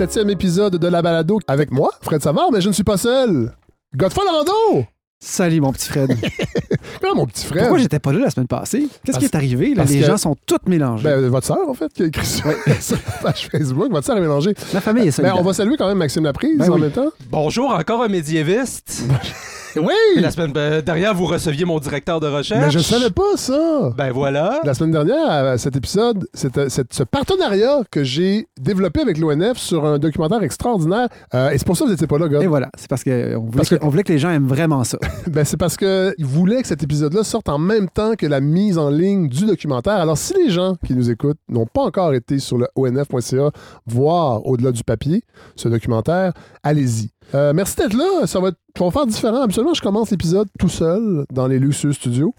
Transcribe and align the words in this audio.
septième 0.00 0.30
épisode 0.30 0.76
de 0.76 0.88
la 0.88 1.02
balado 1.02 1.40
avec 1.46 1.70
moi, 1.70 1.90
Fred 2.00 2.22
Savard, 2.22 2.50
mais 2.50 2.62
je 2.62 2.68
ne 2.68 2.72
suis 2.72 2.84
pas 2.84 2.96
seul. 2.96 3.52
Godfrey 3.94 4.22
Lorando! 4.24 4.86
Salut, 5.22 5.60
mon 5.60 5.74
petit 5.74 5.90
Fred. 5.90 6.16
Comment 7.02 7.16
mon 7.16 7.26
petit 7.26 7.44
frère? 7.44 7.64
Pourquoi 7.64 7.80
j'étais 7.80 7.98
pas 7.98 8.10
là 8.10 8.20
la 8.20 8.30
semaine 8.30 8.46
passée? 8.46 8.88
Qu'est-ce 9.04 9.18
qui 9.18 9.26
est 9.26 9.34
arrivé? 9.34 9.74
Là? 9.74 9.84
Les 9.84 10.00
que- 10.00 10.06
gens 10.06 10.16
sont 10.16 10.34
tous 10.46 10.56
mélangés. 10.66 11.04
Ben, 11.04 11.28
votre 11.28 11.46
sœur, 11.46 11.68
en 11.68 11.74
fait, 11.74 11.92
qui 11.92 12.04
a 12.04 12.06
écrit 12.06 12.24
sur 12.26 12.46
la 12.46 13.12
page 13.20 13.48
Facebook. 13.52 13.90
Votre 13.92 14.06
sœur 14.06 14.16
est 14.16 14.22
mélangée. 14.22 14.54
La 14.72 14.80
famille 14.80 15.06
est 15.06 15.20
Ben, 15.20 15.34
on 15.36 15.42
va 15.42 15.52
saluer 15.52 15.76
quand 15.76 15.86
même 15.88 15.98
Maxime 15.98 16.24
Laprise 16.24 16.56
Ben 16.56 16.70
en 16.70 16.76
oui. 16.76 16.80
même 16.80 16.92
temps. 16.92 17.10
Bonjour, 17.30 17.70
encore 17.74 18.02
un 18.02 18.08
médiéviste. 18.08 19.02
Oui! 19.76 20.20
La 20.20 20.30
semaine 20.30 20.52
euh, 20.56 20.82
dernière, 20.82 21.14
vous 21.14 21.26
receviez 21.26 21.64
mon 21.64 21.78
directeur 21.78 22.20
de 22.20 22.26
recherche. 22.26 22.60
Mais 22.64 22.70
je 22.70 22.78
savais 22.78 23.10
pas 23.10 23.36
ça! 23.36 23.90
Ben 23.96 24.10
voilà. 24.12 24.60
La 24.64 24.74
semaine 24.74 24.90
dernière, 24.90 25.28
à 25.30 25.58
cet 25.58 25.76
épisode, 25.76 26.26
cette- 26.34 26.70
ce 26.92 27.02
partenariat 27.02 27.82
que 27.90 28.02
j'ai 28.04 28.48
développé 28.60 29.00
avec 29.00 29.18
l'ONF 29.18 29.58
sur 29.58 29.84
un 29.86 29.98
documentaire 29.98 30.42
extraordinaire. 30.42 31.08
Euh, 31.34 31.50
et 31.50 31.58
c'est 31.58 31.66
pour 31.66 31.76
ça 31.76 31.84
que 31.84 31.86
vous 31.88 31.92
n'étiez 31.92 32.06
pas 32.06 32.18
là, 32.18 32.28
gars. 32.28 32.40
Et 32.40 32.46
voilà, 32.46 32.68
c'est 32.76 32.88
parce 32.88 33.04
qu'on 33.04 33.38
voulait, 33.50 33.64
que... 33.64 33.84
voulait 33.84 34.02
que 34.02 34.12
les 34.12 34.18
gens 34.18 34.30
aiment 34.30 34.48
vraiment 34.48 34.84
ça. 34.84 34.98
Ben, 35.28 35.44
c'est 35.44 35.56
parce 35.56 35.76
qu'ils 35.76 36.14
voulaient 36.26 36.62
que 36.62 36.68
cet 36.68 36.82
épisode-là 36.82 37.22
sorte 37.22 37.48
en 37.48 37.58
même 37.58 37.88
temps 37.88 38.14
que 38.16 38.26
la 38.26 38.40
mise 38.40 38.78
en 38.78 38.90
ligne 38.90 39.28
du 39.28 39.46
documentaire. 39.46 39.94
Alors, 39.94 40.18
si 40.18 40.34
les 40.34 40.50
gens 40.50 40.74
qui 40.84 40.94
nous 40.94 41.10
écoutent 41.10 41.38
n'ont 41.48 41.66
pas 41.66 41.82
encore 41.82 42.12
été 42.14 42.38
sur 42.40 42.58
le 42.58 42.66
onf.ca 42.74 43.50
voir 43.86 44.44
au-delà 44.46 44.72
du 44.72 44.82
papier 44.82 45.22
ce 45.56 45.68
documentaire, 45.68 46.32
allez-y. 46.64 47.10
Euh, 47.34 47.52
merci 47.54 47.76
d'être 47.76 47.94
là. 47.94 48.26
Ça 48.26 48.40
va, 48.40 48.48
être- 48.48 48.58
on 48.80 48.86
va 48.88 48.90
faire 48.90 49.06
différent. 49.06 49.42
Absolument, 49.42 49.74
je 49.74 49.82
commence 49.82 50.10
l'épisode 50.10 50.48
tout 50.58 50.68
seul 50.68 51.24
dans 51.32 51.46
les 51.46 51.58
luxueux 51.58 51.92
studios 51.92 52.34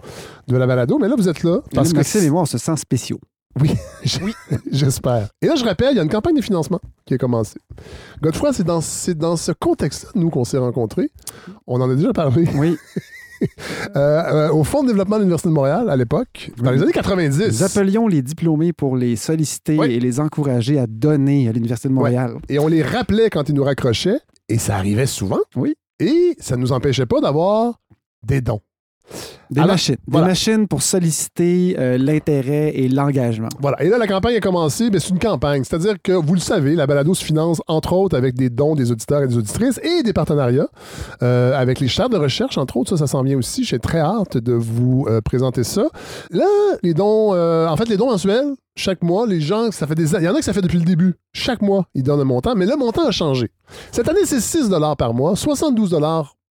de 0.47 0.57
la 0.57 0.67
balado. 0.67 0.97
Mais 0.99 1.07
là, 1.07 1.15
vous 1.17 1.29
êtes 1.29 1.43
là 1.43 1.59
parce 1.73 1.91
que 1.91 1.97
Maxime 1.97 2.23
et 2.23 2.29
moi, 2.29 2.41
on 2.41 2.45
se 2.45 2.57
sent 2.57 2.75
spéciaux. 2.77 3.19
Oui, 3.59 3.71
j'espère. 4.71 5.27
Et 5.41 5.47
là, 5.47 5.55
je 5.55 5.63
rappelle, 5.65 5.89
il 5.93 5.97
y 5.97 5.99
a 5.99 6.03
une 6.03 6.09
campagne 6.09 6.35
de 6.35 6.41
financement 6.41 6.79
qui 7.05 7.13
a 7.13 7.17
commencé. 7.17 7.57
Godefroy, 8.21 8.53
c'est 8.53 8.63
dans, 8.63 8.79
dans 9.17 9.35
ce 9.35 9.51
contexte-là, 9.51 10.11
nous, 10.15 10.29
qu'on 10.29 10.45
s'est 10.45 10.57
rencontrés. 10.57 11.09
On 11.67 11.79
en 11.81 11.89
a 11.89 11.95
déjà 11.95 12.13
parlé. 12.13 12.47
Oui. 12.55 12.77
Euh, 13.95 13.99
euh, 13.99 14.51
au 14.51 14.63
Fonds 14.63 14.83
de 14.83 14.89
développement 14.89 15.15
de 15.15 15.21
l'Université 15.21 15.49
de 15.49 15.53
Montréal, 15.55 15.89
à 15.89 15.95
l'époque, 15.95 16.51
dans 16.61 16.69
les 16.69 16.79
années 16.83 16.91
90. 16.91 17.47
Nous 17.47 17.63
appelions 17.63 18.07
les 18.07 18.21
diplômés 18.21 18.71
pour 18.71 18.95
les 18.95 19.15
solliciter 19.15 19.77
Oui. 19.79 19.93
et 19.93 19.99
les 19.99 20.19
encourager 20.19 20.77
à 20.77 20.85
donner 20.85 21.49
à 21.49 21.51
l'Université 21.51 21.89
de 21.89 21.93
Montréal. 21.95 22.35
Et 22.49 22.59
on 22.59 22.67
les 22.67 22.83
rappelait 22.83 23.31
quand 23.31 23.49
ils 23.49 23.55
nous 23.55 23.63
raccrochaient, 23.63 24.19
et 24.51 24.57
ça 24.57 24.75
arrivait 24.75 25.07
souvent. 25.07 25.39
Oui. 25.55 25.75
Et 25.99 26.35
ça 26.39 26.55
ne 26.57 26.61
nous 26.61 26.71
empêchait 26.71 27.05
pas 27.05 27.21
d'avoir 27.21 27.79
des 28.23 28.41
dons. 28.41 28.61
Des 29.49 29.59
Alors, 29.59 29.73
machines. 29.73 29.97
voilà. 30.07 30.27
Des 30.27 30.31
machines 30.31 30.67
pour 30.67 30.81
solliciter 30.81 31.75
euh, 31.77 31.97
l'intérêt 31.97 32.71
et 32.75 32.87
l'engagement. 32.87 33.49
Voilà. 33.59 33.81
Et 33.83 33.89
là, 33.89 33.97
la 33.97 34.07
campagne 34.07 34.35
a 34.35 34.39
commencé. 34.39 34.89
mais 34.89 34.99
c'est 34.99 35.09
une 35.09 35.19
campagne. 35.19 35.63
C'est-à-dire 35.63 35.95
que, 36.01 36.13
vous 36.13 36.33
le 36.33 36.39
savez, 36.39 36.75
la 36.75 36.87
balado 36.87 37.13
se 37.13 37.23
finance, 37.23 37.61
entre 37.67 37.93
autres, 37.93 38.15
avec 38.17 38.35
des 38.35 38.49
dons 38.49 38.75
des 38.75 38.91
auditeurs 38.91 39.23
et 39.23 39.27
des 39.27 39.37
auditrices 39.37 39.79
et 39.83 40.03
des 40.03 40.13
partenariats 40.13 40.69
euh, 41.21 41.53
avec 41.59 41.79
les 41.79 41.87
chaires 41.87 42.09
de 42.09 42.17
recherche, 42.17 42.57
entre 42.57 42.77
autres. 42.77 42.91
Ça, 42.91 42.97
ça 42.97 43.07
s'en 43.07 43.23
vient 43.23 43.37
aussi. 43.37 43.63
J'ai 43.63 43.79
très 43.79 43.99
hâte 43.99 44.37
de 44.37 44.53
vous 44.53 45.05
euh, 45.09 45.21
présenter 45.21 45.63
ça. 45.63 45.87
Là, 46.29 46.47
les 46.83 46.93
dons, 46.93 47.33
en 47.33 47.75
fait, 47.75 47.89
les 47.89 47.97
dons 47.97 48.09
mensuels, 48.09 48.53
chaque 48.75 49.01
mois, 49.03 49.27
les 49.27 49.41
gens, 49.41 49.71
ça 49.71 49.85
fait 49.85 49.95
des 49.95 50.13
Il 50.15 50.23
y 50.23 50.29
en 50.29 50.33
a 50.35 50.39
que 50.39 50.45
ça 50.45 50.53
fait 50.53 50.61
depuis 50.61 50.79
le 50.79 50.85
début. 50.85 51.15
Chaque 51.33 51.61
mois, 51.61 51.85
ils 51.93 52.03
donnent 52.03 52.21
un 52.21 52.25
montant, 52.25 52.55
mais 52.55 52.65
le 52.65 52.77
montant 52.77 53.05
a 53.05 53.11
changé. 53.11 53.51
Cette 53.91 54.07
année, 54.07 54.25
c'est 54.25 54.39
6 54.39 54.69
par 54.97 55.13
mois, 55.13 55.35
72 55.35 55.93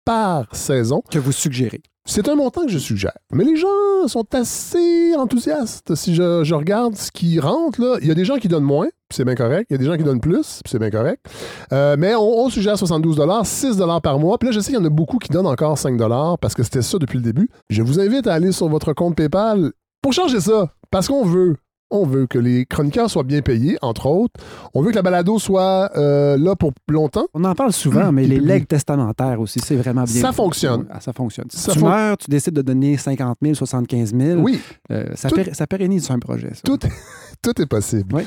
par 0.06 0.48
saison. 0.56 1.02
Que 1.12 1.20
vous 1.20 1.32
suggérez. 1.32 1.82
C'est 2.08 2.30
un 2.30 2.36
montant 2.36 2.66
que 2.66 2.72
je 2.72 2.78
suggère. 2.78 3.18
Mais 3.32 3.44
les 3.44 3.56
gens 3.56 4.08
sont 4.08 4.28
assez 4.36 5.16
enthousiastes. 5.16 5.96
Si 5.96 6.14
je, 6.14 6.54
regarde 6.54 6.96
ce 6.96 7.12
qui 7.12 7.40
rentre, 7.40 7.82
là, 7.82 7.98
il 8.00 8.08
y 8.08 8.12
a 8.12 8.14
des 8.14 8.26
gens 8.26 8.38
qui 8.38 8.48
donnent 8.48 8.64
moins, 8.64 8.88
puis 9.10 9.18
c'est 9.18 9.26
bien 9.26 9.34
correct. 9.34 9.66
Il 9.72 9.74
y 9.74 9.76
a 9.76 9.78
des 9.80 9.86
gens 9.86 9.98
qui 9.98 10.04
donnent 10.04 10.22
plus, 10.22 10.62
puis 10.64 10.72
c'est 10.72 10.78
bien 10.78 10.92
correct. 10.92 11.26
Euh, 11.74 11.96
mais 11.98 12.14
on, 12.14 12.46
on 12.46 12.50
suggère 12.50 12.78
72 12.78 13.20
6 13.44 13.82
par 14.04 14.20
mois. 14.20 14.38
Puis 14.38 14.50
là, 14.50 14.52
je 14.52 14.60
sais 14.60 14.68
qu'il 14.68 14.80
y 14.80 14.82
en 14.82 14.86
a 14.86 14.90
beaucoup 14.90 15.18
qui 15.18 15.30
donnent 15.30 15.48
encore 15.48 15.80
5 15.80 15.98
parce 16.40 16.54
que 16.54 16.62
c'était 16.62 16.84
ça 16.84 17.00
depuis 17.00 17.18
le 17.18 17.24
début. 17.24 17.50
Je 17.70 17.82
vous 17.82 18.00
invite 18.00 18.28
à 18.28 18.34
aller 18.34 18.52
sur 18.52 18.70
votre 18.70 18.94
compte 18.94 19.16
PayPal 19.16 19.72
pour 20.04 20.14
changer 20.14 20.40
ça. 20.40 20.72
Parce 20.92 21.08
qu'on 21.08 21.26
veut. 21.26 21.58
On 21.96 22.06
veut 22.06 22.28
que 22.28 22.38
les 22.40 22.66
chroniqueurs 22.66 23.10
soient 23.10 23.24
bien 23.24 23.42
payés, 23.42 23.78
entre 23.82 24.06
autres. 24.08 24.34
On 24.74 24.82
veut 24.82 24.92
que 24.92 24.96
la 24.96 25.02
balado 25.02 25.40
soit 25.40 25.90
euh, 25.98 26.38
là 26.38 26.56
pour 26.56 26.72
longtemps. 26.90 27.28
On 27.34 27.44
en 27.44 27.56
parle 27.56 27.72
souvent, 27.74 28.12
mais 28.12 28.24
Puis 28.24 28.32
les 28.36 28.40
legs 28.40 28.68
testamentaires 28.68 29.40
aussi, 29.40 29.60
c'est 29.60 29.76
vraiment 29.76 30.04
bien. 30.04 30.22
Ça 30.22 30.32
fonctionne. 30.32 30.86
Ah, 30.92 31.00
ça 31.02 31.14
fonctionne. 31.14 31.48
Si 31.50 31.58
Ça 31.58 31.72
tu 31.74 31.80
fon- 31.80 31.90
meurs, 31.90 32.18
tu 32.18 32.30
décides 32.30 32.54
de 32.54 32.62
donner 32.62 32.98
50 32.98 33.38
000, 33.42 33.56
75 33.56 34.14
000. 34.16 34.40
Oui, 34.42 34.60
euh, 34.92 35.06
ça, 35.16 35.30
Tout- 35.30 35.36
pér- 35.36 35.54
ça 35.56 35.68
pérennise 35.68 36.10
un 36.12 36.20
projet. 36.20 36.50
ça. 36.54 36.62
Tout, 36.64 36.80
tout 37.42 37.62
est 37.62 37.66
possible. 37.66 38.14
Oui. 38.16 38.24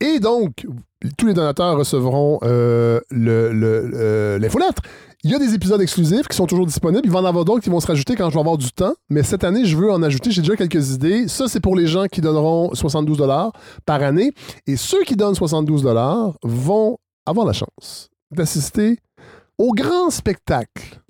Et 0.00 0.18
donc, 0.18 0.66
tous 1.16 1.26
les 1.26 1.34
donateurs 1.34 1.76
recevront 1.76 2.38
euh, 2.42 3.00
le- 3.10 3.52
le- 3.52 3.86
le- 3.86 4.38
l'infolettre. 4.40 4.82
Il 5.24 5.30
y 5.30 5.36
a 5.36 5.38
des 5.38 5.54
épisodes 5.54 5.80
exclusifs 5.80 6.26
qui 6.26 6.36
sont 6.36 6.46
toujours 6.46 6.66
disponibles. 6.66 7.02
Il 7.04 7.12
va 7.12 7.20
en 7.20 7.24
avoir 7.24 7.44
d'autres 7.44 7.62
qui 7.62 7.70
vont 7.70 7.78
se 7.78 7.86
rajouter 7.86 8.16
quand 8.16 8.28
je 8.28 8.34
vais 8.34 8.40
avoir 8.40 8.58
du 8.58 8.72
temps. 8.72 8.92
Mais 9.08 9.22
cette 9.22 9.44
année, 9.44 9.64
je 9.64 9.76
veux 9.76 9.92
en 9.92 10.02
ajouter. 10.02 10.32
J'ai 10.32 10.42
déjà 10.42 10.56
quelques 10.56 10.90
idées. 10.90 11.28
Ça, 11.28 11.46
c'est 11.46 11.60
pour 11.60 11.76
les 11.76 11.86
gens 11.86 12.06
qui 12.06 12.20
donneront 12.20 12.74
72 12.74 13.22
par 13.86 14.02
année. 14.02 14.32
Et 14.66 14.74
ceux 14.74 15.04
qui 15.04 15.14
donnent 15.14 15.36
72 15.36 15.84
vont 16.42 16.98
avoir 17.24 17.46
la 17.46 17.52
chance 17.52 18.08
d'assister 18.32 18.98
au 19.58 19.70
grand 19.72 20.10
spectacle. 20.10 21.00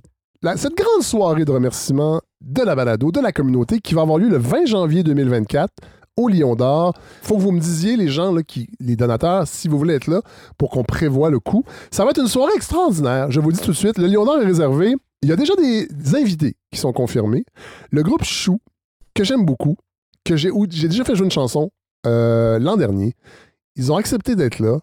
Cette 0.57 0.77
grande 0.77 1.03
soirée 1.03 1.47
de 1.47 1.53
remerciement 1.53 2.21
de 2.43 2.61
la 2.61 2.75
balado, 2.75 3.13
de 3.13 3.21
la 3.21 3.33
communauté, 3.33 3.81
qui 3.81 3.95
va 3.95 4.03
avoir 4.03 4.19
lieu 4.19 4.29
le 4.29 4.37
20 4.37 4.67
janvier 4.67 5.03
2024 5.05 5.73
au 6.17 6.29
Lion 6.29 6.55
d'Or. 6.55 6.95
faut 7.23 7.37
que 7.37 7.41
vous 7.41 7.53
me 7.53 7.61
disiez, 7.61 7.97
les 7.97 8.09
gens, 8.09 8.33
là, 8.33 8.43
qui, 8.43 8.69
les 8.81 8.97
donateurs, 8.97 9.47
si 9.47 9.69
vous 9.69 9.79
voulez 9.79 9.95
être 9.95 10.09
là, 10.09 10.23
pour 10.59 10.71
qu'on 10.71 10.85
prévoie 10.85 11.31
le 11.31 11.41
coup. 11.41 11.65
Ça 11.91 12.05
va 12.05 12.11
être 12.11 12.21
une 12.21 12.29
soirée 12.29 12.53
extraordinaire. 12.55 13.31
Je 13.31 13.41
vous 13.41 13.49
le 13.49 13.55
dis 13.55 13.63
tout 13.63 13.73
de 13.73 13.77
suite. 13.77 13.99
Le 13.99 14.07
Lion 14.07 14.25
d'Or 14.25 14.41
est 14.41 14.47
réservé. 14.47 14.95
Il 15.23 15.29
y 15.29 15.33
a 15.33 15.37
déjà 15.37 15.55
des 15.57 15.89
invités 16.15 16.57
qui 16.73 16.81
sont 16.81 16.93
confirmés. 16.93 17.45
Le 17.91 18.03
groupe 18.03 18.25
Chou, 18.25 18.59
que 19.15 19.25
j'aime 19.25 19.45
beaucoup, 19.45 19.77
que 20.25 20.37
j'ai 20.37 20.51
déjà 20.89 21.05
fait 21.05 21.15
jouer 21.15 21.27
une 21.27 21.31
chanson 21.31 21.71
euh, 22.07 22.59
l'an 22.59 22.77
dernier. 22.77 23.15
Ils 23.77 23.93
ont 23.93 23.97
accepté 23.97 24.35
d'être 24.37 24.59
là. 24.59 24.81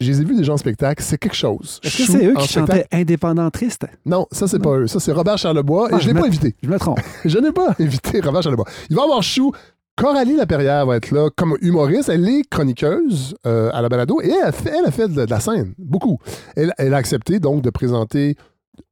Je 0.00 0.10
les 0.10 0.20
ai 0.20 0.24
vus 0.24 0.34
déjà 0.34 0.52
en 0.52 0.56
spectacle. 0.56 1.02
C'est 1.02 1.18
quelque 1.18 1.36
chose. 1.36 1.78
Est-ce 1.84 1.98
que 1.98 2.04
c'est 2.04 2.26
eux 2.26 2.34
qui 2.34 2.48
spectacle. 2.48 2.72
chantaient 2.72 2.86
Indépendant 2.90 3.48
Triste? 3.50 3.86
Non, 4.04 4.26
ça, 4.32 4.48
c'est 4.48 4.58
pas 4.58 4.78
eux. 4.78 4.86
Ça, 4.88 4.98
c'est 4.98 5.12
Robert 5.12 5.38
Charlebois. 5.38 5.90
Ah, 5.92 5.96
et 5.96 6.00
je 6.00 6.08
l'ai 6.08 6.14
je 6.14 6.18
pas 6.18 6.26
invité. 6.26 6.56
Je 6.60 6.68
me 6.68 6.78
trompe. 6.78 6.98
Je 7.24 7.38
n'ai 7.38 7.52
pas 7.52 7.76
invité 7.78 8.20
Robert 8.20 8.42
Charlebois. 8.42 8.66
Il 8.90 8.96
va 8.96 9.02
y 9.02 9.04
avoir 9.04 9.22
Chou. 9.22 9.52
Coralie 9.96 10.36
Laperrière 10.36 10.86
va 10.86 10.96
être 10.96 11.10
là 11.10 11.28
comme 11.36 11.56
humoriste. 11.60 12.08
Elle 12.08 12.28
est 12.28 12.42
chroniqueuse 12.48 13.34
euh, 13.46 13.70
à 13.72 13.82
la 13.82 13.88
balado 13.88 14.20
et 14.22 14.30
elle 14.30 14.46
a 14.86 14.90
fait, 14.90 15.08
de, 15.08 15.26
la 15.28 15.40
scène, 15.40 15.74
beaucoup. 15.78 16.18
Elle, 16.56 16.72
a 16.78 16.96
accepté 16.96 17.40
donc 17.40 17.62
de 17.62 17.70
présenter 17.70 18.36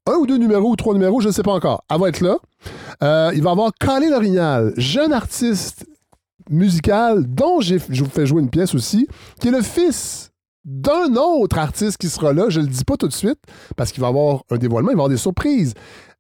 un 0.07 0.15
ou 0.15 0.27
deux 0.27 0.37
numéros 0.37 0.71
ou 0.71 0.77
trois 0.77 0.93
numéros, 0.93 1.21
je 1.21 1.29
ne 1.29 1.33
sais 1.33 1.43
pas 1.43 1.53
encore. 1.53 1.85
Elle 1.91 2.01
va 2.01 2.09
être 2.09 2.21
là. 2.21 2.37
Euh, 3.03 3.33
il 3.35 3.43
va 3.43 3.51
y 3.51 3.53
avoir 3.53 3.73
Calais 3.79 4.11
Lorignal, 4.11 4.75
jeune 4.77 5.13
artiste 5.13 5.87
musical 6.51 7.25
dont 7.27 7.61
je 7.61 7.77
vous 7.77 8.11
fais 8.11 8.27
jouer 8.27 8.43
une 8.43 8.51
pièce 8.51 8.75
aussi, 8.75 9.09
qui 9.41 9.49
est 9.49 9.53
le 9.53 9.63
fils 9.63 10.31
d'un 10.65 11.15
autre 11.17 11.59
artiste 11.59 11.97
qui 11.97 12.09
sera 12.09 12.33
là. 12.33 12.47
Je 12.49 12.61
ne 12.61 12.67
le 12.67 12.71
dis 12.71 12.85
pas 12.85 12.97
tout 12.97 13.09
de 13.09 13.13
suite 13.13 13.39
parce 13.77 13.93
qu'il 13.93 14.03
va 14.03 14.09
y 14.09 14.11
avoir 14.11 14.43
un 14.51 14.59
dévoilement, 14.59 14.91
il 14.91 14.97
va 14.97 15.03
y 15.03 15.05
avoir 15.05 15.09
des 15.09 15.17
surprises. 15.17 15.75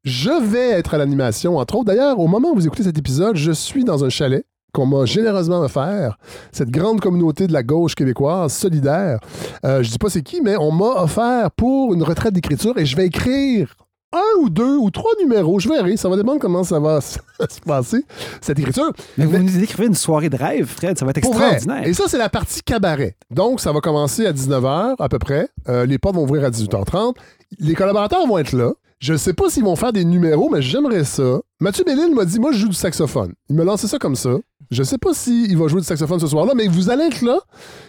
Je 0.04 0.30
vais 0.30 0.70
être 0.70 0.94
à 0.94 0.98
l'animation, 0.98 1.58
entre 1.58 1.74
autres. 1.74 1.84
D'ailleurs, 1.84 2.18
au 2.18 2.26
moment 2.26 2.52
où 2.52 2.54
vous 2.54 2.66
écoutez 2.66 2.84
cet 2.84 2.96
épisode, 2.96 3.36
je 3.36 3.52
suis 3.52 3.84
dans 3.84 4.02
un 4.04 4.08
chalet 4.08 4.46
qu'on 4.72 4.86
m'a 4.86 5.04
généreusement 5.04 5.60
offert, 5.60 6.18
cette 6.52 6.70
grande 6.70 7.00
communauté 7.00 7.46
de 7.46 7.52
la 7.52 7.62
gauche 7.62 7.94
québécoise 7.94 8.52
solidaire. 8.52 9.18
Euh, 9.64 9.82
je 9.82 9.90
dis 9.90 9.98
pas 9.98 10.10
c'est 10.10 10.22
qui, 10.22 10.40
mais 10.40 10.56
on 10.56 10.72
m'a 10.72 11.02
offert 11.02 11.50
pour 11.52 11.94
une 11.94 12.02
retraite 12.02 12.34
d'écriture 12.34 12.76
et 12.78 12.86
je 12.86 12.96
vais 12.96 13.06
écrire 13.06 13.74
un 14.12 14.40
ou 14.40 14.50
deux 14.50 14.76
ou 14.76 14.90
trois 14.90 15.12
numéros. 15.20 15.60
Je 15.60 15.68
verrai, 15.68 15.96
ça 15.96 16.08
va 16.08 16.16
dépendre 16.16 16.40
comment 16.40 16.64
ça 16.64 16.80
va 16.80 17.00
se 17.00 17.18
se 17.48 17.60
passer, 17.60 18.04
cette 18.40 18.58
écriture. 18.58 18.92
Mais 19.16 19.24
vous 19.24 19.38
nous 19.38 19.50
décrivez 19.50 19.86
une 19.86 19.94
soirée 19.94 20.28
de 20.28 20.36
rêve, 20.36 20.66
Fred. 20.66 20.98
Ça 20.98 21.04
va 21.04 21.10
être 21.10 21.18
extraordinaire. 21.18 21.86
Et 21.86 21.92
ça, 21.94 22.04
c'est 22.08 22.18
la 22.18 22.28
partie 22.28 22.62
cabaret. 22.62 23.16
Donc, 23.30 23.60
ça 23.60 23.72
va 23.72 23.80
commencer 23.80 24.26
à 24.26 24.32
19h 24.32 24.96
à 24.98 25.08
peu 25.08 25.18
près. 25.18 25.48
Euh, 25.68 25.86
les 25.86 25.98
portes 25.98 26.16
vont 26.16 26.24
ouvrir 26.24 26.44
à 26.44 26.50
18h30. 26.50 27.14
Les 27.58 27.74
collaborateurs 27.74 28.26
vont 28.26 28.38
être 28.38 28.52
là. 28.52 28.72
Je 29.00 29.14
ne 29.14 29.18
sais 29.18 29.32
pas 29.32 29.48
s'ils 29.48 29.64
vont 29.64 29.76
faire 29.76 29.92
des 29.94 30.04
numéros, 30.04 30.50
mais 30.50 30.60
j'aimerais 30.60 31.04
ça. 31.04 31.40
Mathieu 31.58 31.84
Bellil 31.84 32.14
m'a 32.14 32.26
dit, 32.26 32.38
moi, 32.38 32.52
je 32.52 32.58
joue 32.58 32.68
du 32.68 32.74
saxophone. 32.74 33.32
Il 33.48 33.56
m'a 33.56 33.64
lancé 33.64 33.88
ça 33.88 33.98
comme 33.98 34.14
ça. 34.14 34.30
Je 34.70 34.82
sais 34.82 34.98
pas 34.98 35.14
s'il 35.14 35.56
va 35.56 35.68
jouer 35.68 35.80
du 35.80 35.86
saxophone 35.86 36.20
ce 36.20 36.26
soir-là, 36.26 36.52
mais 36.54 36.66
vous 36.68 36.90
allez 36.90 37.04
être 37.04 37.22
là. 37.22 37.38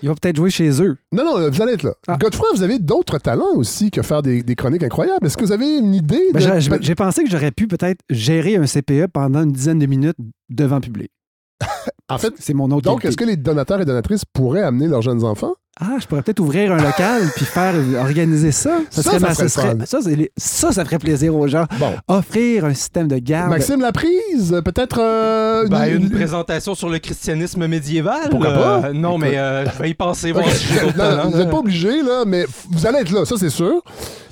Ils 0.01 0.07
vont 0.09 0.15
peut-être 0.15 0.37
jouer 0.37 0.49
chez 0.49 0.81
eux. 0.81 0.97
Non, 1.11 1.25
non, 1.25 1.49
vous 1.49 1.61
allez 1.61 1.73
être 1.73 1.83
là. 1.83 1.93
Ah. 2.07 2.17
Godefroy, 2.17 2.47
vous 2.55 2.63
avez 2.63 2.79
d'autres 2.79 3.17
talents 3.17 3.53
aussi 3.55 3.91
que 3.91 4.01
faire 4.01 4.21
des, 4.21 4.41
des 4.41 4.55
chroniques 4.55 4.83
incroyables. 4.83 5.25
Est-ce 5.25 5.35
que 5.37 5.43
vous 5.43 5.51
avez 5.51 5.77
une 5.77 5.93
idée? 5.93 6.29
Ben, 6.33 6.39
de- 6.55 6.79
j'ai- 6.81 6.95
pensé 6.95 7.23
que 7.25 7.29
j'aurais 7.29 7.51
pu 7.51 7.67
peut-être 7.67 7.99
gérer 8.09 8.55
un 8.55 8.65
CPE 8.65 9.07
pendant 9.11 9.43
une 9.43 9.51
dizaine 9.51 9.79
de 9.79 9.85
minutes 9.85 10.17
devant 10.49 10.79
public. 10.79 11.11
En 12.09 12.17
fait, 12.17 12.33
C'est 12.39 12.53
mon 12.53 12.69
autre 12.71 12.81
donc, 12.81 13.05
est-ce 13.05 13.15
que 13.15 13.23
les 13.23 13.37
donateurs 13.37 13.79
et 13.79 13.85
donatrices 13.85 14.25
pourraient 14.25 14.63
amener 14.63 14.87
leurs 14.87 15.01
jeunes 15.01 15.23
enfants? 15.23 15.53
Ah, 15.83 15.97
je 15.99 16.05
pourrais 16.05 16.21
peut-être 16.21 16.39
ouvrir 16.39 16.71
un 16.73 16.77
local 16.77 17.23
puis 17.35 17.43
faire 17.43 17.73
organiser 17.99 18.51
ça. 18.51 18.81
Ça, 18.91 19.01
ça 19.01 19.17
ma- 19.19 19.33
serait 19.33 19.47
ça, 19.49 19.97
ça, 20.37 20.71
ça 20.71 20.85
ferait 20.85 20.99
plaisir 20.99 21.35
aux 21.35 21.47
gens. 21.47 21.65
Bon. 21.79 21.93
Offrir 22.07 22.65
un 22.65 22.73
système 22.75 23.07
de 23.07 23.17
garde. 23.17 23.49
Maxime 23.49 23.81
Laprise, 23.81 24.61
peut-être. 24.63 24.99
euh, 25.01 25.67
Ben, 25.69 25.85
une- 25.95 26.03
une 26.03 26.09
présentation 26.11 26.75
sur 26.75 26.87
le 26.87 26.99
christianisme 26.99 27.65
médiéval. 27.65 28.29
Pourquoi 28.29 28.51
pas? 28.53 28.81
Euh, 28.89 28.93
non, 28.93 29.17
mais 29.17 29.37
euh, 29.39 29.65
je 29.75 29.81
vais 29.81 29.89
y 29.89 29.93
penser, 29.95 30.31
voir 30.31 30.47
si 30.51 30.67
Non, 30.97 31.29
vous 31.31 31.37
n'êtes 31.37 31.49
pas 31.49 31.57
obligé, 31.57 32.03
là, 32.03 32.25
mais 32.27 32.45
vous 32.69 32.85
allez 32.85 32.99
être 32.99 33.11
là, 33.11 33.25
ça 33.25 33.35
c'est 33.39 33.49
sûr. 33.49 33.81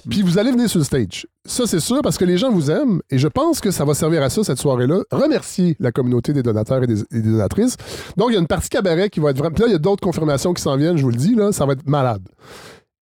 Puis 0.10 0.22
vous 0.22 0.38
allez 0.40 0.52
venir 0.52 0.70
sur 0.70 0.80
le 0.80 0.86
stage. 0.86 1.28
Ça 1.46 1.64
c'est 1.68 1.80
sûr 1.82 2.00
parce 2.02 2.18
que 2.18 2.26
les 2.26 2.38
gens 2.38 2.50
vous 2.52 2.72
aiment 2.72 3.02
et 3.10 3.18
je 3.18 3.28
pense 3.28 3.60
que 3.60 3.70
ça 3.70 3.84
va 3.86 3.94
servir 3.94 4.24
à 4.24 4.30
ça 4.30 4.44
cette 4.44 4.58
soirée-là. 4.58 5.02
Remercier 5.12 5.76
la 5.80 5.92
communauté 5.92 6.32
des 6.32 6.42
donateurs 6.42 6.82
et 6.84 6.88
des, 6.88 7.02
et 7.02 7.22
des 7.22 7.30
donatrices. 7.32 7.76
Donc 8.18 8.30
il 8.30 8.34
y 8.34 8.38
a 8.38 8.40
une 8.40 8.48
partie 8.48 8.70
cabaret 8.70 9.10
qui 9.10 9.20
va 9.20 9.32
être 9.32 9.38
vraiment. 9.38 9.54
Puis 9.54 9.62
là, 9.64 9.68
il 9.68 9.74
y 9.74 9.76
a 9.76 9.80
d'autres 9.80 10.02
confirmations 10.02 10.54
qui 10.54 10.62
s'en 10.64 10.78
viennent, 10.78 10.98
je 10.98 11.04
vous 11.04 11.10
le 11.12 11.18
dis, 11.18 11.36
là, 11.40 11.52
ça 11.52 11.66
va 11.66 11.74
être 11.74 11.88
malade. 11.88 12.28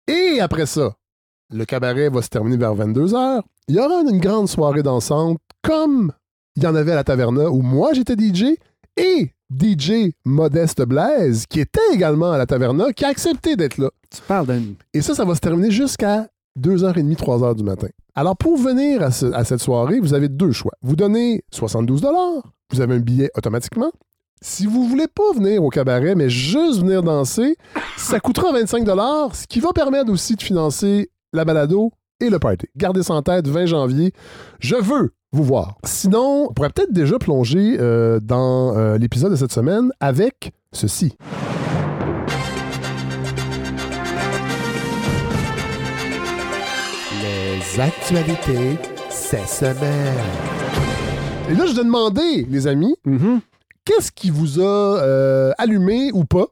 Et 0.07 0.39
après 0.39 0.65
ça, 0.65 0.93
le 1.53 1.65
cabaret 1.65 2.09
va 2.09 2.21
se 2.21 2.29
terminer 2.29 2.57
vers 2.57 2.75
22h. 2.75 3.41
Il 3.67 3.75
y 3.75 3.79
aura 3.79 4.01
une 4.09 4.19
grande 4.19 4.47
soirée 4.47 4.83
dansante 4.83 5.37
comme 5.61 6.11
il 6.55 6.63
y 6.63 6.67
en 6.67 6.75
avait 6.75 6.93
à 6.93 6.95
la 6.95 7.03
taverna 7.03 7.49
où 7.49 7.61
moi 7.61 7.93
j'étais 7.93 8.15
DJ 8.15 8.55
et 8.95 9.31
DJ 9.55 10.11
Modeste 10.25 10.81
Blaise, 10.83 11.45
qui 11.45 11.59
était 11.59 11.79
également 11.93 12.31
à 12.31 12.37
la 12.37 12.45
taverna, 12.45 12.91
qui 12.93 13.05
a 13.05 13.09
accepté 13.09 13.55
d'être 13.55 13.77
là. 13.77 13.89
Tu 14.13 14.21
parles 14.27 14.45
d'un. 14.47 14.61
Et 14.93 15.01
ça, 15.01 15.13
ça 15.15 15.23
va 15.25 15.35
se 15.35 15.39
terminer 15.39 15.71
jusqu'à 15.71 16.27
2h30, 16.59 17.15
3h 17.15 17.55
du 17.55 17.63
matin. 17.63 17.87
Alors, 18.15 18.35
pour 18.35 18.57
venir 18.57 19.03
à, 19.03 19.11
ce- 19.11 19.27
à 19.31 19.43
cette 19.45 19.59
soirée, 19.59 19.99
vous 19.99 20.13
avez 20.13 20.27
deux 20.27 20.51
choix. 20.51 20.71
Vous 20.81 20.95
donnez 20.95 21.43
72 21.51 22.01
vous 22.73 22.81
avez 22.81 22.95
un 22.95 22.99
billet 22.99 23.29
automatiquement. 23.37 23.91
Si 24.41 24.65
vous 24.67 24.83
voulez 24.87 25.07
pas 25.07 25.33
venir 25.35 25.63
au 25.63 25.69
cabaret, 25.69 26.13
mais 26.15 26.29
juste 26.29 26.79
venir 26.81 27.01
danser, 27.01 27.57
ça 27.97 28.19
coûtera 28.19 28.51
25 28.51 28.85
ce 29.33 29.47
qui 29.47 29.59
va 29.59 29.73
permettre 29.73 30.11
aussi 30.11 30.35
de 30.35 30.41
financer 30.43 31.09
la 31.33 31.43
balado 31.43 31.91
et 32.19 32.29
le 32.29 32.37
party. 32.39 32.67
Gardez 32.75 33.03
ça 33.03 33.13
en 33.15 33.21
tête, 33.23 33.47
20 33.47 33.65
janvier. 33.65 34.13
Je 34.59 34.75
veux 34.75 35.13
vous 35.31 35.43
voir. 35.43 35.77
Sinon, 35.83 36.47
on 36.49 36.53
pourrait 36.53 36.69
peut-être 36.69 36.93
déjà 36.93 37.17
plonger 37.17 37.77
euh, 37.79 38.19
dans 38.21 38.77
euh, 38.77 38.97
l'épisode 38.97 39.31
de 39.31 39.35
cette 39.35 39.51
semaine 39.51 39.91
avec 39.99 40.51
ceci. 40.71 41.15
Les 47.21 47.79
actualités 47.79 48.77
cette 49.09 49.47
semaine. 49.47 50.15
Et 51.49 51.53
là, 51.55 51.65
je 51.65 51.73
vais 51.75 51.83
demander, 51.83 52.45
les 52.49 52.67
amis, 52.67 52.95
Mhm. 53.05 53.39
Qu'est-ce 53.87 54.11
qui 54.11 54.29
vous 54.29 54.59
a 54.59 55.01
euh, 55.01 55.53
allumé 55.57 56.11
ou 56.13 56.25
pas, 56.25 56.47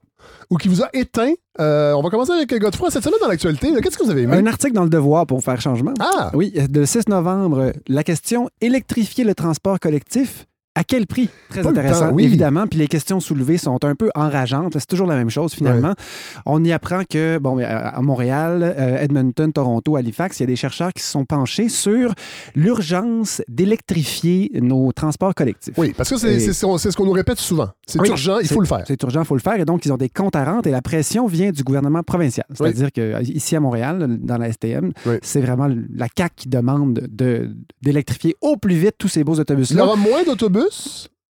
ou 0.49 0.57
qui 0.57 0.69
vous 0.69 0.81
a 0.81 0.89
éteint? 0.93 1.33
Euh, 1.59 1.93
on 1.93 2.01
va 2.01 2.09
commencer 2.09 2.31
avec 2.31 2.49
Godefroy. 2.49 2.89
Cette 2.89 3.03
semaine 3.03 3.19
dans 3.21 3.27
l'actualité, 3.27 3.73
qu'est-ce 3.81 3.97
que 3.97 4.03
vous 4.03 4.11
avez 4.11 4.21
aimé? 4.21 4.37
Un 4.37 4.47
article 4.47 4.73
dans 4.73 4.83
le 4.83 4.89
Devoir 4.89 5.27
pour 5.27 5.43
faire 5.43 5.59
changement. 5.59 5.93
Ah! 5.99 6.31
Oui, 6.33 6.53
le 6.55 6.85
6 6.85 7.09
novembre, 7.09 7.73
la 7.87 8.03
question 8.03 8.49
électrifier 8.61 9.25
le 9.25 9.35
transport 9.35 9.79
collectif. 9.79 10.45
À 10.77 10.83
quel 10.83 11.07
prix? 11.07 11.29
Très 11.49 11.61
Pas 11.61 11.69
intéressant, 11.69 12.09
temps, 12.09 12.13
oui. 12.13 12.25
évidemment. 12.25 12.67
Puis 12.67 12.77
les 12.79 12.87
questions 12.87 13.19
soulevées 13.21 13.57
sont 13.57 13.83
un 13.85 13.95
peu 13.95 14.09
enrageantes. 14.13 14.73
C'est 14.77 14.85
toujours 14.87 15.07
la 15.07 15.15
même 15.15 15.29
chose, 15.29 15.53
finalement. 15.53 15.93
On 16.45 16.61
y 16.65 16.71
apprend 16.73 17.03
que, 17.09 17.37
bon, 17.37 17.57
à 17.59 17.65
à 17.95 18.01
Montréal, 18.01 18.75
euh, 18.77 18.97
Edmonton, 19.01 19.51
Toronto, 19.53 19.95
Halifax, 19.95 20.39
il 20.39 20.43
y 20.43 20.45
a 20.45 20.47
des 20.47 20.55
chercheurs 20.57 20.91
qui 20.91 21.01
se 21.01 21.09
sont 21.11 21.23
penchés 21.23 21.69
sur 21.69 22.13
l'urgence 22.55 23.41
d'électrifier 23.47 24.51
nos 24.61 24.91
transports 24.91 25.33
collectifs. 25.35 25.73
Oui, 25.77 25.93
parce 25.95 26.09
que 26.09 26.17
c'est 26.17 26.33
Et- 26.35 26.53
ce 26.53 26.95
qu'on 26.97 27.05
nous 27.05 27.11
répète 27.11 27.39
souvent. 27.39 27.69
C'est 27.87 27.99
Oui, 28.01 28.09
urgent, 28.09 28.39
il 28.39 28.47
faut 28.47 28.59
le 28.61 28.67
faire. 28.67 28.83
C'est 28.87 29.01
urgent, 29.03 29.21
il 29.21 29.25
faut 29.25 29.35
le 29.35 29.41
faire. 29.41 29.59
Et 29.59 29.65
donc, 29.65 29.85
ils 29.85 29.93
ont 29.93 29.97
des 29.97 30.09
comptes 30.09 30.35
à 30.35 30.43
rendre 30.43 30.67
et 30.67 30.71
la 30.71 30.81
pression 30.81 31.27
vient 31.27 31.51
du 31.51 31.63
gouvernement 31.63 32.03
provincial. 32.03 32.45
C'est-à-dire 32.53 32.91
qu'ici 32.91 33.55
à 33.55 33.59
Montréal, 33.59 34.17
dans 34.21 34.37
la 34.37 34.51
STM, 34.51 34.91
Oui. 35.05 35.15
c'est 35.21 35.41
vraiment 35.41 35.67
la 35.95 36.07
CAQ 36.15 36.33
qui 36.35 36.49
demande 36.49 37.07
de- 37.09 37.49
d'électrifier 37.81 38.35
au 38.41 38.57
plus 38.57 38.75
vite 38.75 38.95
tous 38.97 39.07
ces 39.07 39.23
beaux 39.23 39.33
Il 39.35 39.37
y 39.37 39.41
autobus-là. 39.41 39.85
aura 39.85 39.95
moins 39.95 40.23
d'autobus. 40.23 40.64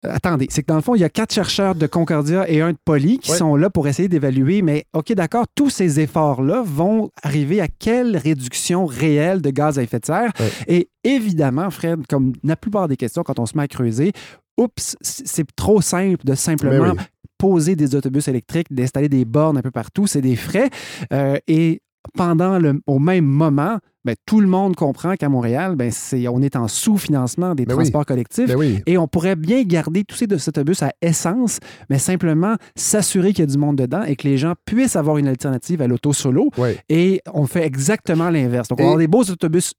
Euh, 0.07 0.11
Attendez, 0.15 0.47
c'est 0.51 0.63
que 0.63 0.69
dans 0.69 0.77
le 0.77 0.83
fond, 0.83 0.95
il 0.95 1.01
y 1.01 1.05
a 1.05 1.09
quatre 1.09 1.35
chercheurs 1.35 1.75
de 1.75 1.87
Concordia 1.87 2.49
et 2.49 2.61
un 2.61 2.71
de 2.73 2.79
Poly 2.85 3.19
qui 3.19 3.33
sont 3.33 3.57
là 3.57 3.69
pour 3.69 3.89
essayer 3.89 4.09
d'évaluer, 4.09 4.63
mais 4.63 4.85
OK, 4.93 5.13
d'accord, 5.13 5.47
tous 5.57 5.71
ces 5.71 5.99
efforts-là 5.99 6.63
vont 6.65 7.11
arriver 7.23 7.61
à 7.61 7.67
quelle 7.67 8.17
réduction 8.17 8.87
réelle 8.87 9.43
de 9.43 9.51
gaz 9.51 9.77
à 9.79 9.83
effet 9.83 9.99
de 9.99 10.07
serre? 10.07 10.33
Et 10.69 10.89
évidemment, 11.03 11.69
Fred, 11.71 12.07
comme 12.09 12.33
la 12.45 12.55
plupart 12.55 12.87
des 12.87 12.97
questions, 12.97 13.25
quand 13.25 13.41
on 13.41 13.47
se 13.47 13.57
met 13.57 13.65
à 13.65 13.69
creuser, 13.69 14.13
oups, 14.57 14.97
c'est 15.01 15.47
trop 15.57 15.81
simple 15.81 16.25
de 16.25 16.35
simplement 16.37 16.95
Ben 16.95 16.97
oui. 16.97 17.05
poser 17.37 17.75
des 17.75 17.97
autobus 17.97 18.29
électriques, 18.29 18.73
d'installer 18.73 19.09
des 19.09 19.25
bornes 19.25 19.59
un 19.59 19.63
peu 19.63 19.73
partout, 19.73 20.07
c'est 20.07 20.21
des 20.21 20.37
frais. 20.37 20.71
Euh, 21.13 21.39
et 21.49 21.81
pendant 22.15 22.59
le, 22.59 22.81
au 22.87 22.99
même 22.99 23.25
moment, 23.25 23.79
ben, 24.05 24.15
tout 24.27 24.41
le 24.41 24.47
monde 24.47 24.75
comprend 24.77 25.15
qu'à 25.17 25.29
Montréal, 25.29 25.77
ben, 25.77 25.91
c'est, 25.91 26.27
on 26.29 26.41
est 26.41 26.57
en 26.57 26.67
sous-financement 26.69 27.55
des 27.55 27.67
Ben 27.67 27.75
oui. 27.75 27.83
transports 27.85 28.07
collectifs. 28.07 28.47
Ben 28.49 28.57
oui. 28.57 28.81
Et 28.87 28.97
on 28.97 29.07
pourrait 29.09 29.37
bien 29.37 29.63
garder 29.65 30.05
tous 30.05 30.17
ces 30.17 30.27
deux 30.27 30.49
autobus 30.49 30.83
à 30.83 30.93
essence, 31.03 31.59
mais 31.91 31.99
simplement 31.99 32.55
s'assurer 32.75 33.33
qu'il 33.33 33.41
y 33.41 33.49
a 33.49 33.51
du 33.53 33.59
monde 33.59 33.77
dedans 33.77 34.03
et 34.05 34.17
que 34.17 34.27
les 34.27 34.39
gens 34.39 34.55
puissent 34.65 34.97
avoir 34.97 35.19
une 35.19 35.29
alternative 35.29 35.83
à 35.83 35.87
l'auto 35.87 36.13
solo. 36.13 36.51
Oui. 36.59 36.71
Et 36.89 37.21
on 37.35 37.47
fait 37.47 37.65
exactement 37.67 38.31
l'inverse. 38.31 38.69
Donc, 38.69 38.79
on 38.81 38.83
Et- 38.83 38.87
avoir 38.87 38.99
des 38.99 39.09
beaux 39.09 39.25
autobus 39.25 39.75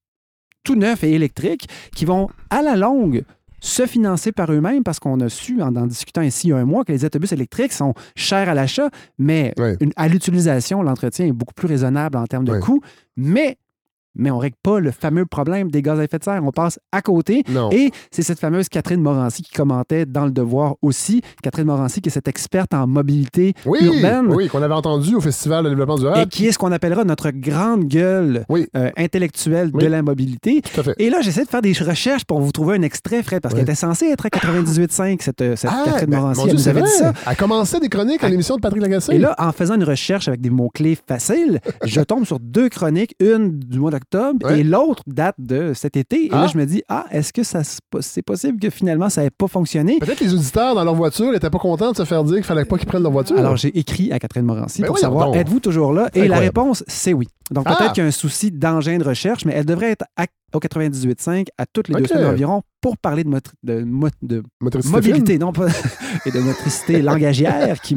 tout 0.64 0.76
neufs 0.76 1.04
et 1.04 1.14
électriques 1.14 1.68
qui 1.96 2.06
vont, 2.06 2.28
à 2.50 2.62
la 2.62 2.76
longue, 2.76 3.24
se 3.62 3.86
financer 3.86 4.32
par 4.32 4.52
eux-mêmes 4.52 4.84
parce 4.84 5.00
qu'on 5.00 5.20
a 5.20 5.30
su, 5.30 5.62
en, 5.62 5.76
en 5.76 5.86
discutant 5.88 6.22
ici 6.22 6.48
il 6.48 6.50
y 6.52 6.54
a 6.54 6.58
un 6.58 6.66
mois, 6.66 6.84
que 6.86 6.92
les 6.92 7.06
autobus 7.06 7.32
électriques 7.32 7.74
sont 7.74 7.94
chers 8.16 8.50
à 8.50 8.54
l'achat, 8.54 8.90
mais 9.18 9.54
une- 9.82 9.94
à 9.96 10.08
l'utilisation, 10.08 10.82
l'entretien 10.84 11.26
est 11.26 11.32
beaucoup 11.32 11.54
plus 11.54 11.68
raisonnable 11.68 12.18
en 12.18 12.26
termes 12.28 12.46
de 12.46 12.54
Ouais. 12.54 12.60
coûts. 12.60 12.82
Mais, 13.18 13.58
mais 14.20 14.30
on 14.32 14.36
ne 14.38 14.42
règle 14.42 14.58
pas 14.62 14.80
le 14.80 14.92
fameux 14.92 15.26
problème 15.26 15.72
des 15.72 15.82
gaz 15.82 16.00
à 16.00 16.04
effet 16.04 16.20
de 16.20 16.24
serre. 16.24 16.42
On 16.44 16.52
passe 16.52 16.80
à 16.92 17.02
côté. 17.02 17.44
Non. 17.50 17.70
Et 17.72 17.92
c'est 18.12 18.22
cette 18.22 18.40
fameuse 18.40 18.70
Catherine 18.70 19.02
Morancy 19.02 19.42
qui 19.44 19.52
commentait 19.54 20.06
dans 20.06 20.26
Le 20.26 20.32
Devoir 20.32 20.76
aussi. 20.82 21.22
Catherine 21.42 21.66
Morancy, 21.66 22.02
qui 22.02 22.10
est 22.10 22.12
cette 22.12 22.28
experte 22.28 22.74
en 22.74 22.86
mobilité 22.88 23.54
oui, 23.66 23.80
urbaine. 23.84 24.28
oui, 24.28 24.48
qu'on 24.50 24.62
avait 24.62 24.74
entendu 24.74 25.16
au 25.16 25.22
Festival 25.22 25.64
de 25.64 25.70
développement 25.70 25.98
Et 25.98 26.02
durable. 26.02 26.30
qui 26.30 26.46
est 26.48 26.52
ce 26.52 26.58
qu'on 26.60 26.72
appellera 26.72 27.04
notre 27.06 27.32
grande 27.32 27.86
gueule 27.86 28.46
Oui. 28.50 28.68
euh, 28.76 28.90
intellectuelle 28.98 29.72
Oui. 29.74 29.84
de 29.84 29.90
la 29.90 30.02
mobilité. 30.02 30.62
Tout 30.62 30.82
à 30.82 30.84
fait. 30.84 30.96
Et 31.00 31.10
là, 31.10 31.22
j'essaie 31.22 31.46
de 31.46 31.50
faire 31.50 31.62
des 31.62 31.74
recherches 31.74 32.26
pour 32.26 32.42
vous 32.42 32.52
trouver 32.52 32.76
un 32.78 32.82
extrait, 32.82 33.24
Fred, 33.24 33.42
parce 33.42 33.54
qu'elle 33.56 33.64
était 33.64 33.76
censée 33.76 34.08
être 34.08 34.26
à 34.26 34.30
98.5, 34.30 35.22
cette, 35.22 35.42
euh, 35.42 35.56
cette 35.56 35.70
Catherine 35.86 36.10
ben, 36.10 36.20
Morancy. 36.20 36.40
mon 36.42 36.46
Elle 36.46 36.50
Dieu, 36.52 36.58
nous 36.58 36.64
c'est 36.64 36.70
avait 36.72 36.82
vrai. 36.82 36.90
dit 36.90 36.96
ça. 36.98 37.14
Elle 37.30 37.36
commençait 37.38 37.80
des 37.80 37.90
chroniques 37.90 38.24
à 38.24 38.28
Ah. 38.28 38.30
l'émission 38.30 38.56
de 38.58 38.62
Patrick 38.62 38.82
Lagacé. 38.82 39.14
Et 39.16 39.18
là, 39.18 39.34
en 39.38 39.52
faisant 39.52 39.76
une 39.76 39.84
recherche 39.84 40.28
avec 40.28 40.42
des 40.42 40.50
mots-clés 40.50 40.98
faciles, 41.08 41.60
je 41.86 42.02
tombe 42.02 42.26
sur 42.26 42.40
deux 42.40 42.70
chroniques, 42.70 43.16
une 43.20 43.58
du 43.60 43.80
mois 43.80 43.92
d'octobre 43.92 44.09
Ouais. 44.44 44.60
et 44.60 44.64
l'autre 44.64 45.04
date 45.08 45.36
de 45.38 45.74
cet 45.74 45.96
été. 45.98 46.26
Et 46.26 46.30
Ah. 46.32 46.42
là, 46.42 46.48
je 46.48 46.58
me 46.58 46.66
dis, 46.66 46.84
ah, 46.90 47.06
est-ce 47.12 47.32
que 47.34 47.44
ça 47.44 47.62
c'est 48.02 48.22
possible 48.22 48.60
que 48.60 48.70
finalement, 48.70 49.10
ça 49.10 49.22
n'ait 49.24 49.30
pas 49.30 49.48
fonctionné? 49.48 50.00
Peut-être 50.00 50.20
les 50.22 50.34
auditeurs 50.34 50.76
dans 50.76 50.84
leur 50.84 50.96
voiture 50.96 51.32
n'étaient 51.32 51.50
pas 51.50 51.60
contents 51.60 51.92
de 51.92 51.98
se 51.98 52.06
faire 52.06 52.24
dire 52.24 52.36
qu'il 52.36 52.44
fallait 52.44 52.66
pas 52.66 52.78
qu'ils 52.78 52.88
prennent 52.88 53.04
leur 53.04 53.12
voiture. 53.12 53.38
Alors, 53.38 53.58
j'ai 53.58 53.78
écrit 53.78 54.12
à 54.12 54.20
Catherine 54.20 54.46
Morancy 54.46 54.82
Ben 54.82 54.88
pour 54.88 54.98
savoir, 54.98 55.36
êtes-vous 55.36 55.60
toujours 55.60 55.94
là? 55.94 56.10
Et 56.14 56.28
la 56.28 56.40
réponse, 56.40 56.84
c'est 56.88 57.14
oui. 57.14 57.28
Donc, 57.52 57.66
Ah! 57.68 57.76
peut-être 57.76 57.94
qu'il 57.94 58.04
y 58.04 58.06
a 58.06 58.08
un 58.08 58.12
souci 58.12 58.52
d'engin 58.52 58.98
de 58.98 59.04
recherche, 59.04 59.46
mais 59.46 59.54
elle 59.56 59.66
devrait 59.66 59.92
être 59.92 60.06
au 60.56 60.60
98.5 60.60 61.48
à 61.58 61.66
toutes 61.66 61.88
les 61.90 61.96
deux 61.96 62.06
semaines 62.08 62.26
environ 62.28 62.62
pour 62.82 62.98
parler 62.98 63.24
de, 63.24 63.30
motri- 63.30 63.54
de, 63.64 63.82
mo- 63.84 64.08
de 64.22 64.44
Motricité 64.62 64.94
mobilité, 64.96 65.38
non 65.38 65.52
pas 65.52 65.68
et 66.26 66.32
de 66.32 66.40
motricité 66.40 67.02
langagière 67.02 67.82
qui 67.82 67.96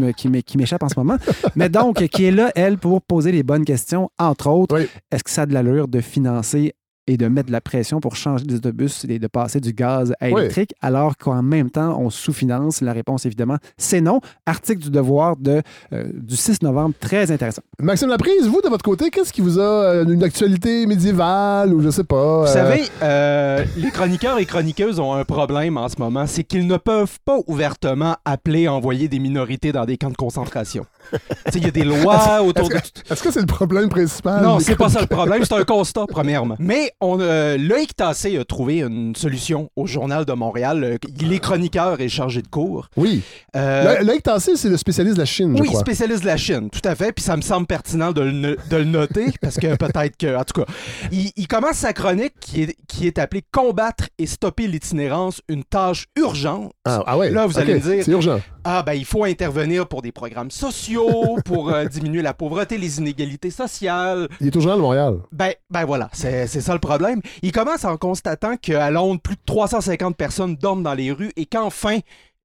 m'échappe 0.58 0.82
en 0.82 0.88
ce 0.88 0.98
moment. 0.98 1.16
Mais 1.56 1.68
donc, 1.68 2.06
qui 2.08 2.24
est 2.24 2.30
là, 2.32 2.50
elle, 2.54 2.78
pour 2.78 3.00
poser 3.02 3.30
les 3.32 3.42
bonnes 3.42 3.64
questions, 3.64 4.10
entre 4.18 4.48
autres, 4.48 4.76
Oui. 4.80 4.86
est-ce 5.10 5.22
que 5.24 5.30
ça 5.30 5.42
a 5.42 5.46
de 5.46 5.54
l'allure 5.54 5.86
de 5.88 6.00
financer 6.00 6.74
et 7.06 7.16
de 7.16 7.26
mettre 7.28 7.48
de 7.48 7.52
la 7.52 7.60
pression 7.60 8.00
pour 8.00 8.16
changer 8.16 8.44
des 8.44 8.56
autobus 8.56 9.04
et 9.08 9.18
de 9.18 9.26
passer 9.26 9.60
du 9.60 9.72
gaz 9.72 10.12
à 10.20 10.28
Oui. 10.28 10.40
électrique, 10.40 10.74
alors 10.80 11.16
qu'en 11.16 11.42
même 11.42 11.70
temps, 11.70 11.98
on 12.00 12.10
sous-finance? 12.10 12.80
La 12.80 12.92
réponse, 12.92 13.26
évidemment, 13.26 13.56
c'est 13.76 14.00
non. 14.00 14.20
Article 14.46 14.80
du 14.82 14.90
Devoir 14.90 15.36
de, 15.36 15.62
euh, 15.92 16.04
du 16.14 16.36
6 16.36 16.62
novembre, 16.62 16.94
très 17.00 17.30
intéressant. 17.30 17.62
Maxime 17.80 18.08
Laprise, 18.08 18.46
vous, 18.46 18.60
de 18.60 18.68
votre 18.68 18.84
côté, 18.84 19.10
qu'est-ce 19.10 19.32
qui 19.32 19.40
vous 19.40 19.58
a 19.58 19.62
euh, 19.62 20.04
une 20.04 20.22
actualité 20.22 20.86
médiévale 20.86 21.74
ou 21.74 21.80
je 21.82 21.90
sais 21.90 22.04
pas? 22.04 22.42
Vous 22.42 22.44
euh, 22.44 22.46
savez, 22.46 22.82
euh, 23.02 23.64
les 23.76 23.90
chroniqueurs 23.90 24.38
et 24.38 24.46
chroniqueuses 24.46 25.00
ont 25.00 25.12
un 25.14 25.24
problème 25.24 25.76
en 25.76 25.88
ce 25.88 25.96
moment, 25.98 26.26
c'est 26.26 26.44
qu'ils 26.44 26.66
ne 26.66 26.76
peuvent 26.76 27.18
pas 27.24 27.38
ouvertement 27.46 28.16
appeler 28.24 28.66
à 28.66 28.72
envoyer 28.72 29.08
des 29.08 29.18
minorités 29.18 29.72
dans 29.72 29.84
des 29.84 29.96
camps 29.96 30.10
de 30.10 30.16
concentration. 30.16 30.86
Tu 31.46 31.52
sais, 31.52 31.58
Il 31.58 31.64
y 31.64 31.68
a 31.68 31.70
des 31.72 31.84
lois 31.84 32.42
autour 32.42 32.68
de... 32.68 32.76
Est-ce 32.76 33.22
que 33.22 33.30
c'est 33.32 33.40
le 33.40 33.46
problème 33.46 33.88
principal? 33.88 34.42
Non, 34.42 34.60
c'est 34.60 34.76
pas 34.76 34.88
ça 34.88 35.00
le 35.00 35.06
problème, 35.06 35.44
c'est 35.44 35.54
un 35.54 35.64
constat, 35.64 36.06
premièrement. 36.08 36.56
Mais 36.58 36.92
on, 37.02 37.18
euh, 37.20 37.58
Loïc 37.58 37.94
Tassé 37.96 38.38
a 38.38 38.44
trouvé 38.44 38.80
une 38.80 39.14
solution 39.16 39.68
au 39.76 39.86
Journal 39.86 40.24
de 40.24 40.32
Montréal. 40.32 40.82
Euh, 40.84 40.96
Il 41.20 41.32
est 41.32 41.38
chroniqueur 41.40 42.00
et 42.00 42.08
chargé 42.08 42.40
de 42.42 42.48
cours. 42.48 42.88
Oui. 42.96 43.22
Euh, 43.56 43.98
Le- 43.98 44.06
Loïc 44.06 44.22
Tassé, 44.22 44.56
c'est 44.56 44.68
le 44.68 44.76
spécialiste 44.76 45.16
de 45.16 45.20
la 45.20 45.26
Chine, 45.26 45.54
je 45.56 45.62
oui, 45.62 45.68
crois. 45.68 45.80
spécialiste 45.80 46.22
de 46.22 46.26
la 46.28 46.36
Chine, 46.36 46.70
tout 46.70 46.80
à 46.88 46.94
fait. 46.94 47.12
Puis 47.12 47.24
ça 47.24 47.36
me 47.36 47.42
semble 47.42 47.66
pertinent 47.66 48.12
de 48.12 48.20
le, 48.22 48.30
no- 48.32 48.56
de 48.70 48.76
le 48.76 48.84
noter, 48.84 49.26
parce 49.42 49.56
que 49.56 49.74
peut-être 49.76 50.16
que, 50.16 50.36
en 50.36 50.44
tout 50.44 50.62
cas, 50.62 50.72
il, 51.10 51.30
il 51.36 51.48
commence 51.48 51.76
sa 51.76 51.92
chronique 51.92 52.34
qui 52.40 52.62
est, 52.62 52.76
qui 52.88 53.06
est 53.06 53.18
appelée 53.18 53.42
Combattre 53.52 54.04
et 54.18 54.26
stopper 54.26 54.66
l'itinérance, 54.68 55.40
une 55.48 55.64
tâche 55.64 56.06
urgente. 56.16 56.72
Ah, 56.84 57.02
ah 57.06 57.18
ouais. 57.18 57.30
Là, 57.30 57.46
vous 57.46 57.58
allez 57.58 57.74
me 57.74 57.80
dire- 57.80 58.04
C'est 58.04 58.12
urgent. 58.12 58.40
Ah, 58.64 58.84
ben, 58.86 58.92
il 58.92 59.04
faut 59.04 59.24
intervenir 59.24 59.88
pour 59.88 60.02
des 60.02 60.12
programmes 60.12 60.52
sociaux, 60.52 61.36
pour 61.44 61.70
euh, 61.70 61.86
diminuer 61.86 62.22
la 62.22 62.32
pauvreté, 62.32 62.78
les 62.78 62.98
inégalités 62.98 63.50
sociales. 63.50 64.28
Il 64.40 64.46
est 64.46 64.56
au 64.56 64.60
Journal 64.60 64.78
de 64.78 64.82
Montréal. 64.82 65.14
Ben, 65.32 65.52
ben 65.68 65.84
voilà, 65.84 66.08
c'est 66.12 66.46
c'est 66.46 66.60
ça 66.60 66.72
le 66.72 66.78
problème. 66.82 67.20
Il 67.42 67.52
commence 67.52 67.84
en 67.86 67.96
constatant 67.96 68.56
qu'à 68.56 68.90
Londres, 68.90 69.20
plus 69.22 69.36
de 69.36 69.40
350 69.46 70.16
personnes 70.16 70.56
dorment 70.56 70.82
dans 70.82 70.94
les 70.94 71.10
rues 71.12 71.32
et 71.36 71.46
qu'enfin, 71.46 71.98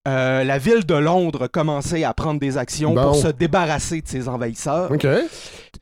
euh, 0.08 0.46
la 0.46 0.58
ville 0.58 0.86
de 0.86 0.94
Londres 0.96 1.44
a 1.44 1.48
commencé 1.50 2.06
à 2.06 2.14
prendre 2.14 2.40
des 2.40 2.58
actions 2.58 2.94
Bon. 2.94 3.02
pour 3.04 3.16
se 3.18 3.28
débarrasser 3.28 4.02
de 4.02 4.08
ses 4.08 4.30
envahisseurs. 4.30 4.90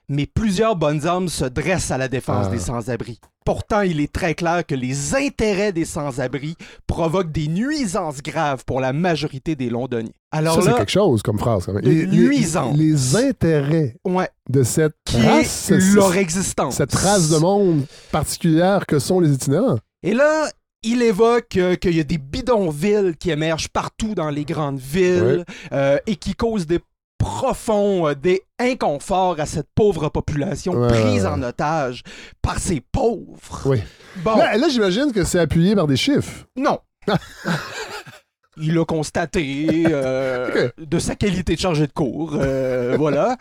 Mais 0.09 0.25
plusieurs 0.25 0.75
bonnes 0.75 1.07
âmes 1.07 1.29
se 1.29 1.45
dressent 1.45 1.91
à 1.91 1.97
la 1.97 2.07
défense 2.07 2.45
Ah. 2.50 2.51
des 2.51 2.59
sans-abri. 2.59 3.19
Pourtant, 3.45 3.81
il 3.81 4.00
est 4.01 4.12
très 4.12 4.33
clair 4.33 4.65
que 4.65 4.74
les 4.74 5.13
intérêts 5.13 5.71
des 5.71 5.85
sans-abri 5.85 6.55
provoquent 6.88 7.31
des 7.31 7.47
nuisances 7.47 8.21
graves 8.24 8.65
pour 8.65 8.79
la 8.81 8.91
majorité 8.91 9.55
des 9.55 9.69
Londoniens. 9.69 10.09
Alors 10.31 10.55
ça, 10.62 10.71
c'est 10.71 10.77
quelque 10.77 10.91
chose 10.91 11.21
comme 11.21 11.38
phrase. 11.38 11.65
Quand 11.65 11.74
même. 11.74 11.83
Les, 11.83 12.05
les- 12.05 12.17
nuisance. 12.17 12.75
les 12.75 13.15
intérêts 13.15 13.97
ouais, 14.03 14.29
de 14.50 14.63
cette 14.63 14.95
qui 15.05 15.17
race, 15.21 15.69
est 15.71 15.79
ce- 15.79 15.95
leur 15.95 16.15
existence. 16.15 16.75
cette 16.75 16.93
race 16.95 17.29
de 17.29 17.38
monde 17.38 17.85
particulière 18.12 18.85
que 18.88 18.97
sont 19.00 19.19
les 19.19 19.31
itinérants. 19.31 19.77
Et 20.01 20.13
là, 20.13 20.50
il 20.81 21.01
évoque 21.03 21.57
euh, 21.57 21.75
qu'il 21.75 21.95
y 21.95 22.00
a 22.00 22.03
des 22.03 22.17
bidonvilles 22.17 23.15
qui 23.19 23.29
émergent 23.31 23.69
partout 23.69 24.15
dans 24.15 24.29
les 24.29 24.45
grandes 24.45 24.79
villes 24.79 25.45
euh, 25.71 25.97
et 26.07 26.15
qui 26.15 26.33
causent 26.35 26.67
des 26.67 26.79
profonds, 27.25 28.08
euh, 28.08 28.13
des 28.15 28.44
inconforts 28.60 29.39
à 29.39 29.46
cette 29.46 29.67
pauvre 29.75 30.10
population 30.10 30.74
Ouais, 30.74 30.88
prise 30.89 31.03
ouais, 31.03 31.22
ouais. 31.22 31.25
en 31.27 31.41
otage 31.44 32.03
par 32.41 32.60
ces 32.60 32.82
pauvres. 32.82 33.62
Oui. 33.65 33.82
Bon, 34.17 34.38
Là, 34.38 34.55
là, 34.58 34.67
j'imagine 34.70 35.12
que 35.12 35.24
c'est 35.24 35.39
appuyé 35.39 35.75
par 35.75 35.88
des 35.88 35.98
chiffres. 35.98 36.46
non. 36.55 36.79
Il 38.58 38.79
a 38.79 38.86
constaté 38.86 39.84
euh, 39.89 40.70
de 40.77 40.98
sa 41.00 41.15
qualité 41.15 41.55
de 41.55 41.60
chargé 41.60 41.88
de 41.88 41.91
cours. 41.91 42.36
euh, 42.39 42.96
voilà. 42.98 43.36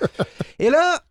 Et 0.59 0.71
là, 0.71 1.05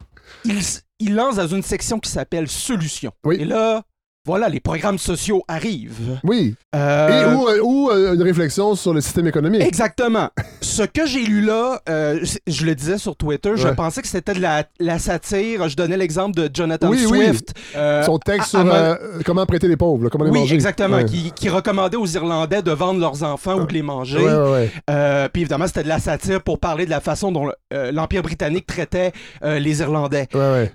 il, 0.43 0.59
il 0.99 1.15
lance 1.15 1.37
dans 1.37 1.47
une 1.47 1.61
section 1.63 1.99
qui 1.99 2.09
s'appelle 2.11 2.49
Solutions. 2.49 3.13
Oui. 3.23 3.37
Et 3.39 3.45
là, 3.45 3.83
voilà, 4.25 4.47
les 4.47 4.61
programmes 4.61 4.97
sociaux 4.97 5.43
arrivent. 5.49 6.17
Oui. 6.23 6.55
Euh, 6.73 7.09
Et 7.09 7.35
ou, 7.35 7.47
euh, 7.49 7.59
ou, 7.61 7.89
euh, 7.91 8.13
une 8.15 8.21
réflexion 8.23 8.73
sur 8.75 8.93
le 8.93 9.01
système 9.01 9.27
économique. 9.27 9.61
Exactement. 9.61 10.29
Ce 10.61 10.83
que 10.83 11.05
j'ai 11.05 11.23
lu 11.23 11.41
là, 11.41 11.81
euh, 11.89 12.23
je- 12.47 12.65
le 12.65 12.73
disais 12.73 12.97
sur 12.97 13.17
Twitter, 13.17 13.51
je 13.55 13.67
pensais 13.67 14.01
que 14.01 14.07
c'était 14.07 14.33
de 14.33 14.39
la, 14.39 14.63
la 14.79 14.97
satire. 14.97 15.67
Je 15.67 15.75
donnais 15.75 15.97
l'exemple 15.97 16.35
de 16.37 16.49
Jonathan 16.53 16.89
Oui, 16.89 17.05
oui. 17.11 17.25
Swift. 17.25 17.53
euh, 17.75 18.03
Son 18.03 18.17
texte 18.17 18.55
à- 18.55 18.59
sur 18.63 18.73
euh, 18.73 18.95
comment 19.25 19.45
prêter 19.45 19.67
les 19.67 19.75
pauvres, 19.75 20.05
là, 20.05 20.09
comment 20.09 20.23
les 20.23 20.31
oui, 20.31 20.39
manger. 20.39 20.55
exactement, 20.55 20.97
Ouais. 20.97 21.05
qui, 21.05 21.33
qui 21.33 21.49
recommandait 21.49 21.97
aux 21.97 22.05
Irlandais 22.07 22.61
de 22.61 22.71
vendre 22.71 23.01
leurs 23.01 23.23
enfants 23.23 23.55
ou 23.59 23.65
de 23.65 23.73
les 23.73 23.81
manger. 23.81 24.19
Ouais. 24.25 24.71
Euh, 24.89 25.27
Puis 25.33 25.41
évidemment, 25.41 25.67
c'était 25.67 25.83
de 25.83 25.89
la 25.89 25.99
satire 25.99 26.41
pour 26.41 26.59
parler 26.59 26.85
de 26.85 26.89
la 26.91 27.01
façon 27.01 27.33
dont 27.33 27.51
euh, 27.73 27.91
l'Empire 27.91 28.21
britannique 28.23 28.67
traitait 28.67 29.11
euh, 29.43 29.59
les 29.59 29.81
Irlandais. 29.81 30.29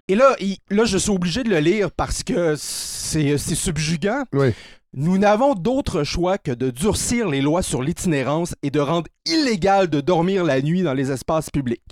Et 0.09 0.15
là, 0.15 0.37
il- 0.41 0.59
là, 0.71 0.85
je 0.85 0.99
suis 0.99 1.11
obligé 1.11 1.43
de 1.45 1.49
le 1.49 1.59
lire 1.61 1.91
parce 1.97 2.23
que 2.23 2.55
c'est 3.09 3.39
c'est 3.39 3.55
subjugant. 3.55 4.25
Oui. 4.33 4.53
Nous 4.95 5.19
n'avons 5.19 5.55
d'autre 5.55 6.03
choix 6.03 6.39
que 6.39 6.51
de 6.51 6.71
durcir 6.71 7.29
les 7.29 7.43
lois 7.43 7.63
sur 7.63 7.83
l'itinérance 7.83 8.55
et 8.63 8.71
de 8.71 8.81
rendre 8.81 9.07
illégal 9.27 9.89
de 9.89 10.01
dormir 10.01 10.45
la 10.45 10.63
nuit 10.63 10.83
dans 10.83 10.95
les 10.95 11.11
espaces 11.11 11.51
publics. 11.51 11.83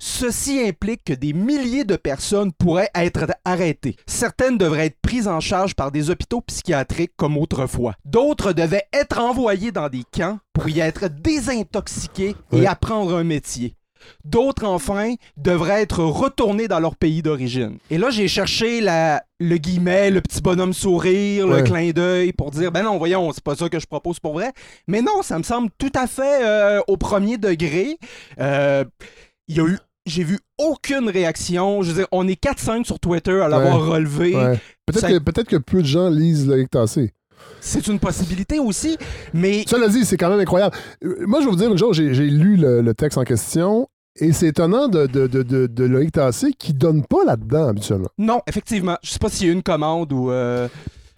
Ceci 0.00 0.60
implique 0.60 1.04
que 1.04 1.12
des 1.12 1.32
milliers 1.32 1.84
de 1.84 1.94
personnes 1.94 2.52
pourraient 2.52 2.90
être 2.96 3.26
arrêtées. 3.44 3.96
Certaines 4.06 4.58
devraient 4.58 4.86
être 4.86 5.00
prises 5.00 5.28
en 5.28 5.38
charge 5.38 5.76
par 5.76 5.92
des 5.92 6.10
hôpitaux 6.10 6.40
psychiatriques 6.40 7.12
comme 7.16 7.36
autrefois. 7.36 7.94
D'autres 8.04 8.52
devaient 8.52 8.88
être 8.92 9.20
envoyées 9.20 9.70
dans 9.70 9.88
des 9.88 10.04
camps 10.12 10.40
pour 10.52 10.68
y 10.68 10.80
être 10.80 11.06
désintoxiquées 11.08 12.34
et 12.52 12.66
apprendre 12.66 13.14
un 13.14 13.24
métier. 13.24 13.76
D'autres, 14.24 14.64
enfin, 14.66 15.14
devraient 15.36 15.82
être 15.82 16.02
retournés 16.04 16.68
dans 16.68 16.80
leur 16.80 16.96
pays 16.96 17.22
d'origine. 17.22 17.78
Et 17.90 17.98
là, 17.98 18.10
j'ai 18.10 18.28
cherché 18.28 18.80
la, 18.80 19.22
le 19.38 19.56
guillemet, 19.56 20.10
le 20.10 20.20
petit 20.20 20.40
bonhomme 20.40 20.72
sourire, 20.72 21.46
le 21.46 21.62
clin 21.62 21.90
d'œil 21.90 22.32
pour 22.32 22.50
dire, 22.50 22.70
ben 22.72 22.82
non, 22.82 22.98
voyons, 22.98 23.32
c'est 23.32 23.42
pas 23.44 23.54
ça 23.56 23.68
que 23.68 23.78
je 23.80 23.86
propose 23.86 24.20
pour 24.20 24.32
vrai. 24.34 24.52
Mais 24.86 25.02
non, 25.02 25.22
ça 25.22 25.38
me 25.38 25.42
semble 25.42 25.70
tout 25.78 25.92
à 25.94 26.06
fait 26.06 26.44
euh, 26.44 26.80
au 26.88 26.96
premier 26.96 27.38
degré. 27.38 27.96
Euh, 28.40 28.84
Il 29.48 29.56
y 29.56 29.60
a 29.60 29.64
eu, 29.66 29.78
j'ai 30.06 30.24
vu 30.24 30.38
aucune 30.58 31.08
réaction. 31.08 31.82
Je 31.82 31.88
veux 31.90 31.94
dire, 31.98 32.06
on 32.12 32.26
est 32.28 32.42
4-5 32.42 32.84
sur 32.84 32.98
Twitter 33.00 33.40
à 33.42 33.48
l'avoir 33.48 33.84
relevé. 33.86 34.34
Ouais. 34.36 34.58
Peut-être 34.86 35.00
Ça- 35.00 35.10
que, 35.10 35.18
peut 35.18 35.42
que 35.44 35.56
peu 35.56 35.82
de 35.82 35.86
gens 35.86 36.08
lisent 36.08 36.46
Loïc 36.46 36.70
Tassé. 36.70 37.12
C'est 37.60 37.86
une 37.88 37.98
possibilité 37.98 38.58
aussi, 38.58 38.96
mais 39.34 39.64
Cela 39.66 39.88
dit, 39.88 40.04
c'est 40.04 40.16
quand 40.16 40.30
même 40.30 40.40
incroyable. 40.40 40.74
Euh, 41.04 41.26
Moi, 41.26 41.40
je 41.40 41.44
vais 41.44 41.50
vous 41.50 41.56
dire 41.56 41.70
une 41.70 41.76
chose, 41.78 41.94
j'ai 41.96 42.08
lu 42.10 42.56
le, 42.56 42.80
le 42.80 42.94
texte 42.94 43.18
en 43.18 43.24
question 43.24 43.86
et 44.16 44.32
c'est 44.32 44.48
étonnant 44.48 44.88
de, 44.88 45.06
de, 45.06 45.26
de, 45.26 45.42
de, 45.42 45.66
de 45.66 45.84
Loïc 45.84 46.12
Tassé 46.12 46.52
qui 46.58 46.72
donne 46.72 47.04
pas 47.04 47.24
là-dedans 47.24 47.68
habituellement. 47.68 48.08
non, 48.18 48.40
effectivement. 48.46 48.96
Je 49.02 49.10
sais 49.10 49.18
pas 49.18 49.28
s'il 49.28 49.46
y 49.46 49.50
a 49.50 49.52
une 49.52 49.62
commande 49.62 50.12
ou 50.12 50.30
euh, 50.30 50.68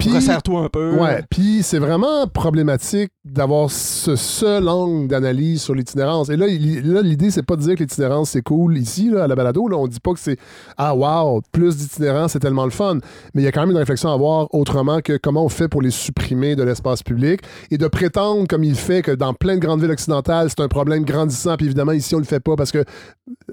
Puis, 0.07 0.15
resserre-toi 0.15 0.61
un 0.61 0.69
peu. 0.69 0.95
ouais, 0.95 1.23
puis 1.29 1.63
c'est 1.63 1.79
vraiment 1.79 2.27
problématique 2.27 3.11
d'avoir 3.25 3.71
ce 3.71 4.15
seul 4.15 4.67
angle 4.67 5.07
d'analyse 5.07 5.61
sur 5.61 5.73
l'itinérance. 5.75 6.29
Et 6.29 6.35
là, 6.37 6.47
l'idée, 6.47 7.31
c'est 7.31 7.43
pas 7.43 7.55
de 7.55 7.61
dire 7.61 7.75
que 7.75 7.79
l'itinérance, 7.83 8.31
c'est 8.31 8.41
cool 8.41 8.77
ici, 8.77 9.09
là, 9.09 9.23
à 9.23 9.27
la 9.27 9.35
balado. 9.35 9.67
Là, 9.67 9.77
on 9.77 9.87
dit 9.87 9.99
pas 9.99 10.13
que 10.13 10.19
c'est 10.19 10.37
Ah, 10.77 10.95
wow, 10.95 11.41
plus 11.51 11.77
d'itinérance, 11.77 12.33
c'est 12.33 12.39
tellement 12.39 12.65
le 12.65 12.71
fun. 12.71 12.97
Mais 13.33 13.41
il 13.41 13.45
y 13.45 13.47
a 13.47 13.51
quand 13.51 13.61
même 13.61 13.71
une 13.71 13.77
réflexion 13.77 14.09
à 14.09 14.13
avoir 14.13 14.53
autrement 14.53 14.99
que 15.01 15.17
comment 15.17 15.45
on 15.45 15.49
fait 15.49 15.67
pour 15.67 15.81
les 15.81 15.91
supprimer 15.91 16.55
de 16.55 16.63
l'espace 16.63 17.01
public 17.03 17.41
et 17.71 17.77
de 17.77 17.87
prétendre, 17.87 18.47
comme 18.47 18.63
il 18.63 18.75
fait, 18.75 19.01
que 19.01 19.11
dans 19.11 19.33
plein 19.33 19.55
de 19.55 19.59
grandes 19.59 19.81
villes 19.81 19.91
occidentales, 19.91 20.49
c'est 20.49 20.61
un 20.61 20.67
problème 20.67 21.05
grandissant. 21.05 21.55
Puis 21.55 21.65
évidemment, 21.67 21.93
ici, 21.93 22.15
on 22.15 22.19
le 22.19 22.25
fait 22.25 22.39
pas 22.41 22.55
parce 22.55 22.71
que 22.71 22.83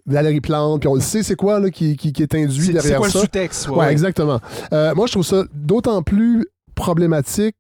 Valérie 0.07 0.40
Plante, 0.40 0.80
puis 0.80 0.88
on 0.88 0.95
le 0.95 1.00
sait, 1.00 1.23
c'est 1.23 1.37
quoi 1.37 1.61
là, 1.61 1.71
qui, 1.71 1.97
qui, 1.97 2.12
qui 2.12 2.23
est 2.23 2.35
induit 2.35 2.61
C'est 2.61 2.66
c'est 2.66 2.73
derrière 2.73 2.99
quoi 2.99 3.09
ça. 3.09 3.19
le 3.19 3.23
sous-texte? 3.23 3.69
Ouais, 3.69 3.78
ouais. 3.78 3.92
exactement. 3.92 4.40
Euh, 4.73 4.95
moi, 4.95 5.07
je 5.07 5.12
trouve 5.12 5.25
ça 5.26 5.45
d'autant 5.54 6.02
plus 6.02 6.39
problématique 6.80 7.56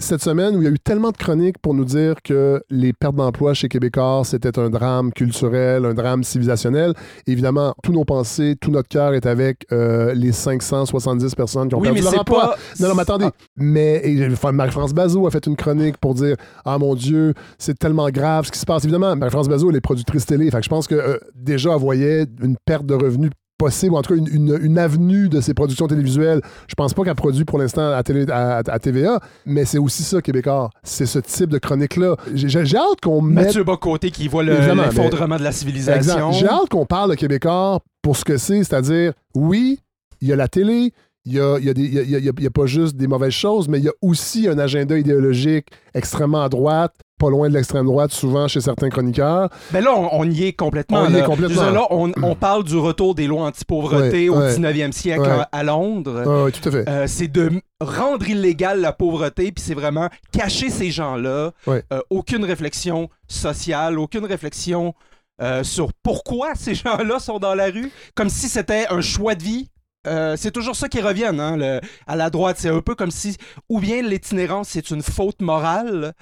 cette 0.00 0.22
semaine 0.22 0.56
où 0.56 0.60
il 0.60 0.64
y 0.64 0.66
a 0.66 0.70
eu 0.70 0.78
tellement 0.80 1.10
de 1.12 1.16
chroniques 1.16 1.58
pour 1.58 1.72
nous 1.74 1.84
dire 1.84 2.16
que 2.24 2.60
les 2.68 2.92
pertes 2.92 3.14
d'emploi 3.14 3.54
chez 3.54 3.68
Québécois, 3.68 4.22
c'était 4.24 4.58
un 4.58 4.68
drame 4.68 5.12
culturel, 5.12 5.84
un 5.84 5.94
drame 5.94 6.24
civilisationnel. 6.24 6.94
Évidemment, 7.28 7.74
tous 7.82 7.92
nos 7.92 8.04
pensées, 8.04 8.56
tout 8.60 8.72
notre 8.72 8.88
cœur 8.88 9.14
est 9.14 9.24
avec 9.26 9.66
euh, 9.70 10.12
les 10.14 10.32
570 10.32 11.34
personnes 11.36 11.68
qui 11.68 11.74
ont 11.76 11.78
Oui, 11.78 11.84
perdu 11.84 12.00
mais 12.02 12.10
leur 12.10 12.20
emploi. 12.22 12.40
pas. 12.40 12.56
Non, 12.80 12.88
non, 12.88 12.94
mais 12.96 13.02
attendez. 13.02 13.26
Ah, 13.26 13.32
Mais 13.56 14.02
enfin, 14.32 14.50
Marie-France 14.50 14.94
Bazot 14.94 15.26
a 15.28 15.30
fait 15.30 15.46
une 15.46 15.56
chronique 15.56 15.98
pour 15.98 16.14
dire 16.14 16.34
Ah 16.64 16.76
mon 16.78 16.96
Dieu, 16.96 17.34
c'est 17.58 17.78
tellement 17.78 18.08
grave 18.10 18.46
ce 18.46 18.50
qui 18.50 18.58
se 18.58 18.66
passe. 18.66 18.82
Évidemment, 18.84 19.14
Marie-France 19.14 19.48
Bazot, 19.48 19.70
elle 19.70 19.76
est 19.76 19.80
productrice 19.80 20.26
télé. 20.26 20.50
Fait 20.50 20.58
que 20.58 20.64
je 20.64 20.70
pense 20.70 20.88
que 20.88 20.96
euh, 20.96 21.18
déjà, 21.36 21.72
elle 21.72 21.78
voyait 21.80 22.24
une 22.42 22.56
perte 22.66 22.86
de 22.86 22.94
revenus 22.94 23.30
possible, 23.58 23.94
ou 23.94 23.96
en 23.98 24.02
tout 24.02 24.14
cas 24.14 24.18
une, 24.20 24.28
une- 24.28 24.58
une 24.62 24.78
avenue 24.78 25.28
de 25.28 25.40
ses 25.40 25.54
productions 25.54 25.86
télévisuelles. 25.86 26.40
Je 26.68 26.74
pense 26.74 26.92
pas 26.94 27.04
qu'elle 27.04 27.14
produit 27.14 27.44
pour 27.44 27.58
l'instant 27.58 27.92
à, 27.92 28.02
télé- 28.02 28.26
à- 28.30 28.58
à 28.66 28.78
TVA, 28.78 29.20
mais 29.46 29.64
c'est 29.64 29.78
aussi 29.78 30.02
ça, 30.02 30.20
Québécois. 30.20 30.70
C'est 30.82 31.06
ce 31.06 31.18
type 31.18 31.50
de 31.50 31.58
chronique-là. 31.58 32.16
J'ai 32.34 32.58
hâte 32.76 33.00
qu'on 33.02 33.22
mette 33.22 33.46
Mathieu 33.46 33.64
Bocoté 33.64 34.10
qui 34.10 34.28
voit 34.28 34.42
le- 34.42 34.54
l'effondrement 35.02 35.36
de 35.36 35.42
la 35.44 35.52
civilisation. 35.52 36.32
J'ai 36.32 36.48
hâte 36.48 36.68
qu'on 36.70 36.86
parle 36.86 37.10
de 37.10 37.14
Québécois 37.14 37.80
pour 38.02 38.16
ce 38.16 38.24
que 38.24 38.36
c'est, 38.36 38.64
c'est-à-dire, 38.64 39.12
oui, 39.34 39.78
il 40.20 40.28
y 40.28 40.32
a 40.32 40.36
la 40.36 40.48
télé, 40.48 40.92
il 41.24 41.32
y 41.34 41.40
a, 41.40 41.56
il 41.58 41.64
y, 41.64 41.70
a 41.70 42.02
y 42.02 42.16
a- 42.28 42.32
y 42.38 42.46
a 42.46 42.50
pas 42.50 42.66
juste 42.66 42.96
des 42.96 43.06
mauvaises 43.06 43.32
choses, 43.32 43.68
mais 43.68 43.78
il 43.78 43.84
y 43.84 43.88
a 43.88 43.92
aussi 44.02 44.46
un 44.48 44.58
agenda 44.58 44.98
idéologique 44.98 45.68
extrêmement 45.94 46.42
à 46.42 46.48
droite, 46.48 46.94
pas 47.18 47.30
loin 47.30 47.48
de 47.48 47.54
l'extrême 47.54 47.86
droite, 47.86 48.10
souvent 48.12 48.48
chez 48.48 48.60
certains 48.60 48.88
chroniqueurs. 48.88 49.48
Ben 49.70 49.82
là, 49.84 49.92
on, 49.96 50.08
on 50.20 50.30
y 50.30 50.44
est 50.44 50.52
complètement. 50.52 51.02
On 51.02 51.10
y 51.14 51.16
est 51.18 51.22
complètement. 51.24 51.62
Dire, 51.62 51.72
là, 51.72 51.86
on, 51.90 52.12
on 52.22 52.34
parle 52.34 52.64
du 52.64 52.76
retour 52.76 53.14
des 53.14 53.26
lois 53.26 53.44
anti-pauvreté 53.46 54.28
Ouais, 54.28 54.36
au 54.36 54.40
ouais. 54.40 54.54
19e 54.56 54.92
siècle 54.92 55.22
Ouais. 55.22 55.44
à- 55.52 55.62
Londres. 55.62 56.44
Oui, 56.44 56.52
tout 56.52 56.68
à 56.68 56.72
fait. 56.72 56.88
Euh, 56.88 57.06
c'est 57.06 57.28
de 57.28 57.50
rendre 57.80 58.28
illégale 58.28 58.80
la 58.80 58.92
pauvreté, 58.92 59.52
puis 59.52 59.62
c'est 59.64 59.74
vraiment 59.74 60.08
cacher 60.32 60.70
ces 60.70 60.90
gens-là. 60.90 61.52
Euh, 61.68 61.80
aucune 62.10 62.44
réflexion 62.44 63.08
sociale, 63.28 63.98
aucune 63.98 64.24
réflexion 64.24 64.94
euh, 65.42 65.64
sur 65.64 65.92
pourquoi 66.02 66.54
ces 66.54 66.74
gens-là 66.74 67.18
sont 67.18 67.38
dans 67.38 67.54
la 67.54 67.66
rue, 67.66 67.90
comme 68.14 68.28
si 68.28 68.48
c'était 68.48 68.86
un 68.90 69.00
choix 69.00 69.34
de 69.34 69.42
vie. 69.42 69.70
Euh, 70.06 70.36
c'est 70.36 70.50
toujours 70.50 70.76
ça 70.76 70.88
qui 70.88 71.00
revient 71.00 71.30
hein, 71.38 71.56
le- 71.56 71.80
à 72.06 72.14
la 72.16 72.28
droite. 72.28 72.56
C'est 72.58 72.68
un 72.68 72.80
peu 72.82 72.94
comme 72.94 73.10
si, 73.10 73.36
ou 73.70 73.80
bien 73.80 74.02
l'itinérance, 74.02 74.68
c'est 74.70 74.90
une 74.90 75.02
faute 75.02 75.40
morale, 75.40 76.12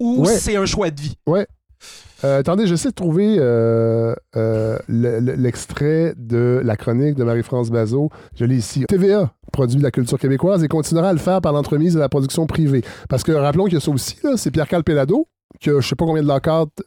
ou 0.00 0.22
Ouais. 0.24 0.34
c'est 0.36 0.56
un 0.56 0.66
choix 0.66 0.90
de 0.90 1.00
vie. 1.00 1.14
Euh, 2.24 2.40
attendez, 2.40 2.66
j'essaie 2.66 2.88
de 2.88 2.94
trouver 2.94 3.36
euh, 3.38 4.12
euh, 4.36 4.76
le- 4.88 5.20
le- 5.20 5.34
l'extrait 5.34 6.14
de 6.16 6.60
la 6.64 6.76
chronique 6.76 7.14
de 7.14 7.22
Marie-France 7.22 7.70
Bazot. 7.70 8.10
Je 8.34 8.44
l'ai 8.44 8.56
ici. 8.56 8.84
TVA. 8.88 9.32
produit 9.52 9.76
de 9.78 9.82
la 9.82 9.90
culture 9.90 10.18
québécoise 10.18 10.62
et 10.62 10.68
continuera 10.68 11.08
à 11.08 11.12
le 11.12 11.18
faire 11.18 11.40
par 11.40 11.52
l'entremise 11.54 11.94
de 11.94 11.98
la 11.98 12.08
production 12.10 12.46
privée. 12.46 12.82
Parce 13.08 13.22
que 13.22 13.32
rappelons 13.32 13.64
qu'il 13.64 13.74
y 13.74 13.76
a 13.76 13.80
ça 13.80 13.90
aussi, 13.90 14.16
c'est 14.36 14.50
Pierre 14.50 14.68
Calpelado 14.68 15.26
qui 15.58 15.70
a 15.70 15.80
je 15.80 15.88
sais 15.88 15.96
pas 15.96 16.04
combien 16.04 16.22
de 16.22 16.28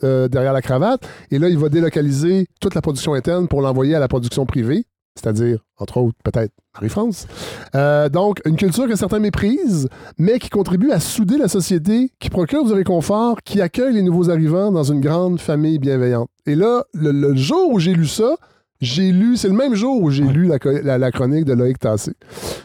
euh, 0.03 0.27
derrière 0.27 0.53
la 0.53 0.61
cravate, 0.61 1.01
et 1.31 1.39
là, 1.39 1.49
il 1.49 1.57
va 1.57 1.67
délocaliser 1.69 2.45
toute 2.61 2.75
la 2.75 2.81
production 2.81 3.13
interne 3.15 3.47
pour 3.47 3.61
l'envoyer 3.63 3.95
à 3.95 3.99
la 3.99 4.07
production 4.07 4.45
privée, 4.45 4.85
c'est-à-dire, 5.15 5.59
entre 5.77 5.97
autres, 5.97 6.17
peut-être 6.23 6.53
Marie-France. 6.75 7.27
Euh, 7.75 8.07
donc, 8.09 8.39
une 8.45 8.55
culture 8.55 8.87
que 8.87 8.95
certains 8.95 9.19
méprisent, 9.19 9.89
mais 10.17 10.39
qui 10.39 10.49
contribue 10.49 10.91
à 10.91 10.99
souder 10.99 11.37
la 11.37 11.47
société, 11.47 12.11
qui 12.19 12.29
procure 12.29 12.65
du 12.65 12.73
réconfort, 12.73 13.41
qui 13.43 13.61
accueille 13.61 13.93
les 13.93 14.01
nouveaux 14.03 14.29
arrivants 14.29 14.71
dans 14.71 14.83
une 14.83 15.01
grande 15.01 15.39
famille 15.39 15.79
bienveillante. 15.79 16.29
Et 16.45 16.55
là, 16.55 16.83
le, 16.93 17.11
le 17.11 17.35
jour 17.35 17.71
où 17.71 17.79
j'ai 17.79 17.93
lu 17.93 18.07
ça, 18.07 18.35
j'ai 18.79 19.11
lu, 19.11 19.37
c'est 19.37 19.49
le 19.49 19.53
même 19.53 19.75
jour 19.75 20.01
où 20.01 20.09
j'ai 20.09 20.23
lu 20.23 20.45
la, 20.47 20.59
co- 20.59 20.71
la- 20.81 20.97
la 20.97 21.11
chronique 21.11 21.45
de 21.45 21.53
Loïc 21.53 21.77
Tassé. 21.77 22.13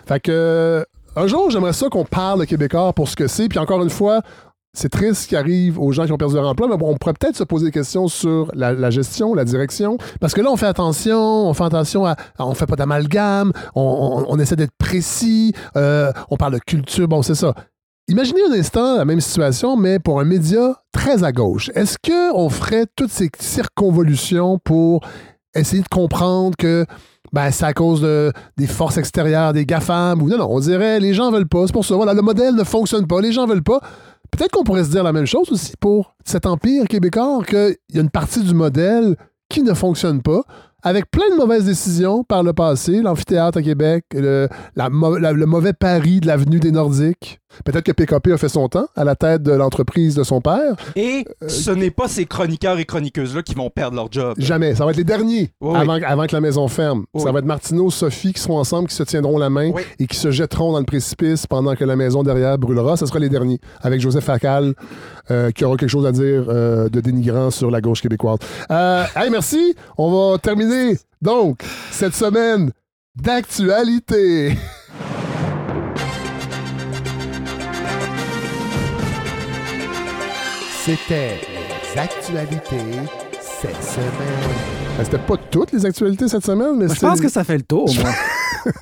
Fait 0.06 0.20
que, 0.20 0.30
euh, 0.32 0.84
un 1.16 1.26
jour, 1.26 1.50
j'aimerais 1.50 1.72
ça 1.72 1.88
qu'on 1.88 2.04
parle 2.04 2.40
de 2.40 2.44
Québécois 2.44 2.92
pour 2.92 3.08
ce 3.08 3.16
que 3.16 3.26
c'est. 3.26 3.48
Puis 3.48 3.58
encore 3.58 3.82
une 3.82 3.90
fois, 3.90 4.20
c'est 4.76 4.88
triste 4.88 5.22
ce 5.22 5.28
qui 5.28 5.36
arrive 5.36 5.78
aux 5.78 5.90
gens 5.92 6.06
qui 6.06 6.12
ont 6.12 6.18
perdu 6.18 6.34
leur 6.34 6.46
emploi, 6.46 6.68
mais 6.68 6.74
on 6.74 6.96
pourrait 6.96 7.14
peut-être 7.14 7.36
se 7.36 7.44
poser 7.44 7.66
des 7.66 7.72
questions 7.72 8.08
sur 8.08 8.50
la, 8.54 8.90
gestion, 8.90 9.34
la 9.34 9.44
direction. 9.44 9.98
Parce 10.20 10.34
que 10.34 10.40
là, 10.40 10.50
on 10.50 10.56
fait 10.56 10.66
attention, 10.66 11.18
on 11.18 11.54
fait 11.54 11.64
attention 11.64 12.06
à. 12.06 12.16
on 12.38 12.54
fait 12.54 12.66
pas 12.66 12.76
d'amalgame, 12.76 13.52
on 13.74 14.38
essaie 14.38 14.56
d'être 14.56 14.76
précis, 14.78 15.52
euh, 15.76 16.12
on 16.30 16.36
parle 16.36 16.54
de 16.54 16.58
culture, 16.58 17.08
bon, 17.08 17.22
c'est 17.22 17.34
ça. 17.34 17.54
Imaginez 18.08 18.40
un 18.48 18.52
instant 18.52 18.98
la 18.98 19.04
même 19.04 19.20
situation, 19.20 19.76
mais 19.76 19.98
pour 19.98 20.20
un 20.20 20.24
média 20.24 20.80
très 20.92 21.24
à 21.24 21.32
gauche. 21.32 21.70
Est-ce 21.74 21.96
qu'on 21.98 22.48
ferait 22.50 22.86
toutes 22.94 23.10
ces 23.10 23.30
circonvolutions 23.40 24.60
pour 24.62 25.00
essayer 25.56 25.82
de 25.82 25.88
comprendre 25.88 26.54
que 26.56 26.86
ben, 27.32 27.50
c'est 27.50 27.64
à 27.64 27.72
cause 27.72 28.00
de, 28.00 28.32
des 28.56 28.66
forces 28.66 28.96
extérieures, 28.98 29.52
des 29.52 29.66
GAFAM, 29.66 30.22
ou 30.22 30.28
non, 30.28 30.38
non, 30.38 30.46
on 30.48 30.60
dirait 30.60 31.00
les 31.00 31.14
gens 31.14 31.30
veulent 31.30 31.48
pas, 31.48 31.66
c'est 31.66 31.72
pour 31.72 31.84
ça, 31.84 31.96
voilà, 31.96 32.14
le 32.14 32.22
modèle 32.22 32.54
ne 32.54 32.64
fonctionne 32.64 33.06
pas, 33.06 33.20
les 33.20 33.32
gens 33.32 33.46
veulent 33.46 33.62
pas. 33.62 33.80
Peut-être 34.30 34.50
qu'on 34.52 34.64
pourrait 34.64 34.84
se 34.84 34.90
dire 34.90 35.02
la 35.02 35.12
même 35.12 35.26
chose 35.26 35.50
aussi 35.50 35.74
pour 35.78 36.14
cet 36.24 36.46
empire 36.46 36.86
québécois, 36.86 37.42
qu'il 37.46 37.76
y 37.92 37.98
a 37.98 38.02
une 38.02 38.10
partie 38.10 38.42
du 38.42 38.54
modèle 38.54 39.16
qui 39.48 39.62
ne 39.62 39.74
fonctionne 39.74 40.22
pas, 40.22 40.42
avec 40.82 41.10
plein 41.10 41.28
de 41.30 41.36
mauvaises 41.36 41.64
décisions 41.64 42.22
par 42.24 42.42
le 42.42 42.52
passé, 42.52 43.02
l'amphithéâtre 43.02 43.58
à 43.58 43.62
Québec, 43.62 44.04
le, 44.12 44.48
mauvais 45.46 45.72
pari 45.72 46.20
de 46.20 46.26
l'avenue 46.26 46.60
des 46.60 46.70
Nordiques. 46.70 47.40
Peut-être 47.64 47.84
que 47.84 47.92
PKP 47.92 48.32
a 48.32 48.38
fait 48.38 48.48
son 48.48 48.68
temps 48.68 48.86
à 48.96 49.04
la 49.04 49.14
tête 49.16 49.42
de 49.42 49.52
l'entreprise 49.52 50.14
de 50.14 50.22
son 50.24 50.40
père. 50.40 50.76
Et 50.94 51.24
Euh, 51.42 51.48
ce 51.48 51.70
n'est 51.70 51.90
pas 51.90 52.08
ces 52.08 52.24
chroniqueurs 52.26 52.78
et 52.78 52.84
chroniqueuses-là 52.84 53.42
qui 53.42 53.54
vont 53.54 53.70
perdre 53.70 53.96
leur 53.96 54.10
job. 54.10 54.34
Jamais. 54.38 54.74
Ça 54.74 54.84
va 54.84 54.90
être 54.90 54.96
les 54.96 55.04
derniers 55.04 55.50
Oui, 55.60 55.76
avant, 55.76 55.94
avant 56.02 56.26
que 56.26 56.34
la 56.34 56.40
maison 56.40 56.68
ferme. 56.68 57.04
Oui. 57.14 57.22
Ça 57.22 57.32
va 57.32 57.38
être 57.40 57.44
Martineau, 57.44 57.90
Sophie 57.90 58.32
qui 58.32 58.40
seront 58.40 58.58
ensemble, 58.58 58.88
qui 58.88 58.94
se 58.94 59.02
tiendront 59.02 59.38
la 59.38 59.50
main 59.50 59.70
Oui. 59.72 59.82
et 59.98 60.06
qui 60.06 60.16
se 60.16 60.30
jetteront 60.30 60.72
dans 60.72 60.78
le 60.78 60.84
précipice 60.84 61.46
pendant 61.46 61.74
que 61.74 61.84
la 61.84 61.96
maison 61.96 62.22
derrière 62.22 62.58
brûlera. 62.58 62.96
Ce 62.96 63.06
sera 63.06 63.18
les 63.18 63.28
derniers. 63.28 63.60
Avec 63.80 64.00
Joseph 64.00 64.24
Facal, 64.24 64.74
euh, 65.30 65.50
qui 65.50 65.64
aura 65.64 65.76
quelque 65.76 65.90
chose 65.90 66.06
à 66.06 66.12
dire 66.12 66.44
euh, 66.48 66.88
de 66.88 67.00
dénigrant 67.00 67.50
sur 67.50 67.70
la 67.70 67.80
gauche 67.80 68.00
québécoise. 68.02 68.38
Hey, 68.70 69.30
merci. 69.30 69.74
On 69.98 70.10
va 70.32 70.38
terminer, 70.38 70.96
donc, 71.22 71.60
cette 71.90 72.14
semaine 72.14 72.70
d'actualité. 73.14 74.56
C'était 80.86 81.40
les 81.94 81.98
actualités 82.00 82.76
cette 83.40 83.82
semaine. 83.82 84.06
Ben, 84.96 85.04
C'était 85.04 85.18
pas 85.18 85.36
toutes 85.50 85.72
les 85.72 85.84
actualités 85.84 86.28
cette 86.28 86.44
semaine, 86.44 86.76
mais 86.76 86.84
Moi, 86.86 86.88
je 86.88 86.94
c'était- 86.94 87.06
pense 87.08 87.20
que 87.20 87.28
ça 87.28 87.42
fait 87.42 87.56
le 87.56 87.62
tour, 87.64 87.92
moi. 87.92 88.10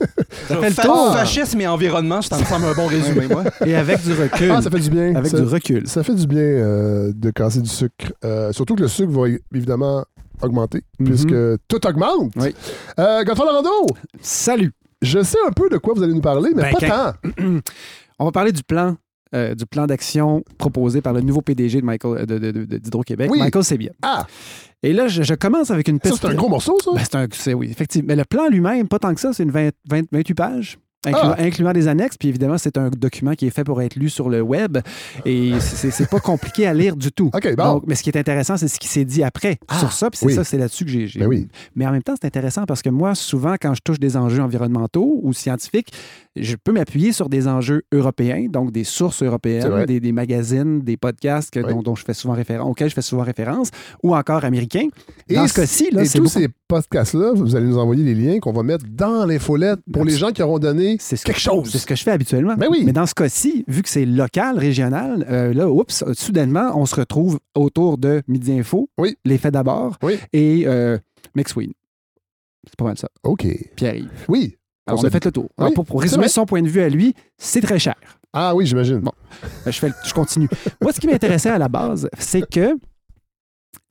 ça 0.49 0.57
fait 0.59 0.69
le 0.71 0.75
tour. 0.83 1.15
Fascisme 1.15 1.61
et 1.63 1.67
environnement, 1.67 2.21
ça 2.21 2.39
me 2.39 2.45
semble 2.45 2.67
un 2.67 2.75
bon 2.75 2.87
résumé, 2.89 3.27
moi. 3.27 3.45
Et 3.65 3.75
avec 3.75 4.03
du 4.05 4.13
recul. 4.13 4.51
Ah, 4.51 4.61
ça 4.61 4.71
fait 4.71 4.81
du 4.81 4.91
bien. 4.91 5.15
Avec 5.15 5.31
Ça- 5.31 5.41
du 5.41 5.47
recul. 5.47 5.89
Ça 5.89 6.03
fait 6.03 6.15
du 6.15 6.27
bien 6.27 6.41
euh, 6.41 7.13
de 7.15 7.31
casser 7.31 7.61
du 7.63 7.71
sucre. 7.71 8.13
Euh, 8.25 8.53
surtout 8.53 8.75
que 8.75 8.83
le 8.83 8.89
sucre 8.89 9.11
va 9.11 9.29
évidemment 9.55 10.05
augmenter, 10.43 10.83
Mhm. 10.99 11.07
puisque 11.07 11.35
tout 11.69 11.87
augmente. 11.87 12.33
Oui. 12.37 12.55
Euh, 12.99 13.25
Larando, 13.25 13.71
Salut. 14.21 14.73
je 15.01 15.23
sais 15.23 15.39
un 15.49 15.53
peu 15.53 15.71
de 15.71 15.79
quoi 15.79 15.95
vous 15.97 16.03
allez 16.03 16.13
nous 16.15 16.21
parler, 16.21 16.51
mais 16.55 16.65
Ben, 16.65 16.73
pas 16.73 16.81
quand- 16.81 17.31
tant. 17.41 17.61
On 18.19 18.27
va 18.27 18.31
parler 18.33 18.53
du 18.53 18.63
plan. 18.63 18.95
Euh, 19.35 19.55
du 19.55 19.67
plan 19.67 19.87
d'action 19.87 20.45
proposé 20.59 21.01
par 21.01 21.13
le 21.13 21.21
nouveau 21.21 21.41
PDG 21.43 21.81
de 21.81 21.87
Michael 21.87 22.23
euh, 22.23 22.27
de, 22.27 22.39
de- 22.39 22.65
de- 22.65 22.79
d'Hydro-Québec, 22.79 23.31
Oui. 23.31 23.39
Michael 23.41 23.65
Sebia. 23.65 23.91
Ah, 24.03 24.27
Et 24.83 24.93
là, 24.93 25.09
je, 25.09 25.23
je 25.23 25.35
commence 25.35 25.71
avec 25.71 25.89
une 25.89 25.97
ça, 25.97 26.11
petite. 26.11 26.21
c'est 26.23 26.29
un 26.29 26.35
gros 26.35 26.49
morceau, 26.49 26.77
ça? 26.85 26.91
Ben, 26.95 27.01
c'est 27.03 27.15
un, 27.17 27.27
c'est- 27.33 27.55
oui, 27.55 27.69
effectivement. 27.71 28.09
Mais 28.09 28.17
le 28.17 28.25
plan 28.25 28.49
lui-même, 28.49 28.89
pas 28.89 28.99
tant 28.99 29.15
que 29.15 29.21
ça, 29.21 29.33
c'est 29.33 29.43
une 29.43 29.51
20 29.51 29.71
20 29.89 30.03
28 30.13 30.35
pages. 30.35 30.79
Incluant, 31.07 31.35
Ah. 31.37 31.43
incluant 31.43 31.73
des 31.75 31.87
annexes, 31.87 32.17
puis 32.17 32.29
évidemment, 32.31 32.57
c'est 32.57 32.79
un 32.79 32.89
document 32.89 33.35
qui 33.35 33.47
est 33.47 33.51
fait 33.51 33.63
pour 33.63 33.83
être 33.83 33.95
lu 33.95 34.09
sur 34.09 34.31
le 34.31 34.41
web 34.41 34.79
et 35.27 35.53
c'est 35.61 35.91
c'est 35.91 36.09
pas 36.09 36.19
compliqué 36.19 36.67
à 36.67 36.73
lire 36.73 36.97
du 36.97 37.13
tout. 37.13 37.31
OK, 37.35 37.55
bon. 37.57 37.65
Donc, 37.75 37.83
mais 37.87 37.95
ce 37.95 38.03
qui 38.03 38.09
est 38.09 38.17
intéressant, 38.17 38.57
c'est 38.57 38.69
ce 38.69 38.79
qui 38.81 38.89
s'est 38.89 39.05
dit 39.05 39.23
après 39.23 39.59
Ah, 39.69 39.79
sur 39.81 39.93
ça, 39.93 40.09
puis 40.09 40.17
c'est 40.21 40.25
oui. 40.27 40.35
ça, 40.35 40.45
c'est 40.45 40.57
là-dessus 40.57 40.87
que 40.87 40.91
j'ai. 40.91 41.07
j'ai- 41.07 41.21
Ben 41.21 41.27
oui. 41.27 41.47
Mais 41.77 41.87
en 41.87 41.93
même 41.93 42.03
temps, 42.03 42.15
c'est 42.19 42.27
intéressant 42.27 42.65
parce 42.65 42.81
que 42.81 42.89
moi, 42.89 43.15
souvent, 43.15 43.57
quand 43.61 43.75
je 43.75 43.83
touche 43.85 43.99
des 44.01 44.17
enjeux 44.17 44.41
environnementaux 44.43 45.21
ou 45.23 45.35
scientifiques, 45.35 45.93
je 46.37 46.57
peux 46.57 46.73
m'appuyer 46.73 47.13
sur 47.13 47.29
des 47.29 47.47
enjeux 47.47 47.83
européens, 47.93 48.47
donc 48.51 48.73
des 48.73 48.85
sources 48.85 49.23
européennes, 49.23 49.85
des, 49.87 50.01
des 50.01 50.13
magazines, 50.13 50.81
des 50.81 50.97
podcasts 50.97 51.51
que- 51.53 51.61
Oui. 51.61 51.73
dont, 51.73 51.83
dont 51.83 51.95
je 51.95 52.05
fais 52.05 52.15
souvent 52.15 52.35
référence, 52.35 52.69
auxquels 52.71 52.89
je 52.91 52.95
fais 52.95 53.03
souvent 53.03 53.23
référence, 53.23 53.71
ou 54.03 54.15
encore 54.17 54.45
américains. 54.45 54.89
Dans 55.31 55.45
Et 55.45 55.49
ce 55.49 55.55
cas-ci, 55.55 55.91
là, 55.93 56.03
Et 56.03 56.07
c'est 56.07 56.19
tous 56.19 56.25
beaucoup- 56.25 56.41
ces 56.41 56.49
podcasts-là, 56.69 57.33
vous 57.35 57.55
allez 57.55 57.67
nous 57.67 57.79
envoyer 57.79 58.03
les 58.03 58.15
liens 58.15 58.41
qu'on 58.41 58.53
va 58.53 58.63
mettre 58.63 58.85
dans 58.91 59.27
l'infolette 59.27 59.79
pour 59.93 60.05
les 60.05 60.17
gens 60.17 60.33
qui 60.33 60.43
auront 60.43 60.59
donné 60.59 60.97
ce 60.99 61.15
quelque 61.17 61.37
que, 61.37 61.41
chose. 61.41 61.71
C'est 61.71 61.79
ce 61.79 61.87
que 61.87 61.95
je 61.95 62.03
fais 62.03 62.11
habituellement. 62.11 62.55
Ben 62.57 62.67
oui. 62.71 62.83
Mais 62.85 62.93
dans 62.93 63.07
ce 63.07 63.15
cas-ci, 63.15 63.65
vu 63.69 63.83
que 63.83 63.89
c'est 63.89 64.07
local, 64.07 64.59
régional, 64.59 65.27
euh, 65.31 65.55
là, 65.55 65.71
oups, 65.71 66.05
soudainement, 66.15 66.73
on 66.77 66.87
se 66.87 66.97
retrouve 66.97 67.39
autour 67.55 67.97
de 67.99 68.23
Midi 68.27 68.53
Info, 68.59 68.89
Oui. 68.99 69.17
Les 69.25 69.39
Faits 69.39 69.53
d'abord 69.55 69.99
Oui. 70.03 70.15
et 70.33 70.65
euh, 70.67 70.99
McSween. 71.37 71.73
C'est 72.67 72.77
pas 72.77 72.85
mal 72.87 72.99
ça. 72.99 73.09
OK. 73.23 73.47
Pierre-Yves. 73.77 74.09
Oui. 74.29 74.57
Alors, 74.87 75.01
On 75.01 75.05
on 75.05 75.07
a 75.07 75.11
fait 75.11 75.25
le 75.25 75.33
tour. 75.33 75.49
Alors, 75.57 75.73
pour, 75.73 76.01
résumer 76.01 76.29
son 76.29 76.45
point 76.47 76.63
de 76.63 76.69
vue 76.69 76.83
à 76.83 76.89
lui, 76.89 77.15
c'est 77.39 77.61
très 77.61 77.79
cher. 77.79 77.95
Ah 78.33 78.55
oui, 78.55 78.67
j'imagine. 78.67 78.99
Bon. 78.99 79.13
Euh, 79.67 79.71
Je, 79.71 79.79
fais 79.79 79.91
je 80.05 80.13
continue. 80.13 80.49
Moi, 80.81 80.93
ce 80.93 81.01
qui 81.01 81.07
m'intéressait 81.07 81.51
à 81.51 81.59
la 81.59 81.69
base, 81.69 82.09
c'est 82.19 82.49
que, 82.49 82.77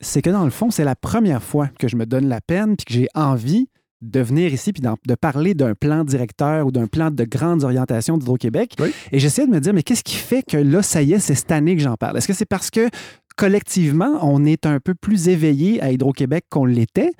c'est 0.00 0.22
que 0.22 0.30
dans 0.30 0.44
le 0.44 0.50
fond, 0.50 0.70
c'est 0.70 0.84
la 0.84 0.94
première 0.94 1.42
fois 1.42 1.68
que 1.78 1.88
je 1.88 1.96
me 1.96 2.06
donne 2.06 2.28
la 2.28 2.40
peine 2.40 2.76
puis 2.76 2.84
que 2.84 2.92
j'ai 2.92 3.08
envie 3.14 3.68
de 4.02 4.20
venir 4.20 4.52
ici 4.52 4.72
puis 4.72 4.82
de 4.82 5.14
parler 5.14 5.54
d'un 5.54 5.74
plan 5.74 6.04
directeur 6.04 6.66
ou 6.66 6.70
d'un 6.70 6.86
plan 6.86 7.10
de 7.10 7.24
grandes 7.24 7.64
orientations 7.64 8.18
d'Hydro-Québec. 8.18 8.74
Oui. 8.78 8.92
Et 9.12 9.18
j'essayais 9.18 9.46
de 9.46 9.52
me 9.52 9.60
dire, 9.60 9.72
mais 9.72 9.82
qu'est-ce 9.82 10.04
qui 10.04 10.16
fait 10.16 10.42
que 10.42 10.58
là, 10.58 10.82
ça 10.82 11.02
y 11.02 11.14
est, 11.14 11.18
c'est 11.18 11.34
cette 11.34 11.52
année 11.52 11.74
que 11.74 11.82
j'en 11.82 11.96
parle? 11.96 12.18
Est-ce 12.18 12.28
que 12.28 12.34
c'est 12.34 12.44
parce 12.44 12.70
que 12.70 12.88
collectivement, 13.36 14.18
on 14.22 14.44
est 14.44 14.66
un 14.66 14.80
peu 14.80 14.94
plus 14.94 15.28
éveillé 15.28 15.80
à 15.82 15.90
Hydro-Québec 15.92 16.44
qu'on 16.50 16.64
l'était? 16.64 17.10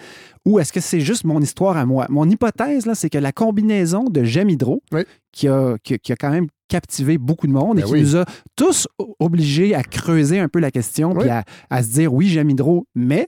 Ou 0.47 0.59
est-ce 0.59 0.73
que 0.73 0.81
c'est 0.81 1.01
juste 1.01 1.25
mon 1.25 1.41
histoire 1.41 1.77
à 1.77 1.87
moi? 1.87 2.07
Mon 2.11 2.29
hypothèse, 2.29 2.87
là, 2.87 2.95
c'est 2.95 3.11
que 3.11 3.19
la 3.19 3.33
combinaison 3.33 4.05
de 4.05 4.25
J'aime 4.25 4.51
Hydro, 4.51 4.83
Oui. 4.93 5.03
qui, 5.33 5.49
a, 5.49 5.77
qui, 5.83 5.99
qui 5.99 6.13
quand 6.15 6.31
même 6.31 6.47
captivé 6.69 7.19
beaucoup 7.19 7.47
de 7.47 7.53
monde 7.53 7.79
et 7.79 7.83
Ben 7.83 7.87
qui 7.89 7.93
oui. 7.95 8.01
nous 8.03 8.17
a 8.17 8.25
tous 8.57 8.89
obligés 9.21 9.75
à 9.75 9.83
creuser 9.83 10.39
un 10.41 10.49
peu 10.49 10.59
la 10.61 10.71
question 10.71 11.13
Oui. 11.13 11.21
puis 11.21 11.29
à, 11.31 11.45
à 11.71 11.83
se 11.83 11.91
dire 11.91 12.13
oui, 12.13 12.29
j'aime 12.29 12.51
Hydro, 12.51 12.87
mais 12.95 13.27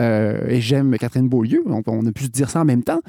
euh, 0.00 0.46
et 0.48 0.60
j'aime 0.60 0.96
Catherine 0.98 1.28
Beaulieu. 1.28 1.62
On, 1.66 1.82
on 1.86 2.06
a 2.06 2.12
pu 2.12 2.24
se 2.24 2.28
dire 2.30 2.48
ça 2.50 2.60
en 2.60 2.64
même 2.64 2.82
temps. 2.82 3.00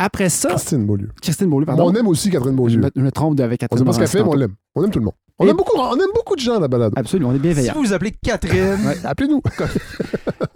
Après 0.00 0.28
ça, 0.28 0.50
Christine 0.50 0.86
Beaulieu. 0.86 1.08
Christine 1.20 1.48
Beaulieu, 1.50 1.66
pardon. 1.66 1.90
on 1.90 1.94
aime 1.94 2.06
aussi 2.06 2.30
Catherine 2.30 2.52
je, 2.52 2.56
Beaulieu. 2.56 2.78
me, 2.78 2.90
je 2.94 3.00
me 3.02 3.10
trompe 3.10 3.40
avec 3.40 3.60
On 3.62 3.66
Catherine 3.66 3.78
sait 3.78 3.84
pas 3.84 3.92
ce 3.94 3.98
qu'elle 3.98 4.08
fait, 4.08 4.22
mais 4.22 4.30
on 4.32 4.36
l'aime. 4.36 4.54
On 4.76 4.84
aime 4.84 4.90
tout 4.90 5.00
le 5.00 5.06
monde. 5.06 5.14
On, 5.38 5.46
Et- 5.46 5.50
aime 5.50 5.56
beaucoup, 5.56 5.78
on 5.78 5.94
aime 5.94 6.12
beaucoup 6.14 6.34
de 6.34 6.40
gens 6.40 6.56
à 6.56 6.60
la 6.60 6.68
balade. 6.68 6.92
Absolument, 6.96 7.30
on 7.30 7.32
est 7.32 7.36
Si 7.36 7.40
bienveillant. 7.42 7.74
vous 7.74 7.82
vous 7.82 7.92
appelez 7.92 8.12
Catherine, 8.22 8.76
Appelez-nous. 9.04 9.40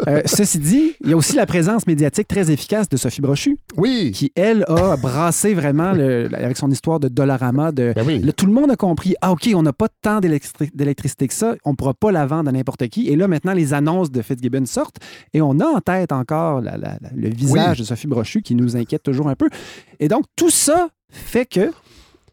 Euh, 0.08 0.20
ceci 0.26 0.58
dit, 0.58 0.94
il 1.04 1.10
y 1.10 1.12
a 1.12 1.16
aussi 1.16 1.36
la 1.36 1.46
présence 1.46 1.86
médiatique 1.86 2.26
très 2.26 2.50
efficace 2.50 2.88
de 2.88 2.96
Sophie 2.96 3.20
Brochu, 3.20 3.56
Oui. 3.76 4.10
qui, 4.12 4.32
elle, 4.34 4.64
a 4.66 4.96
brassé 4.96 5.54
vraiment, 5.54 5.92
le- 5.92 6.28
avec 6.34 6.56
son 6.56 6.68
histoire 6.72 6.98
de 6.98 7.06
Dollarama, 7.06 7.70
de, 7.70 7.92
Ben 7.94 8.04
oui. 8.04 8.20
Tout 8.36 8.46
le 8.46 8.52
monde 8.52 8.68
a 8.72 8.76
compris, 8.76 9.14
ah, 9.20 9.30
OK, 9.30 9.48
on 9.54 9.62
n'a 9.62 9.72
pas 9.72 9.86
tant 10.02 10.18
d'électri- 10.18 10.70
d'électricité 10.74 11.28
que 11.28 11.34
ça, 11.34 11.54
on 11.64 11.70
ne 11.70 11.76
pourra 11.76 11.94
pas 11.94 12.10
la 12.10 12.26
vendre 12.26 12.48
à 12.48 12.52
n'importe 12.52 12.88
qui. 12.88 13.10
Et 13.10 13.14
là, 13.16 13.28
maintenant, 13.28 13.52
les 13.52 13.74
annonces 13.74 14.10
de 14.10 14.22
Fitzgibbon 14.22 14.66
sortent 14.66 14.96
et 15.34 15.40
on 15.40 15.60
a 15.60 15.66
en 15.66 15.80
tête 15.80 16.10
encore 16.10 16.60
la- 16.60 16.76
la- 16.76 16.98
la- 17.00 17.10
le 17.14 17.28
visage 17.28 17.78
de 17.78 17.84
Sophie 17.84 18.08
Brochu 18.08 18.42
qui 18.42 18.56
nous 18.56 18.76
inquiète 18.76 19.04
toujours 19.04 19.28
un 19.28 19.36
peu. 19.36 19.48
Et 20.00 20.08
donc, 20.08 20.24
tout 20.34 20.50
ça 20.50 20.88
fait 21.10 21.46
que 21.46 21.70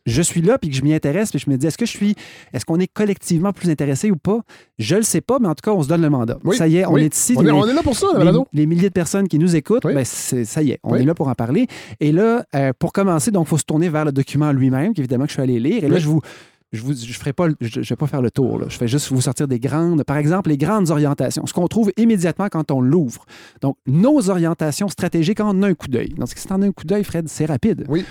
je 0.10 0.22
suis 0.22 0.41
là 0.41 0.58
puis 0.58 0.69
que 0.69 0.76
je 0.76 0.82
m'y 0.84 0.93
intéresse 0.93 1.30
puis 1.32 1.39
je 1.39 1.50
me 1.50 1.58
dis, 1.58 1.67
est-ce 1.67 1.78
que 1.78 1.86
je 1.86 1.91
suis, 1.91 2.15
est-ce 2.54 2.65
qu'on 2.65 2.80
est 2.80 2.88
collectivement 2.88 3.54
plus 3.54 3.69
intéressé 3.69 4.12
ou 4.12 4.15
pas? 4.15 4.41
Je 4.78 4.95
le 4.95 5.04
sais 5.04 5.22
pas, 5.22 5.39
mais 5.39 5.48
en 5.48 5.56
tout 5.56 5.62
cas, 5.63 5.72
on 5.72 5.84
se 5.84 5.88
donne 5.88 6.02
le 6.02 6.10
mandat. 6.10 6.38
Oui, 6.43 6.58
Ça 6.58 6.67
y 6.67 6.78
est, 6.78 6.86
on 6.86 6.93
oui. 6.93 7.04
est 7.04 7.15
ici. 7.15 7.34
On 7.38 7.41
est, 7.41 7.45
les- 7.45 7.52
on 7.52 7.67
est 7.67 7.74
là 7.74 7.84
pour 7.84 7.95
ça, 7.95 8.08
les, 8.17 8.32
les 8.54 8.65
milliers 8.65 8.89
de 8.89 8.93
personnes 8.93 9.28
qui 9.28 9.39
nous 9.39 9.56
écoutent, 9.56 9.86
Oui. 9.86 9.93
ben, 9.93 10.06
c'est- 10.06 10.45
ça 10.45 10.62
y 10.62 10.72
est, 10.72 10.80
on 10.84 10.95
est 10.95 11.04
là 11.06 11.13
pour 11.15 11.28
en 11.28 11.36
parler. 11.36 11.67
Et 12.00 12.12
là, 12.12 12.43
euh, 12.56 12.72
pour 12.78 12.93
commencer, 12.93 13.32
donc, 13.32 13.45
il 13.48 13.50
faut 13.50 13.58
se 13.58 13.63
tourner 13.65 13.89
vers 13.89 14.06
le 14.06 14.12
document 14.12 14.52
lui-même, 14.52 14.93
qu'évidemment 14.93 15.26
que 15.26 15.30
je 15.30 15.34
suis 15.36 15.41
allé 15.43 15.60
lire. 15.60 15.84
Et 15.84 15.88
là, 15.88 16.00
je 16.00 16.08
vous. 16.08 16.22
Je 16.72 16.86
ne 16.86 16.93
je 16.93 17.13
ferai 17.13 17.34
pas, 17.34 17.48
je, 17.62 17.82
je 17.82 17.89
vais 17.89 17.95
pas 17.95 18.06
faire 18.06 18.22
le 18.22 18.30
tour. 18.30 18.60
Là. 18.60 18.67
Je 18.69 18.78
vais 18.78 18.88
juste 18.88 19.10
vous 19.12 19.22
sortir 19.22 19.48
des 19.48 19.60
grandes, 19.60 20.04
par 20.04 20.17
exemple, 20.17 20.50
les 20.52 20.58
grandes 20.58 20.91
orientations, 20.91 21.43
ce 21.48 21.52
qu'on 21.54 21.67
trouve 21.67 21.91
immédiatement 21.98 22.48
quand 22.48 22.69
on 22.69 22.80
l'ouvre. 22.80 23.26
Donc, 23.62 23.76
nos 23.88 24.30
orientations 24.30 24.88
stratégiques 24.88 25.39
en 25.39 25.63
un 25.63 25.74
coup 25.74 25.88
d'œil. 25.88 26.10
Donc, 26.10 26.28
si 26.36 26.54
en 26.54 26.62
un 26.62 26.72
coup 26.72 26.86
d'œil, 26.86 27.04
Fred, 27.04 27.28
c'est 27.28 27.48
rapide. 27.48 27.86
Oui. 27.89 28.06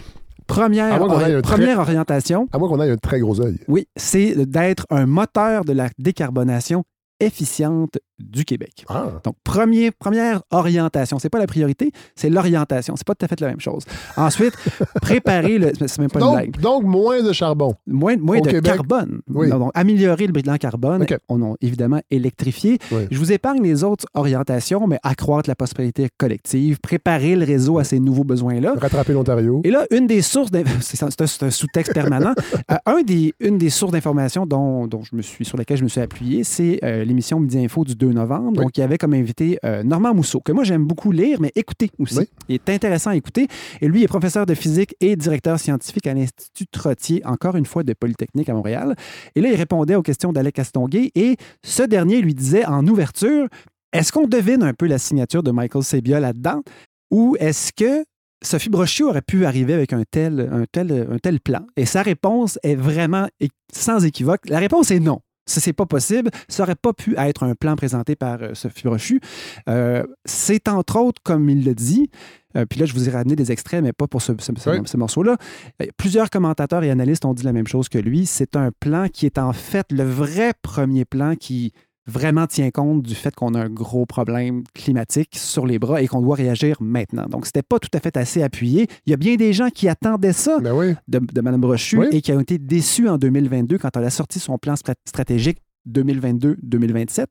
Première, 0.48 0.98
très- 1.06 1.42
première 1.42 1.78
orientation, 1.78 2.48
À 2.52 2.58
moins 2.58 2.68
qu'on 2.68 2.80
ait 2.82 2.90
un 2.90 2.96
très 2.96 3.20
gros 3.20 3.40
œil. 3.40 3.58
oui, 3.68 3.86
c'est 3.96 4.34
d'être 4.46 4.84
un 4.90 5.06
moteur 5.06 5.64
de 5.64 5.72
la 5.72 5.88
décarbonation 5.98 6.82
efficiente 7.20 7.98
du 8.18 8.44
Québec. 8.44 8.84
Ah. 8.88 9.20
Donc, 9.24 9.36
premier, 9.44 9.90
première 9.90 10.42
orientation. 10.50 11.18
C'est 11.18 11.30
pas 11.30 11.38
la 11.38 11.46
priorité, 11.46 11.92
c'est 12.14 12.30
l'orientation. 12.30 12.96
C'est 12.96 13.06
pas 13.06 13.14
tout 13.14 13.24
à 13.24 13.28
fait 13.28 13.40
la 13.40 13.48
même 13.48 13.60
chose. 13.60 13.84
Ensuite, 14.16 14.54
préparer 15.02 15.58
le. 15.58 15.72
C'est 15.74 15.98
même 15.98 16.10
pas 16.10 16.20
une 16.20 16.32
blague. 16.32 16.60
Donc, 16.60 16.78
donc, 16.78 16.84
moins 16.84 17.22
de 17.22 17.32
charbon. 17.32 17.74
Moins, 17.86 18.16
moins 18.16 18.40
de 18.40 18.50
Québec, 18.50 18.74
carbone. 18.74 19.20
oui. 19.28 19.48
Donc, 19.50 19.70
améliorer 19.74 20.26
le 20.26 20.32
bilan 20.32 20.56
carbone. 20.56 21.04
On 21.28 21.42
a 21.42 21.54
évidemment 21.60 22.00
électrifié. 22.10 22.78
Oui. 22.92 23.06
Je 23.10 23.18
vous 23.18 23.32
épargne 23.32 23.62
les 23.62 23.84
autres 23.84 24.06
orientations, 24.14 24.86
mais 24.86 24.98
accroître 25.02 25.48
la 25.48 25.54
prospérité 25.54 26.08
collective, 26.16 26.78
préparer 26.80 27.36
le 27.36 27.44
réseau 27.44 27.78
à 27.78 27.84
ces 27.84 27.98
nouveaux 27.98 28.24
besoins-là. 28.24 28.74
Rattraper 28.76 29.12
l'Ontario. 29.12 29.60
Et 29.64 29.70
là, 29.70 29.86
une 29.90 30.06
des 30.06 30.22
sources, 30.22 30.50
c'est 30.80 31.02
un, 31.02 31.50
sous-texte 31.50 31.94
permanent. 31.94 32.34
Euh, 32.70 32.76
un 32.86 33.02
des, 33.02 33.34
une 33.40 33.56
des 33.56 33.70
sources 33.70 33.92
d'information 33.92 34.44
dont, 34.44 34.86
dont 34.86 35.02
je 35.02 35.14
me 35.16 35.22
suis, 35.22 35.44
sur 35.44 35.56
laquelle 35.56 35.76
je 35.76 35.84
me 35.84 35.88
suis 35.88 36.00
appuyé, 36.00 36.44
c'est 36.44 36.80
euh, 36.82 37.04
l'émission 37.04 37.40
Midi 37.40 37.58
Info 37.58 37.84
du 37.84 37.94
2 37.94 38.07
novembre. 38.12 38.58
Oui. 38.58 38.64
Donc, 38.64 38.76
il 38.76 38.80
y 38.80 38.82
avait 38.82 38.98
comme 38.98 39.14
invité 39.14 39.58
euh, 39.64 39.82
Normand 39.82 40.14
Mousseau, 40.14 40.40
que 40.40 40.52
moi 40.52 40.64
j'aime 40.64 40.84
beaucoup 40.84 41.12
lire, 41.12 41.40
mais 41.40 41.52
écouter 41.54 41.90
aussi. 41.98 42.18
Oui. 42.18 42.28
Il 42.48 42.54
est 42.54 42.70
intéressant 42.70 43.10
à 43.10 43.16
écouter. 43.16 43.48
Et 43.80 43.88
lui 43.88 44.02
est 44.02 44.08
professeur 44.08 44.46
de 44.46 44.54
physique 44.54 44.94
et 45.00 45.16
directeur 45.16 45.58
scientifique 45.58 46.06
à 46.06 46.14
l'Institut 46.14 46.66
Trottier, 46.66 47.22
encore 47.26 47.56
une 47.56 47.66
fois 47.66 47.82
de 47.82 47.92
Polytechnique 47.92 48.48
à 48.48 48.54
Montréal. 48.54 48.94
Et 49.34 49.40
là, 49.40 49.50
il 49.50 49.56
répondait 49.56 49.94
aux 49.94 50.02
questions 50.02 50.32
d'Alec 50.32 50.54
Castonguay 50.54 51.10
et 51.14 51.36
ce 51.64 51.82
dernier 51.82 52.20
lui 52.20 52.34
disait 52.34 52.64
en 52.64 52.86
ouverture 52.86 53.48
est-ce 53.92 54.12
qu'on 54.12 54.26
devine 54.26 54.62
un 54.62 54.74
peu 54.74 54.86
la 54.86 54.98
signature 54.98 55.42
de 55.42 55.50
Michael 55.50 55.82
Sebia 55.82 56.20
là-dedans? 56.20 56.62
Ou 57.10 57.36
est-ce 57.40 57.72
que 57.72 58.04
Sophie 58.44 58.68
Brochu 58.68 59.04
aurait 59.04 59.22
pu 59.22 59.46
arriver 59.46 59.72
avec 59.72 59.92
un 59.92 60.02
tel, 60.08 60.48
un 60.52 60.64
tel, 60.70 61.08
un 61.10 61.18
tel 61.18 61.40
plan? 61.40 61.60
Et 61.76 61.86
sa 61.86 62.02
réponse 62.02 62.58
est 62.62 62.74
vraiment 62.74 63.28
sans 63.72 64.04
équivoque. 64.04 64.48
La 64.48 64.58
réponse 64.58 64.90
est 64.90 65.00
non. 65.00 65.20
Ça, 65.48 65.60
c'est 65.60 65.72
pas 65.72 65.86
possible. 65.86 66.30
Ça 66.48 66.62
aurait 66.62 66.74
pas 66.76 66.92
pu 66.92 67.14
être 67.18 67.42
un 67.42 67.54
plan 67.54 67.74
présenté 67.74 68.16
par 68.16 68.42
euh, 68.42 68.54
Sophie 68.54 68.84
Brochu. 68.84 69.20
Euh, 69.68 70.04
c'est 70.24 70.68
entre 70.68 70.98
autres, 71.00 71.22
comme 71.24 71.48
il 71.48 71.64
le 71.64 71.74
dit, 71.74 72.10
euh, 72.56 72.64
puis 72.66 72.78
là, 72.80 72.86
je 72.86 72.92
vous 72.92 73.08
ai 73.08 73.12
ramené 73.12 73.34
des 73.36 73.50
extraits, 73.52 73.82
mais 73.82 73.92
pas 73.92 74.06
pour 74.06 74.22
ce, 74.22 74.32
ce- 74.38 74.52
ce- 74.56 74.70
Oui. 74.70 74.78
ce 74.84 74.96
morceau-là. 74.96 75.36
Euh, 75.82 75.86
Plusieurs 75.96 76.30
commentateurs 76.30 76.82
et 76.84 76.90
analystes 76.90 77.24
ont 77.24 77.34
dit 77.34 77.44
la 77.44 77.52
même 77.52 77.66
chose 77.66 77.88
que 77.88 77.98
lui. 77.98 78.26
C'est 78.26 78.56
un 78.56 78.70
plan 78.78 79.08
qui 79.08 79.26
est 79.26 79.38
en 79.38 79.52
fait 79.52 79.86
le 79.90 80.04
vrai 80.04 80.52
premier 80.62 81.04
plan 81.04 81.34
qui 81.34 81.72
vraiment 82.08 82.46
tient 82.46 82.70
compte 82.70 83.02
du 83.02 83.14
fait 83.14 83.34
qu'on 83.34 83.54
a 83.54 83.60
un 83.60 83.68
gros 83.68 84.06
problème 84.06 84.64
climatique 84.74 85.36
sur 85.36 85.66
les 85.66 85.78
bras 85.78 86.00
et 86.02 86.08
qu'on 86.08 86.20
doit 86.22 86.34
réagir 86.36 86.76
maintenant. 86.80 87.26
Donc, 87.28 87.46
c'était 87.46 87.62
pas 87.62 87.78
tout 87.78 87.90
à 87.92 88.00
fait 88.00 88.16
assez 88.16 88.42
appuyé. 88.42 88.86
Il 89.06 89.10
y 89.10 89.14
a 89.14 89.16
bien 89.16 89.36
des 89.36 89.52
gens 89.52 89.68
qui 89.68 89.88
attendaient 89.88 90.32
ça 90.32 90.58
Ben 90.60 90.72
oui. 90.74 90.94
de, 91.06 91.18
de 91.20 91.40
Mme 91.40 91.60
Brochu 91.60 91.98
Oui. 91.98 92.06
et 92.12 92.20
qui 92.22 92.32
ont 92.32 92.40
été 92.40 92.58
déçus 92.58 93.08
en 93.08 93.18
2022 93.18 93.78
quand 93.78 93.96
elle 93.96 94.04
a 94.04 94.10
sorti 94.10 94.40
son 94.40 94.56
plan 94.58 94.74
strat- 94.74 94.94
stratégique 95.06 95.58
2022-2027. 95.88 97.26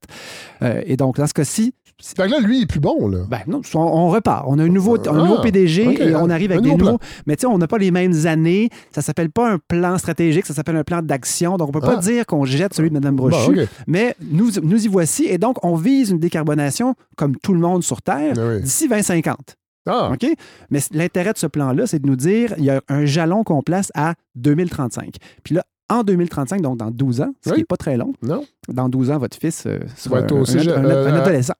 Euh, 0.62 0.82
et 0.86 0.98
donc, 0.98 1.18
dans 1.18 1.28
ce 1.28 1.34
cas-ci, 1.34 1.74
Fait 2.04 2.28
que 2.28 2.32
là, 2.32 2.40
lui, 2.40 2.60
il 2.60 2.64
est 2.64 2.66
plus 2.68 2.80
bon, 2.80 3.08
là. 3.08 3.20
ben 3.28 3.40
non, 3.48 3.62
on, 3.74 3.80
on 3.80 4.10
repart. 4.10 4.46
On 4.48 4.60
a 4.60 4.64
un 4.64 4.68
nouveau, 4.68 4.98
un 4.98 5.02
Ah, 5.08 5.12
nouveau 5.14 5.42
PDG 5.42 5.84
et 6.10 6.16
on 6.16 6.30
arrive 6.30 6.52
avec 6.52 6.64
des 6.64 6.70
nouveau 6.72 6.84
nouveaux. 6.86 7.00
Mais 7.26 7.36
tu 7.36 7.42
sais, 7.42 7.48
on 7.48 7.58
n'a 7.58 7.68
pas 7.68 7.80
les 7.80 7.90
mêmes 7.92 8.26
années. 8.28 8.70
Ça 8.92 9.02
s'appelle 9.02 9.32
pas 9.32 9.52
un 9.54 9.58
plan 9.68 9.98
stratégique, 9.98 10.46
ça 10.46 10.54
s'appelle 10.54 10.76
un 10.76 10.84
plan 10.84 11.02
d'action. 11.02 11.58
Donc, 11.58 11.70
on 11.70 11.72
peut 11.72 11.80
pas 11.80 11.96
Ah. 11.98 12.02
dire 12.02 12.26
qu'on 12.28 12.46
jette 12.46 12.74
celui 12.76 12.90
de 12.90 12.94
Mme 12.94 13.16
Brochu. 13.16 13.56
Bon. 13.56 13.68
Mais 13.88 14.16
nous, 14.32 14.52
nous 14.62 14.86
y 14.86 14.88
voici. 14.88 15.26
Et 15.26 15.38
donc, 15.40 15.58
on 15.66 15.76
vise 15.76 16.12
une 16.12 16.20
décarbonation 16.20 16.94
comme 17.16 17.36
tout 17.36 17.54
le 17.54 17.60
monde 17.60 17.84
sur 17.84 18.02
Terre 18.04 18.34
oui. 18.38 18.62
d'ici 18.62 18.88
2050. 18.88 19.56
Ah, 19.90 20.12
OK? 20.14 20.28
Mais 20.70 20.80
l'intérêt 20.92 21.34
de 21.34 21.38
ce 21.38 21.48
plan-là, 21.48 21.88
c'est 21.88 22.00
de 22.00 22.08
nous 22.08 22.16
dire 22.18 22.54
il 22.58 22.66
y 22.66 22.70
a 22.70 22.82
un 22.90 23.06
jalon 23.06 23.44
qu'on 23.44 23.62
place 23.62 23.90
à 23.96 24.14
2035. 24.36 25.16
Puis 25.44 25.56
là, 25.56 25.64
en 25.90 26.04
2035, 26.04 26.62
donc 26.62 26.78
dans 26.78 26.92
12 26.92 27.22
ans, 27.22 27.34
ce 27.46 27.52
qui 27.54 27.60
n'est 27.60 27.66
pas 27.66 27.78
très 27.78 27.96
long, 27.96 28.12
non? 28.22 28.44
dans 28.68 28.90
12 28.90 29.10
ans, 29.12 29.18
votre 29.18 29.38
fils 29.38 29.64
euh, 29.66 29.80
sera 29.96 30.20
un, 30.20 30.24
un- 30.30 30.44
cégep, 30.46 30.76
un- 30.76 30.84
euh, 30.84 31.08
un 31.10 31.14
adolescent. 31.22 31.54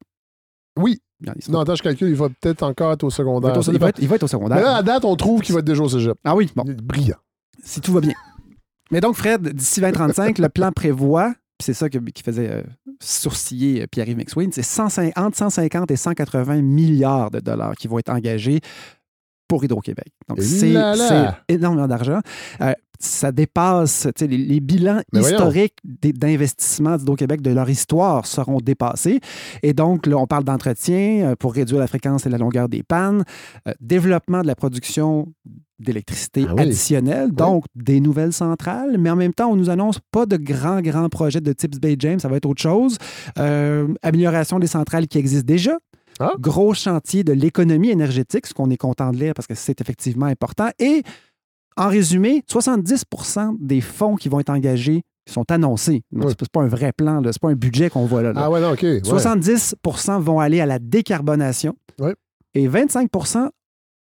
Oui. 0.78 1.00
Non, 1.50 1.60
attends, 1.62 1.76
je 1.76 1.82
calcule, 1.84 2.10
il 2.10 2.16
va 2.16 2.30
peut-être 2.30 2.62
encore 2.64 2.94
être 2.94 3.04
au 3.04 3.08
il 3.08 3.12
va 3.12 3.16
secondaire. 3.16 3.50
être 3.52 3.58
au- 3.58 3.62
Ça 3.64 3.72
il 3.72 3.80
va 3.80 3.90
être- 3.90 4.00
il 4.00 4.08
va 4.08 4.16
être 4.18 4.24
au 4.24 4.28
secondaire. 4.28 4.58
Mais 4.58 4.64
là, 4.64 4.76
à 4.76 4.84
date, 4.84 5.04
on 5.04 5.16
trouve 5.16 5.42
qu'il 5.42 5.54
va 5.54 5.60
être 5.60 5.66
déjà 5.66 5.82
au 5.82 5.90
cégep. 5.90 6.16
ah 6.24 6.36
oui, 6.36 6.52
bon, 6.56 6.64
Il 6.68 6.72
est 6.74 6.82
brillant. 6.82 7.18
si 7.64 7.82
tout 7.82 7.92
va 7.92 8.02
bien. 8.02 8.14
Mais 8.92 9.02
donc, 9.02 9.16
Fred, 9.16 9.42
d'ici 9.50 9.80
2035, 9.82 10.38
le 10.38 10.48
plan 10.50 10.72
prévoit, 10.72 11.30
puis 11.58 11.66
c'est 11.66 11.74
ça 11.74 11.90
que- 11.90 11.98
qui 11.98 12.22
faisait 12.24 12.50
euh, 12.52 12.64
sourciller 13.02 13.82
euh, 13.82 13.88
Pierre-Yves 13.88 14.18
McSween, 14.18 14.52
c'est 14.52 14.62
150 14.64 15.18
entre 15.18 15.38
150 15.38 15.90
et 15.92 15.96
180 15.96 16.62
milliards 16.62 17.32
de 17.32 17.40
dollars 17.40 17.76
qui 17.76 17.88
vont 17.88 17.98
être 18.00 18.10
engagés 18.10 18.60
pour 19.48 19.64
Hydro-Québec. 19.64 20.08
Donc, 20.28 20.42
c'est 20.42 20.74
énormément 21.48 21.88
d'argent. 21.88 22.20
Euh, 22.62 22.74
ça 23.00 23.32
dépasse, 23.32 24.08
les, 24.22 24.28
les 24.28 24.60
bilans 24.60 25.02
Mais 25.14 25.22
historiques 25.22 25.76
d'investissement 25.84 26.98
d'Hydro-Québec 26.98 27.42
de 27.42 27.52
leur 27.52 27.70
histoire 27.70 28.26
seront 28.26 28.58
dépassés. 28.60 29.20
Et 29.62 29.74
donc, 29.74 30.08
là, 30.08 30.18
on 30.18 30.26
parle 30.26 30.44
d'entretien 30.44 31.30
euh, 31.32 31.36
pour 31.36 31.54
réduire 31.54 31.80
la 31.80 31.88
fréquence 31.88 32.26
et 32.26 32.30
la 32.30 32.38
longueur 32.38 32.70
des 32.70 32.84
pannes, 32.84 33.24
euh, 33.68 33.74
développement 33.80 34.42
de 34.42 34.48
la 34.48 34.56
production 34.56 35.32
d'électricité 35.80 36.46
Ah 36.50 36.54
oui. 36.56 36.64
additionnelle, 36.64 37.32
donc 37.32 37.66
des 37.76 38.00
nouvelles 38.00 38.34
centrales, 38.34 38.98
mais 38.98 39.12
en 39.12 39.16
même 39.16 39.34
temps, 39.34 39.52
on 39.52 39.56
nous 39.56 39.70
annonce 39.70 40.00
pas 40.12 40.26
de 40.26 40.36
grands, 40.36 40.82
grands 40.82 41.08
projets 41.10 41.42
de 41.42 41.54
type 41.54 41.80
Bay 41.80 41.96
James, 42.00 42.20
ça 42.20 42.28
va 42.28 42.38
être 42.38 42.48
autre 42.48 42.62
chose. 42.62 42.98
Euh, 43.38 43.88
amélioration 44.02 44.58
des 44.58 44.66
centrales 44.66 45.08
qui 45.08 45.20
existent 45.20 45.46
déjà. 45.46 45.78
Ah. 46.20 46.34
Gros 46.40 46.74
chantier 46.74 47.24
de 47.24 47.34
l'économie 47.34 47.90
énergétique, 47.90 48.48
ce 48.48 48.54
qu'on 48.54 48.70
est 48.70 48.78
content 48.78 49.12
de 49.12 49.18
lire 49.18 49.34
parce 49.34 49.48
que 49.48 49.56
c'est 49.56 49.80
effectivement 49.82 50.26
important. 50.26 50.70
Et 50.80 51.04
en 51.76 51.90
résumé, 51.90 52.44
70% 52.52 53.56
des 53.60 53.82
fonds 53.82 54.16
qui 54.16 54.30
vont 54.30 54.40
être 54.40 54.50
engagés 54.50 55.04
sont 55.30 55.50
annoncés. 55.52 56.04
Oui. 56.12 56.26
C'est 56.30 56.50
pas- 56.50 56.62
un 56.62 56.68
vrai 56.68 56.92
plan, 56.94 57.22
là. 57.22 57.32
c'est 57.34 57.42
pas 57.42 57.50
un 57.50 57.56
budget 57.56 57.90
qu'on 57.90 58.06
voit 58.06 58.22
là. 58.22 58.34
là. 58.34 58.42
Ah 58.46 58.50
ouais, 58.50 58.62
non, 58.62 58.72
OK. 58.72 58.82
ouais. 58.82 59.02
70% 59.04 60.20
vont 60.22 60.40
aller 60.40 60.62
à 60.62 60.66
la 60.66 60.80
décarbonation 60.80 61.76
Ouais. 62.00 62.16
et 62.54 62.68
25% 62.68 63.50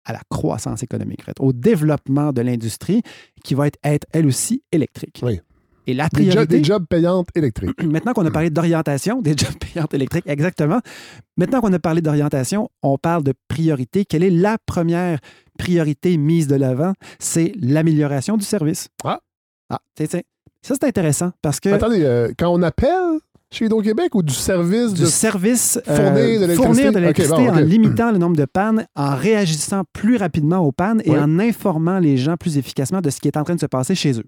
à 0.05 0.13
la 0.13 0.21
croissance 0.29 0.81
économique, 0.81 1.21
au 1.39 1.53
développement 1.53 2.31
de 2.33 2.41
l'industrie 2.41 3.03
qui 3.43 3.53
va 3.53 3.67
être, 3.67 3.77
être, 3.83 4.07
elle 4.13 4.25
aussi 4.25 4.63
électrique. 4.71 5.19
Oui. 5.23 5.39
Et 5.87 5.93
la 5.93 6.07
Des, 6.09 6.25
jobs, 6.25 6.31
priorité, 6.31 6.57
des 6.57 6.63
jobs 6.63 6.85
payantes 6.87 7.29
électriques. 7.35 7.83
maintenant 7.83 8.13
qu'on 8.13 8.25
a 8.25 8.31
parlé 8.31 8.49
d'orientation, 8.49 9.21
des 9.21 9.35
jobs 9.35 9.55
payantes 9.73 9.93
électriques, 9.93 10.25
exactement. 10.27 10.79
Maintenant 11.37 11.61
qu'on 11.61 11.73
a 11.73 11.79
parlé 11.79 12.01
d'orientation, 12.01 12.69
on 12.83 12.97
parle 12.97 13.23
de 13.23 13.33
priorité. 13.47 14.05
Quelle 14.05 14.23
est 14.23 14.29
la 14.29 14.57
première 14.65 15.19
priorité 15.57 16.17
mise 16.17 16.47
de 16.47 16.55
l'avant? 16.55 16.93
C'est 17.19 17.53
l'amélioration 17.59 18.37
du 18.37 18.45
service. 18.45 18.89
Ah. 19.03 19.19
Ah, 19.69 19.79
tiens, 19.95 20.07
tiens. 20.07 20.21
Ça, 20.61 20.75
c'est 20.79 20.87
intéressant 20.87 21.31
parce 21.41 21.59
que 21.59 21.69
Attendez, 21.69 22.03
euh, 22.03 22.31
quand 22.37 22.53
on 22.53 22.61
appelle 22.61 23.19
chez 23.51 23.65
Hydro-Québec 23.65 24.15
ou 24.15 24.23
du 24.23 24.33
service 24.33 24.93
du 24.93 25.01
de. 25.01 25.05
service 25.05 25.79
euh, 25.87 26.55
Fournir 26.55 26.91
de 26.91 26.99
l'électricité? 26.99 27.47
bon, 27.47 27.49
en 27.49 27.59
limitant 27.59 28.11
le 28.11 28.17
nombre 28.17 28.37
de 28.37 28.45
pannes, 28.45 28.85
en 28.95 29.15
réagissant 29.15 29.83
plus 29.93 30.15
rapidement 30.15 30.59
aux 30.59 30.71
pannes 30.71 31.01
et 31.05 31.17
en 31.17 31.37
informant 31.39 31.99
les 31.99 32.17
gens 32.17 32.37
plus 32.37 32.57
efficacement 32.57 33.01
de 33.01 33.09
ce 33.09 33.19
qui 33.19 33.27
est 33.27 33.37
en 33.37 33.43
train 33.43 33.55
de 33.55 33.59
se 33.59 33.65
passer 33.65 33.93
chez 33.95 34.17
eux. 34.19 34.25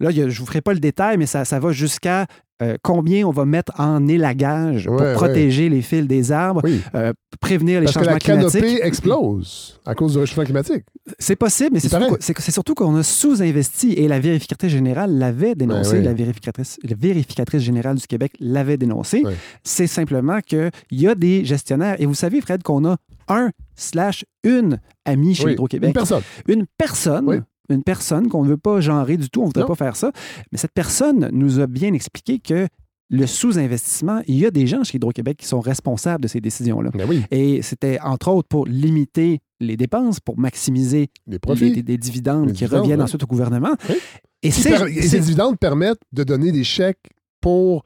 Là, 0.00 0.10
je 0.10 0.22
ne 0.22 0.30
vous 0.30 0.46
ferai 0.46 0.60
pas 0.60 0.72
le 0.72 0.80
détail, 0.80 1.16
mais 1.18 1.26
ça, 1.26 1.44
ça 1.44 1.58
va 1.58 1.72
jusqu'à 1.72 2.26
euh, 2.62 2.76
combien 2.82 3.26
on 3.26 3.30
va 3.30 3.44
mettre 3.44 3.72
en 3.78 4.06
élagage 4.06 4.86
pour 4.86 5.00
ouais. 5.00 5.14
protéger 5.14 5.68
les 5.68 5.82
fils 5.82 6.06
des 6.06 6.30
arbres, 6.30 6.60
Oui, 6.62 6.80
euh, 6.94 7.12
prévenir 7.40 7.80
les 7.80 7.86
parce 7.86 7.96
que 7.96 8.00
changements 8.00 8.14
la 8.14 8.20
climatiques? 8.20 8.60
canopée 8.60 8.86
explose 8.86 9.80
à 9.84 9.94
cause 9.94 10.12
du 10.12 10.18
réchauffement 10.18 10.44
climatique. 10.44 10.84
C'est 11.18 11.36
possible, 11.36 11.70
mais 11.72 11.80
c'est 11.80 12.50
surtout, 12.50 12.74
qu'on 12.74 12.94
a 12.96 13.02
sous-investi 13.02 13.92
et 13.94 14.06
la 14.06 14.20
vérificatrice 14.20 14.70
générale 14.70 15.18
l'avait 15.18 15.54
dénoncé. 15.54 15.98
Oui. 15.98 16.04
La, 16.04 16.14
vérificatrice, 16.14 16.78
la 16.82 16.94
vérificatrice 16.96 17.62
générale 17.62 17.96
du 17.96 18.06
Québec 18.06 18.32
l'avait 18.38 18.76
dénoncé. 18.76 19.22
C'est 19.62 19.86
simplement 19.86 20.40
qu'il 20.40 20.70
y 20.92 21.08
a 21.08 21.14
des 21.14 21.44
gestionnaires. 21.44 21.96
Et 21.98 22.06
vous 22.06 22.14
savez, 22.14 22.40
Fred, 22.40 22.62
qu'on 22.62 22.84
a 22.84 22.96
un 23.28 23.50
slash 23.74 24.24
une 24.44 24.78
amie 25.04 25.34
chez 25.34 25.52
Hydro-Québec. 25.52 25.88
Une 25.88 25.94
personne. 25.94 26.22
Une 26.46 26.66
personne. 26.78 27.44
Une 27.70 27.82
personne 27.82 28.28
qu'on 28.28 28.44
ne 28.44 28.48
veut 28.48 28.56
pas 28.56 28.80
genrer 28.80 29.16
du 29.16 29.30
tout, 29.30 29.40
on 29.40 29.44
ne 29.44 29.48
voudrait 29.48 29.62
Non. 29.62 29.68
pas 29.68 29.74
faire 29.74 29.96
ça. 29.96 30.12
Mais 30.52 30.58
cette 30.58 30.72
personne 30.74 31.28
nous 31.32 31.60
a 31.60 31.66
bien 31.66 31.92
expliqué 31.94 32.38
que 32.38 32.68
le 33.10 33.26
sous-investissement, 33.26 34.22
il 34.26 34.36
y 34.36 34.46
a 34.46 34.50
des 34.50 34.66
gens 34.66 34.82
chez 34.82 34.96
Hydro-Québec 34.96 35.36
qui 35.38 35.46
sont 35.46 35.60
responsables 35.60 36.22
de 36.22 36.28
ces 36.28 36.40
décisions-là. 36.40 36.90
Ben 36.94 37.06
oui, 37.08 37.22
Et 37.30 37.62
c'était 37.62 37.98
entre 38.00 38.28
autres 38.28 38.48
pour 38.48 38.66
limiter 38.66 39.40
les 39.60 39.76
dépenses, 39.76 40.20
pour 40.20 40.38
maximiser 40.38 41.08
les 41.26 41.32
les- 41.34 41.38
profits. 41.38 41.72
des, 41.72 41.82
des 41.82 41.98
dividendes 41.98 42.46
Les 42.48 42.52
qui 42.52 42.58
dividendes, 42.64 42.80
reviennent 42.82 43.02
ensuite 43.02 43.22
au 43.22 43.26
gouvernement. 43.26 43.74
Oui. 43.88 43.96
Et 44.42 44.50
per- 44.50 45.02
ces 45.02 45.20
dividendes 45.20 45.58
permettent 45.58 46.00
de 46.12 46.24
donner 46.24 46.50
des 46.52 46.64
chèques 46.64 47.10
pour 47.40 47.84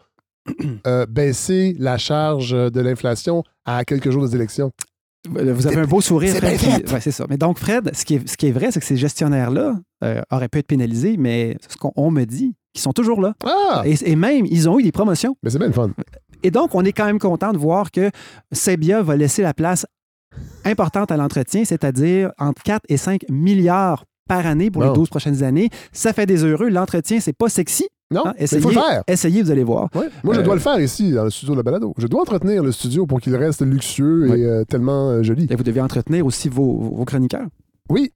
euh, 0.87 1.05
baisser 1.07 1.77
la 1.79 1.99
charge 1.99 2.51
de 2.53 2.81
l'inflation 2.81 3.43
à 3.65 3.85
quelques 3.85 4.11
jours 4.11 4.27
des 4.27 4.35
élections. 4.35 4.73
Vous 5.29 5.67
avez 5.67 5.77
un 5.81 5.87
beau 5.87 6.01
sourire, 6.01 6.33
c'est 6.35 6.59
Fred. 6.59 6.91
ouais, 6.93 7.01
c'est 7.01 7.11
ça. 7.11 7.27
Mais 7.29 7.37
donc, 7.37 7.59
Fred, 7.59 7.91
ce 7.95 8.05
qui 8.05 8.15
est, 8.15 8.29
ce 8.29 8.37
qui 8.37 8.47
est 8.47 8.53
vrai, 8.53 8.71
c'est 8.71 8.81
que 8.81 8.87
ces 8.87 8.97
gestionnaires-là 8.97 9.75
euh, 10.05 10.23
auraient 10.31 10.49
pu 10.49 10.59
être 10.59 10.67
pénalisés, 10.67 11.17
mais 11.19 11.57
ce 11.69 11.77
qu'on 11.77 11.93
on 11.97 12.11
me 12.11 12.25
dit, 12.25 12.55
qu'ils 12.73 12.83
sont 12.83 12.93
toujours 12.93 13.21
là. 13.21 13.35
Ah! 13.45 13.83
Et, 13.85 13.95
et 14.11 14.17
même, 14.17 14.47
ils 14.47 14.69
ont 14.69 14.79
eu 14.79 14.83
des 14.83 14.93
promotions. 14.93 15.37
Mais 15.43 15.51
c'est 15.51 15.59
bien 15.59 15.67
le 15.69 15.73
fun. 15.73 15.91
Et 16.43 16.51
donc, 16.51 16.75
on 16.75 16.85
est 16.85 16.93
quand 16.93 17.07
même 17.07 17.19
content 17.19 17.53
de 17.53 17.59
voir 17.59 17.91
que 17.91 18.11
Sebia 18.53 19.03
va 19.03 19.17
laisser 19.17 19.43
la 19.43 19.55
place 19.55 19.85
importante 20.65 21.11
à 21.11 21.17
l'entretien, 21.17 21.65
c'est-à-dire 21.65 22.31
entre 22.39 22.63
4 22.63 22.83
et 22.89 22.97
5 22.97 23.23
milliards 23.29 24.05
par 24.29 24.47
année 24.47 24.71
pour 24.71 24.83
les 24.83 24.89
Non. 24.89 24.95
12 24.95 25.09
prochaines 25.09 25.43
années. 25.43 25.71
Ça 25.93 26.13
fait 26.13 26.27
des 26.27 26.45
heureux. 26.45 26.69
L'entretien, 26.69 27.19
c'est 27.21 27.33
pas 27.37 27.49
sexy. 27.49 27.89
Non, 28.11 28.23
hein. 28.27 28.35
mais 28.39 28.47
il 28.51 28.61
faut 28.61 28.69
le 28.71 28.75
faire. 28.75 29.03
essayez, 29.07 29.43
vous 29.43 29.51
allez 29.51 29.65
voir. 29.65 29.89
Ouais. 29.95 30.09
Moi, 30.25 30.35
je 30.35 30.41
Euh, 30.41 30.43
dois 30.43 30.55
le 30.55 30.61
faire 30.61 30.81
ici, 30.81 31.13
dans 31.13 31.25
le 31.25 31.31
studio 31.31 31.53
de 31.55 31.59
la 31.59 31.63
balado. 31.63 31.93
Je 31.99 32.07
dois 32.07 32.23
entretenir 32.23 32.63
le 32.63 32.73
studio 32.73 33.07
pour 33.07 33.21
qu'il 33.21 33.35
reste 33.37 33.61
luxueux 33.63 34.29
Ouais. 34.31 34.41
et 34.41 34.45
euh, 34.47 34.65
tellement 34.65 35.11
euh, 35.11 35.23
joli. 35.23 35.47
Et 35.51 35.55
vous 35.57 35.63
devez 35.63 35.81
entretenir 35.83 36.25
aussi 36.25 36.49
vos, 36.49 36.79
vos 36.79 37.05
chroniqueurs. 37.05 37.47
Oui. 37.91 38.13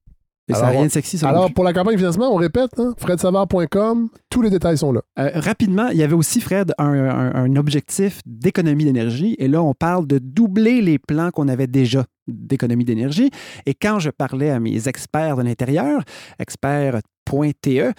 Et 0.49 0.55
ça 0.55 0.63
n'a 0.63 0.69
rien 0.71 0.87
de 0.87 0.91
sexy, 0.91 1.19
ça 1.19 1.29
Alors, 1.29 1.53
pour 1.53 1.63
la 1.63 1.73
campagne 1.73 1.95
de 1.95 1.99
financement, 1.99 2.35
on 2.35 2.37
répète, 2.37 2.73
hein, 2.79 2.95
fredsavard.com, 2.99 4.09
tous 4.29 4.43
les 4.43 4.51
détails 4.51 4.77
sont 4.77 4.93
là. 4.93 5.01
Rapidement, 5.17 5.89
il 5.89 5.99
y 5.99 6.03
avait 6.03 6.15
aussi, 6.17 6.41
Fred, 6.41 6.73
un, 6.79 6.93
un- 6.93 7.35
un 7.35 7.57
objectif 7.57 8.21
d'économie 8.27 8.85
d'énergie. 8.85 9.37
Et 9.39 9.47
là, 9.47 9.63
on 9.63 9.73
parle 9.73 10.07
de 10.07 10.19
doubler 10.19 10.83
les 10.83 10.99
plans 10.99 11.31
qu'on 11.31 11.47
avait 11.49 11.69
déjà 11.69 12.05
d'économie 12.27 12.85
d'énergie. 12.85 13.31
Et 13.67 13.75
quand 13.75 14.01
je 14.01 14.11
parlais 14.11 14.51
à 14.51 14.59
mes 14.59 14.89
experts 14.89 15.37
de 15.37 15.43
l'intérieur, 15.43 16.03
experts.te, 16.41 17.93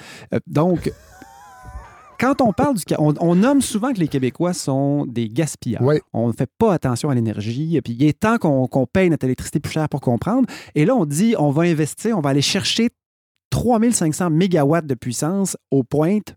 donc, 0.45 0.91
quand 2.23 2.41
on 2.41 2.53
parle 2.53 2.75
du... 2.75 2.83
On, 2.97 3.13
on 3.19 3.35
nomme 3.35 3.61
souvent 3.61 3.91
que 3.93 3.99
les 3.99 4.07
Québécois 4.07 4.53
sont 4.53 5.05
des 5.05 5.27
gaspilleurs. 5.29 5.81
Ouais. 5.81 6.01
On 6.13 6.27
ne 6.27 6.33
fait 6.33 6.49
pas 6.57 6.73
attention 6.73 7.09
à 7.09 7.15
l'énergie. 7.15 7.79
Puis 7.83 7.93
il 7.99 8.03
est 8.05 8.19
temps 8.19 8.37
qu'on 8.37 8.85
paye 8.87 9.09
notre 9.09 9.25
électricité 9.25 9.59
plus 9.59 9.71
cher 9.73 9.89
pour 9.89 10.01
comprendre. 10.01 10.47
Et 10.75 10.85
là, 10.85 10.95
on 10.95 11.05
dit, 11.05 11.35
on 11.37 11.51
va 11.51 11.63
investir, 11.63 12.17
on 12.17 12.21
va 12.21 12.29
aller 12.29 12.41
chercher 12.41 12.89
3500 13.49 14.29
mégawatts 14.29 14.85
de 14.85 14.95
puissance 14.95 15.57
aux 15.71 15.83
pointes 15.83 16.35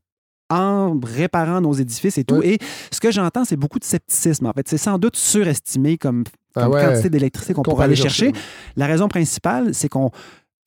en 0.51 0.99
réparant 1.03 1.61
nos 1.61 1.73
édifices 1.73 2.19
et 2.19 2.25
tout. 2.25 2.41
Et 2.43 2.59
ce 2.93 3.01
que 3.01 3.11
j'entends, 3.11 3.45
c'est 3.45 3.57
beaucoup 3.57 3.79
de 3.79 3.85
scepticisme. 3.85 4.47
En 4.47 4.53
fait, 4.53 4.69
c'est 4.69 4.79
sans 4.79 4.99
doute 4.99 5.17
surestimé 5.17 5.99
comme, 5.99 6.25
Ah 6.55 6.69
ouais. 6.71 6.85
quantité 6.85 7.11
d'électricité 7.11 7.55
qu'on 7.55 7.63
pourrait 7.63 7.85
aller 7.87 7.97
chercher. 7.97 8.33
La 8.77 8.87
raison 8.87 9.09
principale, 9.09 9.75
c'est 9.75 9.89
qu'on 9.89 10.11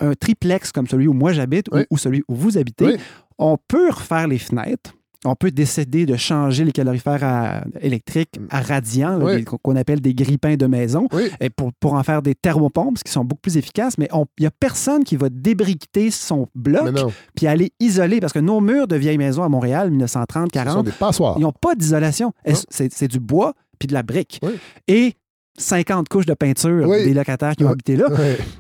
un 0.01 0.13
triplex 0.13 0.71
comme 0.71 0.87
celui 0.87 1.07
où 1.07 1.13
moi 1.13 1.33
j'habite 1.33 1.67
ou- 1.91 1.97
celui 1.97 2.23
où 2.29 2.35
vous 2.35 2.57
habitez, 2.57 2.85
Oui. 2.85 2.95
on 3.37 3.57
peut 3.67 3.89
refaire 3.89 4.27
les 4.27 4.37
fenêtres. 4.39 4.93
On 5.25 5.35
peut 5.35 5.51
décider 5.51 6.05
de 6.05 6.15
changer 6.15 6.63
les 6.63 6.71
calorifères 6.71 7.23
à- 7.23 7.63
électriques 7.81 8.39
à 8.49 8.61
radiant, 8.61 9.19
Oui. 9.21 9.43
qu'on 9.43 9.75
appelle 9.75 9.99
des 9.99 10.13
grippins 10.13 10.55
de 10.55 10.65
maison, 10.65 11.07
Oui. 11.11 11.23
et 11.41 11.49
pour, 11.49 11.73
pour 11.73 11.93
en 11.95 12.03
faire 12.03 12.21
des 12.21 12.35
thermopompes, 12.35 12.99
qui 13.03 13.11
sont 13.11 13.25
beaucoup 13.25 13.41
plus 13.41 13.57
efficaces. 13.57 13.97
Mais 13.97 14.07
il 14.13 14.25
n'y 14.41 14.47
a 14.47 14.51
personne 14.51 15.03
qui 15.03 15.17
va 15.17 15.27
débriqueter 15.29 16.09
son 16.09 16.47
bloc 16.55 16.95
puis 17.35 17.47
aller 17.47 17.71
isoler, 17.81 18.19
parce 18.21 18.31
que 18.33 18.39
nos 18.39 18.61
murs 18.61 18.87
de 18.87 18.95
vieilles 18.95 19.17
maisons 19.17 19.43
à 19.43 19.49
Montréal, 19.49 19.89
1930, 19.91 20.49
ce 20.53 20.59
sont 20.59 20.65
40, 20.65 20.85
des 20.85 20.91
passoires. 20.93 21.35
ils 21.37 21.41
n'ont 21.41 21.51
pas 21.51 21.75
d'isolation. 21.75 22.31
C'est 22.69 23.07
du 23.09 23.19
bois 23.19 23.53
puis 23.77 23.87
de 23.87 23.93
la 23.93 24.03
brique. 24.03 24.39
Oui. 24.43 24.51
Et 24.87 25.13
50 25.57 26.07
couches 26.07 26.25
de 26.25 26.33
peinture 26.33 26.87
Oui. 26.87 27.03
des 27.03 27.13
locataires 27.13 27.53
qui 27.55 27.63
ont 27.63 27.67
Ouais. 27.67 27.73
habité 27.73 27.97
là, 27.97 28.07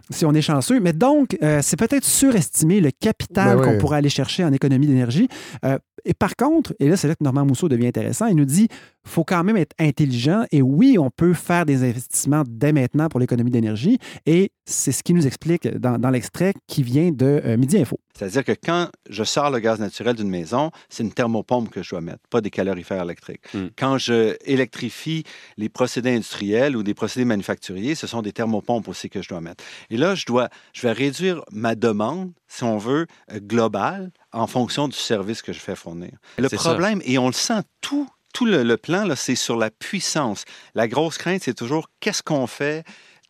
si 0.09 0.25
on 0.25 0.33
est 0.33 0.41
chanceux. 0.41 0.81
Mais 0.81 0.91
donc, 0.91 1.37
euh, 1.41 1.59
c'est 1.61 1.77
peut-être 1.77 2.03
surestimé 2.03 2.81
le 2.81 2.91
capital 2.91 3.57
Ben 3.57 3.63
qu'on 3.63 3.77
pourrait 3.77 3.97
aller 3.99 4.09
chercher 4.09 4.43
en 4.43 4.51
économie 4.51 4.85
d'énergie. 4.87 5.29
Euh, 5.65 5.77
et 6.05 6.13
par 6.13 6.35
contre, 6.35 6.73
et 6.79 6.87
là, 6.87 6.97
c'est 6.97 7.07
là 7.07 7.15
que 7.15 7.23
Normand 7.23 7.45
Mousseau 7.45 7.69
devient 7.69 7.87
intéressant, 7.87 8.27
il 8.27 8.35
nous 8.35 8.45
dit 8.45 8.67
faut 9.05 9.23
quand 9.23 9.43
même 9.43 9.57
être 9.57 9.75
intelligent 9.79 10.45
et 10.51 10.61
oui, 10.61 10.97
on 10.99 11.09
peut 11.09 11.33
faire 11.33 11.65
des 11.65 11.83
investissements 11.83 12.43
dès 12.47 12.71
maintenant 12.71 13.09
pour 13.09 13.19
l'économie 13.19 13.51
d'énergie. 13.51 13.97
Et 14.25 14.51
c'est 14.65 14.91
ce 14.91 15.03
qu'il 15.03 15.15
nous 15.15 15.25
explique 15.25 15.67
dans, 15.67 15.97
dans 15.97 16.09
l'extrait 16.09 16.53
qui 16.67 16.83
vient 16.83 17.11
de 17.11 17.41
euh, 17.43 17.57
Midi 17.57 17.77
Info. 17.79 17.99
C'est-à-dire 18.15 18.43
que 18.43 18.51
quand 18.51 18.89
je 19.09 19.23
sors 19.23 19.49
le 19.49 19.59
gaz 19.59 19.79
naturel 19.79 20.15
d'une 20.15 20.29
maison, 20.29 20.71
c'est 20.89 21.03
une 21.03 21.13
thermopompe 21.13 21.69
que 21.69 21.81
je 21.81 21.91
dois 21.91 22.01
mettre, 22.01 22.19
pas 22.29 22.41
des 22.41 22.49
calorifères 22.49 23.01
électriques. 23.01 23.41
Mm. 23.53 23.67
Quand 23.77 23.97
je 23.97 24.35
électrifie 24.45 25.23
les 25.57 25.69
procédés 25.69 26.11
industriels 26.11 26.75
ou 26.75 26.83
des 26.83 26.93
procédés 26.93 27.25
manufacturiers, 27.25 27.95
ce 27.95 28.07
sont 28.07 28.21
des 28.21 28.33
thermopompes 28.33 28.87
aussi 28.89 29.09
que 29.09 29.21
je 29.21 29.29
dois 29.29 29.41
mettre. 29.41 29.63
Et 29.89 29.97
là, 29.97 30.15
je, 30.15 30.25
dois, 30.25 30.49
je 30.73 30.81
vais 30.81 30.91
réduire 30.91 31.43
ma 31.51 31.75
demande, 31.75 32.31
si 32.47 32.63
on 32.63 32.77
veut, 32.77 33.07
euh, 33.31 33.39
globale 33.39 34.11
en 34.31 34.47
fonction 34.47 34.87
du 34.87 34.95
service 34.97 35.41
que 35.41 35.53
je 35.53 35.59
fais 35.59 35.75
fournir. 35.75 36.11
Le 36.37 36.47
ça. 36.49 36.57
problème, 36.57 37.01
et 37.05 37.17
on 37.17 37.27
le 37.27 37.33
sent 37.33 37.61
tout, 37.81 38.07
tout 38.33 38.45
le, 38.45 38.63
le 38.63 38.77
plan, 38.77 39.05
là, 39.05 39.15
c'est 39.15 39.35
sur 39.35 39.55
la 39.57 39.69
puissance. 39.71 40.45
La 40.75 40.87
grosse 40.87 41.17
crainte, 41.17 41.41
c'est 41.43 41.53
toujours 41.55 41.89
qu'est-ce 41.99 42.21
qu'on 42.23 42.47
fait 42.47 42.85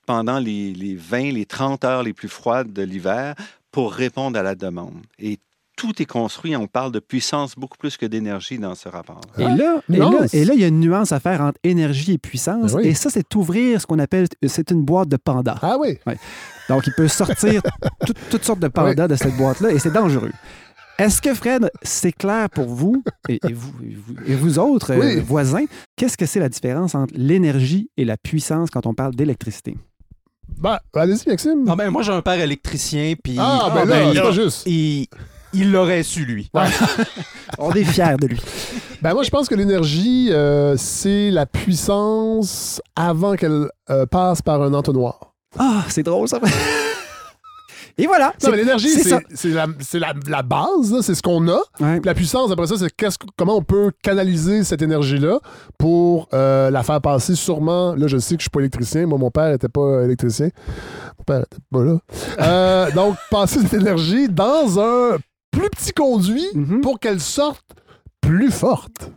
pendant 0.05 0.39
les, 0.39 0.73
les 0.73 0.95
20, 0.95 1.31
les 1.33 1.45
30 1.45 1.83
heures 1.85 2.03
les 2.03 2.13
plus 2.13 2.29
froides 2.29 2.73
de 2.73 2.81
l'hiver 2.81 3.35
pour 3.71 3.93
répondre 3.93 4.37
à 4.39 4.43
la 4.43 4.55
demande. 4.55 4.95
Et 5.19 5.37
tout 5.77 6.01
est 6.01 6.05
construit, 6.05 6.57
on 6.57 6.67
parle 6.67 6.91
de 6.91 6.99
puissance 6.99 7.55
beaucoup 7.55 7.77
plus 7.77 7.95
que 7.95 8.05
d'énergie 8.05 8.57
dans 8.59 8.75
ce 8.75 8.89
rapport. 8.89 9.21
Et 9.37 9.43
là, 9.43 9.79
et 9.89 9.95
là, 9.97 10.09
et 10.33 10.43
là, 10.43 10.53
il 10.53 10.59
y 10.59 10.63
a 10.65 10.67
une 10.67 10.81
nuance 10.81 11.13
à 11.13 11.21
faire 11.21 11.39
entre 11.39 11.57
énergie 11.63 12.13
et 12.13 12.17
puissance. 12.17 12.73
Oui. 12.73 12.87
Et 12.87 12.93
ça, 12.95 13.09
c'est 13.09 13.33
ouvrir 13.35 13.79
ce 13.79 13.85
qu'on 13.87 13.99
appelle, 13.99 14.27
c'est 14.45 14.71
une 14.71 14.83
boîte 14.83 15.07
de 15.07 15.15
panda. 15.15 15.55
Ah 15.61 15.77
oui. 15.79 15.97
Donc, 16.67 16.85
il 16.87 16.93
peut 16.93 17.07
sortir 17.07 17.61
tout- 18.05 18.13
toutes 18.29 18.43
sortes 18.43 18.59
de 18.59 18.67
pandas 18.67 19.07
de 19.07 19.15
cette 19.15 19.37
boîte-là 19.37 19.71
et 19.71 19.79
c'est 19.79 19.93
dangereux. 19.93 20.33
Est-ce 20.99 21.21
que, 21.21 21.33
Fred, 21.33 21.71
c'est 21.81 22.11
clair 22.11 22.49
pour 22.49 22.65
vous 22.67 23.01
et, 23.29 23.39
et 23.47 23.53
vous, 23.53 23.71
et 23.83 23.95
vous, 23.95 24.15
et 24.27 24.35
vous 24.35 24.59
autres 24.59 24.91
euh, 24.93 25.21
voisins, 25.25 25.63
qu'est-ce 25.95 26.17
que 26.17 26.25
c'est 26.25 26.39
la 26.41 26.49
différence 26.49 26.93
entre 26.93 27.13
l'énergie 27.15 27.89
et 27.97 28.03
la 28.05 28.17
puissance 28.17 28.69
quand 28.69 28.85
on 28.85 28.93
parle 28.93 29.15
d'électricité? 29.15 29.77
Ben, 30.57 30.77
allez-y, 30.93 31.29
Maxime. 31.29 31.63
Non, 31.63 31.75
ben, 31.75 31.89
moi, 31.89 32.01
j'ai 32.01 32.11
un 32.11 32.21
père 32.21 32.39
électricien, 32.39 33.13
puis. 33.23 33.37
ah, 33.39 33.71
ben 33.73 33.81
Ah, 33.81 33.85
là, 33.85 34.05
ben, 34.05 34.13
c'est 34.13 34.21
pas 34.21 34.31
juste. 34.31 34.63
il, 34.67 35.07
il 35.53 35.71
l'aurait 35.71 36.03
su, 36.03 36.25
lui. 36.25 36.51
On 37.57 37.71
est 37.71 37.83
fiers 37.85 38.17
de 38.19 38.27
lui. 38.27 38.41
Ben 39.01 39.13
moi, 39.13 39.23
je 39.23 39.29
pense 39.29 39.47
que 39.47 39.55
l'énergie, 39.55 40.27
euh, 40.31 40.75
c'est 40.77 41.31
la 41.31 41.45
puissance 41.45 42.81
avant 42.95 43.35
qu'elle 43.35 43.69
euh, 43.89 44.05
passe 44.05 44.41
par 44.41 44.61
un 44.61 44.73
entonnoir. 44.73 45.33
Ah, 45.57 45.83
c'est 45.87 46.03
drôle, 46.03 46.27
ça. 46.27 46.39
Et 48.01 48.07
voilà. 48.07 48.27
Non, 48.27 48.31
c'est- 48.39 48.51
mais 48.51 48.57
l'énergie, 48.57 48.89
c'est 48.89 49.49
la, 49.49 49.67
la, 49.93 50.13
la 50.27 50.41
base, 50.41 51.01
c'est 51.01 51.13
ce 51.15 51.21
qu'on 51.21 51.47
a. 51.49 51.59
Ouais. 51.79 51.99
La 52.03 52.13
puissance, 52.13 52.49
après 52.51 52.67
ça, 52.67 52.75
c'est 52.77 52.89
comment 53.37 53.57
on 53.57 53.61
peut 53.63 53.91
canaliser 54.01 54.63
cette 54.63 54.81
énergie-là 54.81 55.39
pour 55.77 56.29
euh, 56.33 56.69
la 56.71 56.81
faire 56.83 57.01
passer 57.01 57.35
sûrement. 57.35 57.95
Là, 57.95 58.07
je 58.07 58.17
sais 58.17 58.35
que 58.35 58.39
je 58.41 58.43
suis 58.45 58.49
pas 58.49 58.59
électricien. 58.61 59.05
Moi, 59.05 59.17
mon 59.17 59.31
père 59.31 59.51
était 59.53 59.67
pas 59.69 60.03
électricien. 60.03 60.49
Mon 61.17 61.23
père 61.25 61.39
était 61.41 61.57
pas 61.71 61.83
là. 61.83 61.97
Euh, 62.41 62.91
donc, 62.91 63.15
passer 63.29 63.59
cette 63.59 63.73
énergie 63.73 64.29
dans 64.29 64.79
un 64.79 65.17
plus 65.51 65.69
petit 65.69 65.91
conduit 65.91 66.45
Mhm. 66.53 66.81
pour 66.81 66.99
qu'elle 66.99 67.19
sorte 67.19 67.65
plus 68.21 68.49
forte. 68.51 69.11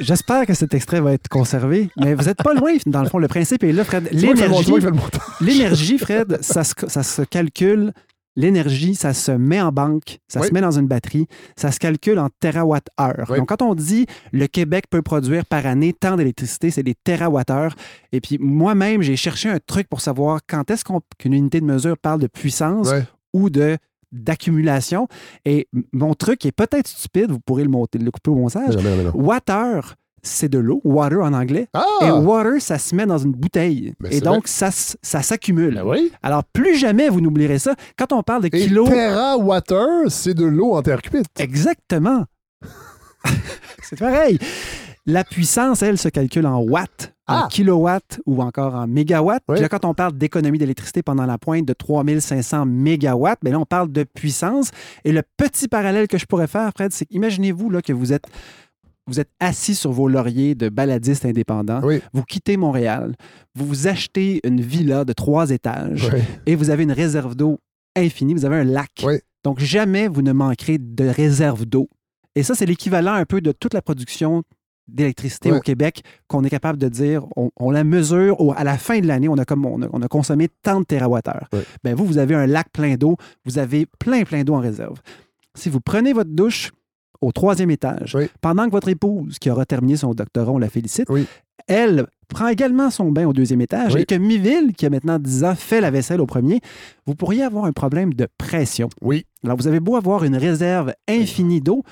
J'espère 0.00 0.44
que 0.46 0.54
cet 0.54 0.74
extrait 0.74 1.00
va 1.00 1.12
être 1.12 1.28
conservé, 1.28 1.88
mais 1.96 2.14
vous 2.14 2.24
n'êtes 2.24 2.42
pas 2.42 2.52
loin, 2.54 2.72
dans 2.86 3.02
le 3.02 3.08
fond. 3.08 3.18
Le 3.18 3.28
principe 3.28 3.64
est 3.64 3.72
là, 3.72 3.84
Fred. 3.84 4.08
L'énergie, 5.40 5.98
Fred, 5.98 6.38
ça 6.42 6.64
se, 6.64 6.74
ça 6.86 7.02
se 7.02 7.22
calcule. 7.22 7.92
L'énergie, 8.38 8.94
ça 8.94 9.14
se 9.14 9.32
met 9.32 9.62
en 9.62 9.72
banque, 9.72 10.18
ça 10.28 10.40
Oui. 10.40 10.48
se 10.48 10.52
met 10.52 10.60
dans 10.60 10.78
une 10.78 10.86
batterie, 10.86 11.26
ça 11.56 11.72
se 11.72 11.78
calcule 11.78 12.18
en 12.18 12.28
terawatts-heure. 12.40 13.24
Oui. 13.30 13.38
Donc, 13.38 13.48
quand 13.48 13.62
on 13.62 13.74
dit 13.74 14.04
le 14.30 14.46
Québec 14.46 14.84
peut 14.90 15.00
produire 15.00 15.46
par 15.46 15.64
année 15.64 15.94
tant 15.94 16.16
d'électricité, 16.16 16.70
c'est 16.70 16.82
des 16.82 16.94
terawatts-heure. 17.02 17.74
Et 18.12 18.20
puis, 18.20 18.36
moi-même, 18.38 19.00
j'ai 19.00 19.16
cherché 19.16 19.48
un 19.48 19.58
truc 19.66 19.88
pour 19.88 20.02
savoir 20.02 20.40
quand 20.46 20.70
est-ce 20.70 20.84
qu'on- 20.84 21.00
qu'une 21.18 21.32
unité 21.32 21.60
de 21.62 21.64
mesure 21.64 21.96
parle 21.96 22.20
de 22.20 22.26
puissance 22.26 22.90
ou 23.32 23.48
de 23.48 23.78
d'accumulation. 24.12 25.08
Et 25.44 25.68
mon 25.92 26.14
truc 26.14 26.44
est 26.46 26.52
peut-être 26.52 26.88
stupide, 26.88 27.30
vous 27.30 27.40
pourrez 27.40 27.62
le, 27.64 27.70
monter, 27.70 27.98
le 27.98 28.10
couper 28.10 28.30
au 28.30 28.36
montage. 28.36 28.76
Water, 29.14 29.94
c'est 30.22 30.48
de 30.48 30.58
l'eau, 30.58 30.80
water 30.84 31.20
en 31.20 31.32
anglais. 31.32 31.68
Ah! 31.72 31.84
Et 32.02 32.10
water, 32.10 32.60
ça 32.60 32.78
se 32.78 32.94
met 32.94 33.06
dans 33.06 33.18
une 33.18 33.32
bouteille. 33.32 33.94
Ben, 34.00 34.12
et 34.12 34.20
donc, 34.20 34.48
ça, 34.48 34.70
ça 34.70 35.22
s'accumule. 35.22 35.74
Ben 35.74 35.84
oui. 35.84 36.12
Alors, 36.22 36.44
plus 36.44 36.76
jamais 36.76 37.08
vous 37.08 37.20
n'oublierez 37.20 37.58
ça. 37.58 37.74
Quand 37.96 38.12
on 38.12 38.22
parle 38.22 38.42
de 38.42 38.48
Et 38.48 38.66
kilos. 38.66 38.88
terawatt-heure, 38.88 40.10
c'est 40.10 40.34
de 40.34 40.44
l'eau 40.44 40.74
en 40.74 40.82
terre 40.82 41.02
cuite. 41.02 41.26
Exactement. 41.38 42.24
c'est 43.82 43.98
pareil. 43.98 44.38
La 45.06 45.22
puissance, 45.22 45.82
elle, 45.82 45.98
se 45.98 46.08
calcule 46.08 46.46
en 46.46 46.60
watts, 46.60 47.14
en 47.28 47.34
Ah! 47.44 47.48
kilowatts 47.50 48.20
ou 48.26 48.42
encore 48.42 48.74
en 48.74 48.86
mégawatts. 48.86 49.42
Oui. 49.48 49.54
Puis 49.56 49.62
là, 49.62 49.68
quand 49.68 49.84
on 49.84 49.94
parle 49.94 50.12
d'économie 50.16 50.58
d'électricité 50.58 51.02
pendant 51.02 51.26
la 51.26 51.38
pointe 51.38 51.64
de 51.66 51.72
3500 51.72 52.66
mégawatts, 52.66 53.38
bien 53.42 53.52
là, 53.52 53.58
on 53.60 53.64
parle 53.66 53.90
de 53.90 54.04
puissance. 54.04 54.70
Et 55.04 55.12
le 55.12 55.22
petit 55.36 55.68
parallèle 55.68 56.08
que 56.08 56.18
je 56.18 56.26
pourrais 56.26 56.46
faire, 56.46 56.70
Fred, 56.76 56.92
c'est 56.92 57.06
imaginez-vous 57.10 57.70
là, 57.70 57.82
que 57.82 57.92
vous 57.92 58.12
êtes, 58.12 58.26
vous 59.08 59.20
êtes 59.20 59.30
assis 59.40 59.74
sur 59.74 59.92
vos 59.92 60.08
lauriers 60.08 60.54
de 60.54 60.68
baladistes 60.68 61.24
indépendants. 61.24 61.80
Oui. 61.82 62.00
Vous 62.12 62.22
quittez 62.24 62.56
Montréal, 62.56 63.14
vous 63.54 63.66
vous 63.66 63.86
achetez 63.88 64.40
une 64.44 64.60
villa 64.60 65.04
de 65.04 65.12
trois 65.12 65.50
étages 65.50 66.10
et 66.46 66.54
vous 66.56 66.70
avez 66.70 66.82
une 66.84 66.92
réserve 66.92 67.34
d'eau 67.34 67.58
infinie, 67.96 68.34
vous 68.34 68.44
avez 68.44 68.56
un 68.56 68.64
lac. 68.64 68.90
Oui. 69.04 69.14
Donc, 69.44 69.60
jamais 69.60 70.08
vous 70.08 70.22
ne 70.22 70.32
manquerez 70.32 70.78
de 70.78 71.04
réserve 71.08 71.64
d'eau. 71.66 71.88
Et 72.34 72.42
ça, 72.42 72.54
c'est 72.54 72.66
l'équivalent 72.66 73.14
un 73.14 73.24
peu 73.24 73.40
de 73.40 73.52
toute 73.52 73.72
la 73.74 73.80
production 73.80 74.42
d'électricité 74.88 75.50
Ouais. 75.50 75.58
au 75.58 75.60
Québec 75.60 76.02
qu'on 76.28 76.44
est 76.44 76.50
capable 76.50 76.78
de 76.78 76.88
dire, 76.88 77.26
on, 77.36 77.50
on 77.56 77.70
la 77.70 77.84
mesure, 77.84 78.40
au- 78.40 78.52
à 78.56 78.64
la 78.64 78.78
fin 78.78 79.00
de 79.00 79.06
l'année, 79.06 79.28
on, 79.28 79.36
a 79.38 79.44
comme- 79.44 79.66
on, 79.66 79.82
a, 79.82 79.88
on 79.92 80.02
a 80.02 80.08
consommé 80.08 80.48
tant 80.62 80.80
de 80.80 80.84
térawattheures. 80.84 81.48
Ouais. 81.52 81.64
Ben 81.84 81.94
vous, 81.94 82.04
vous 82.06 82.18
avez 82.18 82.34
un 82.34 82.46
lac 82.46 82.68
plein 82.72 82.94
d'eau, 82.96 83.16
vous 83.44 83.58
avez 83.58 83.86
plein, 83.98 84.22
plein 84.24 84.44
d'eau 84.44 84.54
en 84.54 84.60
réserve. 84.60 84.98
Si 85.54 85.68
vous 85.70 85.80
prenez 85.80 86.12
votre 86.12 86.30
douche 86.30 86.70
au 87.20 87.32
troisième 87.32 87.70
étage, 87.70 88.14
Oui. 88.14 88.28
pendant 88.40 88.66
que 88.66 88.70
votre 88.72 88.88
épouse, 88.88 89.38
qui 89.38 89.50
aura 89.50 89.64
terminé 89.64 89.96
son 89.96 90.12
doctorat, 90.14 90.52
on 90.52 90.58
la 90.58 90.68
félicite, 90.68 91.06
Oui. 91.08 91.26
elle 91.66 92.06
prend 92.28 92.48
également 92.48 92.90
son 92.90 93.10
bain 93.10 93.26
au 93.26 93.32
deuxième 93.32 93.60
étage 93.62 93.94
Oui. 93.94 94.02
et 94.02 94.04
que 94.04 94.14
Miville, 94.14 94.72
qui 94.76 94.84
a 94.84 94.90
maintenant 94.90 95.18
10 95.18 95.44
ans, 95.44 95.54
fait 95.54 95.80
la 95.80 95.90
vaisselle 95.90 96.20
au 96.20 96.26
premier, 96.26 96.60
vous 97.06 97.14
pourriez 97.14 97.42
avoir 97.42 97.64
un 97.64 97.72
problème 97.72 98.12
de 98.14 98.28
pression. 98.36 98.88
Oui. 99.00 99.24
Alors, 99.44 99.56
vous 99.56 99.66
avez 99.66 99.80
beau 99.80 99.96
avoir 99.96 100.24
une 100.24 100.36
réserve 100.36 100.92
infinie 101.08 101.60
d'eau, 101.60 101.82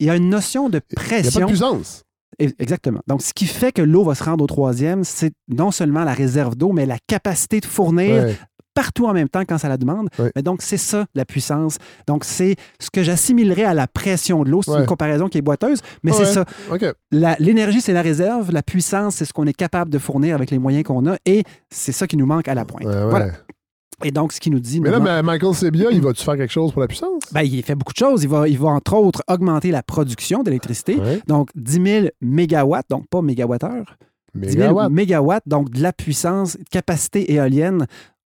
il 0.00 0.06
y 0.06 0.10
a 0.10 0.16
une 0.16 0.28
notion 0.30 0.68
de 0.68 0.80
Il 0.90 0.98
n'y 0.98 0.98
a 0.98 1.00
pas 1.00 1.04
pression. 1.22 1.40
de 1.42 1.46
puissance. 1.46 2.02
Exactement. 2.38 3.00
Donc, 3.06 3.22
ce 3.22 3.32
qui 3.34 3.46
fait 3.46 3.72
que 3.72 3.82
l'eau 3.82 4.04
va 4.04 4.14
se 4.14 4.24
rendre 4.24 4.42
au 4.44 4.46
troisième, 4.46 5.04
c'est 5.04 5.32
non 5.48 5.70
seulement 5.70 6.04
la 6.04 6.12
réserve 6.14 6.56
d'eau, 6.56 6.72
mais 6.72 6.86
la 6.86 6.98
capacité 7.06 7.60
de 7.60 7.66
fournir 7.66 8.24
Ouais. 8.24 8.36
partout 8.74 9.06
en 9.06 9.12
même 9.12 9.28
temps 9.28 9.42
quand 9.46 9.58
ça 9.58 9.68
la 9.68 9.76
demande. 9.76 10.08
Ouais. 10.18 10.32
Mais 10.34 10.42
donc, 10.42 10.62
c'est 10.62 10.78
ça, 10.78 11.04
la 11.14 11.24
puissance. 11.26 11.76
Donc, 12.06 12.24
c'est 12.24 12.56
ce 12.80 12.88
que 12.90 13.02
j'assimilerais 13.02 13.64
à 13.64 13.74
la 13.74 13.86
pression 13.86 14.44
de 14.44 14.50
l'eau. 14.50 14.62
C'est 14.62 14.70
Ouais. 14.70 14.80
une 14.80 14.86
comparaison 14.86 15.28
qui 15.28 15.36
est 15.38 15.42
boiteuse, 15.42 15.80
mais 16.02 16.12
c'est 16.12 16.24
ça. 16.24 16.44
L'énergie, 17.38 17.80
c'est 17.82 17.92
la 17.92 18.02
réserve. 18.02 18.50
La 18.50 18.62
puissance, 18.62 19.16
c'est 19.16 19.24
ce 19.26 19.32
qu'on 19.32 19.46
est 19.46 19.52
capable 19.52 19.90
de 19.90 19.98
fournir 19.98 20.34
avec 20.34 20.50
les 20.50 20.58
moyens 20.58 20.84
qu'on 20.84 21.06
a. 21.10 21.16
Et 21.26 21.44
c'est 21.70 21.92
ça 21.92 22.06
qui 22.06 22.16
nous 22.16 22.26
manque 22.26 22.48
à 22.48 22.54
la 22.54 22.64
pointe. 22.64 22.84
Voilà. 22.84 23.32
Et 24.04 24.10
donc, 24.10 24.32
ce 24.32 24.40
qui 24.40 24.50
nous 24.50 24.60
dit... 24.60 24.80
Mais 24.80 24.90
là, 24.90 24.98
maintenant- 24.98 25.22
Ma- 25.22 25.32
Michael 25.32 25.54
Sebia, 25.54 25.90
il 25.90 26.00
va-tu 26.00 26.22
faire 26.24 26.36
quelque 26.36 26.52
chose 26.52 26.72
pour 26.72 26.80
la 26.80 26.88
puissance? 26.88 27.22
ben, 27.32 27.42
il 27.42 27.62
fait 27.62 27.74
beaucoup 27.74 27.92
de 27.92 27.98
choses. 27.98 28.22
Il 28.22 28.28
va, 28.28 28.48
il 28.48 28.58
va, 28.58 28.68
entre 28.70 28.94
autres, 28.94 29.22
augmenter 29.28 29.70
la 29.70 29.82
production 29.82 30.42
d'électricité. 30.42 30.96
Ouais. 30.96 31.20
Donc, 31.26 31.50
10 31.54 31.72
000 31.84 32.06
mégawatts, 32.20 32.86
donc 32.90 33.06
pas 33.08 33.22
mégawattheures. 33.22 33.96
10 34.34 34.48
000 34.52 34.58
Mégawatts. 34.62 34.90
mégawatts, 34.92 35.42
donc 35.46 35.70
de 35.70 35.80
la 35.82 35.92
puissance, 35.92 36.56
capacité 36.70 37.32
éolienne. 37.32 37.86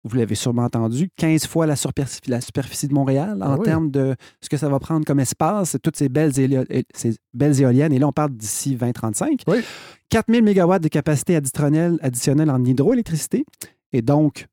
Vous 0.05 0.15
l'avez 0.15 0.36
sûrement 0.36 0.63
entendu, 0.63 1.10
15 1.17 1.45
fois 1.45 1.65
la 1.67 1.75
superficie, 1.75 2.21
la 2.29 2.39
superficie 2.39 2.88
de 2.88 2.93
Montréal 2.93 3.39
en 3.43 3.51
Ah 3.51 3.58
oui. 3.60 3.65
termes 3.65 3.91
de 3.91 4.15
ce 4.41 4.47
que 4.47 4.55
ça 4.55 4.69
va 4.69 4.79
prendre 4.79 5.05
comme 5.05 5.19
espace, 5.19 5.75
toutes 5.84 5.97
ces 5.97 6.08
belles, 6.08 6.32
ces 6.34 7.15
belles 7.34 7.62
éoliennes. 7.62 7.91
Et 7.91 7.99
là, 7.99 8.08
on 8.08 8.13
parle 8.13 8.32
d'ici 8.32 8.75
2035. 8.77 9.41
Oui. 9.47 9.58
4000 10.08 10.41
mégawatts 10.41 10.82
de 10.82 10.88
capacité 10.88 11.36
additionnelle, 11.36 11.99
additionnelle 12.01 12.49
en 12.49 12.63
hydroélectricité. 12.63 13.43
Et 13.91 14.01
donc, 14.01 14.45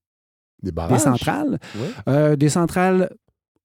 Des 0.62 0.73
des 0.88 0.99
centrales. 1.01 1.59
Euh, 2.09 2.37
des 2.37 2.49
centrales, 2.49 3.11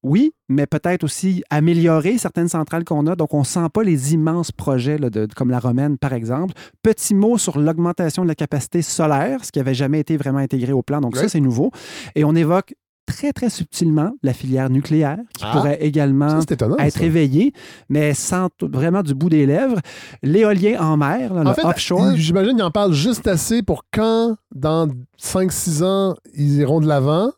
oui, 0.03 0.33
mais 0.49 0.65
peut-être 0.65 1.03
aussi 1.03 1.43
améliorer 1.51 2.17
certaines 2.17 2.47
centrales 2.47 2.83
qu'on 2.83 3.05
a. 3.07 3.15
Donc, 3.15 3.33
on 3.35 3.39
ne 3.41 3.45
sent 3.45 3.67
pas 3.71 3.83
les 3.83 4.13
immenses 4.13 4.51
projets 4.51 4.97
là, 4.97 5.09
de- 5.11 5.27
comme 5.35 5.51
la 5.51 5.59
Romaine, 5.59 5.97
par 5.97 6.13
exemple. 6.13 6.53
Petit 6.81 7.13
mot 7.13 7.37
sur 7.37 7.59
l'augmentation 7.59 8.23
de 8.23 8.27
la 8.27 8.33
capacité 8.35 8.81
solaire, 8.81 9.45
ce 9.45 9.51
qui 9.51 9.59
n'avait 9.59 9.75
jamais 9.75 9.99
été 9.99 10.17
vraiment 10.17 10.39
intégré 10.39 10.71
au 10.73 10.81
plan. 10.81 11.01
Donc, 11.01 11.15
ça, 11.15 11.29
c'est 11.29 11.39
nouveau. 11.39 11.69
Et 12.15 12.23
on 12.23 12.33
évoque 12.35 12.73
très, 13.05 13.33
très 13.33 13.49
subtilement 13.49 14.11
la 14.23 14.33
filière 14.33 14.69
nucléaire, 14.69 15.17
qui 15.37 15.43
Ah. 15.45 15.51
pourrait 15.53 15.77
également 15.81 16.29
Ça, 16.29 16.39
c'est 16.41 16.51
étonnant. 16.53 16.77
être 16.77 16.97
ça. 16.99 17.03
éveillée, 17.03 17.53
mais 17.89 18.13
sans 18.13 18.47
vraiment 18.61 19.03
du 19.03 19.13
bout 19.13 19.29
des 19.29 19.45
lèvres. 19.45 19.79
L'éolien 20.23 20.79
en 20.81 20.97
mer, 20.97 21.33
là, 21.33 21.41
En 21.41 21.49
le 21.49 21.53
fait, 21.53 21.65
offshore. 21.65 22.15
j'imagine 22.15 22.53
qu'ils 22.55 22.63
en 22.63 22.71
parlent 22.71 22.93
juste 22.93 23.27
assez 23.27 23.63
pour 23.63 23.83
quand, 23.93 24.35
dans 24.55 24.87
5-6 25.17 25.83
ans, 25.83 26.15
ils 26.35 26.57
iront 26.59 26.79
de 26.79 26.87
l'avant, 26.87 27.31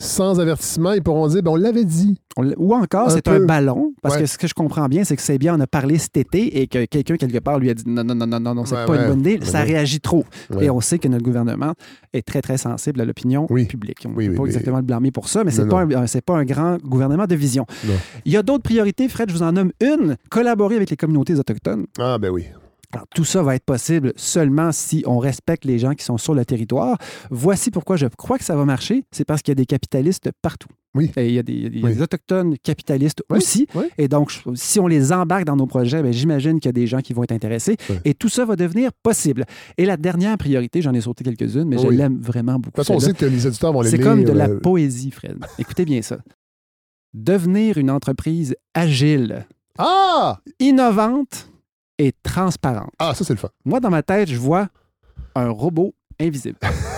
sans 0.00 0.40
avertissement, 0.40 0.92
ils 0.92 1.02
pourront 1.02 1.28
dire 1.28 1.42
ben, 1.42 1.50
on 1.52 1.56
l'avait 1.56 1.84
dit. 1.84 2.18
Ou 2.56 2.74
encore, 2.74 3.10
c'est 3.10 3.28
un 3.28 3.40
ballon, 3.40 3.92
parce 4.00 4.16
que 4.16 4.24
ce 4.26 4.38
que 4.38 4.46
je 4.46 4.54
comprends 4.54 4.88
bien, 4.88 5.04
c'est 5.04 5.16
que 5.16 5.22
c'est 5.22 5.36
bien, 5.36 5.54
on 5.54 5.60
a 5.60 5.66
parlé 5.66 5.98
cet 5.98 6.16
été 6.16 6.60
et 6.62 6.66
que 6.66 6.86
quelqu'un, 6.86 7.16
quelque 7.16 7.38
part, 7.40 7.58
lui 7.58 7.68
a 7.68 7.74
dit 7.74 7.84
non, 7.86 8.02
non, 8.02 8.14
non, 8.14 8.26
non, 8.26 8.40
non, 8.40 8.54
non 8.54 8.64
c'est 8.64 8.74
pas 8.86 8.96
une 8.96 9.06
bonne 9.06 9.20
idée. 9.20 9.40
Ça 9.44 9.60
réagit 9.62 10.00
trop. 10.00 10.24
Et 10.60 10.70
on 10.70 10.80
sait 10.80 10.98
que 10.98 11.08
notre 11.08 11.24
gouvernement 11.24 11.74
est 12.12 12.26
très, 12.26 12.40
très 12.40 12.56
sensible 12.56 13.00
à 13.00 13.04
l'opinion 13.04 13.46
publique. 13.46 14.06
On 14.06 14.10
ne 14.18 14.28
peut 14.28 14.34
pas 14.34 14.44
exactement 14.46 14.78
le 14.78 14.82
blâmer 14.82 15.10
pour 15.10 15.28
ça, 15.28 15.44
mais 15.44 15.50
c'est 15.50 15.64
Non, 15.64 15.86
pas, 15.86 15.98
un- 15.98 16.06
c'est 16.06 16.22
pas 16.24 16.36
un 16.36 16.44
grand 16.44 16.78
gouvernement 16.82 17.26
de 17.26 17.34
vision. 17.34 17.66
Il 18.24 18.32
y 18.32 18.36
a 18.36 18.42
d'autres 18.42 18.62
priorités, 18.64 19.08
Fred, 19.08 19.28
je 19.28 19.34
vous 19.34 19.42
en 19.42 19.52
nomme 19.52 19.72
une 19.80 20.16
collaborer 20.30 20.76
avec 20.76 20.88
les 20.90 20.96
communautés 20.96 21.34
autochtones. 21.34 21.84
Ah, 21.98 22.16
ben 22.18 22.30
oui. 22.30 22.44
Alors, 22.94 23.06
tout 23.14 23.24
ça 23.24 23.42
va 23.42 23.54
être 23.54 23.64
possible 23.64 24.12
seulement 24.16 24.70
si 24.72 25.02
on 25.06 25.18
respecte 25.18 25.64
les 25.64 25.78
gens 25.78 25.94
qui 25.94 26.04
sont 26.04 26.18
sur 26.18 26.34
le 26.34 26.44
territoire. 26.44 26.98
Voici 27.30 27.70
pourquoi 27.70 27.96
je 27.96 28.06
crois 28.06 28.36
que 28.38 28.44
ça 28.44 28.54
va 28.54 28.64
marcher. 28.66 29.04
C'est 29.10 29.24
parce 29.24 29.40
qu'il 29.42 29.52
y 29.52 29.52
a 29.52 29.56
des 29.56 29.64
capitalistes 29.66 30.30
partout. 30.42 30.68
Oui. 30.94 31.10
Et 31.16 31.28
il 31.28 31.34
y 31.34 31.38
a 31.38 31.42
des, 31.42 31.52
il 31.54 31.62
y 31.62 31.66
a 31.66 31.70
des 31.70 31.82
Oui. 31.96 32.02
autochtones 32.02 32.58
capitalistes 32.58 33.22
Oui, 33.30 33.38
aussi. 33.38 33.66
oui. 33.74 33.84
Et 33.96 34.08
donc, 34.08 34.30
si 34.54 34.78
on 34.78 34.86
les 34.86 35.10
embarque 35.10 35.44
dans 35.46 35.56
nos 35.56 35.66
projets, 35.66 36.02
ben, 36.02 36.12
j'imagine 36.12 36.60
qu'il 36.60 36.68
y 36.68 36.70
a 36.70 36.72
des 36.72 36.86
gens 36.86 37.00
qui 37.00 37.14
vont 37.14 37.22
être 37.22 37.32
intéressés. 37.32 37.78
Et 38.04 38.12
tout 38.12 38.28
ça 38.28 38.44
va 38.44 38.56
devenir 38.56 38.90
possible. 39.02 39.46
Et 39.78 39.86
la 39.86 39.96
dernière 39.96 40.36
priorité, 40.36 40.82
j'en 40.82 40.92
ai 40.92 41.00
sauté 41.00 41.24
quelques-unes, 41.24 41.64
mais 41.64 41.78
je 41.78 41.88
l'aime 41.88 42.20
vraiment 42.20 42.54
beaucoup. 42.58 42.72
De 42.72 42.82
toute 42.82 42.84
façon, 42.84 42.94
on 42.94 43.00
sait 43.00 43.14
que 43.14 43.24
les 43.24 43.46
éditeurs 43.46 43.72
vont 43.72 43.80
les 43.80 43.88
C'est 43.88 43.98
comme 43.98 44.22
de 44.24 44.32
la 44.32 44.50
euh, 44.50 44.60
poésie, 44.60 45.10
Fred. 45.10 45.38
Écoutez 45.58 45.86
bien 45.86 46.02
ça. 46.02 46.18
Devenir 47.14 47.78
une 47.78 47.90
entreprise 47.90 48.54
agile, 48.74 49.46
Ah! 49.78 50.40
innovante 50.60 51.48
et 51.98 52.12
transparente. 52.22 52.90
Ah, 52.98 53.14
ça, 53.14 53.24
c'est 53.24 53.32
le 53.34 53.38
fun. 53.38 53.50
Moi, 53.64 53.80
dans 53.80 53.90
ma 53.90 54.02
tête, 54.02 54.28
je 54.28 54.36
vois 54.36 54.68
un 55.34 55.50
robot 55.50 55.94
invisible. 56.20 56.58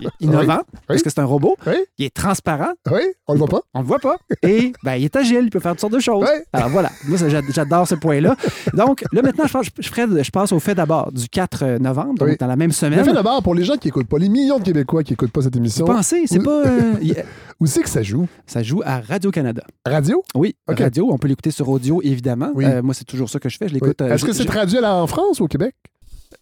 Il 0.00 0.06
est 0.08 0.10
innovant, 0.24 0.60
parce 0.86 1.02
que 1.02 1.10
c'est 1.10 1.20
un 1.20 1.24
robot. 1.24 1.56
Oui. 1.66 1.74
Il 1.98 2.04
est 2.04 2.14
transparent, 2.14 2.72
Oui, 2.90 3.00
on 3.26 3.32
le 3.32 3.38
voit 3.38 3.48
pas. 3.48 3.60
on 3.74 3.80
le 3.80 3.86
voit 3.86 3.98
pas. 3.98 4.16
Et 4.42 4.72
ben, 4.84 4.94
il 4.96 5.04
est 5.04 5.16
agile, 5.16 5.40
il 5.44 5.50
peut 5.50 5.60
faire 5.60 5.72
toutes 5.72 5.80
sortes 5.80 5.92
de 5.94 5.98
choses. 6.00 6.24
Oui. 6.28 6.42
Alors 6.52 6.68
voilà, 6.68 6.90
moi, 7.06 7.18
j'adore 7.28 7.86
ce 7.88 7.94
point-là. 7.94 8.36
Donc, 8.74 9.04
là, 9.12 9.22
maintenant, 9.22 9.46
je, 9.46 9.52
pense- 9.52 9.66
je, 9.78 10.22
je 10.22 10.30
passe 10.30 10.52
au 10.52 10.58
fait 10.60 10.74
d'abord 10.74 11.10
du 11.12 11.28
4 11.28 11.78
novembre, 11.78 12.14
donc 12.26 12.38
dans 12.38 12.46
la 12.46 12.56
même 12.56 12.72
semaine. 12.72 13.04
fait 13.04 13.12
d'abord, 13.12 13.42
pour 13.42 13.54
les 13.54 13.64
gens 13.64 13.76
qui 13.76 13.88
écoutent 13.88 14.08
pas, 14.08 14.18
les 14.18 14.28
millions 14.28 14.58
de 14.58 14.64
Québécois 14.64 15.02
qui 15.02 15.14
écoutent 15.14 15.32
pas 15.32 15.42
cette 15.42 15.56
émission, 15.56 15.86
Vous 15.86 15.92
pensez, 15.92 16.24
c'est 16.26 16.42
pas. 16.42 16.66
euh, 16.66 16.94
où 17.60 17.66
c'est 17.66 17.82
que 17.82 17.88
ça 17.88 18.02
joue? 18.02 18.26
ça 18.46 18.62
joue 18.62 18.82
à 18.84 19.00
Radio-Canada. 19.00 19.62
Radio? 19.86 20.22
Oui, 20.34 20.54
radio, 20.66 21.08
on 21.10 21.18
peut 21.18 21.28
l'écouter 21.28 21.50
sur 21.50 21.68
audio, 21.68 22.00
évidemment. 22.02 22.52
Euh, 22.58 22.82
moi, 22.82 22.94
c'est 22.94 23.04
toujours 23.04 23.28
ça 23.28 23.38
que 23.38 23.48
je 23.48 23.56
fais. 23.56 23.68
Je 23.68 23.74
l'écoute. 23.74 24.00
euh, 24.00 24.14
Est-ce 24.14 24.24
que 24.24 24.32
c'est 24.32 24.44
traduit 24.44 24.80
là 24.80 24.94
en 24.96 25.06
France 25.06 25.40
ou 25.40 25.44
au 25.44 25.48
Québec? 25.48 25.74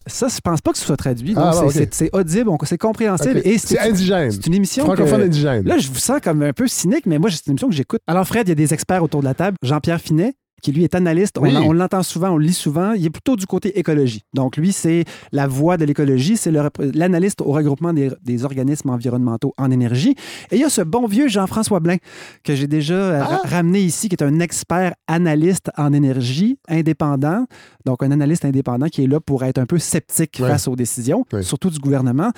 Ça, 0.05 0.27
je 0.27 0.39
pense 0.41 0.61
pas 0.61 0.71
que 0.71 0.77
ce 0.77 0.85
soit 0.85 0.97
traduit. 0.97 1.33
Ah, 1.37 1.51
c'est- 1.69 2.09
audible, 2.13 2.49
c'est 2.63 2.77
compréhensible. 2.77 3.41
Et 3.45 3.57
C'est 3.57 3.79
indigène. 3.79 4.31
c'est 4.31 4.45
une 4.47 4.53
émission. 4.53 4.83
Francophone 4.85 5.21
que- 5.21 5.25
indigène. 5.25 5.65
Là, 5.65 5.77
je 5.77 5.87
vous 5.89 5.95
sens 5.99 6.19
comme 6.21 6.41
un 6.43 6.53
peu 6.53 6.67
cynique, 6.67 7.05
mais 7.05 7.19
moi, 7.19 7.29
c'est 7.29 7.45
une 7.47 7.51
émission 7.53 7.69
que 7.69 7.75
j'écoute. 7.75 8.01
Alors, 8.07 8.27
Fred, 8.27 8.47
il 8.47 8.49
y 8.49 8.51
a 8.51 8.55
des 8.55 8.73
experts 8.73 9.03
autour 9.03 9.21
de 9.21 9.25
la 9.25 9.33
table. 9.33 9.57
Jean-Pierre 9.63 10.01
Finet, 10.01 10.33
qui 10.61 10.71
lui 10.71 10.83
est 10.83 10.95
analyste. 10.95 11.37
On 11.37 11.43
Oui. 11.43 11.51
l'en- 11.51 11.67
On, 11.67 11.71
l'entend 11.73 12.01
souvent, 12.03 12.31
on 12.31 12.37
le 12.37 12.45
lit 12.45 12.53
souvent. 12.53 12.93
Il 12.93 13.05
est 13.05 13.09
plutôt 13.09 13.35
du 13.35 13.45
côté 13.45 13.77
écologie. 13.77 14.23
Donc, 14.33 14.57
lui, 14.57 14.71
c'est 14.71 15.05
la 15.31 15.45
voix 15.47 15.77
de 15.77 15.85
l'écologie. 15.85 16.35
C'est 16.37 16.51
l'analyste 16.93 17.41
au 17.41 17.51
regroupement 17.51 17.93
des, 17.93 18.09
des 18.23 18.43
organismes 18.43 18.89
environnementaux 18.89 19.53
en 19.57 19.69
énergie. 19.71 20.15
Et 20.51 20.55
il 20.55 20.61
y 20.61 20.63
a 20.63 20.69
ce 20.69 20.81
bon 20.81 21.05
vieux 21.07 21.27
Jean-François 21.27 21.79
Blain, 21.79 21.97
que 22.43 22.55
j'ai 22.55 22.67
déjà 22.67 22.93
euh, 22.95 23.23
Ah! 23.23 23.41
ramené 23.45 23.81
ici, 23.81 24.09
qui 24.09 24.15
est 24.15 24.23
un 24.23 24.39
expert 24.39 24.93
analyste 25.07 25.69
en 25.77 25.93
énergie, 25.93 26.57
indépendant. 26.67 27.45
Donc, 27.85 28.01
un 28.03 28.11
analyste 28.11 28.45
indépendant 28.45 28.87
qui 28.87 29.03
est 29.03 29.07
là 29.07 29.19
pour 29.19 29.43
être 29.43 29.59
un 29.59 29.65
peu 29.65 29.77
sceptique 29.77 30.37
face 30.39 30.67
aux 30.67 30.75
décisions, 30.75 31.23
surtout 31.41 31.69
du 31.69 31.79
gouvernement. 31.79 32.31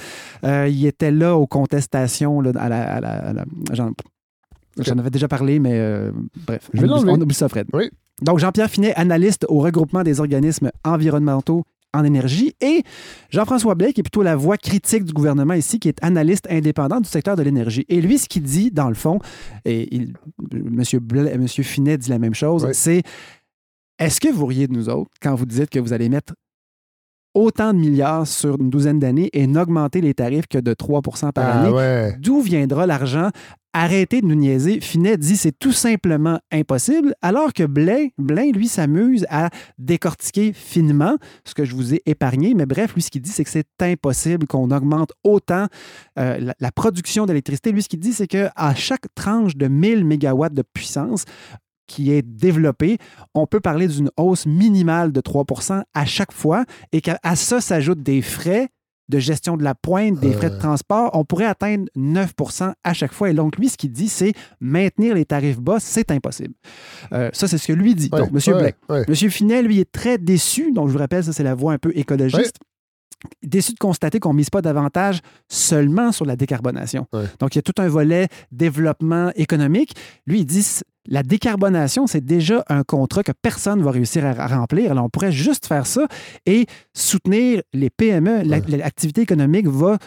Euh, 0.44 0.68
il 0.70 0.86
était 0.86 1.12
là 1.12 1.36
aux 1.38 1.48
contestations 1.48 2.42
là, 2.42 2.52
à 2.60 2.70
la. 2.70 2.96
à 2.96 3.00
la- 3.02 3.10
à 3.30 3.34
la- 3.34 3.46
j'en, 3.74 3.92
j'en 4.84 4.98
avais 4.98 5.10
déjà 5.10 5.28
parlé, 5.28 5.60
mais 5.60 5.74
euh, 5.74 6.12
bref. 6.48 6.70
Je 6.74 6.82
vais 6.82 6.90
on, 6.90 6.98
oublie, 7.00 7.12
on 7.12 7.22
oublie 7.22 7.36
ça, 7.36 7.50
Fred. 7.50 7.68
Oui. 7.74 7.90
Donc, 8.22 8.40
Jean-Pierre 8.40 8.70
Finet, 8.70 8.94
analyste 8.96 9.46
au 9.50 9.60
regroupement 9.60 10.04
des 10.04 10.20
organismes 10.20 10.72
environnementaux 10.84 11.64
en 11.94 12.04
énergie, 12.04 12.54
et 12.62 12.84
Jean-François 13.32 13.74
Blais, 13.74 13.94
qui 13.94 14.02
est 14.02 14.04
plutôt 14.04 14.22
la 14.22 14.36
voix 14.36 14.58
critique 14.58 15.06
du 15.06 15.12
gouvernement 15.14 15.56
ici, 15.56 15.80
qui 15.80 15.88
est 15.90 15.98
analyste 16.04 16.46
indépendant 16.52 17.00
du 17.00 17.10
secteur 17.10 17.36
de 17.36 17.42
l'énergie. 17.42 17.84
Et 17.90 18.00
lui, 18.00 18.20
ce 18.20 18.28
qu'il 18.30 18.44
dit, 18.44 18.70
dans 18.70 18.90
le 18.90 18.94
fond, 18.96 19.20
et 19.66 19.96
il, 19.96 20.14
Monsieur, 20.54 21.00
Blais- 21.00 21.36
Monsieur 21.38 21.64
Finet 21.64 21.98
dit 21.98 22.10
la 22.12 22.20
même 22.20 22.36
chose, 22.36 22.66
Oui. 22.66 22.72
c'est 22.74 23.02
est-ce 23.98 24.20
que 24.22 24.32
vous 24.32 24.46
riez 24.46 24.68
de 24.68 24.74
nous 24.74 24.88
autres 24.90 25.10
quand 25.22 25.34
vous 25.34 25.46
dites 25.48 25.70
que 25.72 25.80
vous 25.80 25.92
allez 25.94 26.10
mettre 26.10 26.34
autant 27.40 27.74
de 27.74 27.80
milliards 27.80 28.28
sur 28.28 28.60
une 28.60 28.70
douzaine 28.70 29.00
d'années 29.00 29.30
et 29.34 29.48
n'augmenter 29.48 30.02
les 30.02 30.14
tarifs 30.14 30.48
que 30.48 30.58
de 30.58 30.74
3% 30.74 31.32
par 31.32 31.46
Ah 31.46 31.60
année? 31.62 31.72
ouais. 31.72 32.16
D'où 32.20 32.42
viendra 32.42 32.86
l'argent? 32.86 33.30
Arrêtez 33.72 34.22
de 34.22 34.26
nous 34.26 34.34
niaiser. 34.36 34.80
Finet 34.82 35.16
dit 35.18 35.38
c'est 35.38 35.52
tout 35.58 35.72
simplement 35.72 36.40
impossible, 36.52 37.14
alors 37.22 37.54
que 37.54 37.64
Blain, 37.64 38.08
Blain 38.18 38.52
lui, 38.52 38.68
s'amuse 38.68 39.28
à 39.30 39.52
décortiquer 39.78 40.54
finement 40.54 41.18
ce 41.46 41.54
que 41.54 41.66
je 41.66 41.76
vous 41.76 41.94
ai 41.94 42.02
épargné. 42.08 42.56
Mais 42.56 42.66
bref, 42.66 42.96
lui, 42.96 43.04
ce 43.04 43.12
qu'il 43.12 43.22
dit, 43.22 43.30
c'est 43.30 43.44
que 43.44 43.50
c'est 43.52 43.68
impossible 43.82 44.48
qu'on 44.48 44.72
augmente 44.72 45.12
autant 45.24 45.68
euh, 46.18 46.40
la, 46.40 46.56
la 46.60 46.72
production 46.72 47.28
d'électricité. 47.28 47.72
Lui, 47.72 47.84
ce 47.84 47.90
qu'il 47.90 48.00
dit, 48.00 48.14
c'est 48.14 48.26
qu'à 48.28 48.52
chaque 48.76 49.06
tranche 49.14 49.56
de 49.56 49.68
1000 49.68 50.04
mégawatts 50.04 50.54
de 50.56 50.64
puissance, 50.74 51.26
qui 51.90 52.12
est 52.14 52.22
développée, 52.22 52.98
on 53.34 53.46
peut 53.48 53.60
parler 53.60 53.88
d'une 53.90 54.10
hausse 54.16 54.46
minimale 54.46 55.12
de 55.12 55.20
3 55.20 55.44
à 55.94 56.06
chaque 56.06 56.32
fois 56.32 56.64
et 56.94 57.02
qu'à 57.02 57.20
à 57.24 57.36
ça 57.36 57.60
s'ajoutent 57.60 58.04
des 58.04 58.22
frais 58.22 58.70
de 59.10 59.18
gestion 59.18 59.58
de 59.58 59.64
la 59.64 59.74
pointe, 59.74 60.20
des 60.20 60.32
frais 60.32 60.52
de 60.52 60.56
Euh. 60.56 60.60
transport, 60.60 61.10
on 61.14 61.26
pourrait 61.26 61.46
atteindre 61.46 61.86
9 61.96 62.32
à 62.84 62.94
chaque 62.94 63.12
fois. 63.12 63.32
Et 63.32 63.34
donc, 63.34 63.58
lui, 63.58 63.68
ce 63.68 63.76
qu'il 63.76 63.92
dit, 63.92 64.08
c'est 64.08 64.34
maintenir 64.60 65.16
les 65.16 65.26
tarifs 65.26 65.60
bas, 65.60 65.80
c'est 65.80 66.12
impossible. 66.12 66.54
Euh, 67.12 67.32
ça, 67.34 67.48
c'est 67.48 67.58
ce 67.58 67.68
que 67.68 67.74
lui 67.74 67.96
dit. 67.96 68.10
Ouais, 68.14 68.20
donc, 68.20 68.30
M. 68.48 68.56
ouais. 68.90 69.06
M. 69.08 69.16
Finet, 69.16 69.64
lui, 69.64 69.80
est 69.80 69.92
très 69.92 70.20
déçu. 70.20 70.72
Donc, 70.74 70.90
je 70.90 70.94
vous 70.94 71.00
rappelle, 71.00 71.24
ça, 71.24 71.34
c'est 71.34 71.44
la 71.44 71.56
voix 71.56 71.74
un 71.74 71.80
peu 71.80 71.92
écologiste. 71.96 72.58
Déçu 73.44 73.74
de 73.74 73.80
constater 73.80 74.20
qu'on 74.20 74.32
ne 74.32 74.38
mise 74.38 74.52
pas 74.52 74.62
davantage 74.62 75.22
seulement 75.50 76.12
sur 76.12 76.26
la 76.26 76.36
décarbonation. 76.36 77.08
Ouais. 77.12 77.26
Donc, 77.40 77.56
il 77.56 77.58
y 77.58 77.60
a 77.60 77.64
tout 77.64 77.82
un 77.82 77.88
volet 77.88 78.28
développement 78.52 79.32
économique. 79.36 79.96
Lui, 80.28 80.42
il 80.42 80.46
dit 80.46 80.64
la 81.12 81.24
décarbonation, 81.24 82.08
c'est 82.08 82.24
déjà 82.24 82.64
un 82.70 82.84
contrat 82.84 83.24
que 83.24 83.32
personne 83.42 83.80
ne 83.80 83.84
va 83.84 83.92
réussir 83.92 84.24
à, 84.26 84.48
remplir. 84.48 84.92
Alors, 84.92 85.06
on 85.06 85.10
pourrait 85.10 85.32
juste 85.32 85.66
faire 85.66 85.86
ça 85.88 86.08
et 86.46 86.66
soutenir 86.94 87.62
les 87.74 87.90
PME. 87.90 88.44
L'activité 88.44 89.22
économique 89.22 89.68
va 89.68 89.98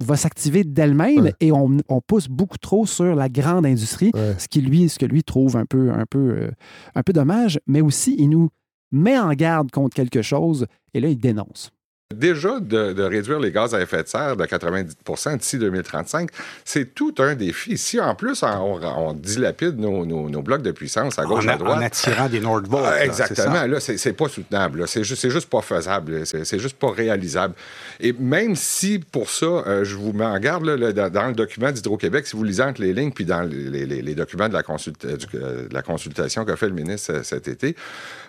va 0.00 0.14
s'activer 0.16 0.62
d'elle-même 0.62 1.24
Ouais. 1.24 1.34
et 1.40 1.50
on, 1.50 1.76
on 1.88 2.00
pousse 2.00 2.28
beaucoup 2.28 2.56
trop 2.56 2.86
sur 2.86 3.16
la 3.16 3.28
grande 3.28 3.66
industrie, 3.66 4.12
Ouais. 4.14 4.36
ce 4.38 4.46
qui 4.46 4.60
lui, 4.60 4.88
ce 4.88 4.96
que 4.96 5.06
lui 5.06 5.24
trouve 5.24 5.56
un 5.56 5.64
peu, 5.66 5.90
un 5.90 6.04
peu, 6.08 6.18
euh, 6.18 6.50
un 6.94 7.02
peu 7.02 7.12
dommage, 7.12 7.58
mais 7.66 7.80
aussi 7.80 8.14
il 8.16 8.28
nous 8.30 8.48
met 8.92 9.18
en 9.18 9.32
garde 9.32 9.72
contre 9.72 9.96
quelque 9.96 10.22
chose 10.22 10.66
et 10.94 11.00
là 11.00 11.08
il 11.08 11.18
dénonce. 11.18 11.72
Déjà, 12.18 12.58
de, 12.58 12.94
de 12.94 13.02
réduire 13.02 13.38
les 13.38 13.52
gaz 13.52 13.74
à 13.74 13.82
effet 13.82 14.02
de 14.02 14.08
serre 14.08 14.34
de 14.34 14.46
90 14.46 14.96
d'ici 15.36 15.58
2035, 15.58 16.30
c'est 16.64 16.94
tout 16.94 17.14
un 17.18 17.34
défi. 17.34 17.76
Si 17.76 18.00
en 18.00 18.14
plus 18.14 18.42
on, 18.42 18.80
on 18.82 19.12
dilapide 19.12 19.78
nos, 19.78 20.06
nos- 20.06 20.30
nos 20.30 20.40
blocs 20.40 20.62
de 20.62 20.70
puissance 20.70 21.18
à 21.18 21.24
gauche, 21.26 21.44
en, 21.46 21.50
à 21.50 21.56
droite. 21.58 21.76
en 21.76 21.82
attirant 21.82 22.30
des 22.30 22.40
Nordvolt. 22.40 22.82
Ah, 22.86 23.04
exactement. 23.04 23.66
Là, 23.66 23.78
c'est 23.78 24.12
pas 24.14 24.26
soutenable. 24.30 24.88
C'est 24.88 25.04
juste, 25.04 25.28
juste 25.28 25.50
pas 25.50 25.60
faisable. 25.60 26.24
C'est 26.24 26.58
juste 26.58 26.78
pas 26.78 26.90
réalisable. 26.90 27.52
Et 28.00 28.14
même 28.14 28.56
si 28.56 29.00
pour 29.00 29.28
ça, 29.28 29.44
euh, 29.44 29.84
je 29.84 29.94
vous 29.94 30.14
mets 30.14 30.24
en 30.24 30.38
garde, 30.38 30.64
là, 30.64 31.10
dans, 31.10 31.26
le 31.26 31.34
document 31.34 31.70
d'Hydro-Québec, 31.70 32.26
si 32.26 32.36
vous 32.36 32.44
lisez 32.44 32.62
entre 32.62 32.80
les 32.80 32.94
lignes, 32.94 33.12
puis 33.12 33.26
dans 33.26 33.42
les, 33.42 33.84
les- 33.84 34.00
les 34.00 34.14
documents 34.14 34.48
de 34.48 34.54
la, 34.54 34.62
consulta- 34.62 35.14
du- 35.14 35.26
euh, 35.34 35.68
de 35.68 35.74
la 35.74 35.82
consultation 35.82 36.46
qu'a 36.46 36.56
fait 36.56 36.68
le 36.68 36.74
ministre 36.74 37.12
euh, 37.12 37.22
cet 37.22 37.48
été, 37.48 37.76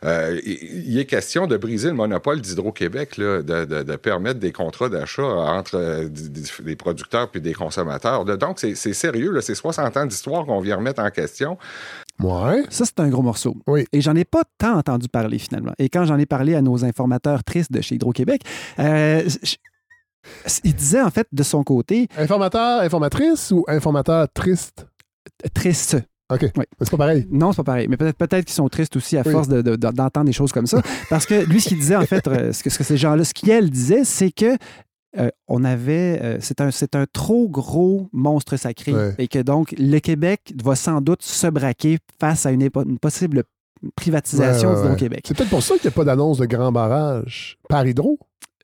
euh, 0.04 0.38
il 0.46 0.90
il 0.90 1.00
est 1.00 1.06
question 1.06 1.48
de 1.48 1.56
briser 1.56 1.88
le 1.88 1.94
monopole 1.94 2.42
d'Hydro-Québec, 2.42 3.18
de, 3.18 3.69
de- 3.70 3.84
de 3.84 3.96
permettre 3.96 4.40
des 4.40 4.52
contrats 4.52 4.90
d'achat 4.90 5.24
entre 5.24 5.76
euh, 5.76 6.10
des 6.10 6.76
producteurs 6.76 7.30
puis 7.32 7.40
des 7.40 7.54
consommateurs. 7.54 8.26
Donc, 8.26 8.60
c'est 8.60 8.76
c'est 8.76 8.94
sérieux. 8.94 9.40
C'est 9.42 9.56
60 9.56 9.96
ans 9.96 10.06
d'histoire 10.06 10.46
qu'on 10.46 10.60
vient 10.60 10.76
remettre 10.76 11.02
en 11.02 11.10
question. 11.10 11.58
Ouais. 12.22 12.64
Ça, 12.70 12.84
c'est 12.86 13.00
un 13.00 13.08
gros 13.10 13.22
morceau. 13.22 13.56
Oui. 13.68 13.86
Et 13.94 14.02
j'en 14.02 14.16
ai 14.16 14.26
pas 14.26 14.44
tant 14.58 14.78
entendu 14.78 15.08
parler 15.08 15.40
finalement. 15.40 15.72
Et 15.80 15.88
quand 15.88 16.04
j'en 16.04 16.18
ai 16.18 16.26
parlé 16.26 16.56
à 16.56 16.62
nos 16.62 16.84
informateurs 16.84 17.44
tristes 17.46 17.72
de 17.72 17.80
chez 17.82 17.96
Hydro-Québec, 17.96 18.42
euh, 18.80 19.24
il 20.66 20.76
disait 20.76 21.02
en 21.02 21.10
fait 21.10 21.28
de 21.32 21.44
son 21.44 21.64
côté, 21.64 22.08
Informateur, 22.18 22.82
informatrice 22.82 23.52
ou 23.52 23.64
informateur 23.68 24.28
triste? 24.34 24.86
triste. 25.54 25.98
OK. 26.32 26.46
Oui. 26.58 26.66
C'est 26.82 26.92
pas 26.92 26.98
pareil. 26.98 27.28
Non, 27.32 27.52
c'est 27.52 27.58
pas 27.58 27.64
pareil. 27.64 27.88
Mais 27.90 27.98
peut-être 27.98 28.18
peut-être 28.18 28.46
qu'ils 28.46 28.54
sont 28.54 28.70
tristes 28.70 28.96
aussi 28.96 29.18
à 29.18 29.24
Oui. 29.26 29.32
force 29.32 29.48
de- 29.48 29.62
de- 29.62 29.76
d'entendre 29.76 30.26
des 30.26 30.32
choses 30.34 30.52
comme 30.52 30.68
ça. 30.68 30.82
Parce 31.10 31.26
que 31.26 31.44
lui, 31.46 31.60
ce 31.62 31.70
qu'il 31.70 31.80
disait, 31.80 31.96
en 31.96 32.06
fait, 32.06 32.28
euh, 32.28 32.54
ce 32.54 32.64
que, 32.64 32.70
ce 32.70 32.78
que 32.78 32.84
ces 32.84 32.98
gens-là, 32.98 33.24
ce 33.24 33.34
qu'elle 33.34 33.70
disait, 33.70 34.04
c'est 34.04 34.32
que 34.32 34.56
euh, 35.18 35.30
on 35.48 35.64
avait. 35.64 36.20
euh, 36.22 36.38
c'est 36.40 36.62
un, 36.62 36.70
un 36.94 37.06
trop 37.12 37.50
gros 37.50 38.10
monstre 38.14 38.58
sacré. 38.58 38.94
Ouais. 38.94 39.16
Et 39.18 39.28
que 39.28 39.40
donc, 39.40 39.74
le 39.78 39.98
Québec 40.00 40.54
va 40.64 40.76
sans 40.76 41.02
doute 41.02 41.24
se 41.24 41.48
braquer 41.48 41.98
face 42.20 42.46
à 42.46 42.52
une, 42.52 42.70
possible 43.02 43.44
privatisation 43.96 44.70
Ouais, 44.70 44.76
ouais, 44.76 44.82
d'Hydro-Québec. 44.84 45.24
C'est 45.28 45.36
peut-être 45.38 45.50
pour 45.50 45.64
ça 45.64 45.76
qu'il 45.78 45.88
n'y 45.88 45.94
a 45.94 45.96
pas 45.96 46.04
d'annonce 46.04 46.38
de 46.38 46.46
grand 46.46 46.72
barrage 46.72 47.58
par 47.70 47.88
hydro? 47.88 48.20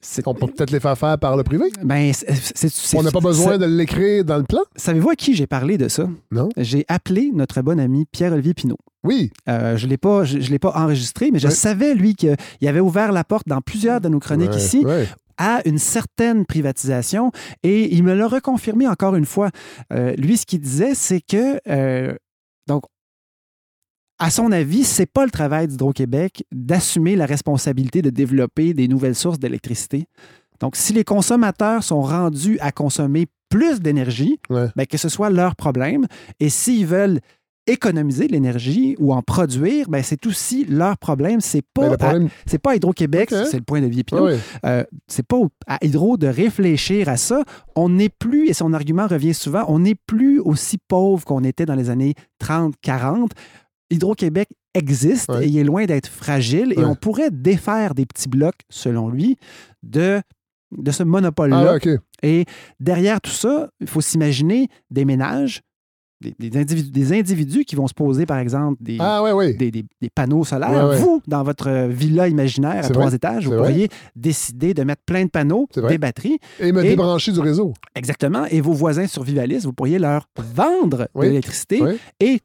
C'est- 0.08 0.28
On 0.28 0.34
peut 0.36 0.48
peut-être 0.48 0.72
les 0.72 0.80
faire 0.80 0.98
faire 0.98 1.18
par 1.18 1.36
le 1.36 1.44
privé. 1.44 1.66
Ben, 1.84 2.12
c'est- 2.14 2.96
On 2.96 3.02
n'a 3.04 3.12
pas 3.12 3.20
besoin 3.20 3.58
de 3.58 3.66
l'écrire 3.66 4.24
dans 4.24 4.38
le 4.38 4.44
plan. 4.44 4.62
Savez-vous 4.76 5.10
à 5.10 5.16
qui 5.16 5.34
j'ai 5.36 5.48
parlé 5.48 5.78
de 5.78 5.88
ça? 5.88 6.08
Non. 6.32 6.50
J'ai 6.58 6.86
appelé 6.88 7.32
notre 7.34 7.62
bon 7.62 7.80
ami 7.80 8.06
Pierre-Olivier 8.12 8.54
Pinault. 8.54 8.78
Oui. 9.04 9.32
Euh, 9.50 9.78
je 9.78 9.86
ne 9.86 9.90
l'ai 9.92 9.98
pas, 9.98 10.24
je, 10.24 10.40
je 10.40 10.52
l'ai 10.52 10.60
pas 10.60 10.72
enregistré, 10.76 11.30
mais 11.32 11.40
je 11.40 11.48
savais, 11.50 11.96
lui, 11.96 12.16
qu'il 12.16 12.36
avait 12.68 12.80
ouvert 12.80 13.12
la 13.12 13.24
porte 13.24 13.48
dans 13.48 13.62
plusieurs 13.62 14.00
de 14.00 14.08
nos 14.10 14.20
chroniques 14.20 14.56
ici 14.58 14.84
à 15.38 15.62
une 15.66 15.80
certaine 15.80 16.46
privatisation 16.46 17.32
et 17.64 17.94
il 17.94 18.04
me 18.04 18.14
l'a 18.14 18.28
reconfirmé 18.28 18.88
encore 18.88 19.16
une 19.16 19.26
fois. 19.26 19.50
Euh, 19.92 20.14
lui, 20.18 20.38
ce 20.38 20.46
qu'il 20.46 20.62
disait, 20.62 20.96
c'est 20.96 21.20
que, 21.22 21.60
euh, 21.68 22.14
à 24.20 24.30
son 24.30 24.52
avis, 24.52 24.84
c'est 24.84 25.06
pas 25.06 25.26
le 25.26 25.32
travail 25.32 25.68
d'Hydro-Québec 25.68 26.44
d'assumer 26.54 27.16
la 27.16 27.26
responsabilité 27.26 28.02
de 28.02 28.10
développer 28.10 28.74
des 28.74 28.88
nouvelles 28.88 29.16
sources 29.16 29.40
d'électricité. 29.40 30.06
Donc, 30.62 30.76
si 30.78 30.94
les 30.94 31.04
consommateurs 31.04 31.84
sont 31.84 32.02
rendus 32.02 32.58
à 32.62 32.72
consommer 32.72 33.28
plus 33.50 33.82
d'énergie, 33.82 34.40
Ouais. 34.50 34.68
ben, 34.76 34.86
que 34.86 34.98
ce 34.98 35.10
soit 35.10 35.30
leur 35.30 35.56
problème. 35.56 36.06
Et 36.40 36.50
s'ils 36.50 36.86
veulent 36.86 37.20
économiser 37.68 38.28
de 38.28 38.32
l'énergie 38.34 38.96
ou 39.00 39.12
en 39.14 39.22
produire, 39.24 39.90
ben, 39.90 40.04
c'est 40.04 40.26
aussi 40.28 40.66
leur 40.66 40.98
problème. 40.98 41.42
C'est 41.42 41.64
pas, 41.74 41.88
le 41.88 41.94
à- 41.94 41.98
problème. 41.98 42.30
c'est 42.46 42.60
pas 42.60 42.72
à 42.72 42.76
Hydro-Québec, 42.76 43.30
c'est 43.32 43.58
le 43.58 43.64
point 43.64 43.82
de 43.82 43.88
vie 43.88 44.04
Pinot. 44.04 44.26
Ouais, 44.26 44.34
ouais. 44.34 44.40
Euh, 44.66 44.84
c'est 45.08 45.26
pas 45.26 45.38
à 45.68 45.84
Hydro 45.84 46.16
de 46.18 46.28
réfléchir 46.28 47.10
à 47.10 47.18
ça. 47.18 47.44
On 47.76 47.90
n'est 47.90 48.10
plus, 48.10 48.48
et 48.48 48.54
son 48.54 48.72
argument 48.74 49.08
revient 49.08 49.34
souvent, 49.34 49.66
on 49.68 49.80
n'est 49.80 49.96
plus 49.96 50.40
aussi 50.40 50.78
pauvre 50.78 51.26
qu'on 51.26 51.44
était 51.44 51.66
dans 51.66 51.76
les 51.76 51.90
années 51.90 52.14
30, 52.40 52.76
40. 52.82 53.32
Hydro-Québec 53.92 54.50
existe 54.74 55.30
Ouais. 55.30 55.46
et 55.46 55.48
il 55.50 55.58
est 55.58 55.64
loin 55.64 55.86
d'être 55.86 56.08
fragile 56.08 56.74
et 56.78 56.84
on 56.84 56.96
pourrait 56.96 57.32
défaire 57.32 57.94
des 57.96 58.06
petits 58.06 58.28
blocs, 58.30 58.60
selon 58.70 59.10
lui, 59.10 59.38
de, 59.84 60.22
de 60.78 60.92
ce 60.92 61.04
monopole-là. 61.04 61.78
Ah. 61.84 61.90
Et 62.24 62.46
derrière 62.80 63.22
tout 63.22 63.32
ça, 63.32 63.70
il 63.80 63.88
faut 63.88 64.02
s'imaginer 64.02 64.68
des 64.90 65.06
ménages, 65.06 65.62
des, 66.22 66.34
des 66.40 66.58
individus, 66.58 66.92
des 66.92 67.14
individus 67.20 67.66
qui 67.66 67.76
vont 67.76 67.88
se 67.88 67.94
poser, 67.94 68.26
par 68.26 68.40
exemple, 68.40 68.82
des, 68.82 68.98
Ah, 69.00 69.22
ouais, 69.22 69.32
ouais. 69.34 69.54
des, 69.54 69.70
des- 69.70 69.86
des 70.02 70.10
panneaux 70.10 70.44
solaires. 70.44 70.94
Vous, 70.98 71.22
dans 71.28 71.44
votre 71.44 71.88
villa 71.88 72.28
imaginaire 72.28 72.86
à 72.86 72.90
trois 72.90 73.06
vrai. 73.08 73.16
étages, 73.16 73.46
vous 73.46 73.52
vrai. 73.52 73.60
pourriez 73.60 73.90
décider 74.16 74.74
de 74.74 74.84
mettre 74.84 75.04
plein 75.06 75.26
de 75.26 75.30
panneaux, 75.30 75.68
des 75.90 75.98
batteries. 75.98 76.40
Et 76.60 76.72
me 76.72 76.84
Et- 76.84 76.90
débrancher 76.90 77.32
du 77.34 77.40
réseau. 77.42 77.74
Exactement. 77.96 78.46
Et 78.46 78.62
vos 78.62 78.74
voisins 78.74 79.08
sur 79.08 79.24
Vivalis, 79.24 79.60
vous 79.66 79.74
pourriez 79.74 80.00
leur 80.00 80.28
vendre 80.38 81.08
Oui. 81.16 81.26
de 81.28 81.32
l'électricité 81.32 81.82
Oui. 81.82 81.98
et 82.20 82.40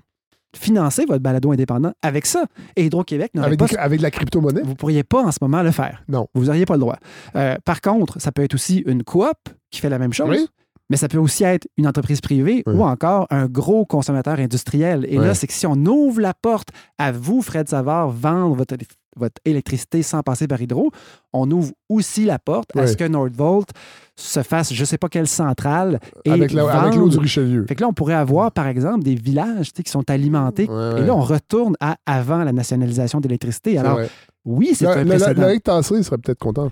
financer 0.57 1.05
votre 1.07 1.22
balado 1.22 1.53
indépendant 1.53 1.92
avec 2.03 2.26
ça. 2.26 2.44
Et 2.76 2.86
Hydro-Québec 2.86 3.32
n'aurait 3.34 3.57
pas 3.57 3.66
des- 3.66 3.76
avec 3.76 3.98
de 3.98 4.03
la 4.03 4.11
crypto-monnaie? 4.11 4.62
vous 4.62 4.70
ne 4.70 4.74
pourriez 4.74 5.05
pas 5.05 5.22
en 5.22 5.30
ce 5.32 5.38
moment 5.40 5.62
le 5.62 5.70
faire. 5.70 6.03
Non. 6.09 6.26
Vous 6.34 6.46
n'auriez 6.46 6.66
pas 6.66 6.74
le 6.74 6.80
droit. 6.80 6.96
Euh, 7.36 7.57
par 7.64 7.80
contre, 7.80 8.20
ça 8.20 8.32
peut 8.32 8.42
être 8.42 8.55
aussi 8.55 8.78
une 8.86 9.05
coop 9.05 9.36
qui 9.70 9.80
fait 9.80 9.88
la 9.90 9.98
même 9.98 10.12
chose. 10.12 10.28
Oui. 10.30 10.46
Mais 10.88 10.96
ça 10.96 11.07
peut 11.07 11.18
aussi 11.18 11.44
être 11.44 11.68
une 11.76 11.86
entreprise 11.86 12.20
privée 12.20 12.64
Oui. 12.66 12.74
ou 12.74 12.82
encore 12.82 13.28
un 13.30 13.46
gros 13.46 13.86
consommateur 13.86 14.40
industriel. 14.40 15.07
Et 15.09 15.18
Oui. 15.20 15.24
là, 15.24 15.34
c'est 15.34 15.46
que 15.46 15.53
si 15.53 15.64
on 15.64 15.76
ouvre 15.86 16.20
la 16.20 16.34
porte 16.34 16.70
à 16.98 17.12
vous, 17.12 17.42
Fred 17.42 17.68
Savard, 17.68 18.11
vendre 18.11 18.57
votre, 18.57 18.74
votre 19.16 19.40
électricité 19.44 20.02
sans 20.02 20.22
passer 20.22 20.46
par 20.46 20.61
hydro, 20.61 20.90
on 21.32 21.50
ouvre 21.50 21.72
aussi 21.88 22.24
la 22.24 22.38
porte 22.38 22.76
à 22.76 22.86
ce 22.86 22.96
que 22.96 23.04
Nordvolt 23.04 23.68
se 24.16 24.42
fasse 24.42 24.72
je 24.72 24.80
ne 24.80 24.84
sais 24.84 24.98
pas 24.98 25.08
quelle 25.08 25.26
centrale 25.26 25.98
et 26.24 26.30
Avec 26.30 26.52
l'eau 26.52 27.08
du 27.08 27.18
Richelieu. 27.18 27.64
Fait 27.66 27.74
que 27.74 27.80
là, 27.80 27.88
on 27.88 27.92
pourrait 27.92 28.14
avoir, 28.14 28.52
par 28.52 28.66
exemple, 28.66 29.02
des 29.02 29.14
villages 29.14 29.72
qui 29.72 29.90
sont 29.90 30.08
alimentés. 30.11 30.68
Ouais, 30.68 30.74
Et 30.74 30.94
ouais. 30.94 31.06
là, 31.06 31.14
on 31.14 31.22
retourne 31.22 31.74
à 31.80 31.96
avant 32.06 32.44
la 32.44 32.52
nationalisation 32.52 33.20
d'électricité. 33.20 33.78
Alors, 33.78 33.94
vrai. 33.94 34.11
oui, 34.44 34.72
c'est 34.74 34.86
un 34.86 35.04
précédent. 35.04 35.42
Loïc 35.42 35.64
Tassé 35.64 36.02
serait 36.02 36.18
peut-être 36.18 36.38
content. 36.38 36.70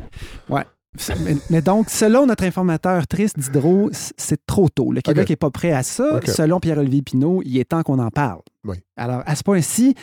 Mais, 1.20 1.36
mais 1.50 1.62
donc, 1.62 1.90
selon 1.90 2.26
notre 2.26 2.44
informateur 2.44 3.06
triste 3.06 3.38
d'Hydro, 3.38 3.90
c'est 3.92 4.44
trop 4.46 4.68
tôt. 4.68 4.90
Le 4.90 5.00
Québec 5.00 5.30
n'est 5.30 5.36
pas 5.36 5.50
prêt 5.50 5.72
à 5.72 5.82
ça. 5.82 6.20
Selon 6.26 6.60
Pierre-Olivier 6.60 7.02
Pinault, 7.02 7.42
il 7.44 7.58
est 7.58 7.64
temps 7.64 7.82
qu'on 7.82 7.98
en 7.98 8.10
parle. 8.10 8.40
Oui. 8.64 8.76
Alors, 8.96 9.22
à 9.26 9.36
ce 9.36 9.42
point-ci, 9.42 9.94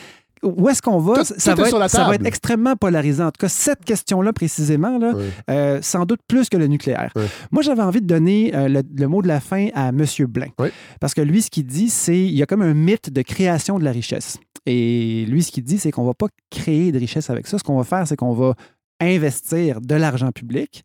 où 0.42 0.68
est-ce 0.68 0.82
qu'on 0.82 0.98
va? 0.98 1.14
Tout- 1.18 1.24
ça, 1.38 1.54
tout 1.54 1.62
va 1.62 1.68
être, 1.68 1.90
ça 1.90 1.98
va 1.98 2.04
table. 2.04 2.14
être 2.16 2.26
extrêmement 2.26 2.76
polarisant. 2.76 3.26
En 3.26 3.30
tout 3.30 3.40
cas, 3.40 3.48
cette 3.48 3.84
question-là, 3.84 4.32
précisément, 4.32 4.98
là, 4.98 5.12
Oui. 5.14 5.24
euh, 5.50 5.78
sans 5.82 6.04
doute 6.04 6.20
plus 6.28 6.48
que 6.48 6.56
le 6.56 6.66
nucléaire. 6.66 7.10
Oui. 7.16 7.24
Moi, 7.50 7.62
j'avais 7.62 7.82
envie 7.82 8.00
de 8.00 8.06
donner 8.06 8.54
euh, 8.54 8.68
le, 8.68 8.82
le 8.96 9.08
mot 9.08 9.22
de 9.22 9.28
la 9.28 9.40
fin 9.40 9.68
à 9.74 9.88
M. 9.88 10.04
Blain. 10.28 10.48
Oui. 10.58 10.68
Parce 11.00 11.14
que 11.14 11.20
lui, 11.22 11.42
ce 11.42 11.50
qu'il 11.50 11.66
dit, 11.66 11.88
c'est 11.90 12.18
il 12.18 12.32
y 12.34 12.42
a 12.42 12.46
comme 12.46 12.62
un 12.62 12.74
mythe 12.74 13.10
de 13.10 13.22
création 13.22 13.78
de 13.78 13.84
la 13.84 13.92
richesse. 13.92 14.38
Et 14.66 15.24
lui, 15.28 15.42
ce 15.42 15.52
qu'il 15.52 15.62
dit, 15.64 15.78
c'est 15.78 15.90
qu'on 15.92 16.02
ne 16.02 16.08
va 16.08 16.14
pas 16.14 16.26
créer 16.50 16.90
de 16.92 16.98
richesse 16.98 17.30
avec 17.30 17.46
ça. 17.46 17.58
Ce 17.58 17.62
qu'on 17.64 17.76
va 17.76 17.84
faire, 17.84 18.06
c'est 18.06 18.16
qu'on 18.16 18.32
va 18.32 18.54
investir 19.00 19.80
de 19.80 19.94
l'argent 19.94 20.32
public. 20.32 20.82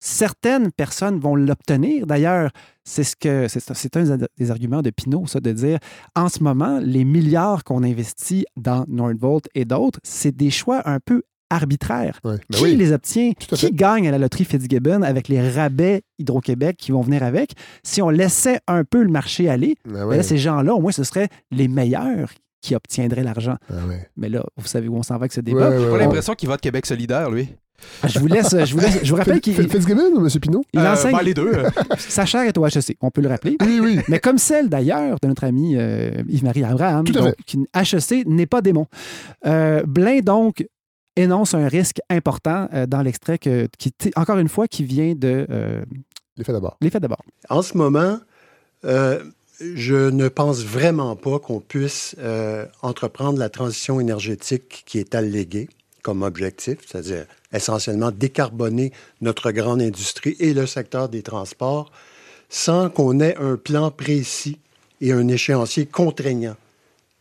Certaines 0.00 0.72
personnes 0.72 1.20
vont 1.20 1.36
l'obtenir. 1.36 2.06
D'ailleurs, 2.06 2.50
c'est 2.84 3.04
ce 3.04 3.14
que 3.16 3.48
c'est 3.48 3.60
c'est 3.74 3.96
un 3.98 4.18
des 4.38 4.50
arguments 4.50 4.80
de 4.82 4.90
Pinot, 4.90 5.26
ça, 5.26 5.40
de 5.40 5.52
dire 5.52 5.78
en 6.16 6.28
ce 6.28 6.42
moment, 6.42 6.80
les 6.82 7.04
milliards 7.04 7.64
qu'on 7.64 7.82
investit 7.82 8.46
dans 8.56 8.84
Nordvolt 8.88 9.46
et 9.54 9.64
d'autres, 9.66 10.00
c'est 10.02 10.34
des 10.34 10.50
choix 10.50 10.82
un 10.88 11.00
peu 11.00 11.22
arbitraires. 11.50 12.18
Ouais. 12.24 12.36
Ben 12.48 12.56
Qui 12.58 12.62
oui. 12.62 12.76
les 12.76 12.92
obtient? 12.92 13.32
Qui 13.38 13.56
fait. 13.56 13.72
gagne 13.74 14.08
à 14.08 14.10
la 14.12 14.18
loterie 14.18 14.44
Fitzgibbon 14.44 15.02
avec 15.02 15.28
les 15.28 15.50
rabais 15.50 16.02
Hydro-Québec 16.18 16.76
qui 16.78 16.92
vont 16.92 17.02
venir 17.02 17.22
avec? 17.22 17.52
Si 17.82 18.00
on 18.00 18.08
laissait 18.08 18.60
un 18.68 18.84
peu 18.84 19.02
le 19.02 19.10
marché 19.10 19.48
aller, 19.50 19.76
ben 19.84 20.06
ouais. 20.06 20.16
là, 20.16 20.22
ces 20.22 20.38
gens-là, 20.38 20.74
au 20.74 20.80
moins, 20.80 20.92
ce 20.92 21.04
seraient 21.04 21.28
les 21.50 21.68
meilleurs 21.68 22.30
qui 22.62 22.74
obtiendraient 22.74 23.24
l'argent. 23.24 23.56
Ah 23.68 23.86
ouais. 23.88 24.08
Mais 24.16 24.28
là, 24.28 24.44
vous 24.56 24.66
savez 24.66 24.86
où 24.88 24.96
on 24.96 25.02
s'en 25.02 25.14
va 25.14 25.20
avec 25.22 25.32
ce 25.32 25.40
débat. 25.40 25.70
ouais, 25.70 25.78
J'ai 25.78 25.86
pas 25.86 25.92
ouais. 25.92 25.98
l'impression 25.98 26.34
qu'il 26.34 26.48
vote 26.48 26.60
Québec 26.60 26.86
solidaire, 26.86 27.30
lui. 27.30 27.48
Je 28.06 28.18
vous 28.18 28.26
laisse, 28.26 28.50
je 28.64 28.72
vous, 28.74 28.80
laisse- 28.80 29.00
je 29.02 29.10
vous 29.10 29.16
rappelle 29.16 29.40
qu'il 29.40 29.54
Fitz- 29.54 29.70
Fitzgibbon 29.70 30.10
ou 30.14 30.24
M. 30.26 30.30
Pinot? 30.40 30.62
il 30.72 30.80
Euh, 30.80 30.92
enseigne. 30.92 31.12
ben, 31.16 31.22
les 31.22 31.34
deux. 31.34 31.52
euh. 31.54 31.68
Sa 31.98 32.26
chaire 32.26 32.42
est 32.42 32.56
au 32.58 32.66
HEC, 32.66 32.96
on 33.00 33.10
peut 33.10 33.20
le 33.20 33.28
rappeler. 33.28 33.56
Oui, 33.60 33.80
oui. 33.82 33.98
Mais 34.08 34.18
comme 34.18 34.38
celle 34.38 34.68
d'ailleurs 34.68 35.16
de 35.22 35.28
notre 35.28 35.44
ami 35.44 35.76
euh, 35.76 36.10
Yves-Marie 36.28 36.64
Abraham, 36.64 37.04
Tout 37.04 37.18
à 37.18 37.22
donc, 37.22 37.34
qui 37.46 37.58
HEC 37.74 38.26
n'est 38.26 38.46
pas 38.46 38.60
démon. 38.62 38.86
Euh, 39.46 39.82
Blain, 39.86 40.20
donc, 40.20 40.66
énonce 41.16 41.54
un 41.54 41.68
risque 41.68 42.00
important 42.08 42.68
euh, 42.72 42.86
dans 42.86 43.02
l'extrait 43.02 43.38
que- 43.38 43.68
qui, 43.78 43.92
encore 44.16 44.38
une 44.38 44.48
fois, 44.48 44.66
qui 44.68 44.84
vient 44.84 45.14
de 45.14 45.46
euh, 45.50 45.82
Les 46.36 46.44
faits 46.44 46.54
d'abord. 46.54 46.76
l'effet 46.80 47.00
d'abord. 47.00 47.20
En 47.48 47.62
ce 47.62 47.76
moment, 47.76 48.18
euh, 48.84 49.22
je 49.60 50.08
ne 50.08 50.28
pense 50.28 50.64
vraiment 50.64 51.16
pas 51.16 51.38
qu'on 51.38 51.60
puisse 51.60 52.16
euh, 52.18 52.64
entreprendre 52.80 53.38
la 53.38 53.50
transition 53.50 54.00
énergétique 54.00 54.84
qui 54.86 54.98
est 54.98 55.14
alléguée 55.14 55.68
comme 56.02 56.22
objectif, 56.22 56.78
c'est-à-dire 56.86 57.26
essentiellement 57.52 58.10
décarboner 58.10 58.92
notre 59.20 59.50
grande 59.52 59.82
industrie 59.82 60.36
et 60.38 60.54
le 60.54 60.66
secteur 60.66 61.08
des 61.08 61.22
transports, 61.22 61.90
sans 62.48 62.90
qu'on 62.90 63.20
ait 63.20 63.36
un 63.36 63.56
plan 63.56 63.90
précis 63.90 64.58
et 65.00 65.12
un 65.12 65.28
échéancier 65.28 65.86
contraignant 65.86 66.56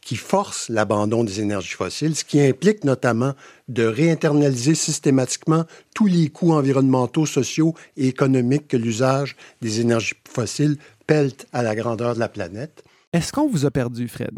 qui 0.02 0.16
force 0.16 0.70
l'abandon 0.70 1.24
des 1.24 1.40
énergies 1.40 1.74
fossiles, 1.74 2.16
ce 2.16 2.24
qui 2.24 2.42
implique 2.42 2.84
notamment 2.84 3.34
de 3.68 3.84
réinternaliser 3.84 4.74
systématiquement 4.74 5.66
tous 5.94 6.08
les 6.08 6.30
coûts 6.30 6.54
environnementaux, 6.54 7.28
sociaux 7.28 7.76
et 7.96 8.08
économiques 8.08 8.68
que 8.68 8.78
l'usage 8.78 9.36
des 9.62 9.82
énergies 9.82 10.16
fossiles 10.28 10.78
pèle 11.06 11.32
à 11.54 11.62
la 11.62 11.76
grandeur 11.76 12.16
de 12.16 12.20
la 12.20 12.30
planète. 12.30 12.84
Est-ce 13.14 13.32
qu'on 13.32 13.48
vous 13.48 13.66
a 13.66 13.72
perdu, 13.72 14.08
Fred 14.08 14.32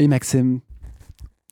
et 0.00 0.08
Maxime? 0.08 0.60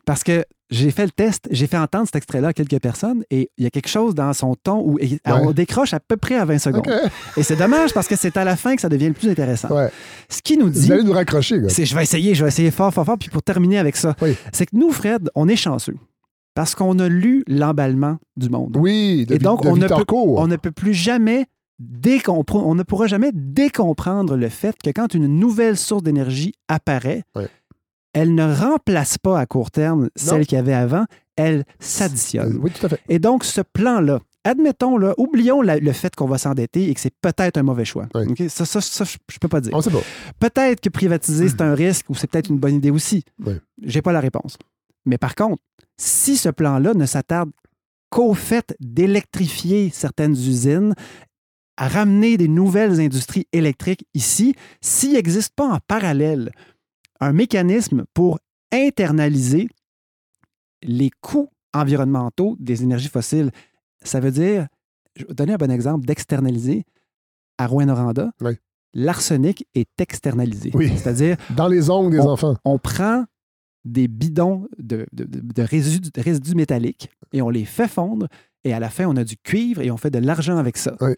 Parce 0.05 0.24
que 0.24 0.45
j'ai 0.73 0.91
fait 0.91 1.05
le 1.05 1.11
test, 1.11 1.47
j'ai 1.51 1.66
fait 1.66 1.77
entendre 1.77 2.07
cet 2.07 2.16
extrait-là 2.16 2.49
à 2.49 2.53
quelques 2.53 2.81
personnes 2.81 3.25
et 3.31 3.51
il 3.59 3.64
y 3.64 3.66
a 3.66 3.70
quelque 3.70 3.89
chose 3.89 4.14
dans 4.14 4.33
son 4.33 4.55
ton 4.55 4.81
où 4.81 4.99
on 5.27 5.51
décroche 5.53 5.93
à 5.93 6.01
peu 6.01 6.16
près 6.16 6.37
à 6.37 6.45
20 6.45 6.59
secondes. 6.59 6.89
Et 7.37 7.43
c'est 7.43 7.57
dommage 7.57 7.93
parce 7.93 8.09
que 8.09 8.16
c'est 8.16 8.37
à 8.37 8.45
la 8.45 8.57
fin 8.57 8.75
que 8.75 8.81
ça 8.81 8.89
devient 8.89 9.09
le 9.09 9.12
plus 9.14 9.29
intéressant. 9.29 9.68
Ouais. 9.68 9.91
Ce 10.29 10.41
qui 10.41 10.57
nous 10.57 10.70
dit, 10.70 10.87
Vous 10.87 10.93
allez 10.93 11.05
nous 11.05 11.12
raccrocher, 11.12 11.61
gars. 11.61 11.68
c'est 11.68 11.85
je 11.85 11.95
vais 11.95 12.03
essayer, 12.03 12.35
je 12.35 12.43
vais 12.43 12.49
essayer 12.49 12.70
fort, 12.70 12.93
fort, 12.93 13.05
fort. 13.05 13.18
Puis 13.18 13.29
pour 13.29 13.43
terminer 13.43 13.79
avec 13.79 13.97
ça, 13.97 14.14
Oui. 14.23 14.35
c'est 14.53 14.66
que 14.66 14.77
nous, 14.77 14.91
Fred, 14.91 15.31
on 15.35 15.47
est 15.49 15.57
chanceux 15.57 15.97
parce 16.55 16.75
qu'on 16.75 16.99
a 16.99 17.09
lu 17.09 17.45
l'emballement 17.47 18.18
du 18.37 18.49
monde. 18.49 18.77
Oui, 18.79 19.27
de, 19.27 19.35
Et 19.35 19.39
donc, 19.39 19.62
de 19.62 19.68
on 19.68 19.77
ne, 19.77 19.87
peut, 19.87 20.05
on 20.11 20.47
ne 20.47 20.57
peut 20.57 20.73
plus 20.73 20.95
jamais 20.95 21.47
on 22.29 22.75
ne 22.75 22.83
pourra 22.83 23.07
jamais 23.07 23.31
décomprendre 23.33 24.37
le 24.37 24.49
fait 24.49 24.77
que 24.83 24.91
quand 24.91 25.14
une 25.14 25.27
nouvelle 25.27 25.77
source 25.77 26.03
d'énergie 26.03 26.55
apparaît. 26.68 27.25
Elle 28.13 28.35
ne 28.35 28.53
remplace 28.55 29.19
pas 29.19 29.39
à 29.39 29.47
court 29.47 29.71
terme 29.71 30.09
celle 30.17 30.47
qu'il 30.47 30.57
y 30.57 30.59
avait 30.59 30.75
avant, 30.75 31.05
elle 31.37 31.65
s'additionne. 31.81 32.59
Oui, 32.61 32.71
tout 32.71 32.85
à 32.87 32.89
fait. 32.91 33.01
Et 33.09 33.19
donc, 33.19 33.45
ce 33.45 33.61
plan-là, 33.63 34.21
admettons, 34.45 34.99
là, 34.99 35.15
oublions 35.17 35.63
la- 35.63 35.79
le 35.79 35.93
fait 35.93 36.15
qu'on 36.15 36.27
va 36.27 36.37
s'endetter 36.37 36.91
et 36.91 36.95
que 36.95 37.01
c'est 37.01 37.15
peut-être 37.23 37.57
un 37.57 37.63
mauvais 37.63 37.85
choix. 37.87 38.09
Oui. 38.15 38.49
Ça, 38.51 38.65
ça, 38.67 38.81
ça, 38.81 39.05
je 39.05 39.13
ne 39.15 39.39
peux 39.41 39.49
pas 39.49 39.61
dire. 39.61 39.73
On 39.75 39.81
sait 39.81 39.91
pas. 39.91 40.03
Peut-être 40.41 40.81
que 40.81 40.89
privatiser, 40.91 41.49
c'est 41.49 41.63
un 41.63 41.75
risque 41.75 42.07
ou 42.11 42.15
c'est 42.15 42.27
peut-être 42.31 42.51
une 42.51 42.59
bonne 42.59 42.75
idée 42.75 42.91
aussi. 42.91 43.25
Oui. 43.45 43.55
J'ai 43.83 44.03
pas 44.03 44.13
la 44.13 44.21
réponse. 44.21 44.59
Mais 45.07 45.17
par 45.19 45.35
contre, 45.35 45.63
si 45.97 46.37
ce 46.37 46.49
plan-là 46.49 46.95
ne 46.95 47.07
s'attarde 47.07 47.51
qu'au 48.11 48.35
fait 48.35 48.75
d'électrifier 48.79 49.91
certaines 49.93 50.33
usines, 50.33 50.95
à 51.79 51.89
ramener 51.89 52.37
des 52.37 52.49
nouvelles 52.49 53.01
industries 53.01 53.47
électriques 53.53 54.05
ici, 54.15 54.55
s'il 54.83 55.15
n'existe 55.15 55.55
pas 55.57 55.67
en 55.67 55.79
parallèle 55.89 56.53
un 57.23 57.33
mécanisme 57.33 58.05
pour 58.14 58.39
internaliser 58.73 59.68
les 60.83 61.11
coûts 61.20 61.49
environnementaux 61.75 62.57
des 62.59 62.83
énergies 62.83 63.09
fossiles, 63.09 63.51
ça 64.03 64.20
veut 64.20 64.31
dire, 64.33 64.66
je 65.16 65.25
vais 65.25 65.35
donner 65.35 65.53
un 65.53 65.57
bon 65.57 65.70
exemple 65.70 66.05
d'externaliser 66.07 66.85
à 67.59 67.66
Rouen-Noranda, 67.66 68.33
Oui. 68.41 68.53
l'arsenic 68.95 69.66
est 69.75 70.01
externalisé. 70.01 70.70
Oui. 70.75 70.89
C'est-à-dire, 70.97 71.37
Dans 71.57 71.68
les 71.68 71.91
ongles 71.91 72.12
des 72.16 72.20
enfants. 72.20 72.57
on 72.64 72.79
prend 72.79 73.25
des 73.85 74.09
bidons 74.09 74.68
de, 74.79 75.07
de- 75.12 75.25
de- 75.25 75.41
de 75.41 75.62
résidus, 75.62 76.11
de 76.12 76.20
résidus 76.20 76.55
métalliques 76.55 77.11
et 77.33 77.43
on 77.43 77.51
les 77.51 77.64
fait 77.64 77.89
fondre 77.89 78.27
et 78.65 78.73
à 78.73 78.81
la 78.81 78.91
fin, 78.91 79.07
on 79.07 79.17
a 79.17 79.25
du 79.25 79.37
cuivre 79.37 79.83
et 79.83 79.91
on 79.91 79.97
fait 79.97 80.11
de 80.11 80.19
l'argent 80.19 80.57
avec 80.57 80.77
ça. 80.77 80.95
Oui. 81.01 81.15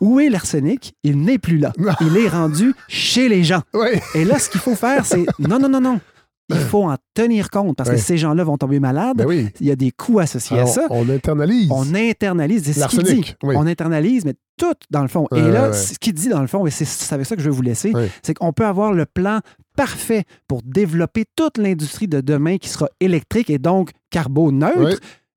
Où 0.00 0.20
est 0.20 0.28
l'arsenic? 0.28 0.94
Il 1.02 1.20
n'est 1.22 1.38
plus 1.38 1.58
là. 1.58 1.72
Il 2.00 2.16
est 2.18 2.28
rendu 2.28 2.74
chez 2.88 3.28
les 3.28 3.44
gens. 3.44 3.62
Oui. 3.72 3.88
Et 4.14 4.24
là, 4.24 4.38
ce 4.38 4.50
qu'il 4.50 4.60
faut 4.60 4.74
faire, 4.74 5.06
c'est 5.06 5.24
non, 5.38 5.58
non, 5.58 5.68
non, 5.68 5.80
non. 5.80 6.00
Il 6.48 6.58
faut 6.58 6.84
en 6.84 6.96
tenir 7.12 7.50
compte 7.50 7.76
parce 7.76 7.90
que 7.90 7.96
ces 7.96 8.18
gens-là 8.18 8.44
vont 8.44 8.56
tomber 8.56 8.78
malades. 8.78 9.16
Ben 9.16 9.26
oui. 9.26 9.48
Il 9.60 9.66
y 9.66 9.72
a 9.72 9.76
des 9.76 9.90
coûts 9.90 10.20
associés 10.20 10.60
à 10.60 10.66
ça. 10.66 10.86
on 10.90 11.08
internalise. 11.08 11.68
On 11.72 11.92
internalise, 11.92 12.62
c'est 12.64 12.72
ce 12.72 12.86
qu'il 12.86 13.02
dit. 13.02 13.04
L'arsenic, 13.04 13.36
oui. 13.42 13.56
On 13.58 13.66
internalise, 13.66 14.24
mais 14.24 14.34
tout 14.56 14.74
dans 14.90 15.02
le 15.02 15.08
fond. 15.08 15.26
et 15.34 15.40
là, 15.40 15.70
ouais. 15.70 15.72
ce 15.72 15.98
qu'il 15.98 16.14
dit 16.14 16.28
dans 16.28 16.40
le 16.40 16.46
fond, 16.46 16.64
et 16.66 16.70
c'est 16.70 17.12
avec 17.12 17.26
ça 17.26 17.34
que 17.34 17.42
je 17.42 17.50
vais 17.50 17.56
vous 17.56 17.62
laisser, 17.62 17.92
c'est 18.22 18.34
qu'on 18.34 18.52
peut 18.52 18.64
avoir 18.64 18.92
le 18.92 19.06
plan 19.06 19.40
parfait 19.76 20.24
pour 20.46 20.62
développer 20.62 21.24
toute 21.34 21.58
l'industrie 21.58 22.06
de 22.06 22.20
demain 22.20 22.58
qui 22.58 22.68
sera 22.68 22.88
électrique 23.00 23.50
et 23.50 23.58
donc 23.58 23.90
carboneutre. 24.10 24.78
Ouais. 24.78 24.94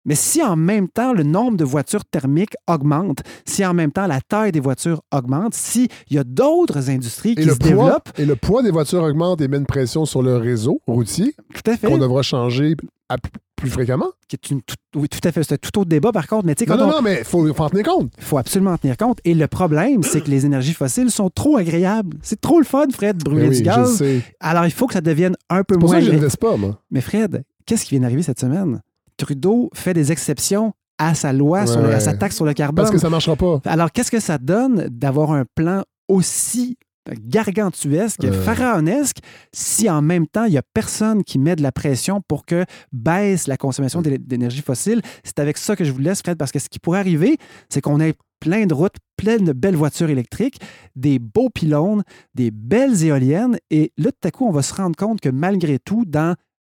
Mais 0.10 0.16
si 0.16 0.44
en 0.44 0.56
même 0.58 0.90
temps 0.90 1.14
le 1.14 1.24
nombre 1.24 1.56
de 1.56 1.64
voitures 1.64 2.04
thermiques 2.04 2.56
augmente, 2.68 3.20
si 3.46 3.64
en 3.66 3.74
même 3.76 3.92
temps 3.92 4.08
la 4.08 4.20
taille 4.22 4.52
des 4.52 4.60
voitures 4.60 5.02
augmente, 5.14 5.54
s'il 5.54 5.88
y 6.10 6.18
a 6.18 6.24
d'autres 6.26 6.90
industries 6.90 7.32
Et 7.34 7.36
qui 7.36 7.44
se 7.50 7.54
poids, 7.56 7.70
développent, 7.70 8.10
et 8.18 8.26
le 8.26 8.36
poids 8.36 8.64
des 8.64 8.72
voitures 8.72 9.04
augmente 9.04 9.40
et 9.40 9.48
met 9.48 9.58
une 9.58 9.66
pression 9.68 10.06
sur 10.06 10.22
le 10.24 10.36
réseau 10.38 10.82
routier 10.88 11.36
tout 11.54 11.70
à 11.72 11.78
fait, 11.78 11.88
qu'on 11.88 12.00
devra 12.00 12.24
changer 12.24 12.76
à 13.08 13.18
plus 13.56 13.70
fréquemment. 13.70 14.08
qui 14.28 14.36
est 14.36 14.50
une 14.52 14.62
tout- 14.62 14.76
oui, 14.96 15.08
tout 15.10 15.20
à 15.28 15.32
fait, 15.32 15.44
c'est 15.44 15.54
un 15.54 15.58
tout 15.58 15.80
autre 15.80 15.90
débat 15.90 16.12
par 16.12 16.26
contre, 16.28 16.46
mais 16.46 16.56
tu 16.56 16.64
sais, 16.66 16.70
Non, 16.72 16.78
non, 16.78 16.86
on- 16.86 16.92
non, 16.92 17.02
mais 17.04 17.20
il 17.20 17.24
faut, 17.26 17.54
faut 17.54 17.64
en 17.64 17.70
tenir 17.70 17.84
compte. 17.86 18.12
Il 18.18 18.24
faut 18.24 18.38
absolument 18.40 18.72
en 18.72 18.78
tenir 18.78 18.98
compte. 18.98 19.20
Et 19.26 19.36
le 19.36 19.48
problème, 19.48 20.02
c'est 20.02 20.22
que 20.22 20.30
les 20.32 20.46
énergies 20.46 20.74
fossiles 20.74 21.12
sont 21.12 21.30
trop 21.30 21.58
agréables. 21.58 22.18
C'est 22.24 22.42
trop 22.42 22.58
le 22.60 22.66
fun, 22.66 22.86
Fred, 22.92 23.18
de 23.18 23.24
brûler 23.24 23.42
Ben 23.44 23.50
oui, 23.50 23.58
du 23.58 23.60
je 23.60 23.64
gaz. 23.64 23.96
sais. 23.98 24.22
Alors, 24.40 24.66
il 24.66 24.72
faut 24.72 24.88
que 24.88 24.94
ça 24.94 25.02
devienne 25.02 25.36
un 25.52 25.64
peu 25.64 25.76
C'est 25.76 25.80
pour 25.80 25.90
moins 25.90 26.00
ça 26.00 26.06
que 26.06 26.08
je 26.08 26.16
n'investis 26.16 26.38
pas, 26.38 26.56
moi. 26.58 26.80
Mais 26.90 27.02
Fred, 27.02 27.44
qu'est-ce 27.66 27.84
qui 27.86 27.92
vient 27.92 28.02
d'arriver 28.02 28.24
cette 28.24 28.40
semaine? 28.40 28.82
Trudeau 29.20 29.70
fait 29.76 29.94
des 29.94 30.12
exceptions 30.12 30.74
à 30.98 31.14
sa 31.14 31.32
loi, 31.32 31.66
sur 31.68 31.82
le- 31.82 31.94
à 31.94 32.00
sa 32.00 32.14
taxe 32.14 32.36
sur 32.36 32.46
le 32.46 32.54
carbone. 32.54 32.84
Parce 32.84 32.92
que 32.92 32.98
ça 32.98 33.08
ne 33.08 33.12
marchera 33.12 33.36
pas. 33.36 33.62
Alors, 33.66 33.92
qu'est-ce 33.92 34.12
que 34.12 34.20
ça 34.20 34.38
donne 34.38 34.88
d'avoir 34.90 35.32
un 35.32 35.46
plan 35.56 35.84
aussi 36.08 36.78
gargantuesque, 37.24 38.24
Euh. 38.26 38.32
pharaonesque, 38.44 39.18
si 39.54 39.90
en 39.90 40.02
même 40.02 40.28
temps, 40.28 40.46
il 40.46 40.52
n'y 40.52 40.58
a 40.58 40.64
personne 40.74 41.24
qui 41.24 41.40
met 41.40 41.56
de 41.56 41.64
la 41.64 41.72
pression 41.72 42.22
pour 42.28 42.46
que 42.46 42.66
baisse 42.92 43.48
la 43.48 43.58
consommation 43.58 44.02
d'é- 44.02 44.18
d'énergie 44.18 44.62
fossile? 44.62 45.02
C'est 45.24 45.40
avec 45.40 45.58
ça 45.58 45.76
que 45.76 45.84
je 45.84 45.92
vous 45.92 46.00
laisse, 46.00 46.20
Fred, 46.22 46.38
parce 46.38 46.52
que 46.52 46.60
ce 46.60 46.70
qui 46.70 46.80
pourrait 46.80 47.00
arriver, 47.00 47.38
c'est 47.70 47.82
qu'on 47.82 48.00
ait 48.00 48.14
plein 48.40 48.66
de 48.66 48.74
routes, 48.74 48.96
plein 49.18 49.38
de 49.38 49.54
belles 49.54 49.76
voitures 49.76 50.10
électriques, 50.10 50.60
des 50.96 51.20
beaux 51.20 51.50
pylônes, 51.50 52.04
des 52.36 52.52
belles 52.52 53.04
éoliennes, 53.04 53.58
et 53.70 53.92
là, 53.98 54.12
tout 54.12 54.28
à 54.28 54.32
coup, 54.32 54.46
on 54.48 54.52
va 54.52 54.62
se 54.62 54.74
rendre 54.74 54.96
compte 54.96 55.20
que 55.22 55.30
malgré 55.30 55.78
tout, 55.80 56.04
dans 56.06 56.36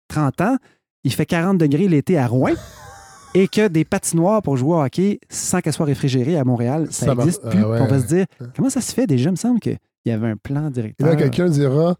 30 0.09 0.41
ans, 0.41 0.57
il 1.05 1.13
fait 1.13 1.27
40 1.27 1.59
degrés 1.59 1.89
l'été 1.89 2.19
à 2.19 2.27
Rouen. 2.27 2.53
Et 3.35 3.47
que 3.47 3.69
des 3.69 3.85
patinoires 3.85 4.43
pour 4.43 4.57
jouer 4.57 4.75
au 4.75 4.83
hockey 4.83 5.21
sans 5.29 5.61
qu'elles 5.61 5.73
soient 5.73 5.87
réfrigérées 5.87 6.37
à 6.37 6.43
Montréal, 6.43 6.89
ça 6.91 7.15
n'existe 7.15 7.49
plus. 7.49 7.61
ah 7.63 7.69
ouais. 7.69 7.81
On 7.81 7.87
va 7.87 8.01
se 8.01 8.07
dire, 8.07 8.27
comment 8.57 8.71
ça 8.71 8.81
se 8.81 8.93
fait 8.93 9.07
déjà? 9.07 9.29
Il 9.29 9.33
me 9.33 9.37
semble 9.37 9.61
qu'il 9.61 9.79
y 10.05 10.11
avait 10.11 10.27
un 10.27 10.37
plan 10.37 10.67
Et 10.67 10.71
directeur. 10.73 11.07
là, 11.07 11.15
quelqu'un 11.15 11.49
dira 11.49 11.95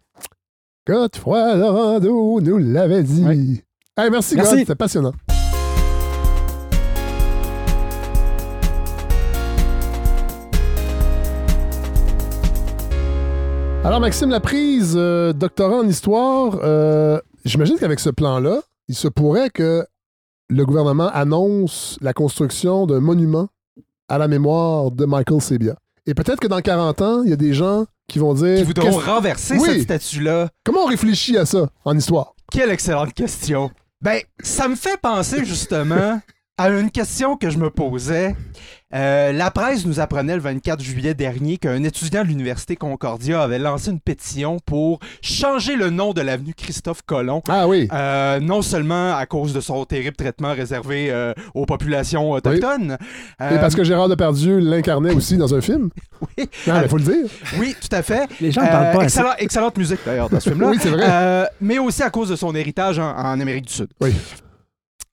Godefroy 0.85 1.55
Laurando 1.55 2.41
nous 2.41 2.57
l'avait 2.57 3.03
dit. 3.03 3.23
Ouais. 3.23 3.37
Hey, 3.97 4.09
merci, 4.11 4.35
Merci. 4.35 4.51
God, 4.51 4.59
c'était 4.59 4.75
passionnant. 4.75 5.13
Alors, 13.83 13.99
Maxime 13.99 14.29
Laprise, 14.29 14.93
euh, 14.95 15.33
doctorant 15.33 15.79
en 15.79 15.87
histoire, 15.87 16.59
euh, 16.63 17.19
j'imagine 17.45 17.77
qu'avec 17.79 17.99
ce 17.99 18.11
plan-là, 18.11 18.61
il 18.87 18.95
se 18.95 19.07
pourrait 19.07 19.49
que 19.49 19.85
le 20.49 20.65
gouvernement 20.65 21.09
annonce 21.13 21.97
la 22.01 22.13
construction 22.13 22.85
d'un 22.85 22.99
monument 22.99 23.47
à 24.09 24.17
la 24.17 24.27
mémoire 24.27 24.91
de 24.91 25.05
Michael 25.05 25.41
Sebia. 25.41 25.75
Et 26.05 26.13
peut-être 26.13 26.39
que 26.39 26.47
dans 26.47 26.59
40 26.61 27.01
ans, 27.01 27.23
il 27.23 27.29
y 27.29 27.33
a 27.33 27.37
des 27.37 27.53
gens 27.53 27.85
qui 28.07 28.19
vont 28.19 28.33
dire 28.33 28.57
Qui 28.57 28.63
voudront 28.63 28.91
renverser 28.97 29.57
Oui. 29.57 29.69
cette 29.69 29.83
statue-là. 29.83 30.49
Comment 30.65 30.81
on 30.81 30.87
réfléchit 30.87 31.37
à 31.37 31.45
ça 31.45 31.69
en 31.85 31.97
histoire? 31.97 32.33
Quelle 32.51 32.69
excellente 32.71 33.13
question. 33.13 33.71
Ben, 34.01 34.19
ça 34.43 34.67
me 34.67 34.75
fait 34.75 34.99
penser 34.99 35.45
justement 35.45 36.19
à 36.57 36.69
une 36.69 36.91
question 36.91 37.37
que 37.37 37.49
je 37.49 37.57
me 37.57 37.69
posais. 37.69 38.35
Euh, 38.93 39.31
la 39.31 39.51
presse 39.51 39.85
nous 39.85 40.01
apprenait 40.01 40.35
le 40.35 40.41
24 40.41 40.81
juillet 40.81 41.13
dernier 41.13 41.57
qu'un 41.57 41.81
étudiant 41.83 42.23
de 42.23 42.27
l'Université 42.27 42.75
Concordia 42.75 43.41
avait 43.41 43.57
lancé 43.57 43.89
une 43.89 44.01
pétition 44.01 44.57
pour 44.65 44.99
changer 45.21 45.77
le 45.77 45.89
nom 45.89 46.11
de 46.11 46.19
l'avenue 46.21 46.53
Christophe 46.53 47.01
Colomb. 47.03 47.41
Ah 47.47 47.69
oui. 47.69 47.87
Euh, 47.93 48.41
non 48.41 48.61
seulement 48.61 49.15
à 49.15 49.25
cause 49.25 49.53
de 49.53 49.61
son 49.61 49.85
terrible 49.85 50.17
traitement 50.17 50.53
réservé 50.53 51.09
euh, 51.09 51.33
aux 51.55 51.65
populations 51.65 52.31
autochtones. 52.31 52.97
Et 53.39 53.43
euh, 53.43 53.57
parce 53.59 53.73
que 53.75 53.85
Gérard 53.85 54.09
Depardieu 54.09 54.57
l'incarnait 54.59 55.13
aussi 55.13 55.37
dans 55.37 55.53
un 55.55 55.61
film. 55.61 55.89
Oui. 56.37 56.47
Non, 56.67 56.79
mais 56.79 56.87
faut 56.87 56.97
le 56.99 57.03
dire. 57.03 57.31
Oui, 57.57 57.75
tout 57.81 57.95
à 57.95 58.03
fait. 58.03 58.29
Les 58.39 58.51
gens 58.51 58.61
ne 58.61 58.67
parlent 58.67 58.91
pas 58.95 59.03
assez. 59.05 59.17
excellent- 59.19 59.35
excellente 59.39 59.75
musique 59.79 59.99
d'ailleurs 60.05 60.29
dans 60.29 60.39
ce 60.39 60.49
film-là. 60.51 60.67
Oui, 60.69 60.77
c'est 60.79 60.89
vrai. 60.89 61.03
Euh, 61.09 61.45
mais 61.59 61.79
aussi 61.79 62.03
à 62.03 62.11
cause 62.11 62.29
de 62.29 62.35
son 62.35 62.53
héritage 62.53 62.99
en, 62.99 63.09
en 63.09 63.39
Amérique 63.39 63.65
du 63.65 63.73
Sud. 63.73 63.87
Oui. 63.99 64.13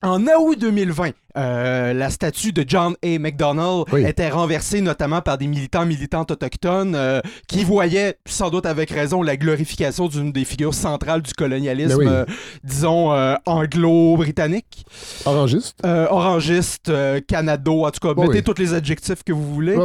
En 0.00 0.22
août 0.26 0.56
2020, 0.60 1.10
euh, 1.36 1.92
la 1.92 2.10
statue 2.10 2.52
de 2.52 2.64
John 2.64 2.94
A. 3.02 3.18
MacDonald 3.18 3.84
Oui. 3.90 4.04
était 4.06 4.28
renversée 4.28 4.80
notamment 4.80 5.22
par 5.22 5.38
des 5.38 5.48
militants 5.48 5.84
militantes 5.86 6.30
autochtones 6.30 6.94
euh, 6.94 7.20
qui 7.48 7.64
voyaient, 7.64 8.16
sans 8.24 8.48
doute 8.50 8.64
avec 8.64 8.90
raison, 8.90 9.22
la 9.22 9.36
glorification 9.36 10.06
d'une 10.06 10.30
des 10.30 10.44
figures 10.44 10.72
centrales 10.72 11.22
du 11.22 11.32
colonialisme, 11.32 11.98
oui. 11.98 12.06
euh, 12.08 12.24
disons, 12.62 13.10
anglo-britannique. 13.44 14.84
Orangiste. 15.26 15.84
Orangiste, 15.84 16.92
canado, 17.26 17.84
en 17.84 17.90
tout 17.90 18.00
cas, 18.00 18.14
mettez 18.20 18.38
oui. 18.38 18.42
tous 18.44 18.60
les 18.60 18.74
adjectifs 18.74 19.24
que 19.24 19.32
vous 19.32 19.52
voulez. 19.52 19.76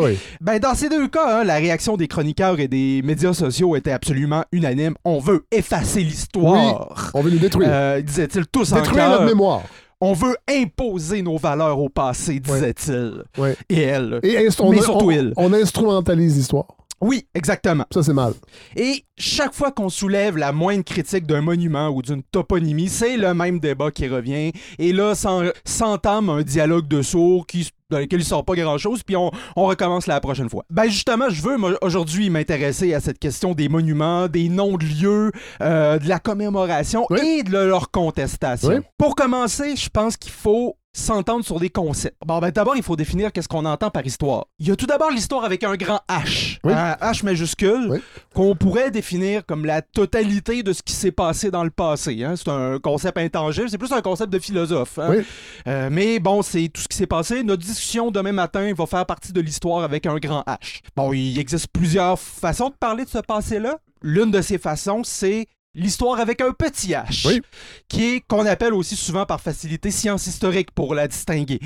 Ben, 0.41 0.59
dans 0.59 0.75
ces 0.75 0.89
deux 0.89 1.07
cas, 1.07 1.39
hein, 1.39 1.43
la 1.43 1.55
réaction 1.55 1.97
des 1.97 2.07
chroniqueurs 2.07 2.59
et 2.59 2.67
des 2.67 3.01
médias 3.03 3.33
sociaux 3.33 3.75
était 3.75 3.91
absolument 3.91 4.43
unanime. 4.51 4.93
On 5.05 5.17
veut 5.17 5.43
effacer 5.51 6.01
l'histoire. 6.03 7.09
On 7.15 7.21
veut 7.21 7.31
nous 7.31 7.39
détruire. 7.39 8.03
Disaient-ils 8.03 8.45
tous 8.45 8.73
en 8.73 8.75
détruire 8.75 9.09
notre 9.09 9.25
mémoire. 9.25 9.63
On 10.05 10.11
veut 10.11 10.35
imposer 10.49 11.21
nos 11.21 11.37
valeurs 11.37 11.79
au 11.79 11.87
passé, 11.87 12.39
disait-il. 12.41 13.23
Et 13.69 13.81
elle. 13.81 14.19
Et 14.21 14.35
inst- 14.35 14.59
on, 14.61 14.73
on- 14.77 14.81
surtout 14.81 15.11
il. 15.11 15.31
on 15.37 15.53
instrumentalise 15.53 16.35
l'histoire? 16.35 16.65
Oui, 16.99 17.25
exactement. 17.35 17.85
Ça, 17.93 18.01
c'est 18.03 18.13
mal. 18.13 18.33
Et 18.75 19.03
chaque 19.17 19.53
fois 19.53 19.71
qu'on 19.71 19.89
soulève 19.89 20.37
la 20.37 20.51
moindre 20.53 20.83
critique 20.83 21.25
d'un 21.25 21.41
monument 21.41 21.89
ou 21.89 22.01
d'une 22.01 22.23
toponymie, 22.23 22.87
c'est 22.89 23.17
le 23.17 23.33
même 23.33 23.59
débat 23.59 23.91
qui 23.91 24.07
revient. 24.07 24.51
Et 24.79 24.93
là, 24.93 25.13
s'en- 25.15 25.43
s'entame 25.65 26.29
un 26.29 26.41
dialogue 26.43 26.87
de 26.87 27.01
sourds 27.01 27.45
qui, 27.45 27.69
dans 27.93 27.99
lequel 27.99 28.19
il 28.19 28.25
sort 28.25 28.43
pas 28.43 28.55
grand-chose, 28.55 29.03
puis 29.03 29.15
on, 29.15 29.31
on 29.55 29.65
recommence 29.65 30.07
la 30.07 30.19
prochaine 30.19 30.49
fois. 30.49 30.65
Ben 30.69 30.85
justement, 30.85 31.29
je 31.29 31.41
veux 31.41 31.57
aujourd'hui 31.81 32.29
m'intéresser 32.29 32.93
à 32.93 32.99
cette 32.99 33.19
question 33.19 33.53
des 33.53 33.69
monuments, 33.69 34.27
des 34.27 34.49
noms 34.49 34.77
de 34.77 34.85
lieux, 34.85 35.31
euh, 35.61 35.99
de 35.99 36.07
la 36.09 36.19
commémoration 36.19 37.05
Oui. 37.09 37.19
et 37.39 37.43
de 37.43 37.57
leur 37.57 37.91
contestation. 37.91 38.69
Oui. 38.69 38.75
Pour 38.97 39.15
commencer, 39.15 39.75
je 39.75 39.89
pense 39.89 40.17
qu'il 40.17 40.31
faut 40.31 40.75
s'entendre 40.95 41.43
sur 41.43 41.59
des 41.59 41.69
concepts. 41.69 42.15
Bon, 42.25 42.39
ben 42.39 42.51
d'abord, 42.51 42.75
il 42.75 42.83
faut 42.83 42.95
définir 42.95 43.31
qu'est-ce 43.31 43.47
qu'on 43.47 43.65
entend 43.65 43.89
par 43.89 44.05
histoire. 44.05 44.45
Il 44.59 44.67
y 44.67 44.71
a 44.71 44.75
tout 44.75 44.85
d'abord 44.85 45.09
l'histoire 45.09 45.43
avec 45.43 45.63
un 45.63 45.75
grand 45.75 45.99
H, 46.07 46.59
Oui. 46.63 46.71
un 46.73 46.93
H 47.01 47.25
majuscule, 47.25 47.87
Oui. 47.89 47.99
qu'on 48.35 48.55
pourrait 48.55 48.91
définir 48.91 49.45
comme 49.45 49.65
la 49.65 49.81
totalité 49.81 50.61
de 50.63 50.71
ce 50.71 50.83
qui 50.83 50.93
s'est 50.93 51.11
passé 51.11 51.49
dans 51.49 51.63
le 51.63 51.71
passé. 51.71 52.23
hein. 52.23 52.35
C'est 52.35 52.49
un 52.49 52.77
concept 52.79 53.17
intangible, 53.17 53.69
c'est 53.69 53.77
plus 53.79 53.91
un 53.91 54.01
concept 54.01 54.31
de 54.31 54.39
philosophe. 54.39 54.99
hein. 54.99 55.07
Oui. 55.09 55.23
Euh, 55.67 55.89
mais 55.91 56.19
bon, 56.19 56.41
c'est 56.43 56.69
tout 56.69 56.81
ce 56.81 56.87
qui 56.87 56.97
s'est 56.97 57.07
passé. 57.07 57.43
Notre 57.43 57.63
discussion 57.65 58.11
demain 58.11 58.31
matin 58.31 58.71
va 58.77 58.85
faire 58.85 59.05
partie 59.05 59.33
de 59.33 59.41
l'histoire 59.41 59.83
avec 59.83 60.05
un 60.05 60.17
grand 60.17 60.43
H. 60.47 60.81
Bon, 60.95 61.11
il 61.11 61.39
existe 61.39 61.67
plusieurs 61.73 62.19
façons 62.19 62.69
de 62.69 62.75
parler 62.75 63.03
de 63.05 63.09
ce 63.09 63.17
passé-là. 63.19 63.79
L'une 64.03 64.31
de 64.31 64.41
ces 64.41 64.57
façons, 64.59 65.01
c'est 65.03 65.47
l'histoire 65.75 66.19
avec 66.19 66.41
un 66.41 66.51
petit 66.51 66.89
H, 66.91 67.27
Oui. 67.27 67.41
qui 67.87 68.15
est 68.15 68.21
qu'on 68.27 68.45
appelle 68.45 68.73
aussi 68.73 68.95
souvent 68.95 69.25
par 69.25 69.41
facilité 69.41 69.89
science 69.91 70.27
historique 70.27 70.71
pour 70.71 70.93
la 70.95 71.07
distinguer. 71.07 71.59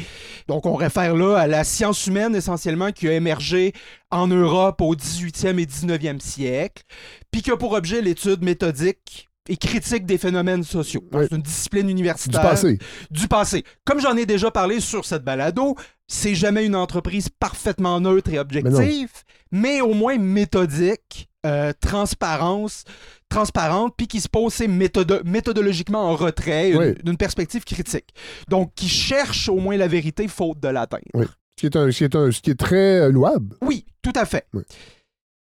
Donc 0.48 0.66
on 0.66 0.76
réfère 0.76 1.16
là 1.16 1.36
à 1.38 1.48
la 1.48 1.64
science 1.64 2.08
humaine 2.08 2.36
essentiellement 2.36 2.92
qui 2.92 3.08
a 3.08 3.14
émergé 3.14 3.74
en 4.12 4.28
Europe 4.28 4.82
au 4.82 4.96
18e 4.96 5.60
et 5.60 5.66
19e 5.66 6.20
siècle, 6.22 6.84
puis 7.32 7.42
qui 7.42 7.52
a 7.52 7.58
pour 7.58 7.74
objet 7.74 8.02
l'étude 8.02 8.44
méthodique 8.44 9.30
et 9.50 9.56
critique 9.56 10.06
des 10.06 10.18
phénomènes 10.18 10.64
sociaux. 10.64 11.04
Oui. 11.14 11.26
C'est 11.30 11.36
une 11.38 11.42
discipline 11.42 11.86
Du 11.88 11.92
universitaire 11.92 12.42
passé. 12.42 12.80
du 13.12 13.28
passé. 13.30 13.64
Comme 13.86 14.02
j'en 14.02 14.16
ai 14.18 14.26
déjà 14.26 14.52
parlé 14.52 14.82
sur 14.82 15.06
cette 15.06 15.24
balado, 15.24 15.76
c'est 16.08 16.36
jamais 16.36 16.66
une 16.66 16.76
entreprise 16.76 17.30
parfaitement 17.30 18.00
neutre 18.02 18.30
et 18.32 18.40
objective, 18.40 19.10
mais, 19.52 19.80
au 19.80 19.94
moins 19.94 20.18
méthodique, 20.18 21.27
euh, 21.46 21.72
transparence, 21.80 22.84
transparente, 23.30 23.94
puis 23.98 24.08
qui 24.08 24.20
se 24.22 24.28
pose 24.30 24.58
méthodo- 24.62 25.22
méthodologiquement 25.24 26.10
en 26.12 26.16
retrait, 26.16 26.72
une- 26.72 26.78
Oui. 26.78 26.94
d'une 27.04 27.18
perspective 27.18 27.64
critique. 27.64 28.14
Donc, 28.50 28.72
qui 28.76 28.88
cherche 28.90 29.48
au 29.50 29.58
moins 29.58 29.78
la 29.78 29.88
vérité 29.88 30.28
faute 30.28 30.60
de 30.60 30.68
l'atteindre. 30.70 31.04
Ce 31.16 31.26
qui 31.60 31.66
est, 31.68 31.76
un, 31.76 31.92
ce 31.92 31.98
qui 31.98 32.04
est, 32.04 32.16
un- 32.16 32.32
ce 32.32 32.42
qui 32.42 32.50
est 32.52 32.60
très 32.60 33.00
euh, 33.02 33.12
louable. 33.12 33.56
Oui, 33.62 33.86
tout 34.02 34.14
à 34.16 34.26
fait. 34.26 34.46
Oui. 34.54 34.64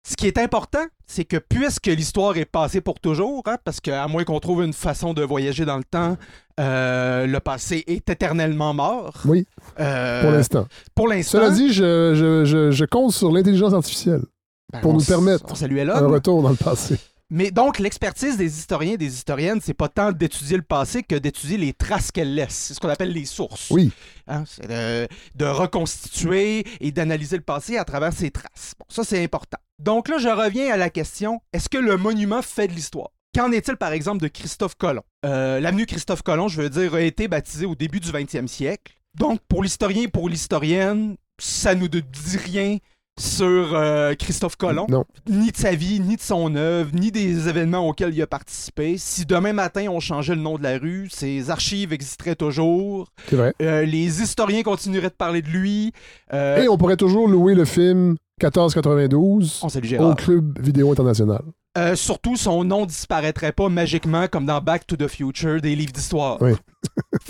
Ce 0.07 0.17
qui 0.17 0.27
est 0.27 0.37
important, 0.37 0.85
c'est 1.07 1.25
que 1.25 1.39
puisque 1.39 1.87
l'histoire 1.87 2.37
est 2.37 2.45
passée 2.45 2.83
pour 2.83 3.01
toujours, 3.01 3.43
hein, 3.47 3.57
parce 3.65 3.81
qu'à 3.81 4.07
moins 4.07 4.23
qu'on 4.25 4.39
trouve 4.39 4.63
une 4.63 4.75
façon 4.75 5.15
de 5.15 5.23
voyager 5.23 5.65
dans 5.65 5.79
le 5.79 5.85
temps, 5.85 6.19
euh, 6.61 7.27
le 7.27 7.41
passé 7.41 7.85
est 7.87 8.09
éternellement 8.11 8.75
mort. 8.75 9.15
Oui, 9.25 9.47
Euh, 9.81 10.21
pour 10.23 10.31
l'instant. 10.33 10.67
Pour 10.95 11.09
l'instant. 11.09 11.39
Cela 11.39 11.51
dit, 11.51 11.73
je, 11.73 12.13
je, 12.15 12.45
je, 12.45 12.71
je 12.71 12.85
compte 12.85 13.13
sur 13.13 13.33
l'intelligence 13.33 13.73
artificielle 13.73 14.23
ben, 14.75 14.81
pour 14.81 14.95
nous 14.95 15.05
permettre 15.05 15.45
On 15.49 15.91
un 15.91 16.07
retour 16.09 16.43
dans 16.43 16.51
le 16.51 16.57
passé. 16.57 16.97
Mais 17.31 17.51
donc, 17.51 17.79
l'expertise 17.79 18.37
des 18.37 18.59
historiens 18.59 18.93
et 18.93 18.97
des 18.97 19.13
historiennes, 19.13 19.61
c'est 19.63 19.75
pas 19.75 19.89
tant 19.89 20.13
d'étudier 20.13 20.57
le 20.57 20.63
passé 20.63 21.03
que 21.03 21.15
d'étudier 21.15 21.57
les 21.57 21.73
traces 21.73 22.13
qu'elles 22.13 22.35
laissent. 22.35 22.67
C'est 22.69 22.75
ce 22.75 22.81
qu'on 22.81 22.89
appelle 22.89 23.13
les 23.13 23.25
sources. 23.25 23.71
Oui. 23.71 23.91
Hein, 24.29 24.45
c'est 24.47 24.69
de, 24.69 25.09
de 25.35 25.45
reconstituer 25.47 26.65
et 26.81 26.93
d'analyser 26.93 27.37
le 27.37 27.43
passé 27.43 27.79
à 27.79 27.85
travers 27.85 28.13
ces 28.13 28.31
traces. 28.31 28.75
Bon, 28.79 28.85
ça, 28.89 29.05
c'est 29.05 29.23
important. 29.23 29.59
Donc 29.79 30.09
là, 30.09 30.19
je 30.19 30.29
reviens 30.29 30.73
à 30.73 30.77
la 30.77 30.91
question 30.91 31.41
est-ce 31.53 31.69
que 31.69 31.79
le 31.79 31.97
monument 31.97 32.43
fait 32.43 32.69
de 32.69 32.73
l'histoire? 32.73 33.11
Qu'en 33.35 33.51
est-il, 33.51 33.77
par 33.77 33.93
exemple, 33.93 34.23
de 34.23 34.29
Christophe 34.29 34.77
Colomb? 34.77 35.03
Euh, 35.27 35.59
L'avenue 35.61 35.87
Christophe 35.87 36.23
Colomb, 36.23 36.49
je 36.49 36.63
veux 36.63 36.71
dire, 36.71 36.95
a 36.95 37.01
été 37.01 37.27
baptisée 37.27 37.67
au 37.67 37.75
début 37.75 38.01
du 38.01 38.11
20e 38.11 38.47
siècle. 38.47 38.95
Donc, 39.19 39.41
pour 39.49 39.63
l'historien 39.63 40.03
et 40.03 40.09
pour 40.09 40.29
l'historienne, 40.29 41.17
ça 41.39 41.75
nous 41.75 41.89
dit 41.89 42.03
rien 42.37 42.79
sur 43.19 43.75
euh, 43.75 44.15
Christophe 44.15 44.57
Colomb 44.57 44.87
Non. 44.89 45.05
ni 45.29 45.51
de 45.53 45.57
sa 45.57 45.75
vie, 45.75 46.01
ni 46.01 46.17
de 46.17 46.21
son 46.21 46.55
œuvre, 46.57 46.91
ni 46.95 47.13
des 47.13 47.49
événements 47.49 47.89
auxquels 47.89 48.13
il 48.15 48.21
a 48.23 48.27
participé. 48.27 48.97
Si 48.99 49.25
demain 49.25 49.53
matin 49.53 49.87
on 49.89 50.01
changeait 50.01 50.35
le 50.35 50.41
nom 50.41 50.59
de 50.59 50.63
la 50.65 50.79
rue, 50.79 51.09
ses 51.11 51.51
archives 51.51 51.93
existeraient 51.93 52.35
toujours. 52.35 53.09
C'est 53.29 53.37
vrai. 53.37 53.55
Euh, 53.63 53.85
les 53.85 54.21
historiens 54.23 54.63
continueraient 54.63 55.11
de 55.11 55.15
parler 55.15 55.43
de 55.43 55.49
lui. 55.49 55.93
Euh, 56.33 56.63
Et 56.63 56.69
on 56.69 56.77
pourrait 56.77 56.97
toujours 56.97 57.29
louer 57.29 57.55
le 57.55 57.65
film 57.65 58.17
1492 58.43 59.61
on 59.63 59.69
salue 59.69 59.95
au. 60.01 60.15
Club 60.15 60.59
Vidéo 60.61 60.91
International. 60.91 61.43
Euh, 61.77 61.97
surtout, 61.97 62.37
son 62.37 62.63
nom 62.65 62.87
disparaîtrait 62.87 63.51
pas 63.53 63.69
magiquement 63.69 64.27
comme 64.29 64.47
dans 64.47 64.61
Back 64.61 64.87
to 64.87 64.97
the 64.97 65.09
Future 65.09 65.61
des 65.61 65.75
livres 65.75 65.93
d'histoire. 65.93 66.41
Oui. 66.41 66.53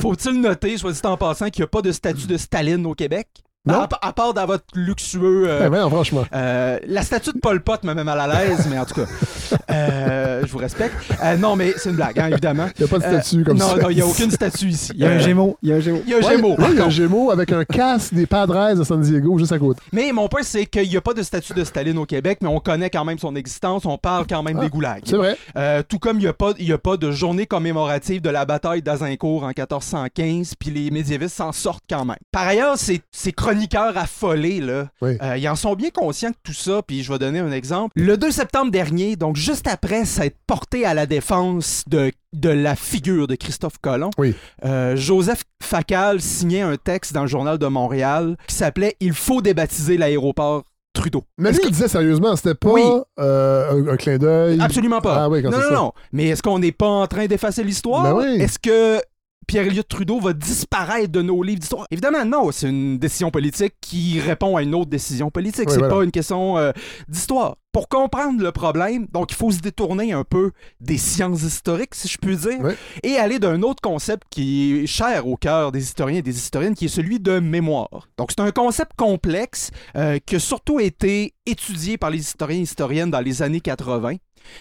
Faut-il 0.01 0.41
noter, 0.41 0.77
soit 0.77 0.93
dit 0.93 1.01
en 1.05 1.17
passant, 1.17 1.49
qu'il 1.49 1.63
n'y 1.63 1.65
a 1.65 1.69
pas 1.69 1.81
de 1.83 1.93
statue 1.93 2.27
de 2.27 2.37
Staline 2.37 2.85
au 2.87 2.95
Québec? 2.95 3.29
Non? 3.67 3.81
À, 4.01 4.09
à 4.09 4.13
part 4.13 4.35
dans 4.35 4.45
votre 4.47 4.65
luxueux. 4.75 5.45
euh, 5.49 5.65
Eh 5.67 5.71
ben, 5.71 5.89
franchement. 5.89 6.25
Euh, 6.35 6.79
la 6.87 7.03
statue 7.03 7.33
de 7.33 7.39
Pol 7.39 7.63
Pot 7.63 7.83
me 7.85 7.95
met 7.95 8.05
mal 8.05 8.21
à 8.21 8.27
l'aise, 8.27 8.67
mais 8.71 8.79
en 8.79 8.85
tout 8.85 8.95
cas, 8.95 9.07
euh, 9.71 10.43
je 10.45 10.53
vous 10.53 10.59
respecte. 10.59 10.95
Euh, 11.23 11.37
non, 11.37 11.57
mais 11.57 11.73
c'est 11.77 11.89
une 11.91 11.97
blague, 11.97 12.19
hein, 12.19 12.29
évidemment. 12.31 12.67
Il 12.79 12.83
n'y 12.83 12.89
a 12.89 12.91
pas 12.91 12.99
de 12.99 13.05
Euh, 13.05 13.21
statue 13.23 13.43
comme 13.45 13.57
non, 13.59 13.69
ça. 13.71 13.77
non, 13.77 13.89
il 13.91 13.97
n'y 13.97 14.03
a 14.03 14.07
aucune 14.07 14.31
statue 14.31 14.69
ici. 14.69 14.93
Il 14.95 15.01
y 15.01 15.05
a 15.07 15.09
un 15.09 15.13
Euh, 15.13 15.19
gémeau. 15.21 15.57
Il 15.63 15.71
y 15.71 15.73
a 15.73 15.77
un 15.77 15.81
gémeau. 15.81 16.03
Il 16.05 16.11
y 16.11 16.15
a 16.15 16.17
un 16.19 16.21
Ouais, 16.21 16.37
gémeau. 16.37 16.51
Oui, 16.51 16.57
par 16.57 16.71
il 16.71 16.75
y 16.75 16.79
a 16.79 16.81
un 16.81 16.85
contre. 16.85 16.95
gémeau 16.97 17.31
avec 17.31 17.53
un 17.53 17.65
casque 17.65 18.13
des 18.15 18.27
Padres 18.27 18.75
de 18.75 18.85
San 18.85 19.01
Diego 19.01 19.39
juste 19.39 19.53
à 19.53 19.59
côté. 19.59 19.81
Mais 19.93 20.13
mon 20.13 20.29
point, 20.29 20.43
c'est 20.43 20.67
qu'il 20.67 20.89
n'y 20.89 20.97
a 20.97 21.01
pas 21.01 21.15
de 21.15 21.23
statue 21.23 21.55
de 21.55 21.65
Staline 21.65 21.97
au 21.99 22.05
Québec, 22.07 22.39
mais 22.43 22.49
on 22.49 22.61
connaît 22.61 22.91
quand 22.91 23.05
même 23.05 23.19
son 23.19 23.35
existence, 23.35 23.87
on 23.87 23.97
parle 23.99 24.27
quand 24.29 24.43
même 24.43 24.59
Ah, 24.61 24.65
des 24.65 24.69
goulags. 24.69 25.03
C'est 25.07 25.17
vrai. 25.17 25.37
Euh, 25.57 25.83
tout 25.89 25.99
comme 25.99 26.19
il 26.19 26.23
n'y 26.23 26.27
a, 26.29 26.33
pas- 26.35 26.53
il 26.59 26.69
y 26.69 26.73
a 26.73 26.79
pas 26.79 26.97
de 26.99 27.11
journée 27.11 27.47
commémorative 27.47 28.21
de 28.21 28.31
la 28.31 28.45
bataille 28.45 28.83
d'Azincourt 28.83 29.45
en 29.45 29.49
1415, 29.49 30.55
puis 30.59 30.71
les 30.71 30.91
médiévistes 30.91 31.37
s'en 31.37 31.53
sortent 31.53 31.85
quand 31.89 32.05
même. 32.05 32.17
Par 32.31 32.47
ailleurs, 32.47 32.77
ces, 32.79 33.01
ces 33.11 33.33
chroniqueurs 33.55 33.97
affolés, 33.97 34.61
là, 34.61 34.89
Oui. 35.01 35.17
euh, 35.23 35.37
ils 35.37 35.49
en 35.49 35.57
sont 35.57 35.75
bien 35.75 35.91
conscients 35.91 36.31
de 36.31 36.37
tout 36.43 36.53
ça, 36.53 36.81
puis 36.87 37.03
je 37.03 37.13
vais 37.13 37.19
donner 37.19 37.39
un 37.39 37.53
exemple. 37.53 37.93
Le 37.97 38.17
2 38.17 38.31
septembre 38.31 38.71
dernier, 38.71 39.17
donc 39.17 39.37
juste 39.37 39.67
après 39.69 40.05
s'être 40.05 40.37
porté 40.47 40.85
à 40.85 40.95
la 40.95 41.07
défense 41.07 41.85
de, 41.87 42.11
de 42.33 42.49
la 42.49 42.77
figure 42.77 43.27
de 43.27 43.35
Christophe 43.37 43.79
Colomb, 43.81 44.11
Oui. 44.19 44.35
euh, 44.65 44.97
Joseph 44.97 45.45
Facal 45.63 46.21
signait 46.21 46.63
un 46.63 46.77
texte 46.77 47.13
dans 47.13 47.23
le 47.23 47.29
Journal 47.29 47.59
de 47.59 47.67
Montréal 47.67 48.37
qui 48.47 48.55
s'appelait 48.55 48.97
Il 49.01 49.13
faut 49.15 49.41
débaptiser 49.41 49.97
l'aéroport 49.97 50.65
Trudeau. 50.93 51.25
Mais 51.39 51.51
Est-ce 51.51 51.59
lui, 51.59 51.67
il 51.67 51.73
disait 51.73 51.89
sérieusement, 51.89 52.37
c'était 52.37 52.55
pas 52.55 52.71
Oui. 52.71 52.83
euh, 53.19 53.73
un, 53.73 53.89
un 53.95 53.97
clin 53.97 54.17
d'œil. 54.17 54.61
Absolument 54.61 55.01
pas. 55.01 55.25
Ah 55.25 55.29
oui, 55.29 55.43
non, 55.43 55.51
non, 55.51 55.61
ça. 55.61 55.71
non. 55.73 55.93
Mais 56.13 56.27
est-ce 56.29 56.41
qu'on 56.41 56.61
n'est 56.61 56.71
pas 56.71 56.87
en 56.87 57.09
train 57.09 57.27
d'effacer 57.27 57.65
l'histoire? 57.65 58.05
Ben 58.05 58.15
oui. 58.15 58.41
Est-ce 58.41 58.61
que 58.61 59.01
Pierre-Éliott 59.47 59.87
Trudeau 59.89 60.21
va 60.21 60.33
disparaître 60.33 61.11
de 61.13 61.23
nos 61.23 61.43
livres 61.43 61.61
d'histoire? 61.61 61.87
Évidemment, 61.91 62.25
non. 62.25 62.51
C'est 62.53 62.69
une 62.69 62.99
décision 62.99 63.31
politique 63.31 63.75
qui 63.81 64.21
répond 64.21 64.57
à 64.57 64.63
une 64.63 64.75
autre 64.75 64.91
décision 64.91 65.31
politique. 65.31 65.67
Oui, 65.69 65.73
c'est 65.73 65.79
voilà. 65.79 65.95
pas 65.95 66.05
une 66.05 66.11
question 66.11 66.59
euh, 66.59 66.73
d'histoire. 67.09 67.57
Pour 67.73 67.89
comprendre 67.89 68.41
le 68.41 68.53
problème, 68.53 69.09
donc 69.13 69.33
il 69.33 69.35
faut 69.35 69.51
se 69.51 69.59
détourner 69.59 70.13
un 70.13 70.23
peu 70.23 70.53
des 70.81 70.97
sciences 70.97 71.43
historiques, 71.43 71.97
si 71.97 72.07
je 72.07 72.19
puis 72.19 72.37
dire, 72.37 72.59
Oui. 72.63 72.73
et 73.03 73.17
aller 73.17 73.41
d'un 73.41 73.63
autre 73.63 73.81
concept 73.83 74.23
qui 74.31 74.85
est 74.85 74.87
cher 74.87 75.27
au 75.27 75.37
cœur 75.37 75.73
des 75.73 75.83
historiens 75.83 76.19
et 76.19 76.23
des 76.23 76.37
historiennes, 76.37 76.77
qui 76.77 76.85
est 76.85 76.89
celui 76.89 77.19
de 77.19 77.41
mémoire. 77.41 78.09
Donc 78.17 78.31
c'est 78.31 78.41
un 78.43 78.53
concept 78.53 78.93
complexe 78.97 79.71
euh, 79.97 80.19
qui 80.25 80.37
a 80.37 80.39
surtout 80.39 80.79
été 80.79 81.35
étudié 81.47 81.99
par 81.99 82.11
les 82.11 82.21
historiens 82.21 82.59
et 82.59 82.63
historiennes 82.63 83.11
dans 83.11 83.21
les 83.21 83.43
années 83.43 83.61
80 83.61 84.15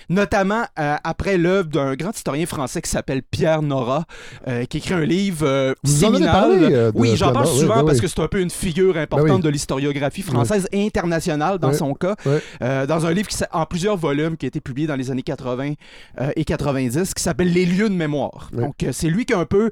notamment 0.10 0.64
euh, 0.80 0.96
après 1.04 1.38
l'œuvre 1.38 1.70
d'un 1.70 1.96
grand 1.96 2.16
historien 2.16 2.46
français 2.46 2.82
qui 2.82 2.90
s'appelle 2.90 3.24
Pierre 3.24 3.62
Nora, 3.62 4.06
euh, 4.48 4.66
qui 4.66 4.78
écrit 4.78 4.94
un 4.94 5.06
livre 5.06 5.46
euh, 5.48 5.74
séminal. 5.84 6.52
euh, 6.64 6.92
oui, 6.96 7.16
j'en 7.16 7.32
parle 7.34 7.48
souvent 7.48 7.76
oui, 7.76 7.80
oui, 7.82 7.86
parce 7.88 8.02
que 8.02 8.08
c'est 8.08 8.20
un 8.22 8.28
peu 8.28 8.42
une 8.42 8.50
figure 8.50 8.98
importante 8.98 9.28
Ben 9.28 9.36
oui. 9.36 9.42
de 9.42 9.50
l'historiographie 9.50 10.22
française 10.22 10.68
et 10.72 10.86
internationale 10.86 11.60
dans 11.60 11.74
son 11.74 11.94
cas, 11.94 12.16
dans 12.62 13.06
un 13.06 13.12
livre 13.12 13.28
qui, 13.28 13.38
en 13.52 13.66
plusieurs 13.66 13.98
volumes 13.98 14.38
qui 14.38 14.46
a 14.46 14.48
été 14.48 14.62
publié 14.62 14.88
dans 14.88 14.96
les 14.96 15.12
années 15.12 15.22
80 15.24 15.74
euh, 16.22 16.32
et 16.36 16.46
90, 16.46 17.14
qui 17.14 17.24
s'appelle 17.24 17.52
Les 17.52 17.66
lieux 17.66 17.90
de 17.90 17.96
mémoire. 17.96 18.50
Donc, 18.54 18.86
c'est 18.92 19.10
lui 19.10 19.26
qui 19.26 19.34
a 19.34 19.40
un 19.40 19.46
peu 19.46 19.70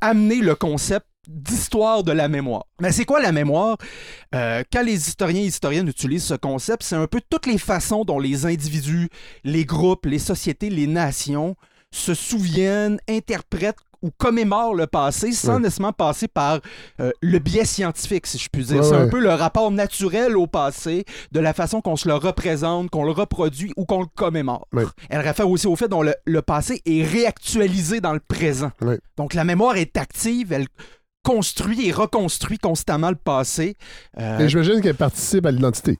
amené 0.00 0.36
le 0.36 0.54
concept 0.54 1.06
d'histoire 1.28 2.02
de 2.02 2.12
la 2.12 2.26
mémoire. 2.28 2.64
Mais 2.80 2.90
c'est 2.90 3.04
quoi 3.04 3.20
la 3.20 3.32
mémoire? 3.32 3.76
Euh, 4.34 4.62
quand 4.72 4.82
les 4.82 5.08
historiens 5.08 5.42
et 5.42 5.46
historiennes 5.46 5.88
utilisent 5.88 6.24
ce 6.24 6.34
concept, 6.34 6.82
c'est 6.82 6.96
un 6.96 7.06
peu 7.06 7.20
toutes 7.28 7.46
les 7.46 7.58
façons 7.58 8.04
dont 8.04 8.18
les 8.18 8.46
individus, 8.46 9.08
les 9.44 9.64
groupes, 9.66 10.06
les 10.06 10.18
sociétés, 10.18 10.70
les 10.70 10.86
nations 10.86 11.54
se 11.90 12.14
souviennent, 12.14 12.98
interprètent 13.08 13.76
ou 14.00 14.10
commémorent 14.16 14.74
le 14.74 14.86
passé 14.86 15.32
sans 15.32 15.54
Ouais. 15.54 15.60
nécessairement 15.60 15.92
passer 15.92 16.28
par 16.28 16.60
euh, 17.00 17.10
le 17.20 17.38
biais 17.40 17.64
scientifique, 17.64 18.28
si 18.28 18.38
je 18.38 18.48
puis 18.48 18.64
dire. 18.64 18.76
Ouais, 18.76 18.82
c'est 18.84 18.94
un 18.94 19.08
peu 19.08 19.18
le 19.18 19.30
rapport 19.30 19.72
naturel 19.72 20.36
au 20.36 20.46
passé, 20.46 21.04
de 21.32 21.40
la 21.40 21.52
façon 21.52 21.80
qu'on 21.80 21.96
se 21.96 22.06
le 22.06 22.14
représente, 22.14 22.90
qu'on 22.90 23.02
le 23.02 23.10
reproduit 23.10 23.72
ou 23.76 23.86
qu'on 23.86 24.00
le 24.00 24.06
commémore. 24.14 24.68
Elle 25.10 25.20
réfère 25.20 25.50
aussi 25.50 25.66
au 25.66 25.74
fait 25.74 25.88
dont 25.88 26.02
le, 26.02 26.14
le 26.26 26.42
passé 26.42 26.80
est 26.86 27.02
réactualisé 27.02 28.00
dans 28.00 28.12
le 28.12 28.20
présent. 28.20 28.70
Donc 29.16 29.34
la 29.34 29.42
mémoire 29.44 29.76
est 29.76 29.96
active, 29.96 30.52
elle 30.52 30.66
construit 31.24 31.86
et 31.88 31.92
reconstruit 31.92 32.58
constamment 32.58 33.10
le 33.10 33.16
passé. 33.16 33.76
Euh, 34.18 34.38
Et 34.38 34.48
j'imagine 34.48 34.80
qu'elle 34.80 34.94
participe 34.96 35.44
à 35.46 35.50
l'identité. 35.50 35.98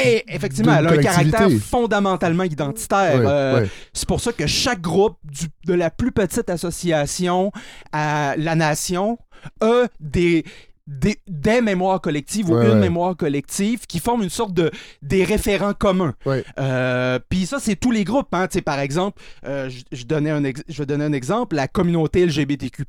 et 0.00 0.24
effectivement, 0.28 0.74
elle 0.76 0.86
a 0.86 0.92
un 0.92 0.96
caractère 0.98 1.48
fondamentalement 1.60 2.44
identitaire. 2.44 3.20
Euh. 3.24 3.66
C'est 3.92 4.06
pour 4.08 4.20
ça 4.20 4.32
que 4.32 4.46
chaque 4.46 4.80
groupe, 4.80 5.18
du- 5.24 5.48
de 5.66 5.74
la 5.74 5.90
plus 5.90 6.12
petite 6.12 6.48
association 6.50 7.50
à 7.92 8.34
la 8.36 8.54
nation, 8.54 9.18
a 9.60 9.84
des, 10.00 10.44
des, 10.90 11.18
des 11.28 11.60
mémoires 11.60 12.00
collectives 12.00 12.48
ou 12.50 12.54
Ouais, 12.54 12.64
une 12.66 12.72
ouais. 12.72 12.80
mémoire 12.80 13.14
collective 13.14 13.86
qui 13.86 13.98
forment 13.98 14.22
une 14.22 14.30
sorte 14.30 14.54
de 14.54 14.70
des 15.02 15.22
référents 15.22 15.74
communs. 15.74 16.14
Ouais. 16.24 16.42
Euh, 16.58 17.18
Puis 17.28 17.44
ça, 17.44 17.58
c'est 17.60 17.76
tous 17.76 17.90
les 17.90 18.04
groupes. 18.04 18.28
Hein. 18.32 18.46
Par 18.64 18.78
exemple, 18.80 19.20
euh, 19.44 19.68
je, 19.68 19.82
je 19.92 20.04
donnais 20.04 20.30
un 20.30 20.44
ex- 20.44 20.62
je 20.66 20.78
vais 20.82 20.86
donner 20.86 21.04
un 21.04 21.12
exemple, 21.12 21.56
la 21.56 21.68
communauté 21.68 22.24
LGBTQ+, 22.24 22.84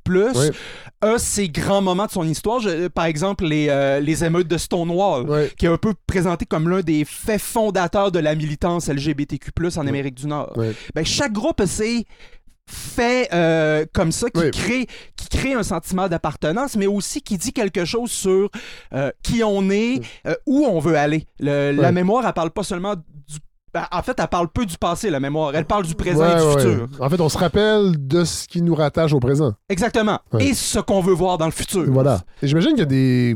a 1.02 1.18
ses 1.18 1.50
grands 1.50 1.82
moments 1.82 2.06
de 2.06 2.12
son 2.12 2.24
histoire. 2.28 2.60
Je- 2.62 2.88
par 2.88 3.06
exemple, 3.06 3.45
les, 3.45 3.68
euh, 3.70 4.00
les 4.00 4.24
émeutes 4.24 4.47
de 4.47 4.58
Stonewall 4.58 5.50
qui 5.58 5.66
est 5.66 5.70
un 5.70 5.78
peu 5.78 5.93
présenté 6.08 6.45
comme 6.45 6.70
l'un 6.70 6.82
des 6.82 7.04
faits 7.06 7.41
fondateurs 7.41 8.12
de 8.12 8.20
la 8.20 8.34
militance 8.36 8.88
LGBTQ+, 8.89 9.52
en 9.78 9.88
Amérique 9.88 10.16
du 10.16 10.28
Nord. 10.28 10.54
Ben, 10.95 11.06
chaque 11.06 11.34
groupe 11.34 11.60
a 11.60 11.68
ses 11.68 12.06
faits 12.72 13.34
euh, 13.34 13.86
comme 13.93 14.11
ça 14.11 14.30
qui, 14.30 14.39
Oui. 14.41 14.51
crée, 14.51 14.88
qui 15.15 15.28
crée 15.30 15.53
un 15.53 15.63
sentiment 15.63 16.07
d'appartenance, 16.07 16.76
mais 16.76 16.88
aussi 16.88 17.22
qui 17.22 17.38
dit 17.38 17.51
quelque 17.53 17.86
chose 17.86 18.11
sur 18.11 18.49
euh, 18.93 19.11
qui 19.24 19.43
on 19.43 19.70
est, 19.70 20.01
euh, 20.28 20.36
où 20.45 20.65
on 20.65 20.80
veut 20.80 20.97
aller. 20.97 21.26
Le- 21.39 21.72
La 21.72 21.91
mémoire, 21.91 22.26
elle 22.28 22.34
parle 22.34 22.51
pas 22.51 22.63
seulement 22.63 22.95
du... 22.95 23.38
ben, 23.74 23.86
En 23.91 24.01
fait, 24.03 24.20
elle 24.20 24.28
parle 24.28 24.49
peu 24.49 24.65
du 24.65 24.78
passé, 24.78 25.09
la 25.09 25.20
mémoire. 25.20 25.55
Elle 25.55 25.65
parle 25.65 25.86
du 25.86 25.95
présent 25.95 26.22
Ouais, 26.22 26.34
et 26.34 26.36
du 26.36 26.43
ouais. 26.43 26.53
futur. 26.80 26.88
En 26.99 27.09
fait, 27.09 27.20
on 27.20 27.30
se 27.30 27.38
rappelle 27.38 27.93
de 28.07 28.24
ce 28.24 28.47
qui 28.47 28.61
nous 28.61 28.76
rattache 28.76 29.13
au 29.13 29.20
présent. 29.20 29.53
Exactement. 29.70 30.20
Ouais. 30.32 30.45
Et 30.47 30.53
ce 30.53 30.80
qu'on 30.80 31.01
veut 31.01 31.13
voir 31.13 31.38
dans 31.38 31.45
le 31.45 31.51
futur. 31.51 31.86
Voilà. 31.91 32.22
Et 32.41 32.47
j'imagine 32.47 32.72
qu'il 32.72 32.80
y 32.80 32.84
a 32.84 32.86
des 32.86 33.36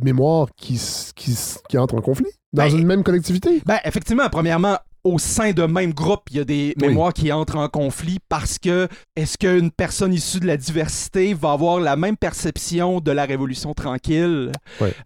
mémoires 0.00 0.48
qui, 0.56 0.80
qui, 1.14 1.36
qui 1.68 1.78
entrent 1.78 1.94
en 1.94 2.00
conflit 2.00 2.26
dans 2.52 2.64
Ben, 2.64 2.76
une 2.76 2.86
même 2.86 3.04
collectivité. 3.04 3.62
Ben, 3.64 3.78
effectivement, 3.84 4.28
premièrement, 4.30 4.76
au 5.04 5.18
sein 5.18 5.52
de 5.52 5.64
même 5.64 5.92
groupe, 5.92 6.22
il 6.30 6.36
y 6.38 6.40
a 6.40 6.44
des 6.44 6.74
Oui. 6.80 6.88
mémoires 6.88 7.12
qui 7.12 7.30
entrent 7.30 7.56
en 7.58 7.68
conflit 7.68 8.18
parce 8.28 8.58
que 8.58 8.88
est-ce 9.16 9.36
qu'une 9.38 9.70
personne 9.70 10.12
issue 10.14 10.40
de 10.40 10.46
la 10.46 10.56
diversité 10.56 11.34
va 11.34 11.52
avoir 11.52 11.78
la 11.78 11.94
même 11.96 12.16
perception 12.16 13.00
de 13.00 13.10
la 13.12 13.24
Révolution 13.26 13.74
tranquille 13.74 14.50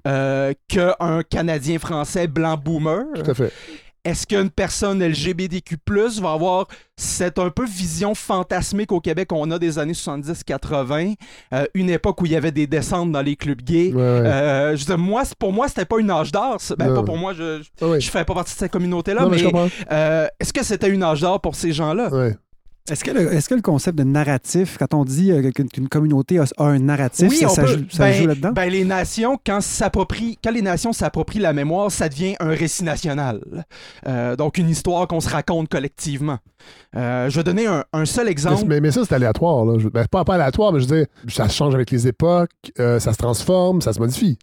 euh, 0.07 0.53
qu'un 0.69 1.23
Canadien 1.29 1.79
français 1.79 2.29
blanc 2.29 2.57
boomer? 2.57 3.05
Tout 3.15 3.31
à 3.31 3.35
fait. 3.35 3.53
Est-ce 4.05 4.27
qu'une 4.27 4.51
personne 4.51 5.03
LGBTQ+, 5.03 5.77
va 6.21 6.33
avoir 6.33 6.67
cette 6.97 7.39
un 7.39 7.51
peu 7.51 7.67
vision 7.67 8.15
fantasmée 8.15 8.87
qu'au 8.87 9.01
Québec 9.01 9.33
on 9.33 9.51
a 9.51 9.59
des 9.59 9.79
années 9.79 9.93
70-80, 9.95 11.15
euh, 11.53 11.65
une 11.75 11.91
époque 11.91 12.21
où 12.21 12.27
il 12.27 12.33
y 12.33 12.37
avait 12.37 12.53
des 12.53 12.67
descentes 12.67 13.13
dans 13.13 13.23
les 13.23 13.37
clubs 13.37 13.61
gays? 13.63 13.93
Ouais, 13.93 13.97
ouais. 13.97 14.03
Euh, 14.27 14.77
je 14.77 14.81
veux 14.81 14.87
dire, 14.87 14.99
moi, 14.99 15.23
pour 15.39 15.53
moi, 15.53 15.69
c'était 15.69 15.85
pas 15.85 15.99
une 15.99 16.11
âge 16.11 16.33
d'or. 16.33 16.59
Ben, 16.77 16.87
pas 16.95 17.03
pour 17.03 17.17
moi, 17.19 17.33
je, 17.35 17.63
je- 17.63 17.85
je 18.01 18.11
fais 18.11 18.25
pas 18.25 18.35
partie 18.35 18.55
de 18.55 18.59
cette 18.59 18.73
communauté-là, 18.73 19.23
mais 19.31 19.39
euh, 19.93 20.27
est-ce 20.41 20.53
que 20.53 20.65
c'était 20.65 20.89
une 20.89 21.03
âge 21.03 21.21
d'or 21.21 21.41
pour 21.41 21.55
ces 21.55 21.73
gens-là? 21.73 22.09
Est-ce 22.91 23.05
que, 23.05 23.11
le, 23.11 23.33
est-ce 23.35 23.49
que 23.49 23.55
le 23.55 23.63
concept 23.63 23.99
de 23.99 24.05
narratif, 24.05 24.77
quand 24.79 24.95
on 24.95 25.05
dit 25.05 25.31
euh, 25.33 25.51
qu'une, 25.51 25.89
communauté 25.89 26.39
a, 26.39 26.45
a 26.59 26.65
un 26.65 26.79
narratif, 26.79 27.33
ça, 27.35 27.47
on 27.47 27.49
ça 27.49 27.63
peut. 27.63 27.69
joue, 27.69 27.85
ça 27.91 28.05
Ben- 28.05 28.13
joue 28.15 28.27
là-dedans? 28.27 28.53
Ben, 28.53 28.71
les 28.71 28.85
nations, 28.85 29.39
quand, 29.45 29.61
s'approprient- 29.61 30.39
quand 30.43 30.51
les 30.51 30.63
nations 30.63 30.93
s'approprient 30.93 31.39
la 31.41 31.53
mémoire, 31.53 31.91
ça 31.91 32.09
devient 32.09 32.35
un 32.41 32.49
récit 32.51 32.85
national. 32.85 33.41
Euh, 34.07 34.37
donc, 34.37 34.59
une 34.59 34.69
histoire 34.71 35.07
qu'on 35.09 35.21
se 35.21 35.29
raconte 35.29 35.69
collectivement. 35.69 36.39
Euh, 36.97 37.29
je 37.31 37.37
vais 37.37 37.45
donner 37.45 37.67
un, 37.67 37.85
un 37.93 38.05
seul 38.05 38.29
exemple. 38.29 38.65
mais- 38.67 38.81
mais 38.81 38.91
ça, 38.91 39.03
c'est 39.07 39.15
aléatoire. 39.15 39.65
Là. 39.65 39.79
Je- 39.79 39.89
ben, 39.89 40.07
pas, 40.07 40.25
pas 40.25 40.35
aléatoire, 40.35 40.73
mais 40.73 40.81
je 40.81 40.87
veux 40.89 40.97
dire, 40.99 41.07
ça 41.29 41.49
change 41.49 41.75
avec 41.75 41.91
les 41.91 42.07
époques, 42.09 42.51
euh, 42.79 42.99
ça 42.99 43.13
se 43.13 43.19
transforme, 43.19 43.81
ça 43.83 43.93
se 43.93 43.99
modifie. 43.99 44.39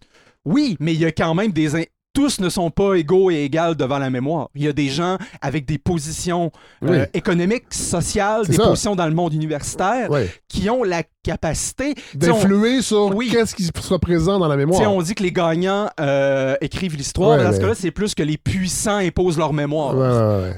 Oui, 0.46 0.78
mais 0.80 0.94
il 0.94 1.00
y 1.00 1.06
a 1.06 1.12
quand 1.12 1.34
même 1.34 1.52
des... 1.52 1.90
Tous 2.16 2.40
ne 2.40 2.50
sont 2.50 2.72
pas 2.72 2.96
égaux 2.96 3.30
et 3.30 3.44
égales 3.44 3.76
devant 3.76 4.00
la 4.00 4.10
mémoire. 4.10 4.50
Il 4.56 4.64
y 4.64 4.68
a 4.68 4.74
des 4.74 4.88
gens 4.88 5.18
avec 5.42 5.66
des 5.66 5.78
positions 5.78 6.50
euh, 6.84 7.02
Oui. 7.02 7.06
économiques, 7.14 7.66
sociales, 7.72 8.48
des 8.48 8.54
ça. 8.54 8.64
positions 8.64 8.96
dans 8.96 9.06
le 9.08 9.14
monde 9.14 9.34
universitaire 9.34 10.10
qui 10.48 10.70
ont 10.70 10.84
la 10.84 11.04
capacité... 11.24 11.94
On- 12.16 12.18
D'influer 12.18 12.82
sur 12.82 13.14
Oui. 13.16 13.30
qu'est-ce 13.30 13.54
qui 13.54 13.64
sera 13.82 14.00
présent 14.00 14.40
dans 14.40 14.48
la 14.48 14.56
mémoire. 14.56 14.82
on 14.92 15.02
dit 15.02 15.14
que 15.14 15.24
les 15.24 15.32
gagnants 15.34 15.90
euh, 16.00 16.56
écrivent 16.62 16.96
l'histoire, 16.96 17.38
dans 17.38 17.52
ce 17.52 17.60
cas-là, 17.60 17.76
c'est 17.76 17.92
plus 17.92 18.16
que 18.16 18.24
les 18.24 18.38
puissants 18.38 18.98
imposent 18.98 19.38
leur 19.38 19.52
mémoire. 19.54 19.94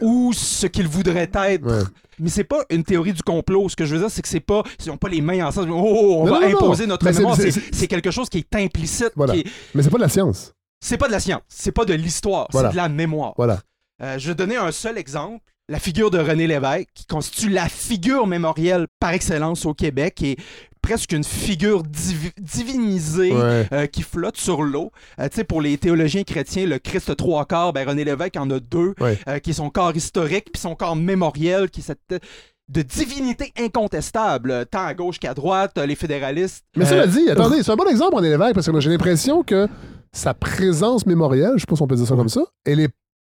Ou 0.02 0.32
ce 0.34 0.68
qu'ils 0.68 0.88
voudraient 0.88 1.30
être. 1.34 1.90
Mais 2.20 2.30
c'est 2.30 2.44
pas 2.44 2.64
une 2.72 2.84
théorie 2.84 3.14
du 3.14 3.22
complot. 3.22 3.70
Ce 3.70 3.76
que 3.76 3.86
je 3.86 3.94
veux 3.96 4.00
dire, 4.02 4.10
c'est 4.10 4.22
que 4.24 4.28
c'est 4.28 4.40
pas. 4.40 4.64
Ils 4.84 4.90
n'ont 4.90 4.98
pas 4.98 5.08
les 5.10 5.22
mains 5.22 5.46
ensemble. 5.46 5.70
Oh, 5.72 6.22
on 6.22 6.26
Non, 6.26 6.34
va 6.34 6.40
non, 6.42 6.50
non. 6.50 6.56
imposer 6.58 6.88
notre 6.88 7.06
Mais 7.06 7.14
mémoire. 7.14 7.38
c'est 7.72 7.88
quelque 7.88 8.10
chose 8.10 8.28
qui 8.28 8.40
est 8.40 8.56
implicite. 8.56 9.12
Voilà. 9.16 9.34
qui 9.34 9.40
est- 9.42 9.48
Mais 9.76 9.84
c'est 9.84 9.90
pas 9.92 9.98
de 9.98 10.02
la 10.04 10.10
science. 10.10 10.52
C'est 10.80 10.98
pas 10.98 11.08
de 11.08 11.12
la 11.12 11.20
science. 11.20 11.42
C'est 11.48 11.72
pas 11.72 11.86
de 11.86 11.94
l'histoire. 11.94 12.48
Voilà. 12.52 12.70
C'est 12.70 12.74
de 12.74 12.78
la 12.78 12.90
mémoire. 12.90 13.34
Voilà. 13.38 13.60
Euh, 14.04 14.18
je 14.20 14.28
vais 14.30 14.36
donner 14.36 14.58
un 14.58 14.72
seul 14.72 14.98
exemple. 14.98 15.44
La 15.70 15.80
figure 15.80 16.12
de 16.12 16.20
René 16.20 16.48
Lévesque, 16.48 16.88
qui 16.94 17.06
constitue 17.06 17.50
la 17.50 17.68
figure 17.68 18.26
mémorielle 18.26 18.88
par 19.02 19.10
excellence 19.12 19.66
au 19.66 19.74
Québec, 19.74 20.22
et 20.22 20.38
presque 20.82 21.12
une 21.12 21.26
figure 21.26 21.84
divi- 21.84 22.32
divinisée 22.40 23.34
Ouais. 23.34 23.68
euh, 23.74 23.86
qui 23.88 24.02
flotte 24.04 24.38
sur 24.38 24.64
l'eau. 24.64 24.92
Euh, 25.20 25.28
tu 25.28 25.36
sais, 25.36 25.44
pour 25.44 25.62
les 25.62 25.78
théologiens 25.78 26.24
chrétiens, 26.24 26.66
le 26.66 26.80
Christ 26.80 27.14
trois 27.18 27.44
quarts, 27.46 27.74
ben 27.74 27.86
René 27.86 28.06
Lévesque 28.06 28.38
en 28.38 28.50
a 28.50 28.60
deux, 28.62 28.94
Ouais. 29.02 29.20
euh, 29.28 29.40
qui 29.40 29.50
est 29.50 29.54
son 29.54 29.70
corps 29.70 29.94
historique, 29.94 30.52
puis 30.54 30.62
son 30.62 30.76
corps 30.76 30.96
mémoriel, 30.96 31.70
qui 31.70 31.82
est 31.82 31.84
cette 31.84 32.24
de 32.70 32.82
divinité 32.82 33.52
incontestable, 33.60 34.66
tant 34.72 34.86
à 34.86 34.94
gauche 34.94 35.20
qu'à 35.20 35.34
droite, 35.34 35.78
les 35.78 35.96
fédéralistes. 35.96 36.66
Mais 36.76 36.86
ça 36.86 36.96
Euh, 36.96 36.98
l'a 37.00 37.08
dit, 37.08 37.30
attendez, 37.30 37.64
c'est 37.64 37.72
un 37.72 37.76
bon 37.78 37.88
exemple, 37.90 38.16
René 38.16 38.30
Lévesque, 38.30 38.54
parce 38.54 38.66
que 38.66 38.72
moi, 38.72 38.80
j'ai 38.82 38.90
l'impression 38.90 39.42
que 39.44 39.68
sa 40.12 40.34
présence 40.34 41.06
mémorielle, 41.06 41.54
je 41.56 41.62
sais 41.62 41.66
pas 41.68 41.76
si 41.76 41.82
on 41.82 41.88
peut 41.88 41.96
dire 41.96 42.08
ça 42.08 42.16
comme 42.16 42.30
ça, 42.30 42.44
elle 42.66 42.80
est 42.80 42.94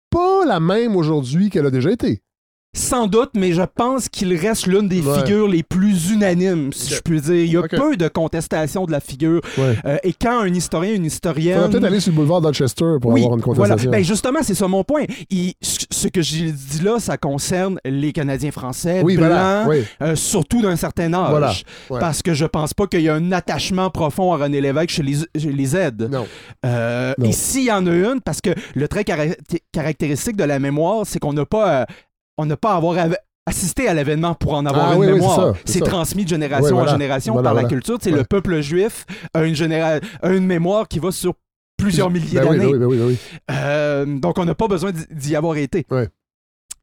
pas 0.09 0.45
la 0.45 0.59
même 0.59 0.95
aujourd'hui 0.95 1.49
qu'elle 1.49 1.65
a 1.65 1.71
déjà 1.71 1.91
été. 1.91 2.21
Sans 2.75 3.05
doute, 3.07 3.31
mais 3.35 3.51
je 3.53 3.61
pense 3.61 4.09
qu'il 4.09 4.35
reste 4.35 4.65
l'une 4.65 4.87
des 4.87 5.01
Ouais. 5.01 5.19
figures 5.19 5.47
les 5.47 5.61
plus 5.61 6.09
unanimes, 6.11 6.73
si 6.73 6.93
je 6.95 7.01
puis 7.01 7.21
dire. 7.21 7.35
Il 7.35 7.51
y 7.53 7.57
a 7.57 7.61
peu 7.67 7.95
de 7.97 8.07
contestation 8.07 8.85
de 8.85 8.91
la 8.91 8.99
figure. 8.99 9.41
Ouais. 9.59 9.75
Euh, 9.85 9.97
et 10.03 10.11
quand 10.13 10.39
un 10.41 10.51
historien, 10.53 10.93
une 10.95 11.03
On 11.03 11.05
historienne... 11.05 11.59
va 11.59 11.69
peut-être 11.69 11.83
aller 11.83 11.99
sur 11.99 12.11
le 12.11 12.15
boulevard 12.17 12.41
Dorchester 12.41 12.85
pour 12.99 13.11
Oui, 13.11 13.21
avoir 13.21 13.37
une 13.37 13.43
voilà. 13.43 13.59
contestation. 13.61 13.91
Ben 13.91 14.03
justement, 14.03 14.39
c'est 14.41 14.55
ça 14.55 14.67
mon 14.67 14.83
point. 14.83 15.03
Il- 15.29 15.53
ce 15.61 16.07
que 16.07 16.21
j'ai 16.23 16.51
dit 16.51 16.81
là, 16.83 16.99
ça 16.99 17.17
concerne 17.17 17.79
les 17.85 18.11
Canadiens 18.11 18.51
français, 18.51 19.01
oui, 19.03 19.17
blancs, 19.17 19.29
voilà. 19.29 19.65
Oui, 19.69 19.83
euh, 20.01 20.15
surtout 20.15 20.61
d'un 20.61 20.75
certain 20.75 21.13
âge. 21.13 21.29
Voilà, 21.29 21.53
ouais. 21.91 21.99
Parce 21.99 22.21
que 22.23 22.33
je 22.33 22.45
pense 22.45 22.73
pas 22.73 22.87
qu'il 22.87 23.01
y 23.01 23.09
a 23.09 23.13
un 23.15 23.31
attachement 23.31 23.89
profond 23.91 24.33
à 24.33 24.37
René 24.37 24.61
Lévesque 24.61 24.89
chez 24.89 25.03
les, 25.03 25.17
chez 25.39 25.51
les 25.51 25.75
aides. 25.77 26.09
non. 26.11 26.25
Euh, 26.65 27.13
Non. 27.19 27.25
et 27.27 27.31
s'il 27.31 27.65
y 27.65 27.71
en 27.71 27.85
a 27.85 27.91
une, 27.91 28.19
parce 28.21 28.41
que 28.41 28.49
le 28.73 28.87
trait 28.87 29.03
cara- 29.03 29.35
caractéristique 29.71 30.35
de 30.35 30.43
la 30.43 30.57
mémoire, 30.59 31.05
c'est 31.05 31.19
qu'on 31.19 31.33
n'a 31.33 31.45
pas, 31.45 31.85
on 32.37 32.45
n'a 32.45 32.57
pas 32.57 32.73
à 32.73 32.75
avoir 32.77 32.97
av- 32.97 33.17
assisté 33.45 33.87
à 33.87 33.93
l'événement 33.93 34.33
pour 34.35 34.53
en 34.53 34.65
avoir 34.65 34.89
Ah 34.91 34.93
une 34.95 34.99
oui, 35.01 35.07
mémoire. 35.13 35.53
c'est 35.65 35.81
transmis 35.81 36.23
de 36.23 36.29
génération 36.29 36.75
voilà. 36.75 36.91
en 36.91 36.93
génération 36.93 37.33
Voilà, 37.33 37.49
par 37.51 37.61
la 37.61 37.67
culture. 37.67 37.97
C'est 38.01 38.11
Ouais. 38.11 38.17
le 38.19 38.23
peuple 38.23 38.61
juif 38.61 39.05
a 39.33 39.43
une, 39.43 39.53
généra- 39.55 39.99
a 40.21 40.29
une 40.29 40.45
mémoire 40.45 40.87
qui 40.87 40.99
va 40.99 41.11
sur 41.11 41.33
plusieurs 41.77 42.09
milliers 42.09 42.39
Ben 42.39 42.47
oui, 42.49 42.57
d'années. 42.59 42.71
ben 42.71 42.71
oui, 42.71 42.79
ben 42.79 42.85
oui, 42.87 42.97
ben 42.97 43.05
oui. 43.07 43.17
Euh, 43.51 44.05
donc, 44.19 44.37
on 44.39 44.45
n'a 44.45 44.55
pas 44.55 44.67
besoin 44.67 44.91
d'y- 45.11 45.35
avoir 45.35 45.57
été. 45.57 45.85
Ouais. 45.91 46.07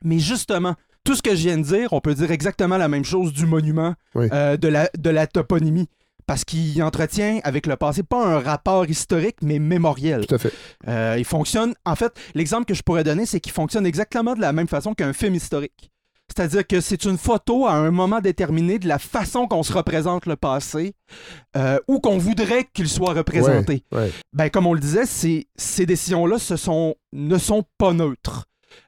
Mais 0.05 0.19
justement, 0.19 0.75
tout 1.05 1.15
ce 1.15 1.23
que 1.23 1.31
je 1.31 1.49
viens 1.49 1.57
de 1.59 1.63
dire, 1.63 1.93
on 1.93 2.01
peut 2.01 2.15
dire 2.15 2.31
exactement 2.31 2.77
la 2.77 2.89
même 2.89 3.05
chose 3.05 3.33
du 3.33 3.47
monument, 3.47 3.95
euh, 4.17 4.57
de, 4.59 4.69
la, 4.69 4.91
de 4.99 5.11
la 5.11 5.27
toponymie. 5.27 5.89
Parce 6.31 6.45
qu'il 6.45 6.81
entretient 6.85 7.41
avec 7.43 7.67
le 7.67 7.75
passé 7.75 8.05
pas 8.05 8.25
un 8.25 8.39
rapport 8.39 8.89
historique, 8.89 9.39
mais 9.43 9.59
mémoriel. 9.59 10.29
Tout 10.29 10.37
à 10.37 10.39
fait. 10.39 10.53
Euh, 10.87 11.17
il 11.19 11.25
fonctionne, 11.25 11.75
en 11.85 11.97
fait, 11.97 12.13
l'exemple 12.37 12.67
que 12.67 12.75
je 12.75 12.85
pourrais 12.85 13.03
donner, 13.03 13.27
c'est 13.27 13.41
qu'il 13.41 13.51
fonctionne 13.51 13.85
exactement 13.85 14.37
de 14.37 14.41
la 14.41 14.53
même 14.53 14.69
façon 14.69 14.95
qu'un 14.95 15.13
film 15.13 15.35
historique. 15.35 15.91
C'est-à-dire 16.29 16.65
que 16.65 16.81
c'est 16.81 17.05
une 17.05 17.19
photo 17.19 17.67
à 17.67 17.73
un 17.73 17.91
moment 17.91 18.21
déterminé 18.21 18.79
de 18.79 18.87
la 18.87 19.01
façon 19.01 19.49
qu'on 19.49 19.65
se 19.65 19.73
représente 19.73 20.27
le 20.27 20.37
passé 20.37 20.95
euh, 21.57 21.81
ou 21.89 21.99
qu'on 21.99 22.19
voudrait 22.19 22.69
qu'il 22.75 22.89
soit 22.89 23.13
représenté. 23.13 23.83
Ouais, 23.91 23.99
ouais. 23.99 24.13
Ben, 24.33 24.51
comme 24.51 24.69
on 24.69 24.75
le 24.75 24.79
disait, 24.79 25.07
ces, 25.07 25.49
ces 25.57 25.85
décisions-là 25.85 26.39
sont, 26.39 26.95
ne 27.13 27.39
sont 27.39 27.65
pas 27.77 27.93
neutres. 27.93 28.45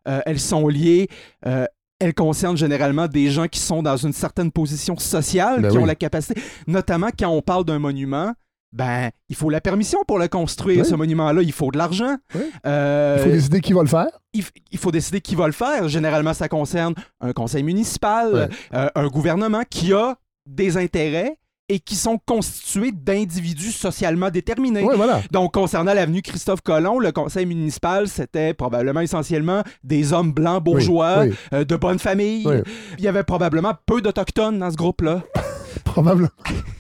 Euh, 0.07 0.21
elles 0.27 0.39
sont 0.39 0.69
liées. 0.69 1.09
euh, 1.47 1.67
elles 2.03 2.15
concernent 2.15 2.57
généralement 2.57 3.07
des 3.07 3.31
gens 3.31 3.47
qui 3.47 3.61
sont 3.61 3.83
dans 3.83 3.97
une 3.97 4.13
certaine 4.13 4.51
position 4.51 4.97
sociale, 4.99 5.63
Ben 5.63 5.71
qui 5.71 5.79
ont 5.79 5.85
la 5.85 5.95
capacité, 5.95 6.41
notamment 6.67 7.09
quand 7.17 7.29
on 7.29 7.43
parle 7.43 7.65
d'un 7.65 7.79
monument, 7.79 8.33
ben, 8.73 9.11
il 9.29 9.37
faut 9.37 9.51
la 9.51 9.61
permission 9.61 10.01
pour 10.09 10.19
le 10.19 10.29
construire, 10.29 10.81
Oui. 10.81 10.85
ce 10.89 10.95
monument-là. 10.95 11.43
Il 11.43 11.53
faut 11.53 11.71
de 11.71 11.79
l'argent. 11.79 12.17
Oui. 12.35 12.41
Euh, 12.67 13.17
Il 13.19 13.23
faut 13.25 13.31
décider 13.31 13.61
qui 13.61 13.73
va 13.73 13.83
le 13.83 13.89
faire. 13.89 14.09
il, 14.33 14.79
faut 14.79 14.91
décider 14.91 15.21
qui 15.21 15.35
va 15.35 15.47
le 15.47 15.53
faire. 15.53 15.89
Généralement, 15.89 16.35
ça 16.35 16.49
concerne 16.49 16.95
un 17.21 17.33
conseil 17.33 17.63
municipal, 17.63 18.49
euh, 18.75 18.89
un 18.95 19.07
gouvernement 19.09 19.63
qui 19.69 19.93
a 19.93 20.17
des 20.47 20.77
intérêts 20.77 21.37
et 21.69 21.79
qui 21.81 21.95
sont 21.95 22.19
constitués 22.27 22.93
d'individus 22.93 23.73
socialement 23.73 24.31
déterminés. 24.31 24.83
Voilà. 24.83 25.23
Donc, 25.31 25.55
concernant 25.55 25.95
l'avenue 25.95 26.21
Christophe 26.21 26.61
Colomb, 26.61 26.99
le 26.99 27.13
conseil 27.13 27.47
municipal, 27.47 28.09
c'était 28.09 28.53
probablement 28.53 29.01
essentiellement 29.01 29.63
des 29.83 30.13
hommes 30.13 30.33
blancs 30.33 30.63
bourgeois, 30.63 31.21
Oui, 31.23 31.29
oui. 31.31 31.35
euh, 31.55 31.65
de 31.65 31.77
bonne 31.77 31.99
famille. 31.99 32.47
Oui. 32.47 32.57
Il 32.99 33.05
y 33.05 33.09
avait 33.09 33.23
probablement 33.25 33.73
peu 33.87 34.03
d'Autochtones 34.03 34.59
dans 34.59 34.71
ce 34.71 34.77
groupe-là. 34.77 35.23
Probablement. 35.93 36.29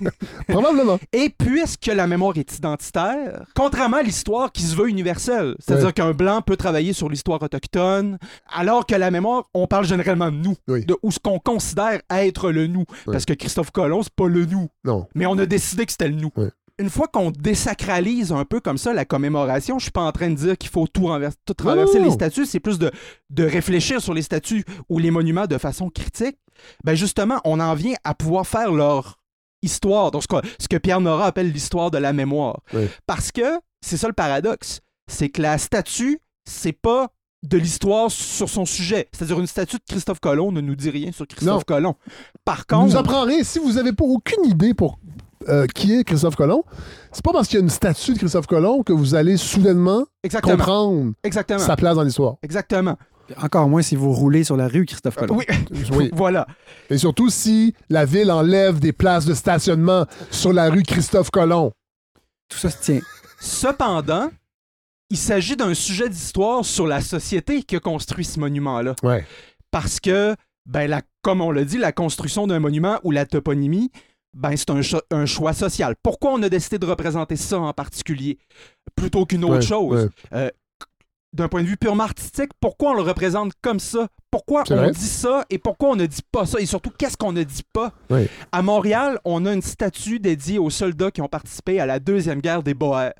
Probablement. 0.48 0.98
Et 1.12 1.28
puisque 1.30 1.86
la 1.86 2.06
mémoire 2.06 2.36
est 2.36 2.56
identitaire, 2.56 3.44
contrairement 3.54 3.98
à 3.98 4.02
l'histoire 4.02 4.50
qui 4.52 4.62
se 4.62 4.74
veut 4.74 4.88
universelle, 4.88 5.54
c'est-à-dire 5.58 5.92
qu'un 5.92 6.12
blanc 6.12 6.40
peut 6.40 6.56
travailler 6.56 6.92
sur 6.92 7.08
l'histoire 7.08 7.42
autochtone, 7.42 8.18
alors 8.52 8.86
que 8.86 8.94
la 8.94 9.10
mémoire, 9.10 9.44
on 9.54 9.66
parle 9.66 9.84
généralement 9.84 10.30
de 10.30 10.36
nous, 10.36 10.56
Oui. 10.68 10.84
de 10.86 10.96
où 11.02 11.10
ce 11.12 11.18
qu'on 11.18 11.38
considère 11.38 12.00
être 12.10 12.50
le 12.50 12.66
nous. 12.66 12.84
Parce 13.06 13.24
que 13.26 13.34
Christophe 13.34 13.70
Colomb, 13.70 14.02
c'est 14.02 14.14
pas 14.14 14.28
le 14.28 14.46
nous, 14.46 14.68
Non. 14.84 15.06
mais 15.14 15.26
on 15.26 15.36
a 15.38 15.46
décidé 15.46 15.84
que 15.84 15.92
c'était 15.92 16.08
le 16.08 16.16
nous. 16.16 16.30
Une 16.82 16.90
fois 16.90 17.06
qu'on 17.06 17.30
désacralise 17.30 18.32
un 18.32 18.44
peu 18.44 18.58
comme 18.58 18.76
ça 18.76 18.92
la 18.92 19.04
commémoration, 19.04 19.78
je 19.78 19.84
suis 19.84 19.92
pas 19.92 20.00
en 20.00 20.10
train 20.10 20.30
de 20.30 20.34
dire 20.34 20.58
qu'il 20.58 20.68
faut 20.68 20.88
tout, 20.88 21.06
renverser, 21.06 21.36
tout 21.46 21.54
les 21.64 22.10
statues, 22.10 22.44
c'est 22.44 22.58
plus 22.58 22.80
de, 22.80 22.90
de 23.30 23.44
réfléchir 23.44 24.02
sur 24.02 24.12
les 24.12 24.22
statues 24.22 24.64
ou 24.88 24.98
les 24.98 25.12
monuments 25.12 25.46
de 25.46 25.58
façon 25.58 25.90
critique. 25.90 26.38
Ben 26.82 26.96
justement, 26.96 27.40
on 27.44 27.60
en 27.60 27.74
vient 27.74 27.94
à 28.02 28.14
pouvoir 28.14 28.48
faire 28.48 28.72
leur 28.72 29.20
histoire, 29.62 30.10
donc 30.10 30.24
ce 30.24 30.26
que, 30.26 30.44
ce 30.58 30.66
que 30.66 30.76
Pierre 30.76 31.00
Nora 31.00 31.26
appelle 31.26 31.52
l'histoire 31.52 31.92
de 31.92 31.98
la 31.98 32.12
mémoire. 32.12 32.62
Oui. 32.74 32.88
Parce 33.06 33.30
que 33.30 33.60
c'est 33.80 33.96
ça 33.96 34.08
le 34.08 34.12
paradoxe, 34.12 34.80
c'est 35.06 35.28
que 35.28 35.40
la 35.40 35.58
statue, 35.58 36.18
c'est 36.44 36.72
pas 36.72 37.12
de 37.44 37.58
l'histoire 37.58 38.10
sur 38.10 38.48
son 38.48 38.64
sujet. 38.64 39.08
C'est-à-dire 39.12 39.38
une 39.38 39.46
statue 39.46 39.76
de 39.76 39.84
Christophe 39.88 40.20
Colomb 40.20 40.52
ne 40.52 40.60
nous 40.60 40.74
dit 40.76 40.90
rien 40.90 41.12
sur 41.12 41.26
Christophe 41.26 41.64
Non. 41.68 41.76
Colomb. 41.76 41.94
Par 42.44 42.58
Vous 42.58 42.76
contre, 42.76 42.86
nous 42.86 42.96
apprendrez, 42.96 43.44
si 43.44 43.58
vous 43.58 43.72
n'avez 43.74 43.92
pas 43.92 44.04
aucune 44.04 44.44
idée 44.44 44.74
pour 44.74 44.98
euh, 45.48 45.66
qui 45.66 45.94
est 45.94 46.04
Christophe 46.04 46.36
Colomb, 46.36 46.64
c'est 47.12 47.24
pas 47.24 47.32
parce 47.32 47.48
qu'il 47.48 47.58
y 47.58 47.60
a 47.60 47.64
une 47.64 47.70
statue 47.70 48.14
de 48.14 48.18
Christophe 48.18 48.46
Colomb 48.46 48.82
que 48.82 48.92
vous 48.92 49.14
allez 49.14 49.36
soudainement 49.36 50.04
exactement, 50.22 50.56
comprendre 50.56 51.12
exactement, 51.22 51.58
sa 51.58 51.76
place 51.76 51.96
dans 51.96 52.02
l'histoire. 52.02 52.36
exactement. 52.42 52.96
Encore 53.40 53.68
moins 53.68 53.82
si 53.82 53.96
vous 53.96 54.12
roulez 54.12 54.44
sur 54.44 54.56
la 54.56 54.68
rue 54.68 54.84
Christophe 54.84 55.16
Colomb. 55.16 55.36
Oui, 55.36 55.44
Oui. 55.92 56.10
voilà. 56.14 56.46
Et 56.90 56.98
surtout 56.98 57.30
si 57.30 57.74
la 57.88 58.04
ville 58.04 58.30
enlève 58.30 58.78
des 58.80 58.92
places 58.92 59.24
de 59.24 59.32
stationnement 59.34 60.06
sur 60.30 60.52
la 60.52 60.68
rue 60.68 60.82
Christophe 60.82 61.30
Colomb. 61.30 61.72
Tout 62.48 62.58
ça 62.58 62.68
se 62.68 62.82
tient. 62.82 63.00
Cependant, 63.40 64.28
il 65.08 65.16
s'agit 65.16 65.56
d'un 65.56 65.72
sujet 65.74 66.08
d'histoire 66.08 66.64
sur 66.64 66.86
la 66.86 67.00
société 67.00 67.62
qui 67.62 67.76
a 67.76 67.80
construit 67.80 68.24
ce 68.24 68.38
monument-là. 68.40 68.94
Ouais. 69.02 69.24
Parce 69.70 70.00
que, 70.00 70.34
ben, 70.66 70.88
la, 70.90 71.00
comme 71.22 71.40
on 71.40 71.50
l'a 71.50 71.64
dit, 71.64 71.78
la 71.78 71.92
construction 71.92 72.46
d'un 72.46 72.60
monument 72.60 72.98
ou 73.04 73.10
la 73.10 73.24
toponymie, 73.24 73.90
ben, 74.34 74.56
c'est 74.56 74.70
un, 74.70 74.82
cho- 74.82 75.00
un 75.10 75.26
choix 75.26 75.52
social. 75.52 75.94
Pourquoi 76.02 76.32
on 76.32 76.42
a 76.42 76.48
décidé 76.48 76.78
de 76.78 76.86
représenter 76.86 77.36
ça 77.36 77.58
en 77.58 77.72
particulier 77.72 78.38
plutôt 78.96 79.26
qu'une 79.26 79.44
autre 79.44 79.56
Ouais, 79.56 79.62
chose? 79.62 80.04
ouais. 80.04 80.38
Euh, 80.38 80.50
D'un 81.34 81.48
point 81.48 81.62
de 81.62 81.66
vue 81.68 81.78
purement 81.78 82.04
artistique, 82.04 82.50
pourquoi 82.60 82.90
on 82.90 82.94
le 82.94 83.02
représente 83.02 83.52
comme 83.62 83.80
ça? 83.80 84.06
Pourquoi 84.30 84.64
on 84.70 84.90
dit 84.90 85.00
ça 85.08 85.44
et 85.48 85.58
pourquoi 85.58 85.90
on 85.90 85.96
ne 85.96 86.04
dit 86.06 86.20
pas 86.30 86.44
ça? 86.44 86.58
Et 86.60 86.66
surtout, 86.66 86.90
qu'est-ce 86.90 87.16
qu'on 87.16 87.32
ne 87.32 87.42
dit 87.42 87.64
pas? 87.72 87.92
Oui. 88.10 88.28
À 88.52 88.60
Montréal, 88.62 89.18
on 89.24 89.46
a 89.46 89.52
une 89.54 89.62
statue 89.62 90.18
dédiée 90.18 90.58
aux 90.58 90.68
soldats 90.70 91.10
qui 91.10 91.22
ont 91.22 91.28
participé 91.28 91.80
à 91.80 91.86
la 91.86 91.98
Deuxième 92.00 92.40
Guerre 92.42 92.62
des 92.62 92.74
Boers 92.74 93.12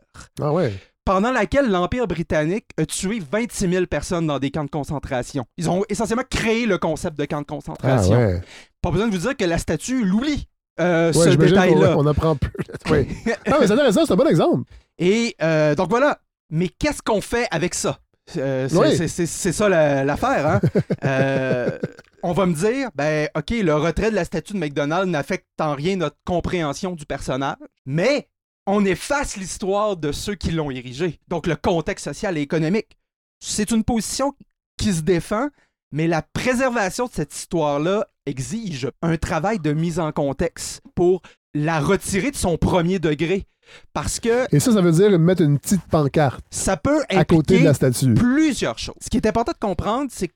Ah 0.43 0.53
ouais. 0.53 0.73
pendant 1.07 1.33
laquelle 1.33 1.71
l'Empire 1.71 2.07
britannique 2.07 2.67
a 2.79 2.85
tué 2.85 3.19
26 3.33 3.71
000 3.71 3.87
personnes 3.87 4.27
dans 4.27 4.39
des 4.39 4.51
camps 4.51 4.65
de 4.65 4.71
concentration. 4.71 5.45
Ils 5.57 5.71
ont 5.71 5.83
essentiellement 5.89 6.25
créé 6.29 6.67
le 6.67 6.77
concept 6.77 7.19
de 7.19 7.25
camp 7.25 7.41
de 7.41 7.47
Ah 7.49 7.53
concentration. 7.55 8.17
ouais. 8.19 8.41
Pas 8.83 8.91
besoin 8.91 9.09
de 9.09 9.13
vous 9.17 9.23
dire 9.27 9.37
que 9.37 9.45
la 9.45 9.57
statue 9.59 10.05
l'oublie, 10.05 10.49
euh, 10.81 11.13
Ouais, 11.13 11.31
ce 11.33 11.37
détail-là. 11.37 11.97
on 11.99 12.07
apprend 12.07 12.37
plus. 12.37 12.53
Ouais. 12.91 13.07
Ah, 13.47 13.59
mais 13.61 13.67
c'est 13.67 13.73
intéressant, 13.73 14.05
c'est 14.07 14.13
un 14.13 14.17
bon 14.17 14.27
exemple. 14.29 14.65
Et 14.99 15.35
euh, 15.43 15.75
donc 15.75 15.89
voilà. 15.91 16.19
Mais 16.51 16.69
qu'est-ce 16.69 17.03
qu'on 17.03 17.21
fait 17.21 17.47
avec 17.51 17.75
ça? 17.75 17.99
Euh, 18.37 18.69
c'est 18.69 19.21
Oui. 19.23 19.27
ça 19.53 19.69
la- 19.69 20.05
l'affaire. 20.05 20.47
Hein? 20.47 20.61
On 22.25 22.33
va 22.33 22.47
me 22.47 22.55
dire, 22.55 22.89
ben, 22.95 23.29
OK, 23.37 23.51
le 23.51 23.75
retrait 23.75 24.11
de 24.11 24.15
la 24.15 24.25
statue 24.25 24.53
de 24.53 24.59
McDonald's 24.59 25.11
n'affecte 25.11 25.47
en 25.61 25.75
rien 25.75 25.97
notre 25.97 26.17
compréhension 26.25 26.93
du 26.93 27.05
personnage, 27.05 27.57
mais 27.85 28.29
on 28.65 28.85
efface 28.85 29.37
l'histoire 29.37 29.97
de 29.97 30.13
ceux 30.13 30.37
qui 30.37 30.53
l'ont 30.53 30.71
érigé. 30.71 31.19
Donc 31.27 31.49
le 31.49 31.57
contexte 31.57 32.05
social 32.05 32.39
et 32.39 32.41
économique. 32.41 32.97
C'est 33.41 33.73
une 33.73 33.83
position 33.83 34.35
qui 34.79 34.93
se 34.93 35.01
défend, 35.01 35.49
mais 35.91 36.07
la 36.07 36.23
préservation 36.23 37.07
de 37.07 37.13
cette 37.13 37.35
histoire-là 37.35 38.07
exige 38.27 38.91
un 39.03 39.17
travail 39.17 39.59
de 39.59 39.73
mise 39.73 39.99
en 39.99 40.13
contexte 40.13 40.81
pour 40.95 41.23
la 41.55 41.81
retirer 41.81 42.31
de 42.31 42.37
son 42.37 42.57
premier 42.57 42.99
degré. 42.99 43.47
Parce 43.93 44.21
que 44.21 44.47
Et 44.55 44.61
ça, 44.61 44.73
ça 44.73 44.81
veut 44.83 44.93
dire 44.93 45.19
mettre 45.19 45.43
une 45.43 45.59
petite 45.59 45.83
pancarte 45.91 46.45
ça 46.51 46.77
peut 46.77 47.03
à 47.09 47.25
côté 47.25 47.61
de 47.61 47.65
la 47.65 47.75
statue. 47.75 48.15
plusieurs 48.15 48.79
choses. 48.79 48.97
Ce 49.01 49.09
qui 49.09 49.17
est 49.17 49.27
important 49.27 49.53
de 49.53 49.59
comprendre, 49.67 50.11
c'est 50.13 50.29
que 50.29 50.35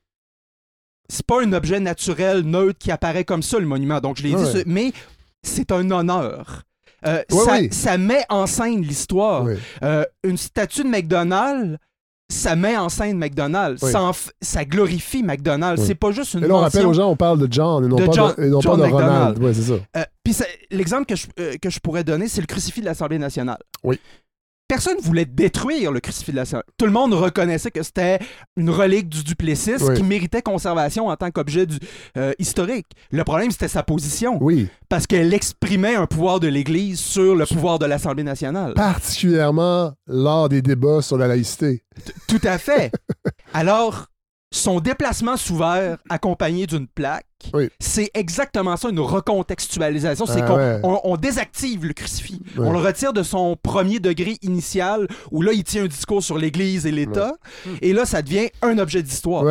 c'est 1.09 1.25
pas 1.25 1.41
un 1.43 1.53
objet 1.53 1.79
naturel, 1.79 2.41
neutre, 2.41 2.79
qui 2.79 2.91
apparaît 2.91 3.23
comme 3.25 3.43
ça, 3.43 3.59
le 3.59 3.65
monument. 3.65 3.99
Donc, 4.01 4.17
je 4.17 4.23
l'ai 4.23 4.35
Ouais. 4.35 4.53
dit, 4.53 4.63
mais 4.65 4.91
c'est 5.43 5.71
un 5.71 5.89
honneur. 5.91 6.63
Euh, 7.05 7.23
Ouais, 7.31 7.69
ça, 7.71 7.97
met 7.97 8.25
en 8.29 8.47
scène 8.47 8.81
l'histoire. 8.81 9.45
Euh, 9.83 10.03
une 10.23 10.35
statue 10.37 10.83
de 10.83 10.89
McDonald's, 10.89 11.77
ça 12.29 12.55
met 12.55 12.75
en 12.75 12.89
scène 12.89 13.17
McDonald's. 13.17 13.81
Oui. 13.83 13.91
Ça, 13.91 14.01
en 14.01 14.11
f- 14.11 14.29
ça 14.41 14.65
glorifie 14.65 15.23
McDonald's. 15.23 15.81
Oui. 15.81 15.87
C'est 15.87 15.95
pas 15.95 16.11
juste 16.11 16.33
une 16.33 16.43
Et 16.43 16.47
là, 16.47 16.55
on 16.55 16.59
rappelle 16.59 16.85
aux 16.85 16.93
gens, 16.93 17.09
on 17.09 17.15
parle 17.15 17.39
de 17.39 17.47
John 17.51 17.85
et 17.85 17.87
non 17.87 17.95
De 17.95 18.05
pas 18.05 18.11
John- 18.11 18.33
de, 18.37 18.43
et 18.43 18.49
non 18.49 18.59
John 18.61 18.79
pas 18.81 18.87
de 18.87 18.91
Ronald. 18.93 19.39
Ouais, 19.39 19.53
c'est 19.53 19.61
ça. 19.61 19.73
Euh, 19.95 20.03
Puis 20.23 20.35
l'exemple 20.71 21.05
que 21.05 21.15
je, 21.15 21.27
euh, 21.39 21.55
que 21.61 21.69
je 21.69 21.79
pourrais 21.79 22.03
donner, 22.03 22.27
c'est 22.27 22.41
le 22.41 22.47
crucifix 22.47 22.81
de 22.81 22.85
l'Assemblée 22.85 23.17
nationale. 23.19 23.59
Oui. 23.83 23.99
Personne 24.67 24.97
voulait 25.01 25.25
détruire 25.25 25.91
le 25.93 25.99
crucifix 26.01 26.31
de 26.31 26.35
l'Assemblée. 26.37 26.65
Tout 26.77 26.85
le 26.85 26.91
monde 26.91 27.13
reconnaissait 27.13 27.71
que 27.71 27.81
c'était 27.83 28.19
une 28.57 28.69
relique 28.69 29.07
du 29.07 29.23
Duplessis 29.23 29.75
Oui. 29.81 29.95
qui 29.95 30.03
méritait 30.03 30.41
conservation 30.41 31.07
en 31.07 31.15
tant 31.15 31.31
qu'objet 31.31 31.65
euh, 32.17 32.33
historique. 32.37 32.87
Le 33.11 33.23
problème, 33.23 33.49
c'était 33.51 33.69
sa 33.69 33.83
position, 33.83 34.37
Oui. 34.41 34.67
parce 34.89 35.07
qu'elle 35.07 35.33
exprimait 35.33 35.95
un 35.95 36.05
pouvoir 36.05 36.41
de 36.41 36.47
l'Église 36.49 36.99
sur 36.99 37.33
le 37.35 37.45
pouvoir 37.45 37.79
de 37.79 37.85
l'Assemblée 37.85 38.23
nationale. 38.23 38.73
Particulièrement 38.73 39.93
lors 40.05 40.49
des 40.49 40.61
débats 40.61 41.01
sur 41.01 41.17
la 41.17 41.27
laïcité. 41.27 41.83
Tout 42.27 42.41
à 42.43 42.57
fait. 42.57 42.91
Alors, 43.53 44.07
son 44.51 44.79
déplacement 44.79 45.35
sous 45.37 45.57
verre 45.57 45.97
accompagné 46.09 46.67
d'une 46.67 46.87
plaque, 46.87 47.25
Oui. 47.53 47.69
c'est 47.79 48.09
exactement 48.13 48.77
ça, 48.77 48.89
une 48.89 48.99
recontextualisation. 48.99 50.25
C'est 50.25 50.41
Ah 50.41 50.47
qu'on 50.47 50.55
ouais. 50.57 50.79
on- 50.83 50.99
on 51.03 51.17
désactive 51.17 51.85
le 51.85 51.93
crucifix. 51.93 52.41
Ouais. 52.57 52.65
On 52.65 52.71
le 52.71 52.79
retire 52.79 53.13
de 53.13 53.23
son 53.23 53.57
premier 53.61 53.99
degré 53.99 54.37
initial, 54.41 55.07
où 55.31 55.41
là, 55.41 55.51
il 55.53 55.63
tient 55.63 55.83
un 55.83 55.87
discours 55.87 56.23
sur 56.23 56.37
l'Église 56.37 56.85
et 56.85 56.91
l'État. 56.91 57.33
Et 57.81 57.93
là, 57.93 58.05
ça 58.05 58.21
devient 58.21 58.49
un 58.61 58.77
objet 58.79 59.03
d'histoire. 59.03 59.43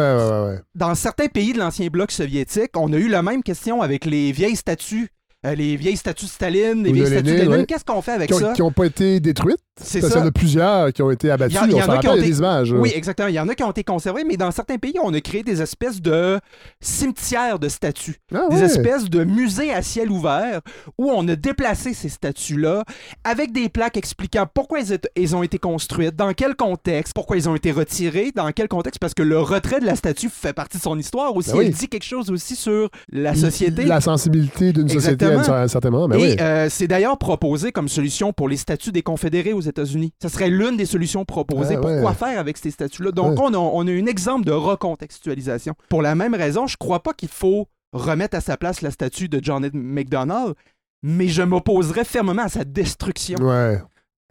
Dans 0.75 0.95
certains 0.95 1.29
pays 1.29 1.53
de 1.53 1.59
l'ancien 1.59 1.89
bloc 1.89 2.11
soviétique, 2.11 2.71
on 2.77 2.93
a 2.93 2.97
eu 2.97 3.09
la 3.09 3.23
même 3.23 3.43
question 3.43 3.83
avec 3.83 4.05
les 4.07 4.33
vieilles 4.33 4.57
statues. 4.57 5.09
Euh, 5.45 5.55
les 5.55 5.77
vieilles 5.77 5.99
statues 5.99 6.25
de 6.25 6.31
Staline, 6.31 6.83
les 6.83 6.91
Ou 6.91 6.93
de 6.93 6.99
vieilles 6.99 7.07
statues 7.09 7.23
de 7.31 7.33
Lénine, 7.37 7.51
ouais. 7.51 7.67
Qu'est-ce 7.67 7.85
qu'on 7.85 8.01
fait 8.03 8.13
avec 8.13 8.33
Qui 8.33 8.39
ça? 8.39 8.55
n'ont 8.59 8.73
pas 8.73 8.87
été 8.87 9.21
détruites. 9.21 9.61
C'est 9.79 10.01
Parce 10.01 10.13
qu'il 10.13 10.19
y 10.21 10.23
ça. 10.23 10.25
en 10.25 10.29
a 10.29 10.33
plusieurs 10.33 10.93
qui 10.93 11.03
ont 11.03 11.11
été 11.11 11.31
abattus. 11.31 11.59
Il 11.65 11.71
y 11.73 11.75
en- 11.75 11.85
il 11.85 11.91
a 11.91 11.99
qui 11.99 12.09
ont 12.09 12.17
il 12.17 12.23
des 12.23 12.39
images. 12.39 12.73
Oui, 12.73 12.93
exactement. 12.95 13.29
Il 13.29 13.35
y 13.35 13.41
en 13.41 13.49
a 13.49 13.55
qui 13.55 13.63
ont 13.63 13.71
été 13.71 13.85
conservés, 13.85 14.25
mais 14.25 14.39
dans 14.39 14.51
certains 14.51 14.79
pays, 14.79 14.95
on 15.03 15.13
a 15.13 15.21
créé 15.21 15.43
des 15.43 15.61
espèces 15.61 16.01
de 16.01 16.41
cimetières 16.81 17.59
de 17.59 17.69
statues. 17.69 18.17
Ah 18.35 18.47
Des 18.51 18.63
espèces 18.63 19.05
de 19.11 19.25
musées 19.25 19.73
à 19.73 19.83
ciel 19.83 20.11
ouvert 20.11 20.61
où 20.99 21.11
on 21.11 21.27
a 21.29 21.37
déplacé 21.37 21.93
ces 21.95 22.09
statues-là 22.09 22.85
avec 23.25 23.53
des 23.53 23.69
plaques 23.69 23.97
expliquant 23.97 24.47
pourquoi 24.53 24.79
elles, 25.15 25.37
ont 25.37 25.43
été 25.43 25.59
construites, 25.59 26.17
dans 26.17 26.33
quel 26.33 26.55
contexte, 26.57 27.13
pourquoi 27.15 27.37
elles 27.37 27.49
ont 27.49 27.55
été 27.57 27.71
retirées, 27.73 28.33
dans 28.35 28.51
quel 28.53 28.69
contexte, 28.69 28.99
parce 29.01 29.15
que 29.15 29.23
le 29.23 29.39
retrait 29.41 29.81
de 29.81 29.87
la 29.87 29.97
statue 29.97 30.29
fait 30.31 30.53
partie 30.53 30.79
de 30.79 30.83
son 30.83 30.99
histoire 30.99 31.35
aussi. 31.37 31.51
Ben 31.51 31.59
oui. 31.59 31.65
Elle 31.67 31.73
dit 31.73 31.89
quelque 31.89 32.05
chose 32.05 32.31
aussi 32.31 32.57
sur 32.57 32.89
la 33.13 33.35
société. 33.35 33.85
La 33.85 34.01
sensibilité 34.01 34.73
d'une 34.73 34.89
société, 34.89 35.27
à 35.27 35.63
un 35.63 35.69
certain 35.69 35.91
moment. 35.91 36.09
Ben 36.09 36.19
Et 36.19 36.23
oui. 36.33 36.37
euh, 36.41 36.69
c'est 36.71 36.87
d'ailleurs 36.89 37.19
proposé 37.19 37.73
comme 37.73 37.89
solution 37.89 38.33
pour 38.33 38.49
les 38.49 38.57
statues 38.57 38.93
des 38.93 39.03
confédérés 39.03 39.53
aux 39.53 39.66
États-Unis. 39.67 40.13
Ça 40.23 40.29
serait 40.29 40.49
l'une 40.51 40.77
des 40.77 40.87
solutions 40.87 41.25
proposées. 41.25 41.77
Ah, 41.77 41.81
ouais. 41.85 42.01
Pourquoi 42.03 42.15
faire 42.15 42.39
avec 42.39 42.57
ces 42.57 42.71
statues-là? 42.71 43.13
Donc, 43.13 43.33
Ouais. 43.39 43.45
on, 43.45 43.55
a, 43.55 43.59
on 43.59 43.87
a 43.87 43.91
un 43.91 44.07
exemple 44.07 44.45
de 44.47 44.53
recontextualisation. 44.53 45.75
Pour 45.89 46.03
la 46.03 46.15
même 46.15 46.35
raison, 46.35 46.67
je 46.67 46.77
crois 46.77 47.03
pas 47.03 47.13
qu'il 47.13 47.29
faut 47.29 47.69
remettre 47.93 48.37
à 48.37 48.41
sa 48.41 48.57
place 48.57 48.83
la 48.83 48.91
statue 48.91 49.29
de 49.29 49.41
John 49.43 49.69
McDonald, 49.73 50.55
mais 51.03 51.29
je 51.29 51.43
m'opposerais 51.43 52.05
fermement 52.05 52.43
à 52.43 52.49
sa 52.49 52.65
destruction. 52.65 53.39
Ouais. 53.41 53.81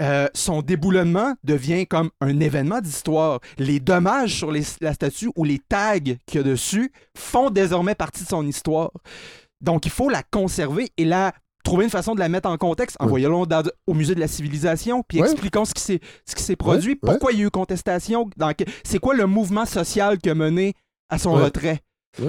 Euh, 0.02 0.28
son 0.34 0.62
déboulonnement 0.62 1.36
devient 1.46 1.88
comme 1.88 2.10
un 2.20 2.40
événement 2.42 2.82
d'histoire. 2.82 3.40
Les 3.58 3.80
dommages 3.80 4.36
sur 4.36 4.52
les- 4.52 4.64
la 4.82 4.94
statue 4.94 5.30
ou 5.38 5.46
les 5.46 5.60
tags 5.60 6.00
qu'il 6.00 6.36
y 6.36 6.38
a 6.40 6.44
dessus 6.44 6.92
font 7.18 7.50
désormais 7.50 7.96
partie 7.96 8.24
de 8.24 8.28
son 8.28 8.46
histoire. 8.46 8.92
Donc, 9.62 9.86
il 9.86 9.92
faut 9.92 10.10
la 10.10 10.22
conserver 10.22 10.90
et 10.98 11.06
la 11.06 11.32
trouver 11.66 11.84
une 11.84 11.90
façon 11.90 12.16
de 12.16 12.20
la 12.20 12.30
mettre 12.30 12.48
en 12.48 12.56
contexte. 12.58 12.96
Envoyons-la 13.02 13.46
dans- 13.64 13.70
au 13.88 13.94
musée 13.94 14.16
de 14.16 14.22
la 14.22 14.28
civilisation, 14.30 15.04
puis 15.06 15.20
expliquons 15.20 15.66
ce 15.66 15.74
qui 15.74 15.82
s'est 15.82 16.00
ce 16.26 16.36
qui 16.36 16.44
s'est 16.44 16.56
produit, 16.56 16.96
pourquoi 16.96 17.34
il 17.34 17.40
y 17.40 17.42
a 17.42 17.46
eu 17.46 17.50
contestation, 17.52 18.30
dans 18.38 18.54
c'est 18.84 19.00
quoi 19.00 19.14
le 19.16 19.26
mouvement 19.28 19.66
social 19.66 20.18
qui 20.18 20.30
a 20.30 20.36
mené 20.36 20.74
à 21.10 21.18
son 21.18 21.34
retrait. 21.34 21.82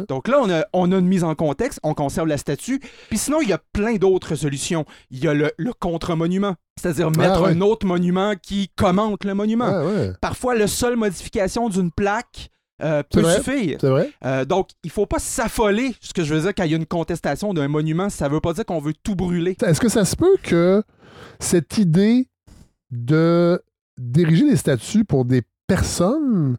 Donc 0.09 0.27
là, 0.27 0.41
on 0.43 0.51
a, 0.51 0.65
on 0.73 0.91
a 0.91 0.97
une 0.99 1.07
mise 1.07 1.23
en 1.23 1.37
contexte, 1.37 1.79
on 1.85 1.95
conserve 1.95 2.27
la 2.27 2.39
statue. 2.39 2.81
Puis 3.09 3.19
sinon, 3.19 3.41
il 3.41 3.49
y 3.49 3.53
a 3.53 3.61
plein 3.73 3.95
d'autres 3.95 4.35
solutions. 4.35 4.85
Il 5.13 5.23
y 5.23 5.29
a 5.29 5.33
le, 5.33 5.53
le 5.59 5.73
contre-monument, 5.73 6.57
c'est-à-dire 6.77 7.13
mettre 7.13 7.43
ouais. 7.43 7.51
un 7.51 7.61
autre 7.61 7.87
monument 7.87 8.33
qui 8.43 8.69
commente 8.77 9.25
le 9.25 9.35
monument. 9.35 9.69
Ah. 9.69 10.13
Parfois, 10.21 10.57
la 10.57 10.67
seule 10.67 10.97
modification 10.97 11.69
d'une 11.69 11.93
plaque 11.93 12.51
euh, 12.83 13.03
peut 13.11 13.21
vrai? 13.21 13.37
suffire. 13.37 13.79
C'est 13.81 13.89
vrai? 13.89 14.11
Euh, 14.25 14.45
donc, 14.45 14.69
il 14.85 14.91
faut 14.91 15.07
pas 15.07 15.19
s'affoler. 15.19 15.95
Ce 16.01 16.13
que 16.13 16.25
je 16.25 16.35
veux 16.35 16.41
dire, 16.41 16.55
quand 16.55 16.65
il 16.65 16.71
y 16.71 16.75
a 16.75 16.77
une 16.77 16.87
contestation 16.87 17.55
d'un 17.55 17.69
monument, 17.69 18.11
ça 18.11 18.29
veut 18.29 18.41
pas 18.41 18.53
dire 18.53 18.65
qu'on 18.67 18.81
veut 18.81 18.95
tout 19.03 19.15
brûler. 19.15 19.57
Est-ce 19.65 19.81
que 19.81 19.89
ça 19.89 20.05
se 20.05 20.17
peut 20.17 20.37
que 20.43 20.83
cette 21.41 21.79
idée 21.79 22.29
de 22.91 23.63
diriger 23.99 24.45
les 24.45 24.57
statuts 24.57 25.05
pour 25.05 25.25
des 25.25 25.43
personnes, 25.67 26.57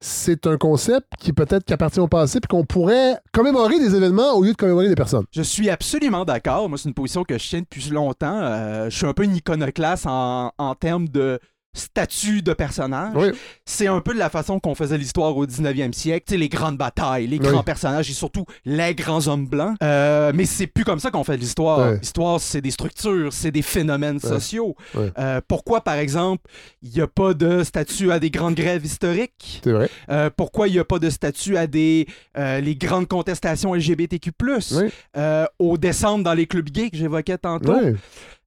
c'est 0.00 0.46
un 0.46 0.56
concept 0.56 1.06
qui 1.18 1.32
peut-être 1.32 1.64
qui 1.64 1.72
appartient 1.72 2.00
au 2.00 2.06
passé 2.06 2.38
puis 2.38 2.48
qu'on 2.48 2.64
pourrait 2.64 3.18
commémorer 3.32 3.78
des 3.78 3.94
événements 3.94 4.34
au 4.34 4.42
lieu 4.42 4.52
de 4.52 4.56
commémorer 4.56 4.88
des 4.88 4.94
personnes? 4.94 5.24
Je 5.32 5.42
suis 5.42 5.68
absolument 5.68 6.24
d'accord. 6.24 6.68
Moi, 6.68 6.78
c'est 6.78 6.88
une 6.88 6.94
position 6.94 7.24
que 7.24 7.38
je 7.38 7.48
tiens 7.48 7.60
depuis 7.60 7.90
longtemps. 7.90 8.40
Euh, 8.40 8.88
je 8.88 8.96
suis 8.96 9.06
un 9.06 9.12
peu 9.14 9.24
une 9.24 9.36
iconoclaste 9.36 10.06
en, 10.06 10.52
en 10.56 10.74
termes 10.74 11.08
de 11.08 11.40
statut 11.76 12.42
de 12.42 12.52
personnage. 12.52 13.12
Oui. 13.14 13.28
C'est 13.64 13.86
un 13.86 14.00
peu 14.00 14.14
de 14.14 14.18
la 14.18 14.30
façon 14.30 14.58
qu'on 14.58 14.74
faisait 14.74 14.98
l'histoire 14.98 15.36
au 15.36 15.46
19e 15.46 15.92
siècle. 15.92 16.24
Tu 16.26 16.34
sais, 16.34 16.38
les 16.38 16.48
grandes 16.48 16.76
batailles, 16.76 17.26
les 17.26 17.38
Oui. 17.38 17.46
grands 17.48 17.62
personnages 17.62 18.10
et 18.10 18.14
surtout 18.14 18.44
les 18.64 18.94
grands 18.94 19.26
hommes 19.28 19.46
blancs. 19.46 19.76
Euh, 19.82 20.32
mais 20.34 20.44
c'est 20.46 20.66
plus 20.66 20.84
comme 20.84 21.00
ça 21.00 21.10
qu'on 21.10 21.24
fait 21.24 21.36
l'histoire. 21.36 21.92
L'histoire, 21.92 22.40
c'est 22.40 22.60
des 22.60 22.70
structures, 22.70 23.32
c'est 23.32 23.50
des 23.50 23.62
phénomènes 23.62 24.20
sociaux. 24.20 24.74
Euh, 25.18 25.40
pourquoi, 25.46 25.82
par 25.82 25.94
exemple, 25.96 26.42
il 26.82 26.90
n'y 26.90 27.00
a 27.00 27.06
pas 27.06 27.34
de 27.34 27.62
statut 27.62 28.10
à 28.10 28.18
des 28.18 28.30
grandes 28.30 28.54
grèves 28.54 28.84
historiques? 28.84 29.60
C'est 29.62 29.72
vrai. 29.72 29.88
Euh, 30.10 30.30
pourquoi 30.34 30.68
il 30.68 30.72
n'y 30.72 30.78
a 30.78 30.84
pas 30.84 30.98
de 30.98 31.10
statut 31.10 31.56
à 31.56 31.66
des 31.66 32.06
les 32.36 32.76
grandes 32.76 33.08
contestations 33.08 33.74
LGBTQ+, 33.74 34.32
aux 35.58 35.78
descentes 35.78 36.22
dans 36.22 36.34
les 36.34 36.46
clubs 36.46 36.68
gays 36.70 36.90
que 36.90 36.96
j'évoquais 36.96 37.38
tantôt. 37.38 37.74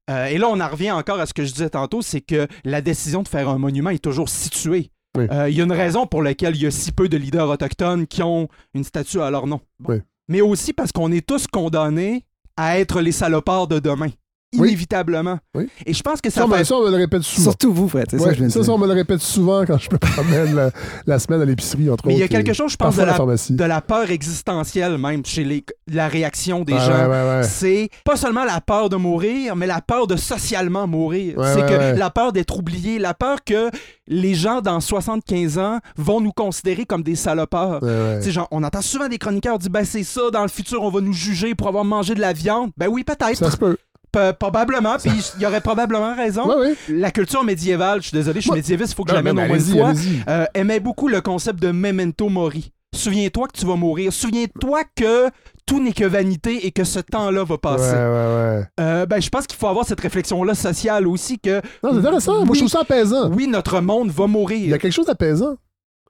Euh, 0.10 0.26
et 0.26 0.38
là, 0.38 0.48
on 0.50 0.60
en 0.60 0.68
revient 0.68 0.92
encore 0.92 1.20
à 1.20 1.26
ce 1.26 1.34
que 1.34 1.46
je 1.46 1.52
disais 1.52 1.70
tantôt, 1.70 2.02
c'est 2.02 2.22
que 2.22 2.48
la 2.64 2.82
décision 2.82 3.22
de 3.24 3.28
faire 3.28 3.48
un 3.50 3.58
monument 3.58 3.92
est 3.92 4.04
toujours 4.04 4.30
située. 4.30 4.92
Oui. 5.18 5.28
Euh, 5.32 5.50
Il 5.50 5.56
y 5.58 5.62
a 5.62 5.64
une 5.64 5.72
raison 5.72 6.08
pour 6.08 6.24
laquelle 6.24 6.56
il 6.56 6.64
y 6.64 6.66
a 6.66 6.72
si 6.72 6.92
peu 6.92 7.10
de 7.10 7.18
leaders 7.18 7.50
autochtones 7.50 8.08
qui 8.08 8.24
ont 8.24 8.48
une 8.74 8.84
statue 8.84 9.22
à 9.22 9.30
leur 9.30 9.48
nom. 9.48 9.62
Bon. 9.80 9.94
Oui. 9.94 10.02
Mais 10.28 10.42
aussi 10.42 10.74
parce 10.74 10.92
qu'on 10.92 11.12
est 11.12 11.26
tous 11.26 11.48
condamnés 11.48 12.26
à 12.56 12.80
être 12.80 13.02
les 13.02 13.12
salopards 13.12 13.68
de 13.68 13.80
demain. 13.80 14.10
Inévitablement. 14.52 15.38
Oui. 15.56 15.68
Et 15.86 15.94
je 15.94 16.02
pense 16.02 16.22
que 16.22 16.30
ça 16.30 16.42
Ça, 16.42 16.46
on 16.46 16.48
me- 16.50 16.58
fait... 16.58 16.64
ça, 16.64 16.76
on 16.76 16.84
me 16.86 16.90
le 16.92 16.98
répète 16.98 17.22
souvent. 17.22 17.44
Surtout 17.52 17.74
vous, 17.74 17.88
Fred, 17.88 18.10
ça 18.10 18.18
Ouais, 18.18 18.34
je 18.36 18.48
ça, 18.50 18.64
ça, 18.64 18.72
on 18.72 18.78
me 18.78 18.88
le 18.88 18.94
répète 18.94 19.20
souvent 19.22 19.64
quand 19.66 19.78
je 19.78 19.90
me 19.92 19.98
promène 19.98 20.56
la, 20.56 20.72
la 21.06 21.20
semaine 21.20 21.42
à 21.42 21.46
l'épicerie, 21.46 21.90
entre 21.90 22.08
Mais 22.08 22.14
il 22.14 22.18
y 22.20 22.22
a 22.22 22.26
autres, 22.26 22.34
quelque 22.34 22.54
chose, 22.54 22.72
je 22.72 22.78
pense, 22.78 22.96
de 22.96 23.02
la 23.02 23.08
la, 23.08 23.14
pharmacie. 23.14 23.54
de 23.54 23.64
la 23.64 23.82
peur 23.82 24.10
existentielle 24.10 24.98
même 24.98 25.24
chez 25.26 25.44
les, 25.44 25.64
la 25.88 26.08
réaction 26.08 26.64
des 26.64 26.74
gens. 26.74 26.88
ouais, 26.88 27.06
ouais, 27.08 27.30
ouais. 27.38 27.44
C'est 27.44 27.90
pas 28.04 28.16
seulement 28.16 28.44
la 28.46 28.60
peur 28.62 28.90
de 28.90 28.96
mourir, 28.96 29.56
mais 29.56 29.68
la 29.68 29.82
peur 29.82 30.08
de 30.08 30.16
socialement 30.16 30.88
mourir. 30.88 31.36
C'est 31.44 31.66
que 31.68 31.98
la 31.98 32.10
peur 32.10 32.32
d'être 32.34 32.58
oublié, 32.58 32.98
la 33.00 33.14
peur 33.14 33.44
que 33.46 33.70
les 34.08 34.34
gens 34.34 34.62
dans 34.62 34.80
75 34.80 35.60
ans 35.60 35.80
vont 35.96 36.22
nous 36.22 36.32
considérer 36.32 36.86
comme 36.86 37.04
des 37.04 37.16
salopards. 37.16 37.82
Genre, 38.22 38.48
on 38.52 38.64
entend 38.64 38.82
souvent 38.82 39.08
des 39.08 39.18
chroniqueurs 39.18 39.60
dire 39.60 39.70
ben 39.70 39.86
c'est 39.86 40.04
ça, 40.04 40.22
dans 40.32 40.42
le 40.42 40.48
futur 40.50 40.82
on 40.84 40.90
va 40.90 41.02
nous 41.02 41.14
juger 41.14 41.54
pour 41.56 41.68
avoir 41.68 41.86
mangé 41.86 42.16
de 42.16 42.20
la 42.22 42.34
viande. 42.34 42.72
Ben 42.78 42.88
oui, 42.88 43.04
Ça 43.08 43.16
peut-être, 43.16 43.52
se 43.52 43.58
peut. 43.58 43.78
Pe- 44.12 44.34
probablement, 44.34 44.98
puis 44.98 45.12
il 45.38 45.42
y 45.44 45.46
aurait 45.46 45.62
probablement 45.62 46.16
raison. 46.16 46.48
Ouais, 46.48 46.56
ouais. 46.56 46.76
La 46.90 47.12
culture 47.12 47.44
médiévale, 47.44 48.02
je 48.02 48.08
suis 48.08 48.18
désolé, 48.18 48.40
je 48.40 48.46
suis 48.46 48.50
Ouais. 48.52 48.58
médiéviste, 48.58 48.94
il 48.94 48.96
faut 48.96 49.04
que 49.04 49.12
Non, 49.12 49.20
je 49.20 49.24
l'amène 49.24 49.44
au 49.44 49.48
moins 49.48 49.58
une 49.60 49.78
fois 49.78 49.94
euh, 50.30 50.46
aimait 50.56 50.80
beaucoup 50.80 51.08
le 51.08 51.22
concept 51.22 51.62
de 51.62 51.70
memento 51.72 52.28
mori. 52.30 52.72
Souviens-toi 52.96 53.48
que 53.50 53.60
tu 53.60 53.68
vas 53.68 53.76
mourir. 53.76 54.12
Souviens-toi 54.12 54.82
que 54.96 55.30
tout 55.68 55.80
n'est 55.80 55.94
que 55.94 56.06
vanité 56.06 56.66
et 56.66 56.72
que 56.72 56.84
ce 56.84 56.98
temps-là 57.00 57.44
va 57.44 57.58
passer. 57.60 57.94
Euh, 57.96 59.06
ben, 59.06 59.22
je 59.22 59.30
pense 59.30 59.46
qu'il 59.46 59.60
faut 59.60 59.68
avoir 59.68 59.86
cette 59.86 60.00
réflexion-là 60.00 60.56
sociale 60.56 61.08
aussi 61.08 61.38
que 61.40 61.58
Non, 61.84 61.92
c'est 61.92 61.98
intéressant. 62.00 62.46
Moi, 62.46 62.56
je 62.56 62.60
trouve 62.62 62.70
ça 62.72 62.80
apaisant. 62.82 63.30
oui, 63.32 63.48
notre 63.48 63.80
monde 63.82 64.10
va 64.10 64.24
Il 64.26 64.30
y 64.30 64.32
mourir. 64.32 64.74
a 64.76 64.78
quelque 64.80 64.92
chose 64.94 65.06
d'apaisant 65.06 65.56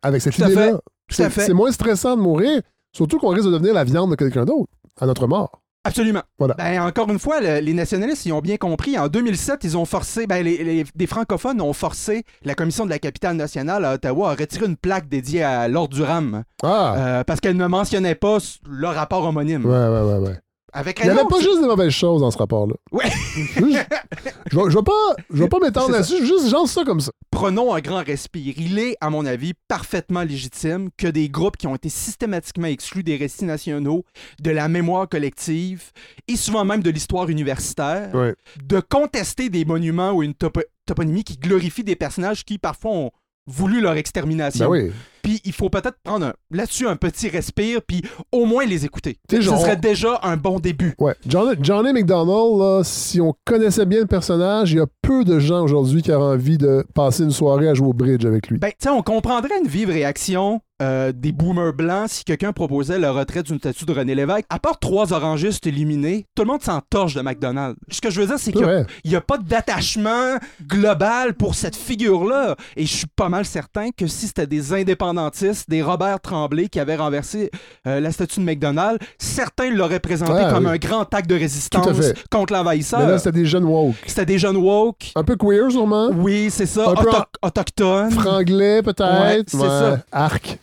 avec 0.01 0.21
cette 0.21 0.35
Tout 0.35 0.43
idée-là. 0.43 0.61
fait. 0.67 0.71
Tout 0.71 0.77
à 0.79 1.13
C'est 1.15 1.29
fait. 1.29 1.41
c'est 1.47 1.53
moins 1.53 1.71
stressant 1.73 2.15
de 2.15 2.21
mourir, 2.21 2.61
surtout 2.93 3.19
qu'on 3.19 3.29
risque 3.29 3.47
de 3.47 3.51
devenir 3.51 3.73
la 3.73 3.83
viande 3.83 4.11
de 4.11 4.15
quelqu'un 4.15 4.45
d'autre 4.45 4.69
à 5.01 5.05
notre 5.05 5.27
mort. 5.27 5.61
Absolument. 5.85 6.21
Voilà. 6.37 6.55
Ben, 6.55 6.81
encore 6.81 7.09
une 7.09 7.19
fois, 7.19 7.39
le- 7.39 7.59
les 7.59 7.73
nationalistes, 7.73 8.25
ils 8.25 8.33
ont 8.33 8.41
bien 8.41 8.57
compris. 8.57 8.97
En 8.99 9.07
2007, 9.07 9.63
ils 9.63 9.77
ont 9.77 9.85
forcé, 9.85 10.27
ben, 10.27 10.43
les, 10.43 10.61
les- 10.63 10.85
des 10.93 11.07
francophones 11.07 11.61
ont 11.61 11.71
forcé 11.73 12.25
la 12.43 12.53
commission 12.53 12.85
de 12.85 12.89
la 12.89 12.99
capitale 12.99 13.37
nationale 13.37 13.85
à 13.85 13.93
Ottawa 13.93 14.31
à 14.31 14.35
retirer 14.35 14.65
une 14.65 14.75
plaque 14.75 15.07
dédiée 15.07 15.41
à 15.43 15.67
Lord 15.69 15.87
Durham 15.89 16.43
Ah! 16.63 16.95
euh, 16.97 17.23
parce 17.23 17.39
qu'elle 17.39 17.55
ne 17.55 17.65
mentionnait 17.67 18.15
pas 18.15 18.37
le 18.69 18.87
rapport 18.87 19.23
homonyme. 19.23 19.65
Ouais, 19.65 19.71
ouais, 19.87 20.01
ouais, 20.01 20.27
ouais. 20.27 20.39
Avec 20.73 20.99
Il 20.99 21.05
n'y 21.05 21.09
avait 21.11 21.27
pas 21.27 21.39
juste 21.39 21.61
des 21.61 21.67
mauvaises 21.67 21.91
choses 21.91 22.21
dans 22.21 22.31
ce 22.31 22.37
rapport-là. 22.37 22.75
Ouais. 22.91 23.09
Juste- 23.09 23.87
je 24.51 24.57
vais 24.57 24.63
je 24.69 24.77
vais 24.77 24.83
pas, 24.83 25.15
je 25.33 25.43
vais 25.43 25.49
pas 25.49 25.57
m'étendre 25.63 25.91
là-dessus, 25.91 26.25
juste 26.25 26.49
genre 26.49 26.67
ça 26.67 26.83
comme 26.83 26.99
ça. 26.99 27.11
prenons 27.31 27.73
un 27.73 27.79
grand 27.79 28.03
respire. 28.03 28.53
Il 28.57 28.77
est, 28.79 28.95
à 29.01 29.09
mon 29.09 29.25
avis, 29.25 29.53
parfaitement 29.67 30.23
légitime 30.23 30.89
que 30.97 31.07
des 31.07 31.29
groupes 31.29 31.57
qui 31.57 31.67
ont 31.67 31.75
été 31.75 31.89
systématiquement 31.89 32.67
exclus 32.67 33.03
des 33.03 33.15
récits 33.17 33.45
nationaux, 33.45 34.03
de 34.41 34.51
la 34.51 34.67
mémoire 34.67 35.07
collective 35.07 35.91
et 36.27 36.35
souvent 36.35 36.65
même 36.65 36.81
de 36.83 36.89
l'histoire 36.89 37.29
universitaire, 37.29 38.13
Ouais. 38.13 38.35
de 38.63 38.79
contester 38.79 39.49
des 39.49 39.65
monuments 39.65 40.11
ou 40.11 40.23
une 40.23 40.33
topo- 40.33 40.63
toponymie 40.85 41.23
qui 41.23 41.37
glorifie 41.37 41.83
des 41.83 41.95
personnages 41.95 42.43
qui 42.45 42.57
parfois 42.57 42.91
ont 42.91 43.11
voulu 43.47 43.81
leur 43.81 43.93
extermination. 43.93 44.69
Ben 44.69 44.71
oui. 44.87 44.91
Puis 45.21 45.41
il 45.45 45.53
faut 45.53 45.69
peut-être 45.69 45.97
prendre 46.03 46.27
un- 46.27 46.33
là-dessus 46.51 46.87
un 46.87 46.95
petit 46.95 47.29
respire, 47.29 47.81
puis 47.85 48.01
au 48.31 48.45
moins 48.45 48.65
les 48.65 48.85
écouter. 48.85 49.17
Ce 49.29 49.41
genre- 49.41 49.59
serait 49.59 49.75
déjà 49.75 50.19
un 50.23 50.37
bon 50.37 50.59
début. 50.59 50.93
Ouais. 50.99 51.15
John, 51.27 51.55
Johnny 51.61 51.93
McDonald, 51.93 52.59
là, 52.59 52.81
si 52.83 53.21
on 53.21 53.33
connaissait 53.45 53.85
bien 53.85 54.01
le 54.01 54.07
personnage, 54.07 54.71
il 54.71 54.77
y 54.77 54.81
a 54.81 54.87
peu 55.01 55.23
de 55.23 55.39
gens 55.39 55.63
aujourd'hui 55.63 56.01
qui 56.01 56.11
auraient 56.11 56.35
envie 56.35 56.57
de 56.57 56.85
passer 56.93 57.23
une 57.23 57.31
soirée 57.31 57.67
à 57.67 57.73
jouer 57.73 57.87
au 57.87 57.93
bridge 57.93 58.25
avec 58.25 58.47
lui. 58.49 58.57
Ben, 58.59 58.71
on 58.89 59.01
comprendrait 59.01 59.59
une 59.61 59.67
vive 59.67 59.89
réaction 59.89 60.61
euh, 60.81 61.11
des 61.13 61.33
boomers 61.33 61.73
blancs 61.73 62.09
si 62.09 62.23
quelqu'un 62.23 62.53
proposait 62.53 62.99
le 62.99 63.09
retrait 63.11 63.43
d'une 63.43 63.57
statue 63.57 63.83
de 63.83 63.91
René 63.91 64.15
Lévesque. 64.15 64.45
À 64.49 64.59
part 64.59 64.79
trois 64.79 65.11
orangistes 65.11 65.67
éliminés, 65.67 66.25
tout 66.35 66.43
le 66.43 66.47
monde 66.47 66.63
s'en 66.63 66.79
torche 66.89 67.15
de 67.15 67.21
McDonald's. 67.21 67.77
Ce 67.89 67.99
que 67.99 68.09
je 68.09 68.21
veux 68.21 68.27
dire, 68.27 68.39
c'est 68.39 68.53
qu'il 68.53 68.85
n'y 69.03 69.15
a, 69.15 69.19
pas 69.21 69.37
d'attachement 69.37 70.37
global 70.65 71.33
pour 71.33 71.55
cette 71.55 71.75
figure-là. 71.75 72.55
Et 72.77 72.85
je 72.85 72.93
suis 72.95 73.07
pas 73.13 73.27
mal 73.27 73.43
certain 73.43 73.89
que 73.91 74.07
si 74.07 74.27
c'était 74.27 74.47
des 74.47 74.73
indépendantistes, 75.09 75.69
des 75.69 75.81
Robert 75.81 76.19
Tremblay 76.21 76.67
qui 76.69 76.79
avaient 76.79 76.95
renversé 76.95 77.49
euh, 77.87 77.99
la 77.99 78.11
statue 78.11 78.39
de 78.39 78.45
McDonald's, 78.45 79.03
certains 79.17 79.69
l'auraient 79.71 79.99
présenté 79.99 80.41
comme 80.51 80.65
oui. 80.65 80.71
un 80.71 80.77
grand 80.77 81.13
acte 81.13 81.29
de 81.29 81.35
résistance 81.35 81.85
contre 82.31 82.51
Mais 82.51 82.57
l'envahisseur. 82.57 83.07
là, 83.07 83.17
c'était 83.17 83.31
des 83.33 83.45
jeunes 83.45 83.65
woke. 83.65 83.95
C'était 84.05 84.25
des 84.25 84.39
jeunes 84.39 84.57
woke. 84.57 85.11
Un 85.15 85.23
peu 85.23 85.35
queer, 85.35 85.71
sûrement. 85.71 86.09
Oui, 86.15 86.49
c'est 86.51 86.65
ça. 86.65 86.89
Un 86.89 86.95
peu 86.95 87.09
Auto- 87.09 87.23
autochtones. 87.41 88.11
Franglais, 88.11 88.81
peut-être. 88.81 89.21
Ouais, 89.21 89.43
c'est 89.47 89.57
ça. 89.57 89.99
Arc. 90.11 90.57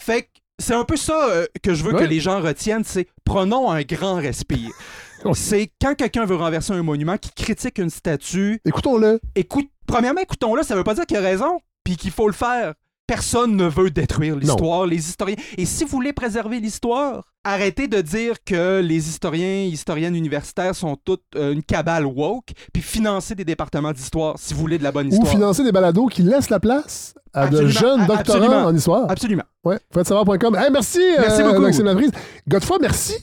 Fait 0.00 0.22
que 0.22 0.26
C'est 0.58 0.74
un 0.74 0.84
peu 0.84 0.96
ça 0.96 1.28
euh, 1.30 1.46
que 1.62 1.74
je 1.74 1.82
veux 1.82 1.92
Ouais. 1.94 2.00
que 2.04 2.08
les 2.08 2.20
gens 2.20 2.40
retiennent, 2.40 2.84
c'est 2.84 3.06
prenons 3.24 3.70
un 3.70 3.82
grand 3.82 4.14
respire. 4.16 4.70
C'est 5.34 5.70
quand 5.80 5.94
quelqu'un 5.94 6.24
veut 6.24 6.34
renverser 6.34 6.72
un 6.72 6.82
monument, 6.82 7.16
qui 7.16 7.30
critique 7.30 7.78
une 7.78 7.90
statue, 7.90 8.60
Écoutons-le. 8.64 9.20
écoute, 9.36 9.68
premièrement, 9.86 10.20
écoutons-le, 10.20 10.64
ça 10.64 10.74
veut 10.74 10.82
pas 10.82 10.94
dire 10.94 11.06
qu'il 11.06 11.16
a 11.16 11.20
raison, 11.20 11.60
puis 11.84 11.96
qu'il 11.96 12.10
faut 12.10 12.26
le 12.26 12.32
faire. 12.32 12.74
Personne 13.06 13.56
ne 13.56 13.66
veut 13.66 13.90
détruire 13.90 14.36
l'histoire, 14.36 14.86
les 14.86 14.96
historiens. 14.96 15.36
Et 15.58 15.66
si 15.66 15.84
vous 15.84 15.90
voulez 15.90 16.12
préserver 16.12 16.60
l'histoire, 16.60 17.24
arrêtez 17.44 17.88
de 17.88 18.00
dire 18.00 18.36
que 18.44 18.80
les 18.80 19.08
historiens, 19.08 19.64
historiennes 19.64 20.14
universitaires 20.14 20.74
sont 20.74 20.96
toutes 21.04 21.22
euh, 21.36 21.52
une 21.52 21.62
cabale 21.62 22.06
woke, 22.06 22.52
puis 22.72 22.80
financez 22.82 23.34
des 23.34 23.44
départements 23.44 23.92
d'histoire 23.92 24.36
si 24.38 24.54
vous 24.54 24.60
voulez 24.60 24.78
de 24.78 24.84
la 24.84 24.92
bonne 24.92 25.08
Ou 25.08 25.10
histoire. 25.10 25.30
financer 25.30 25.64
des 25.64 25.72
balados 25.72 26.06
qui 26.06 26.22
laissent 26.22 26.48
la 26.50 26.60
place 26.60 27.14
à 27.34 27.48
de 27.48 27.66
jeunes 27.66 28.06
doctorants 28.06 28.14
absolument. 28.44 28.64
en 28.64 28.74
histoire. 28.74 29.10
Absolument. 29.10 29.44
Ouais, 29.64 29.78
faites-savoir.com. 29.92 30.54
Hey, 30.56 30.70
merci, 30.70 31.00
Merci 31.18 31.42
euh, 31.42 31.48
beaucoup. 31.48 31.60
Maxime 31.62 31.86
Laprise. 31.86 32.10
Godefroy, 32.48 32.78
merci. 32.80 33.14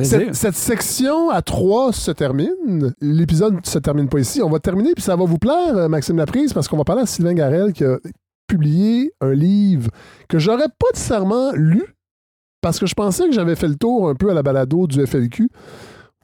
Cette, 0.00 0.34
cette 0.34 0.54
section 0.56 1.28
à 1.30 1.42
trois 1.42 1.92
se 1.92 2.10
termine. 2.10 2.94
L'épisode 3.00 3.64
se 3.66 3.78
termine 3.78 4.08
pas 4.08 4.20
ici. 4.20 4.40
On 4.42 4.48
va 4.48 4.58
terminer, 4.58 4.94
puis 4.94 5.02
ça 5.02 5.16
va 5.16 5.24
vous 5.24 5.38
plaire, 5.38 5.76
euh, 5.76 5.88
Maxime 5.88 6.16
Laprise, 6.16 6.52
parce 6.52 6.66
qu'on 6.68 6.78
va 6.78 6.84
parler 6.84 7.02
à 7.02 7.06
Sylvain 7.06 7.34
Garel 7.34 7.72
qui 7.72 7.84
a 7.84 7.98
publié 8.52 9.14
un 9.22 9.32
livre 9.32 9.88
que 10.28 10.38
j'aurais 10.38 10.68
pas 10.68 10.88
nécessairement 10.92 11.52
lu, 11.52 11.82
parce 12.60 12.78
que 12.78 12.84
je 12.84 12.94
pensais 12.94 13.26
que 13.26 13.32
j'avais 13.32 13.56
fait 13.56 13.68
le 13.68 13.76
tour 13.76 14.10
un 14.10 14.14
peu 14.14 14.30
à 14.30 14.34
la 14.34 14.42
balado 14.42 14.86
du 14.86 15.04
FLQ. 15.06 15.48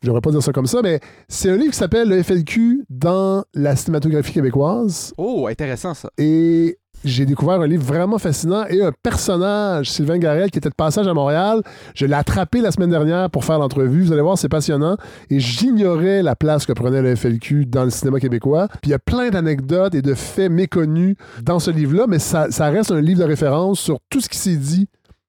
J'aimerais 0.02 0.20
pas 0.20 0.30
dire 0.30 0.42
ça 0.42 0.52
comme 0.52 0.66
ça, 0.66 0.80
mais 0.82 1.00
c'est 1.26 1.50
un 1.50 1.56
livre 1.56 1.72
qui 1.72 1.78
s'appelle 1.78 2.08
Le 2.08 2.22
FLQ 2.22 2.84
dans 2.90 3.44
la 3.54 3.74
cinématographie 3.76 4.34
québécoise. 4.34 5.14
Oh, 5.16 5.48
intéressant 5.50 5.94
ça. 5.94 6.10
Et 6.18 6.76
j'ai 7.04 7.26
découvert 7.26 7.60
un 7.60 7.66
livre 7.66 7.84
vraiment 7.84 8.18
fascinant 8.18 8.64
et 8.68 8.82
un 8.82 8.92
personnage, 9.02 9.90
Sylvain 9.90 10.18
Garel, 10.18 10.50
qui 10.50 10.58
était 10.58 10.68
de 10.68 10.74
passage 10.74 11.06
à 11.06 11.14
Montréal. 11.14 11.62
Je 11.94 12.06
l'ai 12.06 12.14
attrapé 12.14 12.60
la 12.60 12.70
semaine 12.70 12.90
dernière 12.90 13.30
pour 13.30 13.44
faire 13.44 13.58
l'entrevue. 13.58 14.02
Vous 14.02 14.12
allez 14.12 14.22
voir, 14.22 14.38
c'est 14.38 14.48
passionnant. 14.48 14.96
Et 15.30 15.40
j'ignorais 15.40 16.22
la 16.22 16.36
place 16.36 16.66
que 16.66 16.72
prenait 16.72 17.02
le 17.02 17.14
FLQ 17.14 17.66
dans 17.66 17.84
le 17.84 17.90
cinéma 17.90 18.20
québécois. 18.20 18.68
Puis 18.68 18.88
il 18.88 18.90
y 18.90 18.94
a 18.94 18.98
plein 18.98 19.30
d'anecdotes 19.30 19.94
et 19.94 20.02
de 20.02 20.14
faits 20.14 20.50
méconnus 20.50 21.16
dans 21.42 21.58
ce 21.58 21.70
livre-là, 21.70 22.06
mais 22.08 22.18
ça, 22.18 22.50
ça 22.50 22.68
reste 22.68 22.90
un 22.90 23.00
livre 23.00 23.20
de 23.20 23.26
référence 23.26 23.80
sur 23.80 23.98
tout 24.10 24.20
ce 24.20 24.28
qui 24.28 24.38
s'est 24.38 24.56
dit 24.56 24.88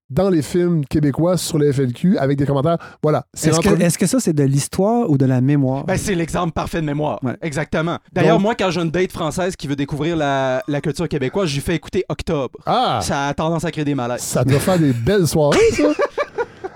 dans 0.09 0.29
les 0.29 0.41
films 0.41 0.85
québécois 0.85 1.37
sur 1.37 1.57
le 1.59 1.71
FLQ 1.71 2.17
avec 2.17 2.37
des 2.37 2.45
commentaires. 2.45 2.77
Voilà, 3.03 3.25
c'est 3.33 3.49
Est-ce 3.49 3.59
que, 3.59 3.65
l'entrevue. 3.65 3.83
est-ce 3.85 3.97
que 3.97 4.07
ça, 4.07 4.19
c'est 4.19 4.33
de 4.33 4.43
l'histoire 4.43 5.09
ou 5.09 5.17
de 5.17 5.25
la 5.25 5.39
mémoire? 5.41 5.85
Ben, 5.85 5.97
c'est 5.97 6.15
l'exemple 6.15 6.51
parfait 6.51 6.81
de 6.81 6.85
mémoire. 6.85 7.19
Ouais. 7.23 7.35
Exactement. 7.41 7.97
D'ailleurs, 8.11 8.37
Donc- 8.37 8.43
moi, 8.43 8.55
quand 8.55 8.71
j'ai 8.71 8.81
une 8.81 8.91
date 8.91 9.11
française 9.11 9.55
qui 9.55 9.67
veut 9.67 9.75
découvrir 9.75 10.15
la, 10.15 10.63
la 10.67 10.81
culture 10.81 11.07
québécoise, 11.07 11.49
je 11.49 11.55
lui 11.55 11.61
fais 11.61 11.75
écouter 11.75 12.05
Octobre. 12.09 12.57
Ah! 12.65 12.99
Ça 13.03 13.27
a 13.27 13.33
tendance 13.33 13.65
à 13.65 13.71
créer 13.71 13.85
des 13.85 13.95
malaises. 13.95 14.21
Ça 14.21 14.43
doit 14.43 14.59
faire 14.59 14.79
des 14.79 14.93
belles 14.93 15.27
soirées, 15.27 15.57
ça. 15.73 15.83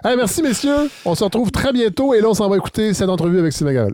Hey, 0.06 0.18
merci, 0.18 0.42
messieurs. 0.44 0.90
On 1.06 1.16
se 1.16 1.24
retrouve 1.24 1.50
très 1.50 1.72
bientôt 1.72 2.14
et 2.14 2.20
là, 2.20 2.28
on 2.28 2.34
s'en 2.34 2.50
va 2.50 2.58
écouter 2.58 2.94
cette 2.94 3.08
entrevue 3.08 3.40
avec 3.40 3.54
Sylvain 3.54 3.88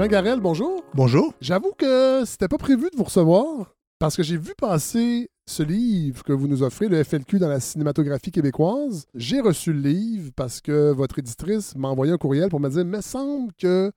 Sylvain 0.00 0.12
Garel, 0.12 0.40
bonjour. 0.40 0.82
Bonjour. 0.94 1.34
J'avoue 1.42 1.72
que 1.76 2.22
c'était 2.24 2.48
pas 2.48 2.56
prévu 2.56 2.88
de 2.90 2.96
vous 2.96 3.04
recevoir 3.04 3.74
parce 3.98 4.16
que 4.16 4.22
j'ai 4.22 4.38
vu 4.38 4.54
passer 4.56 5.28
ce 5.46 5.62
livre 5.62 6.24
que 6.24 6.32
vous 6.32 6.48
nous 6.48 6.62
offrez, 6.62 6.88
le 6.88 7.04
FLQ 7.04 7.38
dans 7.38 7.50
la 7.50 7.60
cinématographie 7.60 8.30
québécoise. 8.30 9.04
J'ai 9.14 9.42
reçu 9.42 9.74
le 9.74 9.80
livre 9.80 10.30
parce 10.34 10.62
que 10.62 10.90
votre 10.90 11.18
éditrice 11.18 11.76
m'a 11.76 11.88
envoyé 11.88 12.14
un 12.14 12.16
courriel 12.16 12.48
pour 12.48 12.60
me 12.60 12.70
dire 12.70 12.82
Me 12.86 13.02
semble 13.02 13.52
que 13.58 13.92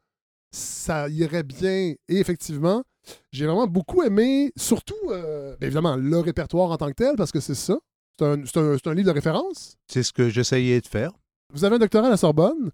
ça 0.52 1.08
irait 1.08 1.44
bien. 1.44 1.94
Et 2.10 2.18
effectivement, 2.18 2.84
j'ai 3.32 3.46
vraiment 3.46 3.68
beaucoup 3.68 4.04
aimé, 4.04 4.52
surtout, 4.58 5.10
euh, 5.10 5.56
bien 5.56 5.68
évidemment, 5.68 5.96
le 5.96 6.20
répertoire 6.20 6.72
en 6.72 6.76
tant 6.76 6.90
que 6.90 6.96
tel, 6.96 7.16
parce 7.16 7.32
que 7.32 7.40
c'est 7.40 7.56
ça. 7.56 7.78
C'est 8.20 8.26
un, 8.26 8.42
un 8.42 8.94
livre 8.94 9.08
de 9.08 9.14
référence. 9.14 9.78
C'est 9.88 10.04
ce 10.04 10.12
que 10.12 10.28
j'essayais 10.28 10.82
de 10.82 10.88
faire. 10.88 11.14
Vous 11.54 11.64
avez 11.64 11.78
un 11.78 11.80
doctorat 11.80 12.08
à 12.08 12.10
la 12.10 12.18
Sorbonne. 12.18 12.72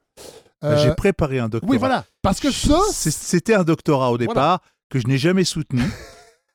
Euh, 0.64 0.78
J'ai 0.84 0.94
préparé 0.94 1.40
un 1.40 1.50
doctorat. 1.50 1.72
oui, 1.72 1.78
voilà. 1.78 2.06
Parce 2.22 2.40
que 2.40 2.52
ça, 2.52 2.80
C'était 2.92 3.54
un 3.54 3.64
doctorat 3.64 4.08
au 4.12 4.18
Voilà. 4.18 4.28
départ 4.28 4.62
que 4.90 5.00
je 5.00 5.08
n'ai 5.08 5.18
jamais 5.18 5.44
soutenu. 5.44 5.82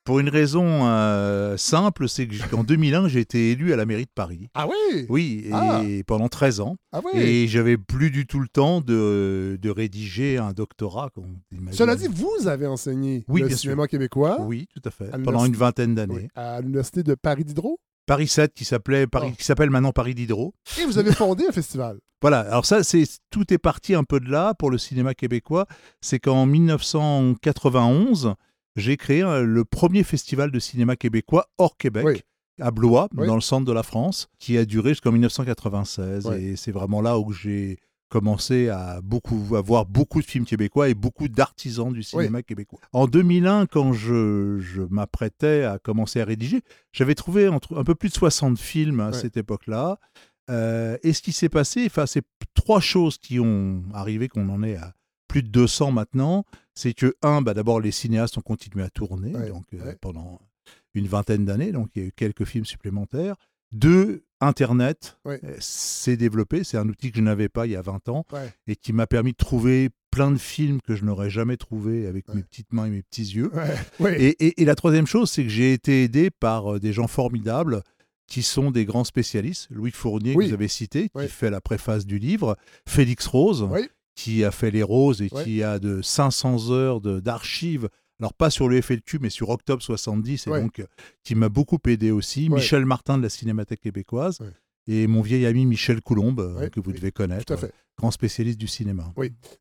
Pour 0.05 0.21
une 0.21 0.29
raison 0.29 0.67
euh, 0.87 1.57
simple, 1.57 2.11
c'est 2.11 2.29
qu'en 2.51 2.63
2001, 2.63 3.09
j'ai 3.09 3.21
été 3.21 3.53
élu 3.53 3.73
à 3.73 3.77
la 3.77 3.87
mairie 3.87 4.05
de 4.05 4.11
Paris. 4.15 4.51
Ah 4.53 4.67
oui! 4.69 5.07
Oui, 5.09 5.45
et 5.47 5.51
Ah. 5.51 5.81
pendant 6.07 6.29
13 6.29 6.61
ans. 6.61 6.77
Ah 6.93 7.01
oui! 7.03 7.19
Et 7.19 7.49
j'avais 7.49 7.79
plus 7.79 8.11
du 8.11 8.27
tout 8.27 8.39
le 8.39 8.49
temps 8.49 8.83
de, 8.83 9.59
de 9.59 9.71
rédiger 9.71 10.37
un 10.37 10.53
doctorat. 10.53 11.09
Cela 11.73 11.97
dit, 11.97 12.09
vous 12.13 12.47
avez 12.49 12.67
enseigné 12.67 13.25
Oui, 13.29 13.41
le 13.41 13.47
bien 13.49 13.57
cinéma 13.57 13.87
québécois 13.89 14.43
Oui, 14.43 14.69
tout 14.75 14.83
à 14.87 14.91
fait. 14.91 15.09
À 15.11 15.19
Pendant 15.19 15.47
une 15.47 15.57
vingtaine 15.57 15.95
d'années. 15.95 16.15
oui, 16.15 16.29
à 16.35 16.61
l'Université 16.61 17.03
de 17.03 17.15
Paris 17.15 17.45
Diderot. 17.45 17.81
Paris 18.07 18.29
7, 18.29 18.53
qui 18.55 18.65
s'appelait 18.65 19.07
Paris, 19.07 19.31
Oh. 19.33 19.37
qui 19.39 19.45
s'appelle 19.45 19.71
maintenant 19.71 19.93
Paris 19.93 20.15
Diderot. 20.15 20.55
Et 20.81 20.85
vous 20.85 20.99
avez 20.99 21.13
fondé 21.13 21.45
un 21.49 21.53
festival. 21.53 21.99
Voilà, 22.23 22.41
alors 22.41 22.65
ça, 22.65 22.83
c'est 22.83 23.05
tout 23.29 23.53
est 23.53 23.59
parti 23.59 23.95
un 23.95 24.03
peu 24.03 24.19
de 24.19 24.31
là 24.31 24.55
pour 24.55 24.71
le 24.71 24.79
cinéma 24.79 25.13
québécois. 25.13 25.67
C'est 26.01 26.19
qu'en 26.19 26.47
1991, 26.47 28.35
j'ai 28.77 28.97
créé 28.97 29.23
euh, 29.23 29.43
le 29.45 29.65
premier 29.65 30.03
festival 30.03 30.51
de 30.51 30.59
cinéma 30.59 30.97
québécois 30.97 31.47
hors 31.59 31.77
Québec. 31.77 32.05
Oui. 32.07 32.21
À 32.61 32.71
Blois, 32.71 33.09
Oui. 33.17 33.27
dans 33.27 33.35
le 33.35 33.41
centre 33.41 33.67
de 33.67 33.73
la 33.73 33.83
France, 33.83 34.29
qui 34.39 34.57
a 34.57 34.65
duré 34.65 34.91
jusqu'en 34.91 35.11
1996. 35.13 36.27
Oui. 36.27 36.37
Et 36.37 36.57
c'est 36.57 36.71
vraiment 36.73 37.01
là 37.03 37.19
où 37.19 37.33
j'ai 37.33 37.79
commencé 38.09 38.69
à 38.69 39.01
beaucoup 39.03 39.57
à 39.57 39.61
voir 39.61 39.87
beaucoup 39.87 40.21
de 40.21 40.27
films 40.27 40.45
québécois 40.45 40.89
et 40.89 40.95
beaucoup 40.95 41.29
d'artisans 41.29 41.93
du 41.93 42.03
cinéma 42.03 42.43
québécois. 42.43 42.81
En 42.93 43.07
2001, 43.07 43.67
quand 43.67 43.93
je, 43.93 44.59
je 44.61 44.83
m'apprêtais 44.83 45.65
à 45.65 45.79
commencer 45.79 46.21
à 46.21 46.25
rédiger, 46.25 46.63
j'avais 46.93 47.15
trouvé 47.15 47.49
entre, 47.49 47.77
un 47.77 47.85
peu 47.85 47.95
plus 47.95 48.11
de 48.11 48.15
60 48.15 48.59
films 48.59 49.01
à 49.01 49.13
cette 49.13 49.37
époque-là. 49.37 49.99
Euh, 50.51 50.99
et 51.03 51.13
ce 51.13 51.23
qui 51.23 51.33
s'est 51.33 51.49
passé, 51.49 51.85
enfin, 51.87 52.07
c'est 52.07 52.25
trois 52.55 52.81
choses 52.81 53.19
qui 53.19 53.41
ont 53.41 53.83
arrivé, 53.93 54.29
qu'on 54.29 54.49
en 54.49 54.63
est 54.63 54.77
à 54.77 54.95
plus 55.29 55.43
de 55.43 55.49
200 55.49 55.93
maintenant. 55.93 56.45
C'est 56.75 56.93
que, 56.93 57.15
un, 57.23 57.43
bah, 57.43 57.55
d'abord, 57.55 57.81
les 57.81 57.91
cinéastes 57.91 58.37
ont 58.39 58.43
continué 58.43 58.85
à 58.85 58.91
tourner 58.91 59.33
donc, 59.33 59.65
euh, 59.75 59.95
pendant 60.01 60.41
une 60.95 61.07
vingtaine 61.07 61.45
d'années, 61.45 61.73
donc 61.73 61.91
il 61.95 62.03
y 62.03 62.05
a 62.05 62.09
eu 62.09 62.13
quelques 62.13 62.45
films 62.45 62.65
supplémentaires. 62.65 63.37
Deux, 63.73 64.25
Internet 64.41 65.19
euh, 65.27 65.39
s'est 65.59 66.17
développé. 66.17 66.65
C'est 66.65 66.77
un 66.77 66.89
outil 66.89 67.11
que 67.11 67.19
je 67.19 67.23
n'avais 67.23 67.49
pas 67.49 67.67
il 67.67 67.73
y 67.73 67.77
a 67.77 67.83
20 67.83 68.09
ans 68.09 68.25
Ouais. 68.33 68.53
et 68.67 68.77
qui 68.77 68.93
m'a 68.93 69.07
permis 69.07 69.33
de 69.33 69.37
trouver 69.37 69.91
plein 70.11 70.31
de 70.31 70.39
films 70.39 70.81
que 70.81 70.95
je 70.95 71.05
n'aurais 71.05 71.31
jamais 71.31 71.57
trouvé 71.57 72.07
avec 72.07 72.29
Ouais. 72.29 72.37
mes 72.37 72.43
petites 72.43 72.73
mains 72.73 72.87
et 72.87 72.91
mes 72.91 73.03
petits 73.03 73.23
yeux. 73.23 73.51
Ouais. 74.01 74.17
Et, 74.21 74.47
et- 74.47 74.63
et 74.63 74.65
la 74.65 74.75
troisième 74.75 75.07
chose, 75.07 75.31
c'est 75.31 75.43
que 75.43 75.49
j'ai 75.49 75.73
été 75.73 76.05
aidé 76.05 76.31
par 76.31 76.75
euh, 76.75 76.79
des 76.81 76.93
gens 76.93 77.09
formidables 77.09 77.83
qui 78.27 78.43
sont 78.43 78.71
des 78.71 78.85
grands 78.85 79.05
spécialistes. 79.05 79.67
Louis 79.71 79.91
Fournier, 79.91 80.35
Oui. 80.37 80.45
que 80.45 80.49
vous 80.51 80.55
avez 80.55 80.69
cité, 80.69 81.11
qui 81.11 81.29
fait 81.29 81.51
la 81.51 81.61
préface 81.61 82.07
du 82.07 82.19
livre. 82.19 82.57
Félix 82.89 83.27
Rose, 83.27 83.69
qui 84.15 84.45
a 84.45 84.51
fait 84.51 84.71
Les 84.71 84.83
Roses 84.83 85.21
et 85.23 85.29
qui 85.29 85.63
a 85.63 85.79
de 85.79 86.01
500 86.01 86.71
heures 86.71 87.01
d'archives. 87.01 87.89
Alors, 88.21 88.33
pas 88.35 88.51
sur 88.51 88.69
le 88.69 88.81
FLQ, 88.81 89.19
mais 89.21 89.31
sur 89.31 89.49
Octobre 89.51 89.83
70, 89.83 90.47
et 90.47 90.51
Oui. 90.51 90.61
donc 90.61 90.79
euh, 90.81 90.87
qui 91.25 91.35
m'a 91.35 91.49
beaucoup 91.49 91.79
aidé 91.87 92.11
aussi. 92.11 92.49
Oui. 92.49 92.57
Michel 92.57 92.87
Martin 92.87 93.19
de 93.19 93.23
la 93.23 93.29
Cinémathèque 93.29 93.81
québécoise. 93.81 94.39
Oui. 94.41 94.49
Et 94.87 95.07
mon 95.07 95.23
vieil 95.23 95.47
ami 95.47 95.65
Michel 95.67 96.01
Coulombe, 96.03 96.41
euh, 96.41 96.61
Oui, 96.61 96.71
que 96.71 96.79
vous 96.81 96.91
oui, 96.91 96.97
devez 96.97 97.11
connaître, 97.11 97.47
Tout 97.47 97.55
à 97.55 97.57
fait. 97.57 97.73
grand 97.99 98.11
spécialiste 98.11 98.59
du 98.59 98.67
cinéma. 98.67 99.13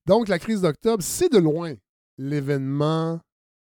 Donc, 0.06 0.28
la 0.28 0.38
crise 0.38 0.62
d'octobre, 0.62 1.02
c'est 1.02 1.32
de 1.32 1.38
loin 1.40 1.74
l'événement 2.18 3.20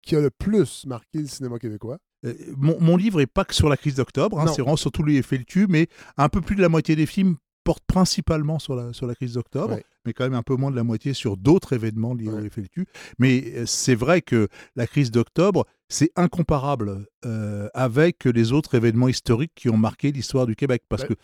qui 0.03 0.17
a 0.17 0.21
le 0.21 0.31
plus 0.31 0.85
marqué 0.87 1.19
le 1.19 1.27
cinéma 1.27 1.59
québécois. 1.59 1.99
Euh, 2.25 2.35
mon, 2.57 2.81
mon 2.81 2.97
livre 2.97 3.21
est 3.21 3.27
pas 3.27 3.45
que 3.45 3.55
sur 3.55 3.69
la 3.69 3.77
crise 3.77 3.97
d'octobre, 3.97 4.39
hein, 4.39 4.47
c'est 4.49 4.63
vraiment 4.63 4.77
sur 4.77 4.93
tous 4.93 5.03
les 5.03 5.21
FLQ, 5.23 5.67
mais 5.69 5.89
un 6.17 6.29
peu 6.29 6.41
plus 6.41 6.57
de 6.57 6.63
la 6.63 6.69
moitié 6.69 6.95
des 6.97 7.07
films 7.07 7.37
portent 7.65 7.85
principalement 7.87 8.59
sur 8.61 8.77
la, 8.77 8.93
sur 8.93 9.07
la 9.07 9.15
crise 9.15 9.35
d'octobre, 9.35 9.75
Ouais. 9.75 9.85
Mais 10.07 10.13
quand 10.13 10.25
même 10.25 10.35
un 10.35 10.43
peu 10.43 10.57
moins 10.57 10.71
de 10.71 10.77
la 10.77 10.85
moitié 10.85 11.13
sur 11.13 11.37
d'autres 11.37 11.73
événements 11.73 12.15
liés 12.15 12.29
Ouais. 12.29 12.47
au 12.47 12.51
FLQ. 12.51 12.87
Mais 13.19 13.45
euh, 13.57 13.67
c'est 13.67 13.95
vrai 13.95 14.23
que 14.23 14.49
la 14.77 14.87
crise 14.87 15.11
d'octobre, 15.11 15.67
c'est 15.89 16.11
incomparable 16.17 17.07
euh, 17.25 17.69
avec 17.75 18.25
les 18.25 18.53
autres 18.53 18.75
événements 18.75 19.09
historiques 19.09 19.53
qui 19.55 19.69
ont 19.69 19.77
marqué 19.77 20.13
l'histoire 20.13 20.47
du 20.47 20.57
Québec, 20.57 20.83
parce 20.89 21.03
Ben- 21.03 21.09
que 21.09 21.15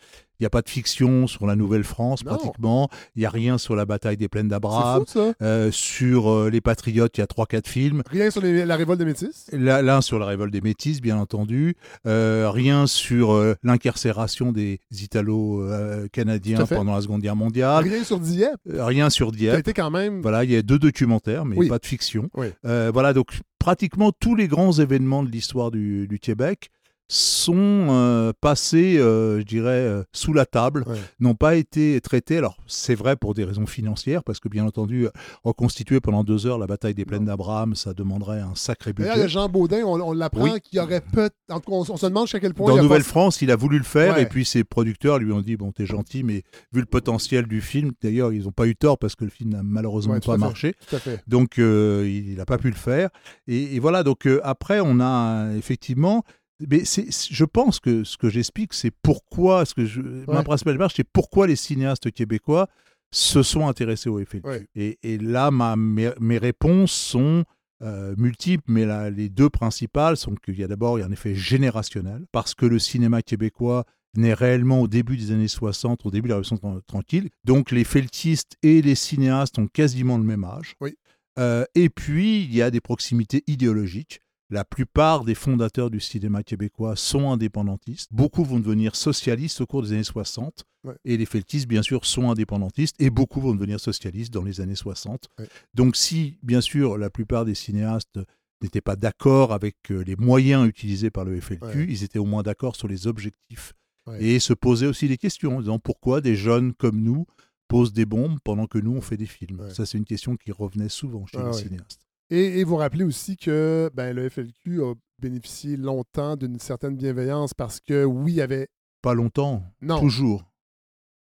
il 0.40 0.42
n'y 0.42 0.46
a 0.46 0.50
pas 0.50 0.62
de 0.62 0.68
fiction 0.68 1.28
sur 1.28 1.46
la 1.46 1.54
Nouvelle-France 1.54 2.24
pratiquement, 2.24 2.88
il 3.14 3.20
n'y 3.20 3.26
a 3.26 3.30
rien 3.30 3.58
sur 3.58 3.76
la 3.76 3.84
bataille 3.84 4.16
des 4.16 4.28
plaines 4.28 4.48
d'Abraham, 4.48 5.04
ça. 5.06 5.34
euh, 5.40 5.70
sur 5.70 6.28
euh, 6.32 6.50
les 6.50 6.60
Patriotes, 6.60 7.16
il 7.16 7.20
y 7.20 7.22
a 7.22 7.26
3-4 7.28 7.68
films. 7.68 8.02
Rien 8.10 8.28
sur 8.30 8.40
les- 8.40 8.64
la 8.64 8.74
révolte 8.74 8.98
des 8.98 9.04
Métis. 9.04 9.48
Là- 9.52 9.82
L'un 9.82 10.00
sur 10.00 10.18
la 10.18 10.26
révolte 10.26 10.52
des 10.52 10.60
Métis, 10.60 11.00
bien 11.00 11.16
entendu. 11.16 11.76
Rien 12.04 12.88
sur 12.88 13.54
l'incarcération 13.62 14.50
des 14.52 14.80
Italo-Canadiens 14.90 16.66
pendant 16.66 16.94
la 16.94 17.00
Seconde 17.02 17.22
Guerre 17.22 17.36
mondiale. 17.36 17.84
Rien 17.84 18.04
sur 18.04 18.18
Dieppe. 18.18 18.60
Rien 18.68 19.10
sur 19.10 19.28
Qui 19.30 19.48
a 19.48 19.52
Dieppe. 19.52 19.60
été 19.60 19.72
quand 19.74 19.90
même. 19.90 20.20
Voilà, 20.22 20.44
il 20.44 20.50
y 20.50 20.56
a 20.56 20.62
deux 20.62 20.78
documentaires, 20.78 21.44
mais 21.44 21.56
Oui. 21.56 21.68
pas 21.68 21.78
de 21.78 21.86
fiction. 21.86 22.28
Oui. 22.34 22.48
Voilà, 22.64 23.12
donc 23.12 23.38
pratiquement 23.62 24.10
tous 24.10 24.34
les 24.34 24.48
grands 24.48 24.72
événements 24.72 25.22
de 25.22 25.30
l'histoire 25.30 25.70
du, 25.70 26.18
Québec 26.20 26.72
sont 27.14 27.52
euh, 27.90 28.32
passés, 28.40 28.96
euh, 28.98 29.38
je 29.40 29.44
dirais, 29.44 29.68
euh, 29.70 30.02
sous 30.12 30.32
la 30.32 30.46
table, 30.46 30.84
Ouais. 30.86 30.96
n'ont 31.20 31.34
pas 31.34 31.56
été 31.56 32.00
traités. 32.00 32.38
Alors, 32.38 32.56
c'est 32.66 32.94
vrai 32.94 33.16
pour 33.16 33.34
des 33.34 33.44
raisons 33.44 33.66
financières, 33.66 34.24
parce 34.24 34.40
que 34.40 34.48
bien 34.48 34.64
entendu, 34.64 35.08
reconstituer 35.44 36.00
pendant 36.00 36.24
deux 36.24 36.46
heures 36.46 36.58
la 36.58 36.66
bataille 36.66 36.94
des 36.94 37.04
plaines 37.04 37.26
d'Abraham, 37.26 37.74
ça 37.74 37.92
demanderait 37.92 38.40
un 38.40 38.54
sacré 38.54 38.94
D'ailleurs, 38.94 39.16
budget. 39.16 39.28
Jean 39.28 39.48
Baudin, 39.48 39.82
on, 39.84 40.00
on 40.00 40.12
l'apprend, 40.12 40.44
Oui. 40.44 40.60
qui 40.62 40.78
aurait 40.78 41.02
peut 41.02 41.28
En 41.50 41.60
tout 41.60 41.70
cas, 41.70 41.76
on, 41.76 41.92
on 41.92 41.96
se 41.98 42.06
demande 42.06 42.26
jusqu'à 42.26 42.40
quel 42.40 42.54
point. 42.54 42.74
Dans 42.74 42.82
Nouvelle-France, 42.82 43.42
il 43.42 43.50
a 43.50 43.56
voulu 43.56 43.76
le 43.76 43.84
faire, 43.84 44.14
Ouais. 44.14 44.22
et 44.22 44.26
puis 44.26 44.44
ses 44.46 44.64
producteurs 44.64 45.18
lui 45.18 45.32
ont 45.32 45.42
dit 45.42 45.56
Bon, 45.56 45.70
t'es 45.70 45.84
gentil, 45.86 46.22
mais 46.22 46.42
vu 46.72 46.80
le 46.80 46.86
potentiel 46.86 47.46
du 47.46 47.60
film, 47.60 47.90
d'ailleurs, 48.02 48.32
ils 48.32 48.44
n'ont 48.44 48.52
pas 48.52 48.66
eu 48.66 48.74
tort 48.74 48.98
parce 48.98 49.16
que 49.16 49.24
le 49.24 49.30
film 49.30 49.50
n'a 49.50 49.62
malheureusement 49.62 50.14
Ouais, 50.14 50.20
pas 50.20 50.32
fait. 50.32 50.38
marché. 50.38 50.74
Tout 50.88 50.96
à 50.96 50.98
fait. 50.98 51.22
Donc, 51.26 51.58
il 51.58 52.34
n'a 52.36 52.46
pas 52.46 52.56
pu 52.58 52.68
le 52.68 52.74
faire. 52.76 53.10
Et, 53.46 53.76
et 53.76 53.80
voilà, 53.80 54.02
donc 54.02 54.26
après, 54.42 54.80
on 54.80 54.98
a 55.00 55.50
effectivement. 55.56 56.24
Mais 56.70 56.82
je 56.84 57.44
pense 57.44 57.80
que 57.80 58.04
ce 58.04 58.16
que 58.16 58.28
j'explique, 58.28 58.74
c'est 58.74 58.92
pourquoi, 59.02 59.64
ce 59.64 59.74
que 59.74 59.84
je, 59.86 60.00
ma 60.26 60.42
principale 60.42 60.74
démarche, 60.74 60.94
c'est 60.96 61.08
pourquoi 61.10 61.46
les 61.46 61.56
cinéastes 61.56 62.10
québécois 62.10 62.68
se 63.12 63.42
sont 63.42 63.68
intéressés 63.68 64.08
au 64.08 64.18
FLQ. 64.24 64.46
Ouais. 64.46 64.66
Et, 64.74 64.98
et 65.02 65.18
là, 65.18 65.50
ma, 65.50 65.76
mes, 65.76 66.10
mes 66.20 66.38
réponses 66.38 66.92
sont 66.92 67.44
euh, 67.82 68.14
multiples, 68.16 68.64
mais 68.68 68.86
là, 68.86 69.10
les 69.10 69.28
deux 69.28 69.50
principales 69.50 70.16
sont 70.16 70.34
qu'il 70.34 70.58
y 70.58 70.64
a 70.64 70.68
d'abord 70.68 70.96
un 70.96 71.10
effet 71.12 71.34
générationnel, 71.34 72.24
parce 72.32 72.54
que 72.54 72.64
le 72.66 72.78
cinéma 72.78 73.20
québécois 73.22 73.84
naît 74.16 74.34
réellement 74.34 74.80
au 74.82 74.88
début 74.88 75.16
des 75.16 75.30
années 75.32 75.48
60, 75.48 76.06
au 76.06 76.10
début 76.10 76.28
de 76.28 76.34
la 76.34 76.36
Révolution 76.36 76.56
tran- 76.56 76.80
tranquille. 76.86 77.28
Donc 77.44 77.70
les 77.70 77.84
feltistes 77.84 78.56
et 78.62 78.82
les 78.82 78.94
cinéastes 78.94 79.58
ont 79.58 79.66
quasiment 79.66 80.16
le 80.18 80.24
même 80.24 80.44
âge. 80.44 80.74
Oui. 80.80 80.96
Euh, 81.38 81.64
et 81.74 81.88
puis, 81.88 82.42
il 82.44 82.54
y 82.54 82.60
a 82.62 82.70
des 82.70 82.80
proximités 82.82 83.42
idéologiques. 83.46 84.20
La 84.52 84.64
plupart 84.66 85.24
des 85.24 85.34
fondateurs 85.34 85.88
du 85.90 85.98
cinéma 85.98 86.42
québécois 86.42 86.94
sont 86.94 87.30
indépendantistes. 87.32 88.10
Beaucoup 88.12 88.44
vont 88.44 88.60
devenir 88.60 88.96
socialistes 88.96 89.62
au 89.62 89.66
cours 89.66 89.82
des 89.82 89.92
années 89.94 90.04
60. 90.04 90.64
Ouais. 90.84 90.94
Et 91.06 91.16
les 91.16 91.24
feltistes, 91.24 91.66
bien 91.66 91.80
sûr, 91.80 92.04
sont 92.04 92.30
indépendantistes. 92.30 92.94
Et 93.00 93.08
beaucoup 93.08 93.40
vont 93.40 93.54
devenir 93.54 93.80
socialistes 93.80 94.30
dans 94.30 94.42
les 94.42 94.60
années 94.60 94.74
60. 94.74 95.28
Ouais. 95.38 95.48
Donc 95.72 95.96
si, 95.96 96.38
bien 96.42 96.60
sûr, 96.60 96.98
la 96.98 97.08
plupart 97.08 97.46
des 97.46 97.54
cinéastes 97.54 98.18
n'étaient 98.62 98.82
pas 98.82 98.94
d'accord 98.94 99.54
avec 99.54 99.76
euh, 99.90 100.04
les 100.04 100.16
moyens 100.16 100.68
utilisés 100.68 101.10
par 101.10 101.24
le 101.24 101.40
FLQ, 101.40 101.64
Ouais. 101.64 101.86
ils 101.88 102.04
étaient 102.04 102.18
au 102.18 102.26
moins 102.26 102.42
d'accord 102.42 102.76
sur 102.76 102.88
les 102.88 103.06
objectifs. 103.06 103.72
Et 104.18 104.38
se 104.38 104.52
posaient 104.52 104.86
aussi 104.86 105.08
des 105.08 105.16
questions 105.16 105.56
en 105.56 105.60
disant 105.60 105.78
pourquoi 105.78 106.20
des 106.20 106.36
jeunes 106.36 106.74
comme 106.74 107.00
nous 107.00 107.24
posent 107.68 107.94
des 107.94 108.04
bombes 108.04 108.38
pendant 108.44 108.66
que 108.66 108.76
nous, 108.76 108.92
on 108.94 109.00
fait 109.00 109.16
des 109.16 109.24
films. 109.24 109.70
Ça, 109.70 109.86
c'est 109.86 109.96
une 109.96 110.04
question 110.04 110.36
qui 110.36 110.52
revenait 110.52 110.90
souvent 110.90 111.24
chez 111.24 111.38
Ah 111.38 111.46
les 111.46 111.52
cinéastes. 111.54 112.00
Et, 112.34 112.60
et 112.60 112.64
vous 112.64 112.76
rappelez 112.76 113.04
aussi 113.04 113.36
que 113.36 113.90
ben, 113.94 114.16
le 114.16 114.28
FLQ 114.28 114.82
a 114.82 114.94
bénéficié 115.18 115.76
longtemps 115.76 116.34
d'une 116.36 116.58
certaine 116.58 116.96
bienveillance 116.96 117.52
parce 117.52 117.78
que, 117.78 118.04
oui, 118.04 118.32
il 118.32 118.36
y 118.36 118.40
avait. 118.40 118.68
Pas 119.02 119.12
longtemps, 119.14 119.62
Non. 119.82 120.00
toujours. 120.00 120.44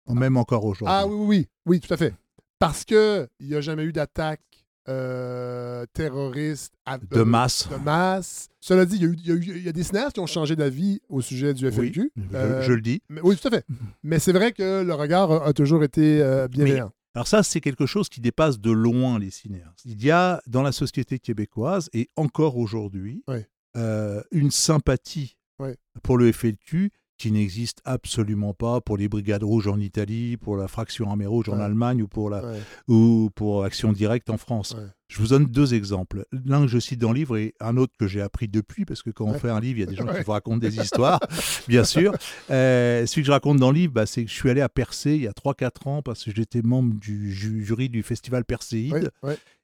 Même 0.09 0.37
encore 0.37 0.65
aujourd'hui. 0.65 0.95
Ah 0.99 1.07
oui, 1.07 1.15
oui, 1.15 1.27
oui, 1.27 1.49
oui, 1.67 1.81
tout 1.81 1.93
à 1.93 1.97
fait. 1.97 2.15
Parce 2.59 2.85
que 2.85 3.29
il 3.41 3.49
n'y 3.49 3.55
a 3.55 3.61
jamais 3.61 3.85
eu 3.85 3.93
d'attaque 3.93 4.41
euh, 4.89 5.85
terroriste 5.93 6.75
à- 6.87 6.99
De 6.99 7.23
masse. 7.23 7.69
de 7.71 7.77
masse. 7.77 8.49
Cela 8.61 8.85
dit, 8.87 8.97
il 8.97 9.03
y, 9.03 9.05
a 9.05 9.35
eu- 9.35 9.41
il 9.43 9.57
y 9.59 9.63
y 9.65 9.69
a 9.69 9.73
des 9.73 9.83
cinéastes 9.83 10.15
qui 10.15 10.21
ont 10.21 10.27
changé 10.27 10.57
d'avis 10.57 11.01
au 11.09 11.21
sujet 11.21 11.53
du 11.55 11.67
FLQ. 11.71 12.13
je, 12.17 12.37
Euh, 12.37 12.63
je 12.63 12.73
le 12.73 12.81
dis. 12.83 13.03
mais- 13.09 13.21
oui, 13.23 13.37
tout 13.37 13.49
à 13.49 13.51
fait. 13.51 13.65
Mais 14.03 14.19
c'est 14.19 14.33
vrai 14.33 14.53
que 14.53 14.83
le 14.83 14.95
regard 14.95 15.31
a, 15.33 15.47
a 15.49 15.53
toujours 15.53 15.83
été 15.85 16.21
euh, 16.23 16.49
bienveillant. 16.49 16.93
Alors 17.15 17.29
ça, 17.29 17.43
c'est 17.43 17.61
quelque 17.61 17.87
chose 17.87 18.09
qui 18.09 18.21
dépasse 18.21 18.59
de 18.59 18.71
loin 18.73 19.19
les 19.19 19.31
cinéastes. 19.31 19.83
Il 19.85 20.03
y 20.05 20.11
a 20.11 20.43
dans 20.47 20.63
la 20.63 20.73
société 20.73 21.19
québécoise, 21.19 21.89
et 21.93 22.09
encore 22.17 22.57
aujourd'hui, 22.57 23.23
Ouais. 23.29 23.49
euh, 23.77 24.23
une 24.33 24.51
sympathie 24.51 25.37
Ouais. 25.61 25.77
pour 26.03 26.19
le 26.19 26.33
FLQ 26.33 26.91
qui 27.17 27.31
n'existe 27.31 27.81
absolument 27.85 28.55
pas 28.55 28.81
pour 28.81 28.97
les 28.97 29.09
Brigades 29.09 29.45
Rouges 29.45 29.69
en 29.69 29.79
Italie, 29.79 30.37
pour 30.37 30.57
la 30.57 30.67
Fraction 30.69 31.09
Armée 31.09 31.27
Rouge 31.27 31.49
en. 31.49 31.61
Allemagne 31.61 32.03
ou 32.03 32.09
pour, 32.09 32.29
la, 32.29 32.45
Ouais. 32.45 32.61
ou 32.89 33.31
pour 33.35 33.65
Action 33.65 33.93
Directe 33.93 34.31
en 34.31 34.37
France. 34.37 34.73
Ouais. 34.77 34.85
Je 35.07 35.19
vous 35.21 35.29
donne 35.29 35.47
deux 35.47 35.75
exemples. 35.75 36.27
L'un 36.45 36.63
que 36.63 36.67
je 36.67 36.79
cite 36.81 36.99
dans 36.99 37.13
le 37.13 37.19
livre 37.19 37.37
et 37.37 37.55
un 37.61 37.77
autre 37.77 37.93
que 37.99 38.09
j'ai 38.09 38.21
appris 38.21 38.49
depuis, 38.49 38.85
parce 38.85 39.03
que 39.03 39.11
quand 39.11 39.27
on 39.27 39.35
fait 39.35 39.49
un 39.51 39.61
livre, 39.61 39.79
il 39.79 39.81
y 39.81 39.85
a 39.85 39.87
des 39.87 39.95
gens 39.95 40.07
qui 40.07 40.23
vous 40.23 40.33
racontent 40.33 40.57
des 40.59 40.77
histoires, 40.79 41.21
bien 41.69 41.85
sûr. 41.85 42.13
Euh, 42.51 43.07
celui 43.07 43.23
que 43.23 43.27
je 43.27 43.33
raconte 43.33 43.59
dans 43.59 43.71
le 43.71 43.79
livre, 43.79 43.93
bah, 43.93 44.07
c'est 44.07 44.25
que 44.25 44.31
je 44.31 44.35
suis 44.35 44.51
allé 44.51 44.61
à 44.61 44.69
Percé 44.69 45.15
il 45.15 45.23
y 45.23 45.29
a 45.29 45.33
3-4 45.33 45.87
ans 45.89 46.03
parce 46.03 46.25
que 46.25 46.33
j'étais 46.35 46.63
membre 46.63 46.95
du 46.99 47.33
ju- 47.33 47.65
jury 47.65 47.89
du 47.89 48.03
festival 48.03 48.45
Perséide. 48.45 49.11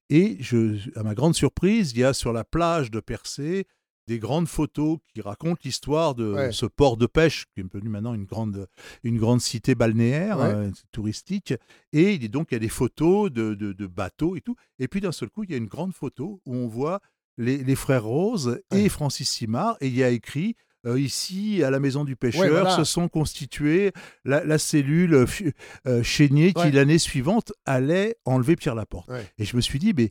Et 0.09 0.36
je, 0.40 0.77
à 0.98 1.02
ma 1.05 1.14
grande 1.14 1.35
surprise, 1.35 1.93
il 1.93 1.98
y 2.01 2.05
a 2.05 2.12
sur 2.12 2.32
la 2.32 2.43
plage 2.44 2.90
de 2.90 2.98
Percé 3.01 3.66
des 4.11 4.19
grandes 4.19 4.49
photos 4.49 4.99
qui 5.15 5.20
racontent 5.20 5.61
l'histoire 5.65 6.15
de 6.16 6.32
Ouais. 6.35 6.53
ce 6.53 6.66
port 6.66 6.97
de 6.97 7.07
pêche 7.07 7.47
qui 7.55 7.61
est 7.61 7.62
devenu 7.65 7.89
maintenant 7.89 8.12
une 8.12 8.24
grande, 8.24 8.66
une 9.05 9.19
grande 9.19 9.41
cité 9.41 9.74
balnéaire 9.77 10.39
Ouais. 10.39 10.45
euh, 10.47 10.70
touristique. 10.91 11.55
Et 11.93 12.15
il 12.15 12.23
y 12.23 12.27
a 12.27 12.28
donc 12.28 12.49
il 12.51 12.55
y 12.55 12.57
a 12.57 12.61
des 12.61 12.69
photos 12.69 13.31
de, 13.31 13.55
de- 13.55 13.73
de 13.73 13.87
bateaux 13.87 14.35
et 14.37 14.41
tout. 14.41 14.57
Et 14.81 14.89
puis 14.89 15.01
d'un 15.01 15.12
seul 15.12 15.31
coup, 15.31 15.45
il 15.45 15.51
y 15.51 15.55
a 15.55 15.59
une 15.59 15.69
grande 15.77 15.95
photo 15.95 16.41
où 16.45 16.55
on 16.57 16.66
voit 16.66 17.01
les, 17.39 17.59
les 17.59 17.77
frères 17.77 18.05
Rose 18.05 18.61
et 18.73 18.82
Ouais. 18.82 18.89
Francis 18.89 19.31
Simard. 19.31 19.77
Et 19.81 19.87
il 19.87 19.95
y 19.95 20.03
a 20.03 20.11
écrit 20.11 20.57
euh, 20.87 20.99
ici, 20.99 21.62
à 21.62 21.70
la 21.70 21.78
maison 21.78 22.05
du 22.05 22.16
pêcheur, 22.16 22.41
Ouais, 22.43 22.49
voilà. 22.51 22.74
se 22.74 22.85
sont 22.85 23.09
constitués 23.09 23.93
la, 24.24 24.43
la 24.45 24.59
cellule 24.59 25.15
euh, 25.15 25.27
euh, 25.87 26.03
Chénier 26.03 26.53
qui, 26.53 26.62
Ouais. 26.62 26.70
l'année 26.73 26.99
suivante, 26.99 27.53
allait 27.66 28.16
enlever 28.24 28.57
Pierre 28.57 28.74
Laporte. 28.74 29.09
Ouais. 29.11 29.24
Et 29.39 29.45
je 29.45 29.55
me 29.57 29.61
suis 29.61 29.78
dit, 29.78 29.93
mais 29.97 30.11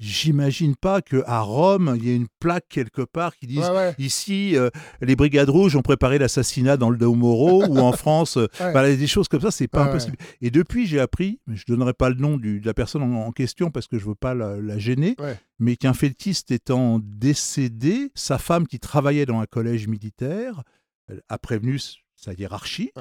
j'imagine 0.00 0.74
pas 0.76 1.02
qu'à 1.02 1.40
Rome, 1.40 1.94
il 1.98 2.04
y 2.04 2.10
ait 2.10 2.16
une 2.16 2.26
plaque 2.40 2.64
quelque 2.68 3.02
part 3.02 3.36
qui 3.36 3.46
dise 3.46 3.58
Ouais, 3.60 3.70
ouais. 3.70 3.94
ici, 3.98 4.56
euh, 4.56 4.70
les 5.02 5.14
brigades 5.14 5.50
rouges 5.50 5.76
ont 5.76 5.82
préparé 5.82 6.18
l'assassinat 6.18 6.76
dans 6.78 6.90
le 6.90 6.98
Moro 7.06 7.62
ou 7.68 7.78
en 7.78 7.92
France. 7.92 8.36
euh, 8.38 8.46
Ouais. 8.60 8.72
voilà, 8.72 8.96
des 8.96 9.06
choses 9.06 9.28
comme 9.28 9.42
ça, 9.42 9.50
c'est 9.50 9.68
pas 9.68 9.84
impossible. 9.84 10.16
Et 10.40 10.50
depuis, 10.50 10.86
j'ai 10.86 10.98
appris, 11.00 11.38
je 11.46 11.64
donnerai 11.68 11.92
pas 11.92 12.08
le 12.08 12.16
nom 12.16 12.36
du- 12.38 12.60
de 12.60 12.66
la 12.66 12.74
personne 12.74 13.02
en, 13.02 13.26
en 13.26 13.30
question 13.32 13.70
parce 13.70 13.86
que 13.86 13.98
je 13.98 14.06
veux 14.06 14.14
pas 14.14 14.34
la, 14.34 14.56
la 14.56 14.78
gêner, 14.78 15.14
mais 15.58 15.76
qu'un 15.76 15.92
feltiste 15.94 16.50
étant 16.50 16.98
décédé, 17.02 18.10
sa 18.14 18.38
femme 18.38 18.66
qui 18.66 18.80
travaillait 18.80 19.26
dans 19.26 19.40
un 19.40 19.46
collège 19.46 19.86
militaire 19.86 20.62
elle 21.08 21.22
a 21.28 21.38
prévenu 21.38 21.78
sa 22.14 22.32
hiérarchie. 22.34 22.92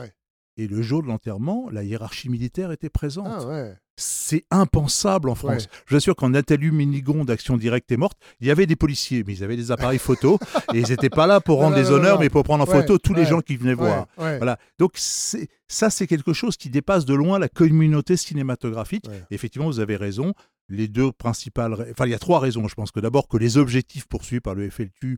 Et 0.60 0.68
le 0.68 0.82
jour 0.82 1.02
de 1.02 1.08
l'enterrement, 1.08 1.70
la 1.72 1.86
hiérarchie 1.86 2.28
militaire 2.28 2.74
était 2.74 2.90
présente. 2.90 3.28
Ah 3.30 3.48
ouais. 3.48 3.74
C'est 3.96 4.44
impensable 4.52 5.30
en 5.30 5.36
France. 5.36 5.64
Ouais. 5.64 5.70
Je 5.86 5.92
vous 5.92 5.96
assure, 5.96 6.18
quand 6.18 6.28
Nathalie 6.28 6.70
Minigon 6.70 7.24
d'Action 7.24 7.56
Directe 7.56 7.90
est 7.94 7.98
morte, 7.98 8.18
il 8.42 8.48
y 8.48 8.52
avait 8.52 8.66
des 8.66 8.76
policiers, 8.76 9.24
mais 9.26 9.36
ils 9.36 9.44
avaient 9.46 9.56
des 9.56 9.72
appareils 9.72 10.00
photo 10.00 10.38
et 10.74 10.80
ils 10.80 10.90
n'étaient 10.90 11.10
pas 11.10 11.28
là 11.28 11.40
pour 11.40 11.60
rendre 11.60 11.78
non, 11.78 11.84
non, 11.84 11.92
honneurs, 11.92 12.16
non. 12.16 12.22
mais 12.22 12.30
pour 12.30 12.44
prendre 12.44 12.66
en 12.66 12.68
Ouais, 12.68 12.82
photo 12.82 12.98
tous 12.98 13.14
les 13.14 13.26
gens 13.26 13.40
qui 13.40 13.56
venaient 13.56 13.74
voir. 13.74 14.08
Voilà. 14.18 14.60
Donc 14.80 14.96
ça, 14.98 15.90
c'est 15.90 16.08
quelque 16.08 16.34
chose 16.34 16.58
qui 16.58 16.70
dépasse 16.70 17.06
de 17.06 17.14
loin 17.14 17.40
la 17.40 17.48
communauté 17.48 18.18
cinématographique. 18.18 19.06
Effectivement, 19.32 19.68
vous 19.68 19.80
avez 19.80 19.96
raison. 19.96 20.34
Les 20.72 20.88
deux 20.88 21.12
principales, 21.12 21.88
enfin 21.90 22.06
il 22.06 22.12
y 22.12 22.14
a 22.14 22.20
trois 22.20 22.40
raisons. 22.40 22.68
Je 22.68 22.76
pense 22.76 22.92
que 22.92 23.00
d'abord 23.00 23.28
que 23.28 23.38
les 23.38 23.58
objectifs 23.58 24.06
poursuivis 24.08 24.40
par 24.40 24.54
le 24.54 24.70
FLQ 24.70 25.18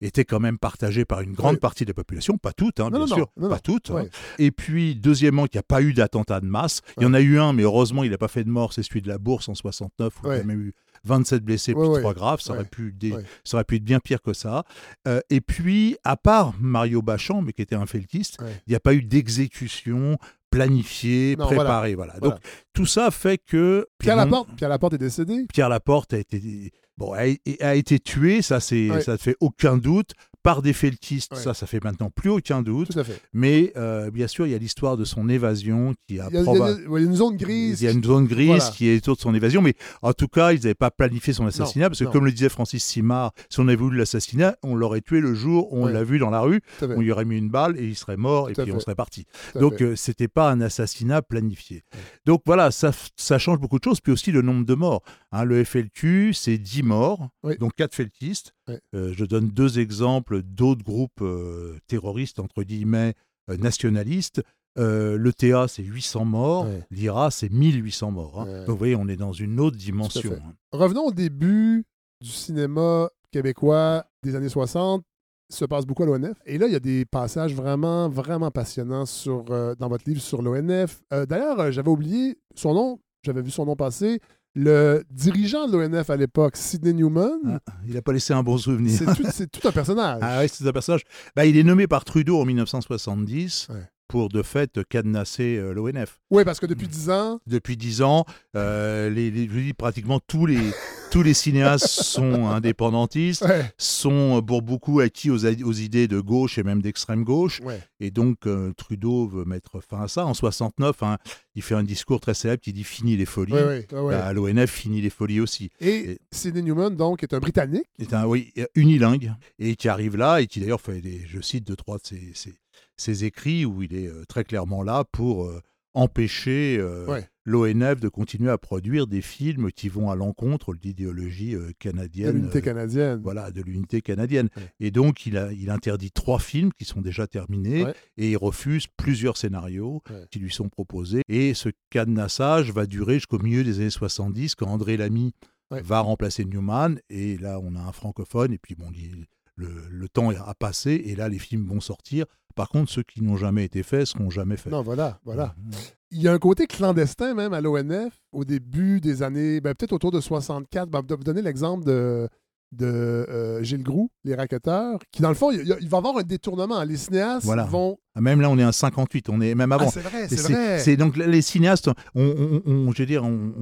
étaient 0.00 0.24
quand 0.24 0.40
même 0.40 0.58
partagés 0.58 1.04
par 1.04 1.20
une 1.20 1.32
grande 1.32 1.58
partie 1.58 1.84
de 1.84 1.90
la 1.90 1.94
population, 1.94 2.38
pas 2.38 2.52
toutes, 2.52 2.80
hein, 2.80 2.84
Non, 2.90 2.98
bien 3.04 3.06
non, 3.06 3.14
sûr, 3.16 3.28
non, 3.36 3.48
pas 3.48 3.58
toutes. 3.58 3.90
hein. 3.90 4.04
Et 4.38 4.50
puis 4.50 4.94
deuxièmement, 4.94 5.46
qu'il 5.46 5.56
n'y 5.58 5.60
a 5.60 5.64
pas 5.64 5.82
eu 5.82 5.92
d'attentat 5.92 6.40
de 6.40 6.46
masse. 6.46 6.80
Il 6.98 7.02
y 7.02 7.06
en 7.06 7.14
a 7.14 7.20
eu 7.20 7.38
un, 7.38 7.52
mais 7.52 7.62
heureusement, 7.64 8.04
il 8.04 8.10
n'a 8.10 8.18
pas 8.18 8.28
fait 8.28 8.44
de 8.44 8.50
mort. 8.50 8.72
C'est 8.72 8.82
celui 8.82 9.02
de 9.02 9.08
la 9.08 9.18
Bourse 9.18 9.48
en 9.48 9.54
69 9.54 10.14
où 10.22 10.30
il 10.32 10.36
y 10.36 10.40
a 10.40 10.44
même 10.44 10.60
eu 10.60 10.72
27 11.04 11.42
blessés, 11.44 11.72
Ouais, 11.74 11.82
plus 11.84 11.92
ouais. 11.94 12.00
trois 12.00 12.14
graves. 12.14 12.40
Ça, 12.40 12.52
Ouais. 12.52 12.58
aurait 12.60 12.68
pu 12.68 12.92
dé- 12.92 13.12
Ouais. 13.12 13.22
ça 13.44 13.56
aurait 13.56 13.64
pu 13.64 13.76
être 13.76 13.84
bien 13.84 14.00
pire 14.00 14.20
que 14.22 14.32
ça. 14.32 14.64
Euh, 15.06 15.20
et 15.30 15.40
puis, 15.40 15.96
à 16.04 16.16
part 16.16 16.54
Mario 16.60 17.02
Bachand, 17.02 17.42
mais 17.42 17.52
qui 17.52 17.62
était 17.62 17.74
un 17.76 17.86
feltiste, 17.86 18.40
Ouais. 18.40 18.52
il 18.66 18.70
n'y 18.70 18.76
a 18.76 18.80
pas 18.80 18.94
eu 18.94 19.02
d'exécution 19.02 20.18
planifiée, 20.50 21.36
Non, 21.38 21.46
préparée. 21.46 21.94
Voilà. 21.94 22.14
Voilà. 22.20 22.34
Donc, 22.36 22.42
tout 22.72 22.86
ça 22.86 23.10
fait 23.10 23.38
que. 23.38 23.86
Pierre 23.98 24.16
Laporte, 24.16 24.48
Pierre 24.56 24.70
Laporte 24.70 24.94
est 24.94 24.98
décédé. 24.98 25.44
Pierre 25.52 25.68
Laporte 25.68 26.14
a 26.14 26.18
été, 26.18 26.72
bon, 26.98 27.14
a, 27.14 27.24
a 27.64 27.74
été 27.74 27.98
tué, 27.98 28.42
ça, 28.42 28.60
c'est, 28.60 28.90
Ouais. 28.90 29.00
ça 29.00 29.12
ne 29.12 29.16
fait 29.16 29.36
aucun 29.40 29.78
doute. 29.78 30.12
Par 30.44 30.62
des 30.62 30.72
feltistes, 30.72 31.32
Ouais. 31.32 31.38
ça, 31.38 31.52
ça 31.52 31.66
fait 31.66 31.82
maintenant 31.82 32.10
plus 32.10 32.30
aucun 32.30 32.62
doute. 32.62 32.90
Tout 32.92 32.98
à 32.98 33.04
fait. 33.04 33.20
Mais 33.32 33.72
euh, 33.76 34.10
bien 34.10 34.26
sûr, 34.28 34.46
il 34.46 34.50
y 34.50 34.54
a 34.54 34.58
l'histoire 34.58 34.96
de 34.96 35.04
son 35.04 35.28
évasion 35.28 35.94
qui 36.06 36.20
a 36.20 36.28
Il 36.30 36.34
y 36.34 36.38
a, 36.38 36.40
il 36.40 36.46
y 36.46 36.48
a- 36.48 36.52
proba- 36.52 36.78
il 36.86 36.92
y 36.92 36.96
a 36.96 37.06
une 37.06 37.14
zone 37.14 37.36
grise. 37.36 37.82
il 37.82 37.84
y 37.84 37.88
a 37.88 37.90
une 37.90 38.04
zone 38.04 38.26
grise 38.26 38.46
Voilà. 38.48 38.70
qui 38.70 38.88
est 38.88 38.96
autour 38.98 39.16
de 39.16 39.20
son 39.20 39.34
évasion, 39.34 39.60
mais 39.62 39.74
en 40.00 40.12
tout 40.12 40.28
cas, 40.28 40.52
ils 40.52 40.60
n'avaient 40.60 40.74
pas 40.74 40.90
planifié 40.90 41.32
son 41.32 41.46
assassinat, 41.46 41.88
parce 41.90 41.98
que 41.98 42.04
non. 42.04 42.12
comme 42.12 42.24
le 42.24 42.32
disait 42.32 42.48
Francis 42.48 42.84
Simard, 42.84 43.32
si 43.50 43.60
on 43.60 43.66
avait 43.68 43.76
voulu 43.76 43.98
l'assassinat, 43.98 44.56
on 44.62 44.74
l'aurait 44.74 45.00
tué 45.00 45.20
le 45.20 45.34
jour 45.34 45.72
où 45.72 45.78
on 45.80 45.84
Ouais. 45.86 45.92
l'a 45.92 46.04
vu 46.04 46.18
dans 46.18 46.30
la 46.30 46.40
rue, 46.40 46.60
on 46.82 47.00
lui 47.00 47.10
aurait 47.12 47.24
mis 47.24 47.36
une 47.36 47.50
balle 47.50 47.76
et 47.78 47.84
il 47.84 47.96
serait 47.96 48.16
mort, 48.16 48.48
et 48.48 48.52
Tout 48.54 48.62
puis 48.62 48.72
on 48.72 48.80
serait 48.80 48.94
parti. 48.94 49.26
Donc, 49.54 49.82
euh, 49.82 49.96
c'était 49.96 50.28
pas 50.28 50.50
un 50.50 50.60
assassinat 50.60 51.20
planifié. 51.20 51.82
Donc 52.26 52.42
voilà, 52.46 52.70
ça, 52.70 52.92
change 53.38 53.58
beaucoup 53.58 53.78
de 53.78 53.84
choses, 53.84 54.00
puis 54.00 54.12
aussi 54.12 54.32
le 54.32 54.42
nombre 54.42 54.64
de 54.64 54.74
morts. 54.74 55.02
Hein, 55.32 55.44
le 55.44 55.62
FLQ, 55.64 56.32
c'est 56.32 56.58
10 56.58 56.82
morts, 56.82 57.28
donc 57.58 57.72
4 57.76 57.94
feltistes. 57.94 58.52
Euh, 58.94 59.12
je 59.14 59.24
donne 59.24 59.48
deux 59.48 59.78
exemples 59.78 60.42
d'autres 60.42 60.82
groupes 60.84 61.20
euh, 61.22 61.78
terroristes, 61.86 62.38
entre 62.38 62.62
guillemets, 62.62 63.14
euh, 63.50 63.56
nationalistes. 63.56 64.42
Euh, 64.78 65.16
le 65.16 65.32
TA, 65.32 65.66
c'est 65.66 65.82
800 65.82 66.24
morts. 66.24 66.66
Ouais. 66.66 66.84
L'IRA, 66.90 67.30
c'est 67.30 67.50
1800 67.50 68.10
morts. 68.12 68.40
hein. 68.42 68.46
Ouais. 68.46 68.58
Donc, 68.60 68.68
vous 68.70 68.76
voyez, 68.76 68.96
on 68.96 69.08
est 69.08 69.16
dans 69.16 69.32
une 69.32 69.58
autre 69.60 69.76
dimension. 69.76 70.32
hein. 70.34 70.54
Revenons 70.72 71.06
au 71.06 71.12
début 71.12 71.84
du 72.20 72.28
cinéma 72.30 73.08
québécois 73.32 74.04
des 74.22 74.34
années 74.34 74.48
60. 74.48 75.02
se 75.50 75.64
passe 75.64 75.86
beaucoup 75.86 76.02
à 76.02 76.06
l'ONF. 76.06 76.36
Et 76.44 76.58
là, 76.58 76.66
il 76.66 76.72
y 76.72 76.76
a 76.76 76.80
des 76.80 77.06
passages 77.06 77.54
vraiment, 77.54 78.08
vraiment 78.10 78.50
passionnants 78.50 79.06
sur, 79.06 79.46
euh, 79.50 79.74
dans 79.76 79.88
votre 79.88 80.04
livre 80.06 80.20
sur 80.20 80.42
l'ONF. 80.42 81.00
Euh, 81.12 81.24
D'ailleurs, 81.24 81.58
euh, 81.58 81.70
j'avais 81.70 81.88
oublié 81.88 82.38
son 82.54 82.74
nom, 82.74 83.00
j'avais 83.24 83.40
vu 83.40 83.50
son 83.50 83.64
nom 83.64 83.74
passer. 83.74 84.20
Le 84.60 85.04
dirigeant 85.08 85.68
de 85.68 85.76
l'ONF 85.76 86.10
à 86.10 86.16
l'époque, 86.16 86.56
Sidney 86.56 86.92
Newman, 86.92 87.60
Ah, 87.66 87.72
il 87.86 87.94
n'a 87.94 88.02
pas 88.02 88.12
laissé 88.12 88.32
un 88.32 88.42
bon 88.42 88.58
souvenir. 88.58 88.98
c'est 89.32 89.48
tout, 89.48 89.68
un 89.68 89.70
personnage. 89.70 90.18
Ah 90.22 90.38
ouais, 90.40 90.48
c'est 90.48 90.66
un 90.66 90.72
personnage. 90.72 91.02
Bah, 91.36 91.46
il 91.46 91.56
est 91.56 91.62
nommé 91.62 91.86
par 91.86 92.04
Trudeau 92.04 92.40
en 92.40 92.44
1970 92.44 93.68
Ouais. 93.70 93.76
pour 94.08 94.28
de 94.28 94.42
fait 94.42 94.82
cadenasser 94.88 95.56
euh, 95.58 95.72
l'ONF. 95.72 96.18
Oui, 96.30 96.44
parce 96.44 96.58
que 96.58 96.66
depuis 96.66 96.88
10 96.88 97.08
ans, 97.10 97.40
Depuis 97.46 97.76
dix 97.76 98.02
ans, 98.02 98.24
euh, 98.56 99.08
les, 99.10 99.74
pratiquement 99.74 100.18
tous 100.26 100.46
les, 100.46 100.58
tous 101.10 101.22
les 101.22 101.32
cinéastes 101.34 101.86
sont 101.86 102.46
indépendantistes, 102.48 103.42
ouais, 103.42 103.64
sont 103.78 104.38
euh, 104.38 104.42
pour 104.42 104.60
beaucoup 104.62 105.00
acquis 105.00 105.30
aux, 105.30 105.46
aux 105.46 105.72
idées 105.72 106.06
de 106.06 106.20
gauche 106.20 106.58
et 106.58 106.62
même 106.62 106.82
d'extrême 106.82 107.24
gauche. 107.24 107.60
ouais, 107.62 107.80
Et 108.00 108.10
donc, 108.10 108.46
euh, 108.46 108.72
Trudeau 108.76 109.26
veut 109.26 109.44
mettre 109.46 109.80
fin 109.80 110.02
à 110.02 110.08
ça. 110.08 110.26
En 110.26 110.34
69, 110.34 111.02
hein, 111.02 111.16
il 111.54 111.62
fait 111.62 111.74
un 111.74 111.82
discours 111.82 112.20
très 112.20 112.34
célèbre 112.34 112.60
qui 112.62 112.72
dit 112.74 112.84
Fini 112.84 113.16
les 113.16 113.24
folies. 113.24 113.52
ouais. 113.54 113.86
Bah, 113.90 114.32
l'ONF 114.34 114.70
finit 114.70 115.00
les 115.00 115.10
folies 115.10 115.40
aussi. 115.40 115.70
Et 115.80 116.10
et- 116.12 116.18
Sidney 116.30 116.62
Newman, 116.62 116.94
donc, 116.94 117.22
est 117.22 117.32
un 117.32 117.38
Britannique. 117.38 117.86
C'est 117.98 118.12
un 118.14 118.26
oui, 118.26 118.52
unilingue 118.74 119.32
et 119.58 119.76
qui 119.76 119.88
arrive 119.88 120.16
là 120.16 120.40
et 120.42 120.46
qui 120.46 120.60
d'ailleurs 120.60 120.80
fait 120.80 121.00
des, 121.00 121.22
je 121.26 121.40
cite 121.40 121.66
deux 121.66 121.76
trois 121.76 121.96
de 121.98 122.06
ses, 122.06 122.32
ses- 122.34 122.54
ses 122.96 123.24
écrits 123.24 123.64
où 123.64 123.82
il 123.82 123.94
est 123.94 124.08
euh, 124.08 124.24
très 124.28 124.44
clairement 124.44 124.82
là 124.82 125.04
pour 125.10 125.46
euh, 125.46 125.60
empêcher 125.94 126.80
Ouais. 127.08 127.26
l'ONF 127.48 128.00
de 128.00 128.08
continuer 128.08 128.50
à 128.50 128.58
produire 128.58 129.06
des 129.06 129.22
films 129.22 129.70
qui 129.72 129.88
vont 129.88 130.10
à 130.10 130.16
l'encontre 130.16 130.74
de 130.74 130.80
l'idéologie 130.82 131.54
euh, 131.54 131.68
de 131.68 131.72
canadienne. 131.78 132.36
l'unité 132.36 132.58
euh, 132.58 132.60
canadienne. 132.60 133.20
voilà, 133.22 133.50
de 133.50 133.62
l'unité 133.62 134.00
canadienne. 134.02 134.48
Ouais. 134.56 134.62
Et 134.80 134.90
donc, 134.90 135.24
il, 135.26 135.36
a, 135.38 135.52
il 135.52 135.70
interdit 135.70 136.10
trois 136.10 136.38
films 136.38 136.72
qui 136.72 136.84
sont 136.84 137.00
déjà 137.00 137.26
terminés 137.26 137.84
Ouais. 137.84 137.94
et 138.16 138.30
il 138.32 138.36
refuse 138.36 138.86
plusieurs 138.96 139.36
scénarios 139.36 140.02
Ouais. 140.10 140.26
qui 140.30 140.38
lui 140.38 140.52
sont 140.52 140.68
proposés. 140.68 141.22
Et 141.28 141.54
ce 141.54 141.70
cadenassage 141.90 142.72
va 142.72 142.86
durer 142.86 143.14
jusqu'au 143.14 143.38
milieu 143.38 143.64
des 143.64 143.80
années 143.80 143.90
70 143.90 144.54
quand 144.54 144.66
André 144.66 144.96
Lamy 144.96 145.32
va 145.70 146.00
remplacer 146.00 146.44
Newman. 146.44 146.98
Et 147.10 147.36
là, 147.38 147.58
on 147.62 147.74
a 147.76 147.80
un 147.80 147.92
francophone. 147.92 148.52
Et 148.52 148.58
puis, 148.58 148.74
bon, 148.74 148.90
il- 148.94 149.26
le, 149.56 149.68
le 149.90 150.08
temps 150.08 150.30
a 150.30 150.54
passé 150.54 151.02
et 151.06 151.16
là, 151.16 151.28
les 151.28 151.40
films 151.40 151.66
vont 151.66 151.80
sortir. 151.80 152.26
Par 152.58 152.68
contre, 152.68 152.90
ceux 152.90 153.02
qui 153.04 153.22
n'ont 153.22 153.36
jamais 153.36 153.64
été 153.64 153.82
faits 153.82 154.06
seront 154.06 154.30
jamais 154.30 154.56
faits. 154.56 154.72
Non, 154.72 154.82
voilà, 154.82 155.18
voilà. 155.24 155.54
Mhm. 155.56 155.70
Il 156.10 156.20
y 156.22 156.28
a 156.28 156.32
un 156.32 156.38
côté 156.38 156.66
clandestin 156.66 157.34
même 157.34 157.52
à 157.52 157.60
l'ONF 157.60 158.12
au 158.32 158.44
début 158.44 159.00
des 159.00 159.22
années, 159.22 159.60
ben, 159.60 159.74
peut-être 159.74 159.92
autour 159.92 160.10
de 160.10 160.20
64. 160.20 160.90
Ben, 160.90 161.02
vous 161.08 161.22
donnez 161.24 161.40
l'exemple 161.42 161.84
de, 161.84 162.28
de 162.72 162.86
euh, 162.86 163.62
Gilles 163.62 163.82
Groux, 163.84 164.10
les 164.24 164.34
racketeurs, 164.34 164.98
qui 165.12 165.22
dans 165.22 165.28
le 165.28 165.34
fond, 165.34 165.50
il, 165.52 165.62
va 165.68 165.76
y 165.80 165.94
avoir 165.94 166.16
un 166.18 166.22
détournement. 166.22 166.82
Les 166.82 166.96
cinéastes 166.96 167.44
Voilà. 167.46 167.64
vont. 167.64 167.98
Ah, 168.14 168.20
Même 168.20 168.40
là, 168.40 168.50
on 168.50 168.58
est 168.58 168.64
à 168.64 168.72
58. 168.72 169.28
On 169.28 169.40
est 169.40 169.54
même 169.54 169.70
Ah, 169.72 169.76
avant. 169.76 169.90
c'est 169.90 170.00
vrai, 170.00 170.28
c'est 170.28 170.40
vrai. 170.52 170.78
C'est 170.80 170.96
donc 170.96 171.16
les 171.16 171.42
cinéastes, 171.42 171.88
ont- 172.14 172.92
je 172.92 172.98
veux 173.02 173.06
dire, 173.06 173.24
ont, 173.24 173.52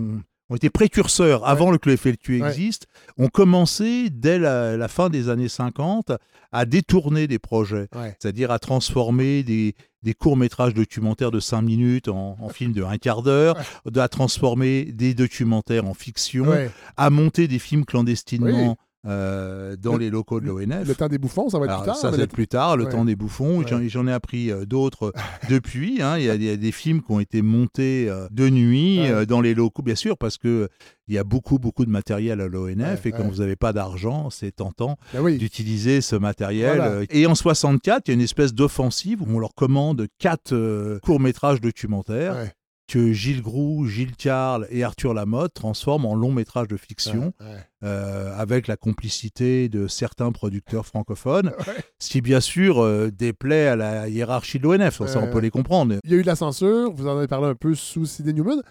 ont- 0.50 0.56
été 0.56 0.70
précurseurs 0.70 1.46
avant 1.46 1.70
le 1.70 1.78
que 1.78 1.90
le 1.90 1.96
FLQ 1.96 2.40
Ouais. 2.42 2.48
existe, 2.48 2.86
ont 3.18 3.28
commencé 3.28 4.08
dès 4.10 4.38
la, 4.38 4.76
la 4.76 4.88
fin 4.88 5.08
des 5.08 5.28
années 5.28 5.48
50 5.48 6.12
à 6.52 6.64
détourner 6.64 7.26
des 7.26 7.38
projets, 7.38 7.88
Ouais. 7.94 8.16
c'est-à-dire 8.20 8.50
à 8.50 8.58
transformer 8.58 9.42
des, 9.42 9.74
des 10.02 10.14
courts-métrages 10.14 10.72
documentaires 10.74 11.30
de 11.32 11.40
5 11.40 11.60
minutes 11.62 12.08
en, 12.08 12.36
en 12.40 12.48
films 12.48 12.72
de 12.72 12.82
un 12.84 12.96
quart 12.98 13.22
d'heure, 13.22 13.56
à 13.96 14.08
transformer 14.08 14.84
des 14.84 15.14
documentaires 15.14 15.86
en 15.86 15.94
fiction, 15.94 16.46
Ouais. 16.46 16.70
à 16.96 17.10
monter 17.10 17.48
des 17.48 17.58
films 17.58 17.84
clandestinement 17.84 18.76
euh, 19.06 19.76
dans 19.76 19.92
Le- 19.94 19.98
les 20.00 20.10
locaux 20.10 20.40
de 20.40 20.46
l'ONF. 20.46 20.86
Le 20.88 20.94
temps 20.94 21.08
des 21.08 21.18
bouffons, 21.18 21.48
ça 21.48 21.58
va 21.58 21.66
être 21.66 21.70
Alors, 21.72 21.82
plus 21.84 21.86
tard. 21.92 21.96
ça, 21.96 22.10
c'est 22.12 22.18
le- 22.22 22.26
plus 22.26 22.48
tard, 22.48 22.76
le 22.76 22.84
Ouais. 22.84 22.90
temps 22.90 23.04
des 23.04 23.16
bouffons. 23.16 23.58
Ouais. 23.60 23.64
J'en- 23.88 24.06
ai 24.06 24.12
appris 24.12 24.50
euh, 24.50 24.64
d'autres 24.66 25.12
depuis. 25.50 26.02
hein. 26.02 26.18
Il, 26.18 26.24
y 26.24 26.30
a, 26.30 26.34
il 26.34 26.42
y 26.42 26.50
a 26.50 26.56
des 26.56 26.72
films 26.72 27.02
qui 27.02 27.12
ont 27.12 27.20
été 27.20 27.42
montés 27.42 28.08
euh, 28.08 28.26
de 28.30 28.48
nuit 28.48 29.00
Ouais. 29.00 29.26
dans 29.26 29.40
les 29.40 29.54
locaux, 29.54 29.82
bien 29.82 29.94
sûr, 29.94 30.16
parce 30.18 30.38
que 30.38 30.68
il 31.08 31.14
y 31.14 31.18
a 31.18 31.24
beaucoup, 31.24 31.58
beaucoup 31.58 31.84
de 31.84 31.90
matériel 31.90 32.40
à 32.40 32.48
l'ONF 32.48 33.06
et 33.06 33.12
quand 33.12 33.22
vous 33.28 33.36
n'avez 33.36 33.54
pas 33.56 33.72
d'argent, 33.72 34.28
c'est 34.30 34.50
tentant 34.50 34.96
Ben 35.12 35.20
oui. 35.20 35.38
d'utiliser 35.38 36.00
ce 36.00 36.16
matériel. 36.16 36.76
Voilà. 36.76 37.00
Et 37.10 37.26
en 37.26 37.34
64, 37.36 38.08
il 38.08 38.10
y 38.10 38.12
a 38.12 38.14
une 38.14 38.20
espèce 38.20 38.54
d'offensive 38.54 39.22
où 39.22 39.26
on 39.28 39.38
leur 39.38 39.54
commande 39.54 40.06
quatre 40.18 40.98
courts-métrages 41.02 41.60
documentaires. 41.60 42.50
Que 42.88 43.12
Gilles 43.12 43.42
Groux, 43.42 43.86
Gilles 43.86 44.14
Carle 44.14 44.66
et 44.70 44.84
Arthur 44.84 45.12
Lamotte 45.12 45.54
transforment 45.54 46.06
en 46.06 46.14
longs-métrages 46.14 46.68
de 46.68 46.76
fiction 46.76 47.32
Ouais, 47.40 47.46
ouais. 47.46 47.56
euh, 47.84 48.32
avec 48.36 48.68
la 48.68 48.76
complicité 48.76 49.68
de 49.68 49.88
certains 49.88 50.30
producteurs 50.32 50.86
francophones, 50.86 51.52
Ouais. 51.66 51.74
ce 51.98 52.10
qui 52.10 52.20
bien 52.20 52.40
sûr 52.40 52.80
euh, 52.82 53.10
déplaît 53.10 53.66
à 53.68 53.76
la 53.76 54.08
hiérarchie 54.08 54.58
de 54.58 54.64
l'ONF, 54.64 55.04
ça 55.06 55.18
on 55.20 55.30
peut 55.32 55.40
les 55.40 55.50
comprendre. 55.50 55.96
Il 56.04 56.10
y 56.10 56.14
a 56.14 56.16
eu 56.16 56.22
de 56.22 56.26
la 56.26 56.36
censure, 56.36 56.92
vous 56.92 57.08
en 57.08 57.16
avez 57.18 57.26
parlé 57.26 57.48
un 57.48 57.54
peu 57.54 57.74
sous 57.74 58.06
Sidney 58.06 58.32
Newman. 58.34 58.62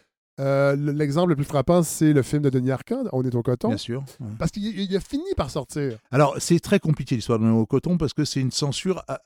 Euh, 0.41 0.75
le- 0.75 0.91
L'exemple 0.91 1.29
le 1.29 1.35
plus 1.37 1.45
frappant, 1.45 1.81
c'est 1.81 2.11
le 2.11 2.21
film 2.21 2.41
de 2.41 2.49
Denis 2.49 2.71
Arcand, 2.71 3.05
On 3.13 3.23
est 3.23 3.33
au 3.35 3.41
coton. 3.41 3.69
Bien 3.69 3.77
sûr. 3.77 4.03
ouais. 4.19 4.27
Parce 4.37 4.51
qu'il 4.51 4.65
il 4.79 4.93
a 4.95 4.99
fini 4.99 5.23
par 5.37 5.49
sortir. 5.49 5.97
Alors 6.11 6.35
c'est 6.39 6.59
très 6.59 6.79
compliqué 6.79 7.15
l'histoire 7.15 7.39
de 7.39 7.45
au 7.47 7.65
coton 7.65 7.97
parce 7.97 8.13
que 8.13 8.25
c'est 8.25 8.41
une 8.41 8.51
censure 8.51 9.01
à- 9.07 9.21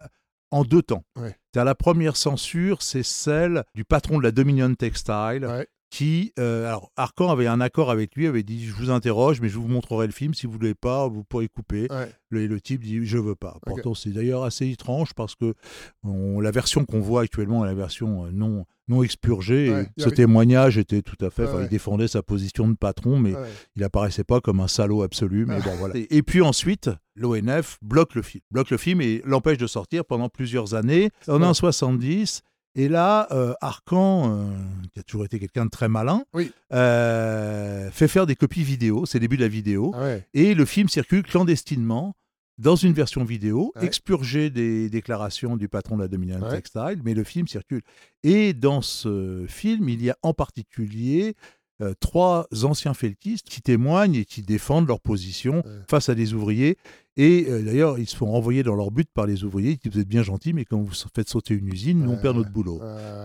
en 0.52 0.64
deux 0.64 0.82
temps. 0.82 1.04
Ouais. 1.18 1.36
La 1.56 1.76
première 1.76 2.16
censure, 2.16 2.82
c'est 2.82 3.04
celle 3.04 3.64
du 3.76 3.86
patron 3.86 4.18
de 4.18 4.24
la 4.24 4.32
Dominion 4.32 4.74
Textile, 4.76 5.46
Ouais. 5.46 5.68
Qui, 5.90 6.34
euh, 6.38 6.68
alors 6.68 6.92
Arcan 6.98 7.30
avait 7.32 7.48
un 7.48 7.62
accord 7.62 7.90
avec 7.90 8.16
lui, 8.16 8.28
avait 8.28 8.44
dit 8.44 8.64
je 8.66 8.74
vous 8.74 8.92
interroge, 8.92 9.42
mais 9.42 9.50
je 9.50 9.58
vous 9.58 9.68
montrerai 9.68 10.06
le 10.06 10.14
film. 10.14 10.34
Si 10.34 10.46
vous 10.46 10.54
voulez 10.54 10.76
pas, 10.76 11.08
vous 11.08 11.24
pourrez 11.24 11.48
couper. 11.48 11.88
Ouais. 11.90 12.12
Le, 12.30 12.46
le 12.46 12.62
type 12.62 12.84
dit 12.84 13.00
je 13.06 13.18
veux 13.18 13.36
pas. 13.36 13.56
Ok. 13.56 13.62
Pourtant, 13.66 13.94
c'est 13.96 14.12
d'ailleurs 14.12 14.44
assez 14.44 14.70
étrange 14.70 15.14
parce 15.16 15.34
que 15.36 15.56
on- 16.04 16.40
la 16.42 16.52
version 16.52 16.86
qu'on 16.86 17.00
voit 17.00 17.22
actuellement 17.24 17.66
est 17.66 17.68
la 17.70 17.74
version 17.74 18.26
euh, 18.26 18.30
non, 18.32 18.66
non 18.88 19.02
expurgée. 19.02 19.72
Ouais. 19.72 19.88
Et 19.98 20.02
ce 20.02 20.08
avait- 20.08 20.16
témoignage 20.16 20.78
était 20.78 21.02
tout 21.02 21.18
à 21.26 21.32
fait. 21.32 21.46
Ouais. 21.46 21.64
Il 21.64 21.70
défendait 21.70 22.08
sa 22.08 22.22
position 22.22 22.68
de 22.68 22.76
patron, 22.76 23.18
mais 23.18 23.34
il 23.76 23.84
apparaissait 23.84 24.24
pas 24.24 24.42
comme 24.42 24.60
un 24.60 24.68
salaud 24.68 25.02
absolu. 25.02 25.46
Mais 25.48 25.60
bon, 25.62 25.76
voilà. 25.80 25.98
Et, 25.98 26.08
et 26.18 26.22
puis 26.24 26.42
ensuite, 26.42 26.90
l'ONF 27.16 27.80
bloque 27.82 28.14
le 28.16 28.22
film. 28.22 28.42
Bloque 28.52 28.70
le 28.70 28.78
film 28.78 29.02
et 29.02 29.22
l'empêche 29.26 29.58
de 29.58 29.68
sortir 29.68 30.06
pendant 30.06 30.30
plusieurs 30.30 30.76
années. 30.76 31.10
En 31.28 31.54
70. 31.54 32.44
Et 32.80 32.88
là, 32.88 33.28
euh, 33.32 33.54
Arcan, 33.60 34.32
euh, 34.32 34.46
qui 34.94 35.00
a 35.02 35.04
toujours 35.04 35.26
été 35.26 35.38
quelqu'un 35.38 35.66
de 35.66 35.70
très 35.70 35.90
malin, 35.90 36.24
Oui. 36.34 36.52
euh, 36.72 37.92
fait 37.92 38.08
faire 38.08 38.26
des 38.26 38.36
copies 38.38 38.64
vidéo. 38.64 39.06
C'est 39.06 39.18
le 39.18 39.22
début 39.22 39.36
de 39.36 39.42
la 39.42 39.50
vidéo. 39.50 39.92
Ah 39.96 40.00
ouais. 40.04 40.28
Et 40.34 40.54
le 40.56 40.64
film 40.64 40.88
circule 40.88 41.24
clandestinement 41.24 42.16
dans 42.58 42.78
une 42.78 42.94
version 42.94 43.24
vidéo, 43.26 43.74
Ouais. 43.76 43.86
expurgée 43.86 44.50
des 44.50 44.90
déclarations 44.90 45.58
du 45.58 45.68
patron 45.68 45.98
de 45.98 46.04
la 46.04 46.40
Ouais. 46.40 46.50
Textile, 46.56 47.02
mais 47.04 47.14
le 47.14 47.24
film 47.26 47.48
circule. 47.48 47.82
Et 48.24 48.54
dans 48.54 48.82
ce 48.82 49.46
film, 49.50 49.90
il 49.90 50.02
y 50.02 50.10
a 50.10 50.18
en 50.24 50.34
particulier 50.34 51.36
euh, 51.82 51.94
trois 52.00 52.48
anciens 52.64 52.94
feltistes 52.94 53.48
qui 53.50 53.62
témoignent 53.62 54.16
et 54.16 54.26
qui 54.26 54.42
défendent 54.42 54.88
leur 54.88 55.00
position 55.00 55.58
Ouais. 55.60 55.64
face 55.90 56.10
à 56.10 56.16
des 56.16 56.34
ouvriers. 56.34 56.78
Et 57.18 57.48
euh, 57.50 57.62
d'ailleurs, 57.62 58.00
ils 58.00 58.08
se 58.08 58.16
font 58.16 58.28
renvoyer 58.32 58.64
dans 58.64 58.76
leur 58.76 58.92
but 58.92 59.10
par 59.14 59.26
les 59.26 59.44
ouvriers 59.44 59.76
qui 59.76 59.90
disent 59.90 59.96
Vous 59.98 60.02
êtes 60.04 60.08
bien 60.08 60.24
gentils, 60.24 60.54
mais 60.54 60.64
quand 60.64 60.80
vous 60.82 60.94
faites 61.14 61.28
sauter 61.28 61.54
une 61.54 61.68
usine, 61.68 62.00
nous, 62.00 62.12
on 62.12 62.18
perd 62.18 62.38
notre 62.38 62.50
boulot. 62.52 62.80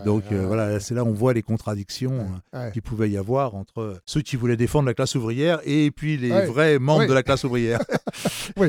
Donc 0.04 0.24
euh, 0.32 0.46
voilà, 0.48 0.80
c'est 0.80 0.94
là 0.94 1.04
où 1.04 1.08
on 1.08 1.12
voit 1.12 1.32
les 1.32 1.42
contradictions 1.42 2.26
euh, 2.54 2.70
qu'il 2.70 2.82
pouvait 2.82 3.08
y 3.10 3.16
avoir 3.16 3.54
entre 3.54 4.00
ceux 4.04 4.20
qui 4.22 4.34
voulaient 4.34 4.56
défendre 4.56 4.86
la 4.86 4.94
classe 4.94 5.14
ouvrière 5.14 5.60
et 5.64 5.90
puis 5.92 6.16
les 6.16 6.46
vrais 6.46 6.78
membres 6.80 7.06
de 7.06 7.12
la 7.12 7.22
classe 7.22 7.44
ouvrière. 7.44 7.78
Oui. 8.56 8.68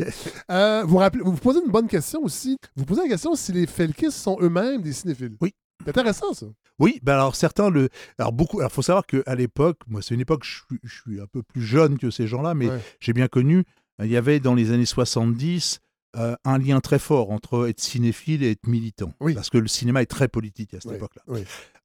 Vous, 0.88 0.98
rappelez, 0.98 1.24
vous 1.24 1.34
posez 1.34 1.60
une 1.66 1.72
bonne 1.72 1.88
question 1.88 2.22
aussi. 2.24 2.57
Vous 2.76 2.86
posez 2.86 3.02
la 3.03 3.07
question 3.07 3.36
si 3.36 3.52
les 3.52 3.68
Felkis 3.68 4.12
sont 4.12 4.38
eux-mêmes 4.41 4.82
des 4.82 4.94
cinéphiles. 4.94 5.36
Oui. 5.41 5.53
C'est 5.86 5.90
intéressant, 5.98 6.34
ça. 6.34 6.45
Oui, 6.80 6.99
ben 7.03 7.14
alors 7.14 7.36
certains 7.36 7.70
le. 7.70 7.90
Alors 8.18 8.34
beaucoup. 8.34 8.60
Alors 8.60 8.72
faut 8.72 8.82
savoir 8.82 9.06
qu'à 9.06 9.36
l'époque, 9.36 9.80
moi 9.88 10.02
c'est 10.02 10.14
une 10.14 10.22
époque, 10.22 10.44
je 10.44 10.56
suis, 10.68 10.80
je 10.84 11.02
suis 11.02 11.22
un 11.22 11.28
peu 11.28 11.41
plus 11.44 11.62
jeune 11.62 11.98
que 11.98 12.10
ces 12.12 12.28
gens-là, 12.28 12.53
mais 12.53 12.70
Ouais. 12.70 12.80
j'ai 12.99 13.14
bien 13.14 13.28
connu. 13.28 13.64
Il 14.03 14.07
y 14.12 14.18
avait 14.18 14.40
dans 14.41 14.56
les 14.56 14.72
années 14.72 14.86
70 14.86 15.80
euh, 16.18 16.36
un 16.44 16.57
lien 16.57 16.80
très 16.82 16.99
fort 16.99 17.32
entre 17.32 17.68
être 17.70 17.80
cinéphile 17.80 18.44
et 18.44 18.52
être 18.52 18.68
militant, 18.68 19.14
Oui. 19.22 19.34
parce 19.36 19.49
que 19.49 19.57
le 19.57 19.68
cinéma 19.68 20.02
est 20.02 20.06
très 20.06 20.28
politique 20.28 20.74
à 20.74 20.80
cette 20.82 20.94
époque-là. 20.94 21.24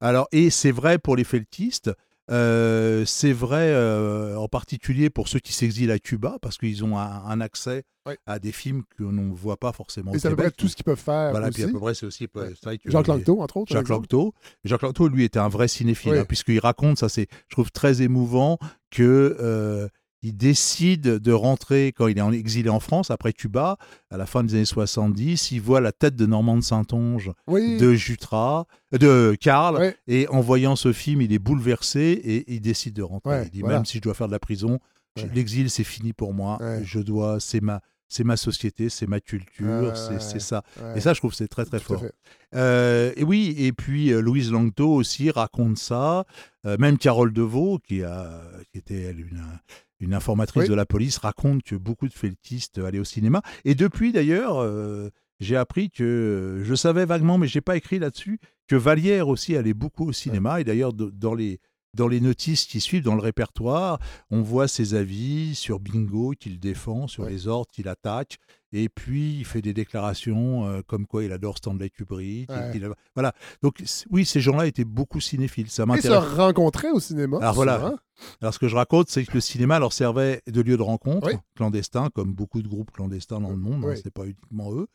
Alors 0.01 0.27
et 0.31 0.49
c'est 0.49 0.71
vrai 0.71 0.97
pour 0.99 1.15
les 1.15 1.23
feltistes. 1.23 1.91
Euh, 2.31 3.03
c'est 3.05 3.33
vrai 3.33 3.71
euh, 3.73 4.35
en 4.37 4.47
particulier 4.47 5.09
pour 5.09 5.27
ceux 5.27 5.39
qui 5.39 5.53
s'exilent 5.53 5.91
à 5.91 5.99
Cuba 5.99 6.37
parce 6.41 6.57
qu'ils 6.57 6.83
ont 6.83 6.97
un, 6.97 7.23
un 7.25 7.41
accès 7.41 7.83
Oui. 8.07 8.13
à 8.25 8.39
des 8.39 8.51
films 8.51 8.83
que 8.97 9.03
l'on 9.03 9.11
ne 9.11 9.33
voit 9.33 9.57
pas 9.57 9.71
forcément 9.73 10.13
Et 10.13 10.19
c'est 10.19 10.27
à 10.27 10.31
peu 10.31 10.37
près 10.37 10.51
tout 10.51 10.67
ce 10.67 10.75
qu'ils 10.75 10.85
peuvent 10.85 10.97
faire. 10.97 11.31
Voilà, 11.31 11.47
aussi. 11.49 11.55
puis 11.61 11.63
à 11.63 11.67
peu 11.73 11.79
près 11.79 11.93
c'est 11.93 12.05
aussi 12.05 12.27
Ouais. 12.33 12.53
Jacques 12.85 13.09
entre 13.09 13.57
autres. 13.57 13.73
Jacques. 13.73 13.89
Lanctot. 13.89 14.33
Jacques 14.63 14.81
Lanctot, 14.81 15.07
lui, 15.09 15.23
était 15.25 15.39
un 15.39 15.49
vrai 15.49 15.67
cinéphile, 15.67 16.13
Oui. 16.13 16.19
hein, 16.19 16.25
puisqu'il 16.25 16.59
raconte, 16.59 16.97
ça 16.99 17.09
c'est, 17.09 17.27
je 17.49 17.55
trouve 17.55 17.71
très 17.71 18.01
émouvant, 18.01 18.57
que 18.91 19.37
euh, 19.39 19.87
il 20.23 20.37
décide 20.37 21.01
de 21.01 21.31
rentrer, 21.31 21.93
quand 21.95 22.07
il 22.07 22.17
est 22.17 22.21
en 22.21 22.31
exilé 22.31 22.69
en 22.69 22.79
France, 22.79 23.09
après 23.11 23.33
Cuba, 23.33 23.77
à 24.11 24.17
la 24.17 24.25
fin 24.25 24.43
des 24.43 24.53
années 24.55 24.65
70, 24.65 25.51
il 25.51 25.61
voit 25.61 25.81
la 25.81 25.91
tête 25.91 26.15
de 26.15 26.25
Normand 26.25 26.57
de 26.57 26.61
Saintonge, 26.63 27.31
Oui. 27.47 27.77
de 27.77 27.93
Jutras, 27.93 28.65
de 28.91 29.35
Karl, 29.39 29.93
et 30.07 30.27
en 30.27 30.41
voyant 30.41 30.75
ce 30.75 30.93
film, 30.93 31.21
il 31.21 31.33
est 31.33 31.39
bouleversé 31.39 31.99
et 32.23 32.53
il 32.53 32.61
décide 32.61 32.93
de 32.93 33.03
rentrer. 33.03 33.29
Ouais, 33.31 33.43
il 33.45 33.49
dit, 33.49 33.61
voilà. 33.61 33.77
même 33.77 33.85
si 33.85 33.97
je 33.97 34.01
dois 34.03 34.13
faire 34.13 34.27
de 34.27 34.31
la 34.33 34.39
prison, 34.39 34.79
Ouais. 35.17 35.29
l'exil 35.33 35.69
c'est 35.69 35.83
fini 35.83 36.13
pour 36.13 36.33
moi, 36.33 36.57
Ouais. 36.61 36.81
je 36.85 36.99
dois, 36.99 37.39
c'est 37.39 37.59
ma... 37.61 37.81
c'est 38.07 38.23
ma 38.25 38.37
société, 38.37 38.89
c'est 38.89 39.07
ma 39.07 39.19
culture, 39.21 39.95
c'est 39.95 40.39
ça. 40.41 40.63
Et 40.95 40.99
ça, 41.01 41.13
je 41.13 41.19
trouve 41.19 41.33
c'est 41.33 41.47
très 41.47 41.65
très 41.65 41.79
Tout 41.79 41.85
fort. 41.97 42.03
Euh, 42.55 43.11
et 43.15 43.23
oui, 43.23 43.55
et 43.57 43.71
puis 43.71 44.11
euh, 44.11 44.21
Louise 44.21 44.51
Langto 44.51 44.89
aussi 44.93 45.31
raconte 45.31 45.77
ça. 45.77 46.25
Euh, 46.65 46.75
même 46.77 46.97
Carole 46.97 47.31
Deveau, 47.33 47.79
qui, 47.79 48.03
a, 48.03 48.41
qui 48.71 48.77
était 48.79 49.01
elle, 49.01 49.19
une, 49.21 49.41
une 50.01 50.13
informatrice 50.13 50.63
Oui. 50.63 50.69
de 50.69 50.73
la 50.73 50.85
police, 50.85 51.17
raconte 51.17 51.63
que 51.63 51.75
beaucoup 51.75 52.07
de 52.07 52.13
feltistes 52.13 52.79
allaient 52.79 52.99
au 52.99 53.03
cinéma. 53.05 53.41
Et 53.63 53.75
depuis 53.75 54.11
d'ailleurs, 54.11 54.57
euh, 54.57 55.09
j'ai 55.39 55.55
appris 55.55 55.89
que, 55.89 56.03
euh, 56.03 56.63
je 56.63 56.75
savais 56.75 57.05
vaguement, 57.05 57.37
mais 57.37 57.47
j'ai 57.47 57.61
pas 57.61 57.77
écrit 57.77 57.99
là-dessus, 57.99 58.39
que 58.67 58.75
Vallière 58.75 59.27
aussi 59.27 59.55
allait 59.55 59.73
beaucoup 59.73 60.07
au 60.07 60.11
cinéma. 60.13 60.59
Et 60.61 60.63
d'ailleurs, 60.63 60.93
dans 60.93 61.33
les, 61.33 61.59
dans 61.93 62.07
les 62.07 62.21
notices 62.21 62.65
qui 62.65 62.79
suivent, 62.79 63.03
dans 63.03 63.15
le 63.15 63.21
répertoire, 63.21 63.99
on 64.29 64.41
voit 64.41 64.67
ses 64.67 64.93
avis 64.93 65.55
sur 65.55 65.79
Bingo 65.79 66.33
qu'il 66.39 66.59
défend, 66.59 67.07
sur 67.07 67.23
Ouais. 67.23 67.31
les 67.31 67.47
ordres 67.47 67.69
qu'il 67.71 67.87
attaque. 67.87 68.37
Et 68.73 68.87
puis, 68.87 69.35
il 69.37 69.43
fait 69.45 69.61
des 69.61 69.73
déclarations 69.73 70.65
euh, 70.65 70.81
comme 70.87 71.05
quoi 71.05 71.25
il 71.25 71.33
adore 71.33 71.57
Stanley 71.57 71.89
Kubrick. 71.89 72.49
Ouais. 72.49 72.71
Voilà. 73.15 73.33
Donc, 73.61 73.83
oui, 74.09 74.23
ces 74.25 74.39
gens-là 74.39 74.65
étaient 74.67 74.85
beaucoup 74.85 75.19
cinéphiles. 75.19 75.69
Ça 75.69 75.83
Et 75.97 76.01
se 76.01 76.07
rencontrer 76.09 76.89
au 76.91 77.01
cinéma. 77.01 77.37
Alors 77.41 77.53
voilà. 77.55 77.93
Alors, 78.41 78.53
ce 78.53 78.59
que 78.59 78.69
je 78.69 78.75
raconte, 78.77 79.09
c'est 79.09 79.25
que 79.25 79.33
le 79.33 79.41
cinéma 79.41 79.77
leur 79.79 79.91
servait 79.91 80.41
de 80.47 80.61
lieu 80.61 80.77
de 80.77 80.81
rencontre 80.83 81.27
Oui. 81.27 81.33
clandestin, 81.55 82.09
comme 82.13 82.33
beaucoup 82.33 82.61
de 82.61 82.69
groupes 82.69 82.91
clandestins 82.91 83.41
dans 83.41 83.49
le 83.49 83.57
monde. 83.57 83.83
Oui. 83.83 83.93
Hein, 83.93 83.99
c'est 84.01 84.13
pas 84.13 84.23
uniquement 84.23 84.73
eux. 84.73 84.87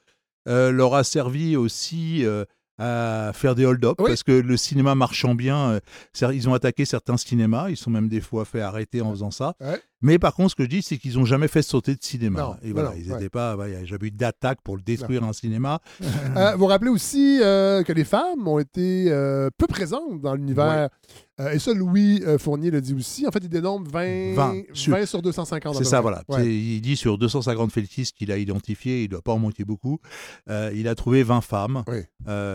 Euh, 0.48 0.70
leur 0.70 0.94
a 0.94 1.04
servi 1.04 1.56
aussi 1.56 2.24
euh, 2.24 2.44
à 2.78 3.32
faire 3.34 3.54
des 3.54 3.64
hold-up 3.64 3.96
Oui. 4.00 4.08
parce 4.10 4.22
que 4.22 4.32
le 4.32 4.56
cinéma 4.56 4.94
marchant 4.94 5.34
bien, 5.34 5.80
euh, 6.20 6.30
ils 6.32 6.48
ont 6.48 6.54
attaqué 6.54 6.84
certains 6.84 7.16
cinémas. 7.16 7.70
Ils 7.70 7.76
sont 7.76 7.90
même 7.90 8.08
des 8.08 8.20
fois 8.20 8.44
fait 8.44 8.60
arrêter 8.60 9.00
en 9.00 9.10
faisant 9.12 9.30
ça. 9.30 9.54
Ouais. 9.60 9.80
Mais 10.06 10.18
par 10.18 10.34
contre, 10.34 10.50
ce 10.50 10.54
que 10.56 10.62
je 10.64 10.68
dis, 10.68 10.82
c'est 10.82 10.96
qu'ils 10.98 11.14
n'ont 11.18 11.24
jamais 11.24 11.48
fait 11.48 11.62
sauter 11.62 11.94
de 11.94 12.02
cinéma. 12.02 12.40
Non, 12.40 12.56
Et 12.62 12.72
voilà, 12.72 12.90
non, 12.90 12.94
ils 12.98 13.08
ouais. 13.10 13.14
n'étaient 13.18 13.28
pas. 13.28 13.56
Il 13.66 13.70
n'y 13.70 13.76
a 13.76 13.84
jamais 13.84 14.06
eu 14.08 14.10
d'attaque 14.10 14.58
pour 14.62 14.76
le 14.76 14.82
détruire 14.82 15.24
un 15.24 15.32
cinéma. 15.32 15.80
Euh, 16.36 16.54
vous 16.56 16.66
rappelez 16.66 16.90
aussi 16.90 17.38
euh, 17.40 17.82
que 17.82 17.92
les 17.92 18.04
femmes 18.04 18.46
ont 18.46 18.58
été 18.58 19.06
euh, 19.08 19.48
peu 19.56 19.66
présentes 19.66 20.20
dans 20.20 20.34
l'univers. 20.34 20.90
Euh, 21.40 21.50
et 21.52 21.58
ça, 21.58 21.72
Louis 21.72 22.22
Fournier 22.38 22.70
le 22.70 22.80
dit 22.82 22.94
aussi. 22.94 23.26
En 23.26 23.30
fait, 23.30 23.40
il 23.42 23.48
dénombre 23.48 23.90
20, 23.90 24.34
20 24.34 24.52
20 24.54 24.62
sur- 24.74 25.08
sur 25.08 25.22
250. 25.22 25.74
à 25.74 25.78
C'est 25.78 25.84
ça, 25.84 26.00
voilà. 26.00 26.22
Ouais. 26.28 26.46
Il 26.46 26.80
dit 26.82 26.96
sur 26.96 27.16
250 27.18 27.72
feltistes 27.72 28.14
qu'il 28.16 28.30
a 28.32 28.36
identifiés, 28.38 29.00
il 29.00 29.04
ne 29.04 29.08
doit 29.08 29.22
pas 29.22 29.32
en 29.32 29.38
manquer 29.38 29.64
beaucoup, 29.64 29.98
il 30.74 30.88
a 30.88 30.94
trouvé 30.94 31.22
20 31.22 31.40
femmes, 31.40 31.84
Oui. 31.88 31.98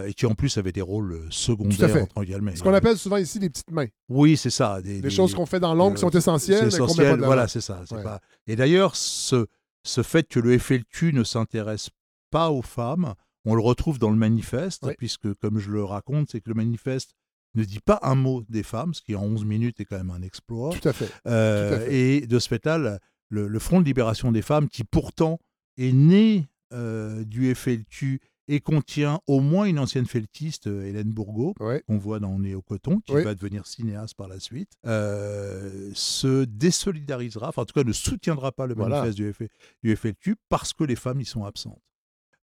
et 0.07 0.14
qui 0.14 0.26
en 0.26 0.34
plus 0.36 0.57
avaient 0.57 0.72
des 0.72 0.82
rôles 0.82 1.22
secondaires, 1.30 2.03
entre 2.03 2.23
guillemets. 2.23 2.56
Ce 2.56 2.64
qu'on 2.64 2.73
appelle 2.73 2.98
souvent 2.98 3.18
ici 3.18 3.40
les 3.40 3.49
petites 3.49 3.72
mains. 3.72 3.88
Oui, 4.10 4.38
c'est 4.38 4.49
ça. 4.49 4.82
Des, 4.82 4.95
Des 4.95 5.02
des- 5.02 5.10
choses 5.10 5.34
qu'on 5.34 5.45
fait 5.45 5.60
dans 5.60 5.73
l'ombre 5.73 5.95
qui 5.95 6.02
sont 6.02 6.10
essentielles, 6.10 6.69
mais 6.72 6.78
qu'on 6.78 6.86
met 6.95 7.10
pas 7.10 7.15
de 7.18 7.22
l'avant. 7.22 7.40
Voilà, 7.41 7.47
c'est 7.47 7.61
ça. 7.61 7.84
Ouais. 7.91 8.03
pas- 8.03 8.22
Et 8.47 8.55
d'ailleurs, 8.55 8.95
ce, 8.95 9.47
ce 9.84 10.03
fait 10.03 10.27
que 10.27 10.39
le 10.39 10.57
FLQ 10.57 11.13
ne 11.13 11.23
s'intéresse 11.23 11.89
pas 12.30 12.49
aux 12.51 12.61
femmes, 12.61 13.13
on 13.45 13.55
le 13.55 13.61
retrouve 13.61 13.97
dans 13.99 14.09
le 14.11 14.15
manifeste, 14.18 14.84
Oui. 14.85 14.93
puisque, 14.97 15.34
comme 15.35 15.59
je 15.59 15.72
le 15.72 15.84
raconte, 15.84 16.30
c'est 16.31 16.41
que 16.41 16.49
le 16.49 16.55
manifeste 16.55 17.13
ne 17.55 17.63
dit 17.63 17.80
pas 17.80 17.99
un 18.03 18.15
mot 18.15 18.43
des 18.47 18.63
femmes, 18.63 18.93
ce 18.93 19.01
qui 19.01 19.15
en 19.15 19.23
11 19.23 19.43
minutes 19.45 19.80
est 19.80 19.85
quand 19.85 19.97
même 19.97 20.11
un 20.11 20.22
exploit. 20.22 20.69
Tout 20.80 20.88
à 20.88 20.93
fait. 20.93 21.09
Euh, 21.27 21.69
Tout 21.69 21.76
à 21.76 21.80
fait. 21.85 21.93
et 21.95 22.27
de 22.27 22.39
ce 22.39 22.47
fait-là, 22.47 22.99
le, 23.30 23.47
le 23.47 23.59
Front 23.59 23.80
de 23.81 23.85
libération 23.85 24.31
des 24.31 24.41
femmes, 24.41 24.69
qui 24.69 24.84
pourtant 24.84 25.39
est 25.77 25.91
né 25.91 26.47
euh, 26.73 27.26
du 27.26 27.53
FLQ 27.53 28.22
et 28.53 28.60
contient 28.60 29.19
au 29.28 29.40
moins 29.40 29.65
une 29.65 29.80
ancienne 29.80 30.06
feltiste, 30.06 30.68
euh, 30.68 30.84
Hélène 30.86 31.11
Bourgault, 31.11 31.53
Ouais. 31.60 31.84
qu'on 31.88 31.98
voit 31.98 32.19
dans 32.19 32.38
au 32.53 32.61
coton, 32.61 32.99
qui 32.99 33.14
va 33.14 33.34
devenir 33.36 33.65
cinéaste 33.65 34.15
par 34.15 34.28
la 34.28 34.40
suite, 34.40 34.72
euh, 34.86 35.90
se 35.94 36.44
désolidarisera, 36.45 37.49
enfin 37.49 37.61
en 37.61 37.65
tout 37.65 37.73
cas 37.73 37.84
ne 37.86 37.94
soutiendra 37.94 38.52
pas 38.52 38.68
le 38.68 38.73
Voilà. 38.73 38.98
manifeste 38.98 39.18
du, 39.18 39.32
F- 39.32 39.48
du 39.84 39.95
FLQ 39.95 40.36
parce 40.49 40.73
que 40.73 40.84
les 40.84 40.95
femmes 40.95 41.22
y 41.22 41.26
sont 41.26 41.45
absentes. 41.45 41.82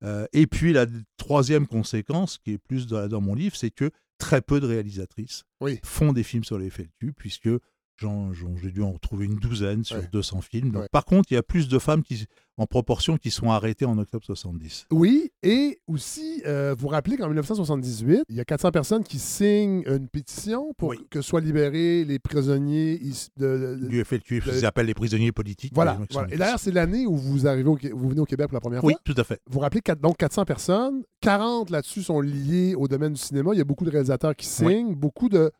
Euh, 0.04 0.26
et 0.32 0.46
puis 0.46 0.72
la 0.72 0.86
troisième 1.16 1.66
conséquence, 1.66 2.38
qui 2.38 2.52
est 2.52 2.58
plus 2.58 2.86
dans, 2.86 3.08
dans 3.08 3.20
mon 3.20 3.34
livre, 3.34 3.56
c'est 3.56 3.70
que 3.70 3.90
très 4.16 4.40
peu 4.40 4.60
de 4.60 4.66
réalisatrices 4.66 5.44
Oui. 5.60 5.78
font 5.84 6.12
des 6.12 6.22
films 6.22 6.44
sur 6.44 6.58
les 6.58 6.70
FLQ, 6.70 7.12
puisque 7.14 7.50
j'ai 8.00 8.70
dû 8.70 8.82
en 8.82 8.92
retrouver 8.92 9.26
une 9.26 9.36
douzaine 9.36 9.84
sur 9.84 9.96
Ouais. 9.96 10.08
200 10.12 10.40
films. 10.42 10.70
Donc, 10.70 10.82
Ouais. 10.82 10.88
Par 10.92 11.04
contre, 11.04 11.30
il 11.30 11.34
y 11.34 11.38
a 11.38 11.42
plus 11.42 11.68
de 11.68 11.78
femmes 11.78 12.02
qui, 12.02 12.26
en 12.56 12.66
proportion 12.66 13.16
qui 13.18 13.30
sont 13.30 13.50
arrêtées 13.50 13.84
en 13.84 13.98
octobre 13.98 14.24
70. 14.24 14.86
Oui, 14.92 15.30
et 15.42 15.80
aussi, 15.86 16.42
euh, 16.46 16.74
vous 16.78 16.88
rappelez 16.88 17.16
qu'en 17.16 17.26
1978, 17.28 18.22
il 18.28 18.36
y 18.36 18.40
a 18.40 18.44
400 18.44 18.70
personnes 18.70 19.04
qui 19.04 19.18
signent 19.18 19.82
une 19.86 20.08
pétition 20.08 20.72
pour 20.76 20.90
Oui. 20.90 20.98
que 21.10 21.20
soient 21.20 21.40
libérés 21.40 22.04
les 22.04 22.18
prisonniers 22.18 22.94
is- 23.02 23.28
de, 23.36 23.76
de- 23.80 23.88
Du 23.88 24.00
FLQ, 24.04 24.40
de- 24.40 24.52
ils 24.58 24.66
appellent 24.66 24.86
les 24.86 24.94
prisonniers 24.94 25.32
politiques. 25.32 25.72
Voilà. 25.74 25.98
sont- 26.10 26.26
Et 26.26 26.36
d'ailleurs, 26.36 26.58
c'est 26.58 26.72
l'année 26.72 27.06
où 27.06 27.16
vous 27.16 27.46
arrivez 27.46 27.68
au, 27.68 27.78
vous 27.94 28.08
venez 28.08 28.20
au 28.20 28.24
Québec 28.26 28.48
pour 28.48 28.54
la 28.56 28.60
première 28.60 28.84
Oui, 28.84 28.92
fois. 28.94 29.00
tout 29.04 29.20
à 29.20 29.24
fait. 29.24 29.40
Vous 29.48 29.60
rappelez 29.60 29.80
donc 30.00 30.16
400 30.16 30.44
personnes, 30.44 31.02
40 31.20 31.70
là-dessus 31.70 32.02
sont 32.02 32.20
liés 32.20 32.74
au 32.76 32.88
domaine 32.88 33.12
du 33.12 33.20
cinéma. 33.20 33.50
Il 33.54 33.58
y 33.58 33.60
a 33.60 33.64
beaucoup 33.64 33.84
de 33.84 33.90
réalisateurs 33.90 34.34
qui 34.36 34.46
Oui. 34.62 34.74
signent, 34.74 34.94
beaucoup 34.94 35.28
de 35.28 35.50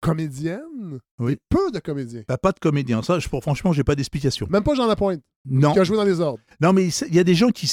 comédiennes, 0.00 0.98
Oui. 1.18 1.32
et 1.32 1.38
peu 1.48 1.70
de 1.72 1.78
comédiens. 1.78 2.22
Bah, 2.28 2.38
pas 2.38 2.52
de 2.52 2.58
comédien. 2.58 3.02
Ça, 3.02 3.18
je, 3.18 3.28
franchement, 3.28 3.72
j'ai 3.72 3.84
pas 3.84 3.94
d'explication. 3.94 4.46
Même 4.50 4.62
pas 4.62 4.74
Jean 4.74 4.86
Lapointe, 4.86 5.20
Non. 5.44 5.72
qui 5.72 5.78
a 5.80 5.84
joué 5.84 5.96
dans 5.96 6.04
les 6.04 6.20
ordres. 6.20 6.40
Non, 6.60 6.72
mais 6.72 6.88
il 6.88 7.14
y 7.14 7.18
a 7.18 7.24
des 7.24 7.34
gens 7.34 7.50
qui. 7.50 7.70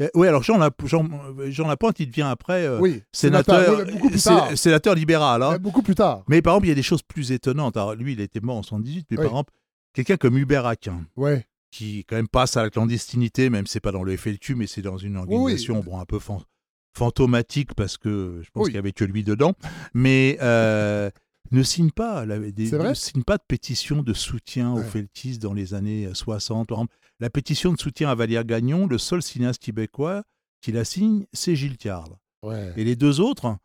euh, 0.00 0.08
Oui, 0.14 0.26
alors 0.28 0.42
Jean, 0.42 0.58
Lap- 0.58 0.86
Jean, 0.86 1.06
Jean 1.48 1.66
Lapointe, 1.68 2.00
il 2.00 2.06
devient 2.08 2.22
après 2.30 2.64
euh, 2.66 2.78
oui, 2.80 3.02
sénateur, 3.12 3.84
oui, 4.02 4.18
sé- 4.18 4.56
sénateur 4.56 4.94
libéral. 4.94 5.42
hein. 5.42 5.58
Beaucoup 5.58 5.82
plus 5.82 5.94
tard. 5.94 6.22
Mais 6.28 6.42
par 6.42 6.54
exemple, 6.54 6.66
il 6.66 6.70
y 6.70 6.72
a 6.72 6.76
des 6.76 6.82
choses 6.82 7.02
plus 7.02 7.32
étonnantes. 7.32 7.76
Alors, 7.76 7.94
lui, 7.94 8.12
il 8.12 8.20
était 8.20 8.40
mort 8.40 8.56
en 8.56 8.62
78, 8.62 9.06
mais 9.10 9.16
Oui. 9.16 9.22
par 9.24 9.32
exemple, 9.32 9.52
quelqu'un 9.92 10.16
comme 10.16 10.36
Hubert 10.38 10.66
Aquin, 10.66 11.06
Ouais. 11.16 11.46
qui 11.70 12.04
quand 12.04 12.16
même 12.16 12.28
passe 12.28 12.56
à 12.56 12.62
la 12.62 12.70
clandestinité, 12.70 13.50
même 13.50 13.66
si 13.66 13.74
c'est 13.74 13.80
pas 13.80 13.92
dans 13.92 14.02
le 14.04 14.16
FLQ, 14.16 14.54
mais 14.54 14.66
c'est 14.66 14.82
dans 14.82 14.98
une 14.98 15.16
organisation 15.16 15.80
bon, 15.80 15.98
un 15.98 16.04
peu 16.04 16.18
fan- 16.18 16.40
fantomatique 16.96 17.74
parce 17.74 17.98
que 17.98 18.40
je 18.42 18.48
pense 18.50 18.64
qu'il 18.66 18.74
n'y 18.74 18.78
avait 18.78 18.92
que 18.92 19.04
lui 19.04 19.22
dedans, 19.22 19.52
mais 19.92 20.38
euh, 20.40 21.10
ne 21.50 21.62
signe 21.62 21.90
pas, 21.90 22.24
la- 22.26 22.38
des- 22.38 22.70
ne 22.72 22.94
signe 22.94 23.22
pas 23.22 23.36
de 23.38 23.42
pétition 23.46 24.02
de 24.02 24.12
soutien 24.12 24.72
aux 24.72 24.78
Ouais. 24.78 24.84
feltistes 24.84 25.40
dans 25.42 25.52
les 25.54 25.74
années 25.74 26.08
60. 26.12 26.68
Par 26.68 26.78
exemple, 26.78 26.94
la 27.20 27.30
pétition 27.30 27.72
de 27.72 27.78
soutien 27.78 28.08
à 28.10 28.14
Valère 28.14 28.44
Gagnon, 28.44 28.86
le 28.86 28.98
seul 28.98 29.22
cinéaste 29.22 29.62
québécois 29.62 30.22
qui 30.62 30.72
la 30.72 30.84
signe, 30.84 31.26
c'est 31.32 31.56
Gilles 31.56 31.76
Carle. 31.78 32.16
Ouais. 32.42 32.72
Et 32.76 32.84
les 32.84 32.96
deux 32.96 33.20
autres, 33.20 33.56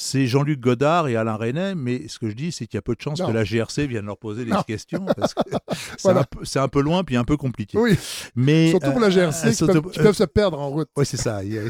c'est 0.00 0.26
Jean-Luc 0.28 0.60
Godard 0.60 1.08
et 1.08 1.16
Alain 1.16 1.34
Renet, 1.34 1.74
mais 1.74 2.06
ce 2.06 2.20
que 2.20 2.30
je 2.30 2.34
dis, 2.36 2.52
c'est 2.52 2.66
qu'il 2.66 2.76
y 2.76 2.78
a 2.78 2.82
peu 2.82 2.94
de 2.94 3.00
chances 3.00 3.20
que 3.20 3.30
la 3.32 3.42
GRC 3.42 3.86
vienne 3.88 4.06
leur 4.06 4.16
poser 4.16 4.44
des 4.44 4.52
Non. 4.52 4.62
questions, 4.62 5.04
parce 5.16 5.34
que 5.34 5.40
c'est 5.72 6.02
Voilà. 6.04 6.20
un, 6.20 6.24
peu- 6.24 6.44
c'est 6.44 6.60
un 6.60 6.68
peu 6.68 6.80
loin, 6.80 7.02
puis 7.02 7.16
un 7.16 7.24
peu 7.24 7.36
compliqué. 7.36 7.76
Oui, 7.76 7.98
Mais, 8.36 8.70
surtout 8.70 8.92
pour 8.92 9.00
la 9.00 9.10
GRC, 9.10 9.48
euh, 9.48 9.50
qui, 9.52 9.66
peuvent, 9.66 9.90
qui 9.90 9.98
peuvent 9.98 10.16
se 10.16 10.22
perdre 10.24 10.60
en 10.60 10.68
route. 10.70 10.88
Oui, 10.96 11.04
c'est 11.04 11.16
ça. 11.16 11.42
Il. 11.42 11.60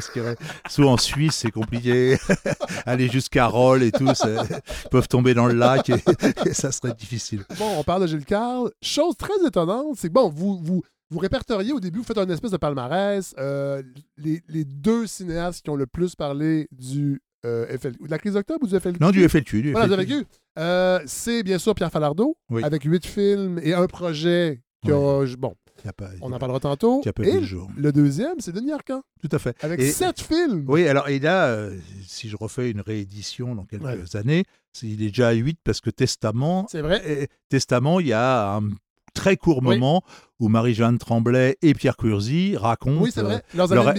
Soit 0.69 0.85
en 0.87 0.97
Suisse, 0.97 1.35
c'est 1.37 1.51
compliqué. 1.51 2.17
Aller 2.85 3.07
jusqu'à 3.09 3.47
Rolles 3.47 3.81
et 3.83 3.91
tout, 3.91 4.05
ils 4.07 4.89
peuvent 4.91 5.07
tomber 5.07 5.33
dans 5.33 5.47
le 5.47 5.53
lac 5.55 5.89
et, 5.89 5.95
et 6.45 6.53
ça 6.53 6.71
serait 6.71 6.93
difficile. 6.93 7.43
Bon, 7.57 7.79
on 7.79 7.83
parle 7.83 8.03
de 8.03 8.07
Gilles 8.07 8.25
Carle. 8.25 8.71
Chose 8.81 9.15
très 9.17 9.33
étonnante, 9.45 9.95
c'est 9.97 10.09
que 10.09 10.13
bon, 10.13 10.29
vous, 10.29 10.59
vous, 10.61 10.83
vous 11.09 11.19
répertoriez 11.19 11.73
au 11.73 11.79
début, 11.79 11.97
vous 11.99 12.03
faites 12.03 12.17
un 12.19 12.29
espèce 12.29 12.51
de 12.51 12.57
palmarès, 12.57 13.33
euh, 13.39 13.81
les, 14.17 14.43
les 14.47 14.65
deux 14.65 15.07
cinéastes 15.07 15.63
qui 15.63 15.71
ont 15.71 15.75
le 15.75 15.87
plus 15.87 16.15
parlé 16.15 16.67
du 16.71 17.21
euh. 17.45 17.65
De 17.77 17.91
la 18.09 18.17
crise 18.19 18.33
d'octobre 18.33 18.63
ou 18.63 18.67
du 18.67 18.79
FLQ? 18.79 18.99
Non, 18.99 19.11
du 19.11 19.27
FLQ. 19.27 19.61
Du 19.61 19.71
Voilà, 19.71 19.95
FLQ. 19.95 20.25
Euh, 20.57 20.99
c'est 21.05 21.43
bien 21.43 21.57
sûr 21.57 21.73
Pierre 21.75 21.91
Falardeau, 21.91 22.35
Oui. 22.49 22.63
avec 22.63 22.83
huit 22.83 23.05
films 23.05 23.59
et 23.63 23.73
un 23.73 23.87
projet 23.87 24.61
qui 24.83 24.91
a- 24.91 24.95
bon, 25.37 25.55
pas- 25.95 26.09
on 26.21 26.31
en 26.33 26.39
parlera 26.39 26.59
tantôt. 26.59 26.99
Qui 27.01 27.09
a 27.09 27.13
pas 27.13 27.23
Et 27.23 27.41
jour. 27.43 27.69
le 27.77 27.91
deuxième, 27.93 28.39
c'est 28.39 28.51
Denis 28.51 28.71
Arcand, 28.73 29.01
Tout 29.21 29.29
à 29.31 29.39
fait. 29.39 29.55
avec 29.63 29.79
Et- 29.79 29.91
sept 29.91 30.19
films. 30.21 30.65
Oui, 30.67 30.87
alors, 30.87 31.07
et 31.07 31.19
là, 31.19 31.47
euh, 31.47 31.77
si 32.05 32.27
je 32.29 32.35
refais 32.35 32.69
une 32.71 32.81
réédition 32.81 33.55
dans 33.55 33.63
quelques 33.65 33.83
Ouais. 33.83 34.15
années, 34.17 34.43
il 34.83 35.01
est 35.03 35.07
déjà 35.07 35.29
à 35.29 35.33
8 35.33 35.57
parce 35.63 35.79
que 35.81 35.89
Testament, 35.89 36.65
C'est 36.69 36.81
vrai. 36.81 37.01
et- 37.23 37.27
Testament, 37.49 37.99
il 38.01 38.07
y 38.07 38.13
a 38.13 38.55
un 38.57 38.69
très 39.13 39.37
court 39.37 39.59
Oui. 39.63 39.75
moment 39.77 40.03
où 40.39 40.47
Marie-Jeanne 40.47 40.97
Tremblay 40.97 41.57
et 41.61 41.73
Pierre 41.73 41.97
Curzy 41.97 42.55
racontent 42.55 43.01
Oui, 43.01 43.11
euh, 43.17 43.23
vrai. 43.23 43.43
Leurs 43.53 43.67
leur- 43.73 43.93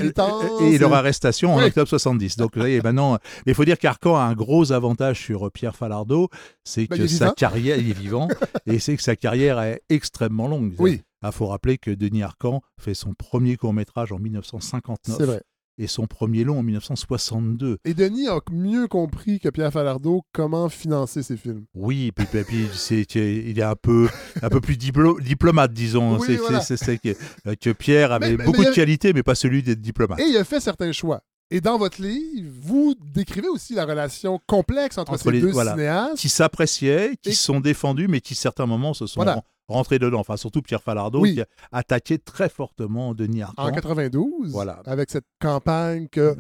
et 0.63 0.79
leur 0.79 0.95
arrestation 0.95 1.55
en 1.55 1.63
octobre 1.63 1.89
70. 1.89 2.37
Donc, 2.39 2.53
vous 2.55 2.61
voyez, 2.61 2.81
maintenant, 2.81 3.19
mais 3.45 3.53
il 3.53 3.55
faut 3.55 3.65
dire 3.67 3.79
qu'Arcan 3.79 4.17
a 4.17 4.23
un 4.23 4.33
gros 4.35 4.73
avantage 4.73 5.21
sur 5.23 5.47
euh, 5.47 5.51
Pierre 5.51 5.77
Falardeau, 5.77 6.29
c'est 6.65 6.89
Ben, 6.89 6.97
que 6.99 7.07
sa 7.09 7.31
carrière, 7.33 7.77
il 7.79 7.91
est 7.91 7.99
vivant, 7.99 8.29
et 8.67 8.79
c'est 8.79 8.97
que 8.97 9.03
sa 9.03 9.17
carrière 9.17 9.61
est 9.61 9.83
extrêmement 9.91 10.49
longue. 10.49 10.75
Oui. 10.79 11.03
Il 11.23 11.33
faut 11.33 11.49
rappeler 11.49 11.77
que 11.77 11.91
Denis 11.91 12.23
Arcan 12.23 12.63
fait 12.81 12.95
son 12.95 13.13
premier 13.13 13.57
court-métrage 13.59 14.11
en 14.11 14.19
1959 14.19 15.19
C'est 15.19 15.27
vrai. 15.27 15.43
Et 15.83 15.87
son 15.87 16.07
premier 16.07 16.45
long 16.45 16.59
en 16.59 16.63
1962. 16.63 17.79
Et 17.85 17.95
Denis 17.95 18.29
a 18.29 18.39
mieux 18.53 18.87
compris 18.87 19.41
que 19.41 19.49
Pierre 19.49 19.73
Falardeau 19.73 20.23
comment 20.33 20.69
financer 20.69 21.23
ses 21.23 21.37
films. 21.37 21.65
Oui, 21.75 22.13
puis, 22.13 22.27
puis- 22.27 22.67
il 23.15 23.59
est 23.59 23.63
un 23.63 23.75
peu, 23.77 24.09
un 24.43 24.49
peu 24.49 24.61
plus 24.61 24.77
diplo- 24.77 25.21
diplomate, 25.21 25.73
disons. 25.73 26.19
Oui, 26.19 26.27
c'est, 26.27 26.37
voilà. 26.37 26.61
c'est- 26.61 26.77
c'est- 26.77 26.85
c'est 26.85 26.99
que, 26.99 27.19
euh, 27.49 27.55
que 27.61 27.71
Pierre 27.71 28.13
avait 28.13 28.31
Mais- 28.33 28.37
mais- 28.39 28.45
beaucoup 28.45 28.61
mais- 28.63 28.71
de 28.71 28.75
qualités, 28.75 29.13
mais 29.13 29.23
pas 29.23 29.35
celui 29.35 29.63
d'être 29.63 29.81
diplomate. 29.81 30.21
Et 30.21 30.25
il 30.29 30.37
a 30.37 30.45
fait 30.45 30.61
certains 30.61 30.93
choix. 30.93 31.23
Et 31.51 31.61
dans 31.61 31.79
votre 31.79 32.01
livre, 32.01 32.49
vous 32.63 32.95
décrivez 33.13 33.49
aussi 33.49 33.75
la 33.75 33.85
relation 33.85 34.39
complexe 34.47 34.99
entre, 34.99 35.13
Entre 35.15 35.23
ces 35.25 35.31
les- 35.33 35.41
deux 35.41 35.51
voilà. 35.51 35.73
cinéastes. 35.73 36.17
qui 36.19 36.29
s'appréciaient, 36.29 37.17
qui 37.23 37.31
Et- 37.31 37.33
se 37.33 37.43
sont 37.43 37.59
défendus, 37.61 38.07
mais 38.07 38.21
qui, 38.21 38.35
à 38.35 38.37
certains 38.37 38.67
moments, 38.67 38.95
se 38.95 39.07
sont 39.07 39.19
Voilà. 39.23 39.43
Ren- 39.71 39.77
rentrer 39.77 39.99
dedans. 39.99 40.21
Enfin, 40.21 40.37
surtout 40.37 40.63
Pierre 40.63 40.83
Falardeau 40.83 41.21
Oui. 41.21 41.35
qui 41.35 41.41
a 41.43 41.47
attaqué 41.73 42.19
très 42.19 42.49
fortement 42.49 43.15
Denis 43.15 43.43
Arcand. 43.43 43.65
En 43.67 43.71
92, 43.73 44.51
Voilà. 44.51 44.83
avec 44.87 45.11
cette 45.11 45.25
campagne 45.41 46.09
que 46.09 46.37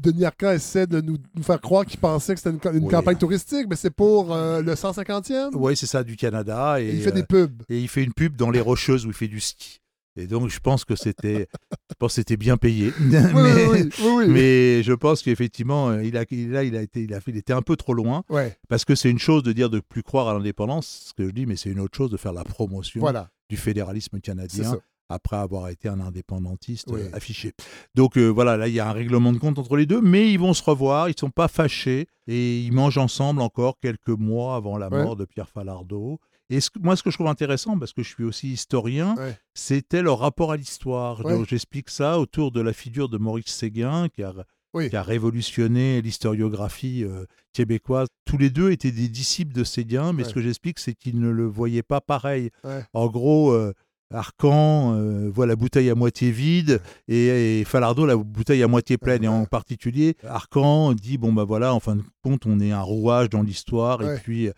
Denis 0.00 0.24
Arcand 0.24 0.50
essaie 0.52 0.86
de 0.86 1.00
nous, 1.02 1.18
nous 1.34 1.42
faire 1.42 1.60
croire 1.60 1.84
qu'il 1.84 2.00
pensait 2.00 2.34
que 2.34 2.40
c'était 2.40 2.54
une, 2.54 2.60
ca- 2.62 2.72
une 2.72 2.84
Oui. 2.84 2.90
campagne 2.90 3.18
touristique, 3.18 3.66
mais 3.68 3.76
c'est 3.76 3.90
pour 3.90 4.32
euh, 4.32 4.62
le 4.62 4.74
150e. 4.74 5.50
Oui, 5.54 5.76
c'est 5.76 5.86
ça, 5.86 6.02
du 6.02 6.16
Canada. 6.16 6.80
Et, 6.80 6.86
Et 6.86 6.94
il 6.94 7.02
fait 7.02 7.10
euh, 7.10 7.12
des 7.12 7.24
pubs. 7.24 7.62
et 7.68 7.78
il 7.78 7.88
fait 7.88 8.02
une 8.02 8.14
pub 8.14 8.34
dans 8.36 8.50
les 8.50 8.60
Rocheuses 8.60 9.04
où 9.04 9.08
il 9.10 9.14
fait 9.14 9.28
du 9.28 9.38
ski. 9.40 9.80
Et 10.16 10.26
donc, 10.26 10.48
je 10.50 10.60
pense 10.60 10.84
que 10.84 10.94
c'était, 10.96 11.46
je 11.90 11.94
pense 11.98 12.10
que 12.12 12.14
c'était 12.16 12.36
bien 12.36 12.56
payé. 12.56 12.92
Oui, 13.00 13.08
mais, 13.34 13.66
oui, 13.66 13.78
oui, 13.82 13.90
oui, 14.00 14.08
oui. 14.18 14.26
mais 14.28 14.82
je 14.82 14.92
pense 14.92 15.22
qu'effectivement, 15.22 15.88
euh, 15.90 16.04
il 16.04 16.16
a, 16.16 16.24
il- 16.30 16.50
là, 16.50 16.64
il 16.64 16.76
a 16.76 16.82
été, 16.82 17.02
il 17.02 17.14
a 17.14 17.20
fait, 17.20 17.30
il 17.30 17.36
était 17.38 17.52
un 17.54 17.62
peu 17.62 17.76
trop 17.76 17.94
loin 17.94 18.22
Ouais, 18.28 18.56
parce 18.68 18.84
que 18.84 18.94
c'est 18.94 19.10
une 19.10 19.18
chose 19.18 19.42
de 19.42 19.52
dire 19.52 19.70
de 19.70 19.80
plus 19.80 20.02
croire 20.02 20.28
à 20.28 20.34
l'indépendance, 20.34 21.06
ce 21.08 21.14
que 21.14 21.26
je 21.26 21.32
dis, 21.32 21.46
mais 21.46 21.56
c'est 21.56 21.70
une 21.70 21.80
autre 21.80 21.96
chose 21.96 22.10
de 22.10 22.16
faire 22.16 22.32
la 22.32 22.44
promotion 22.44 23.00
voilà, 23.00 23.30
du 23.48 23.56
fédéralisme 23.56 24.20
canadien 24.20 24.78
après 25.08 25.36
avoir 25.36 25.68
été 25.68 25.88
un 25.88 26.00
indépendantiste 26.00 26.90
euh, 26.92 27.08
affiché. 27.12 27.52
Donc 27.94 28.16
euh, 28.16 28.28
voilà, 28.28 28.56
là 28.56 28.66
il 28.68 28.72
y 28.74 28.80
a 28.80 28.88
un 28.88 28.92
règlement 28.92 29.32
de 29.32 29.38
compte 29.38 29.58
entre 29.58 29.76
les 29.76 29.84
deux, 29.84 30.00
mais 30.00 30.30
ils 30.32 30.38
vont 30.38 30.54
se 30.54 30.62
revoir, 30.62 31.08
ils 31.10 31.18
sont 31.18 31.28
pas 31.30 31.48
fâchés 31.48 32.06
et 32.26 32.60
ils 32.60 32.72
mangent 32.72 32.96
ensemble 32.98 33.42
encore 33.42 33.78
quelques 33.78 34.08
mois 34.08 34.56
avant 34.56 34.78
la 34.78 34.88
Ouais. 34.88 35.02
mort 35.04 35.16
de 35.16 35.24
Pierre 35.26 35.48
Falardeau. 35.50 36.18
Et 36.52 36.60
ce 36.60 36.68
moi, 36.80 36.96
ce 36.96 37.02
que 37.02 37.10
je 37.10 37.16
trouve 37.16 37.28
intéressant, 37.28 37.78
parce 37.78 37.92
que 37.94 38.02
je 38.02 38.08
suis 38.08 38.24
aussi 38.24 38.48
historien, 38.52 39.14
Ouais. 39.16 39.36
c'était 39.54 40.02
leur 40.02 40.18
rapport 40.18 40.52
à 40.52 40.56
l'histoire. 40.56 41.24
Ouais. 41.24 41.42
J'explique 41.48 41.88
ça 41.88 42.18
autour 42.18 42.52
de 42.52 42.60
la 42.60 42.72
figure 42.74 43.08
de 43.08 43.16
Maurice 43.16 43.46
Séguin, 43.46 44.08
qui 44.10 44.22
a, 44.22 44.34
Oui. 44.74 44.90
qui 44.90 44.96
a 44.96 45.02
révolutionné 45.02 46.02
l'historiographie 46.02 47.04
euh, 47.04 47.24
québécoise. 47.54 48.08
Tous 48.26 48.36
les 48.36 48.50
deux 48.50 48.70
étaient 48.70 48.90
des 48.92 49.08
disciples 49.08 49.54
de 49.54 49.64
Séguin, 49.64 50.12
mais 50.12 50.24
Ouais. 50.24 50.28
ce 50.28 50.34
que 50.34 50.42
j'explique, 50.42 50.78
c'est 50.78 50.94
qu'ils 50.94 51.18
ne 51.20 51.30
le 51.30 51.46
voyaient 51.46 51.82
pas 51.82 52.00
pareil. 52.02 52.50
En 52.92 53.06
gros, 53.08 53.52
euh, 53.52 53.72
Arcan 54.12 54.94
euh, 54.94 55.30
voit 55.30 55.46
la 55.46 55.56
bouteille 55.56 55.88
à 55.88 55.94
moitié 55.94 56.30
vide 56.32 56.82
et, 57.08 57.60
et 57.60 57.64
Falardeau 57.64 58.04
la 58.04 58.16
bouteille 58.16 58.62
à 58.62 58.68
moitié 58.68 58.98
pleine. 58.98 59.24
Et 59.24 59.28
en 59.28 59.46
particulier, 59.46 60.16
Arcan 60.22 60.92
dit 60.92 61.16
bon 61.16 61.32
bah 61.32 61.44
voilà, 61.44 61.72
en 61.74 61.80
fin 61.80 61.96
de 61.96 62.02
compte, 62.22 62.44
on 62.44 62.60
est 62.60 62.72
un 62.72 62.82
rouage 62.82 63.30
dans 63.30 63.42
l'histoire 63.42 64.02
et 64.02 64.18
puis 64.18 64.50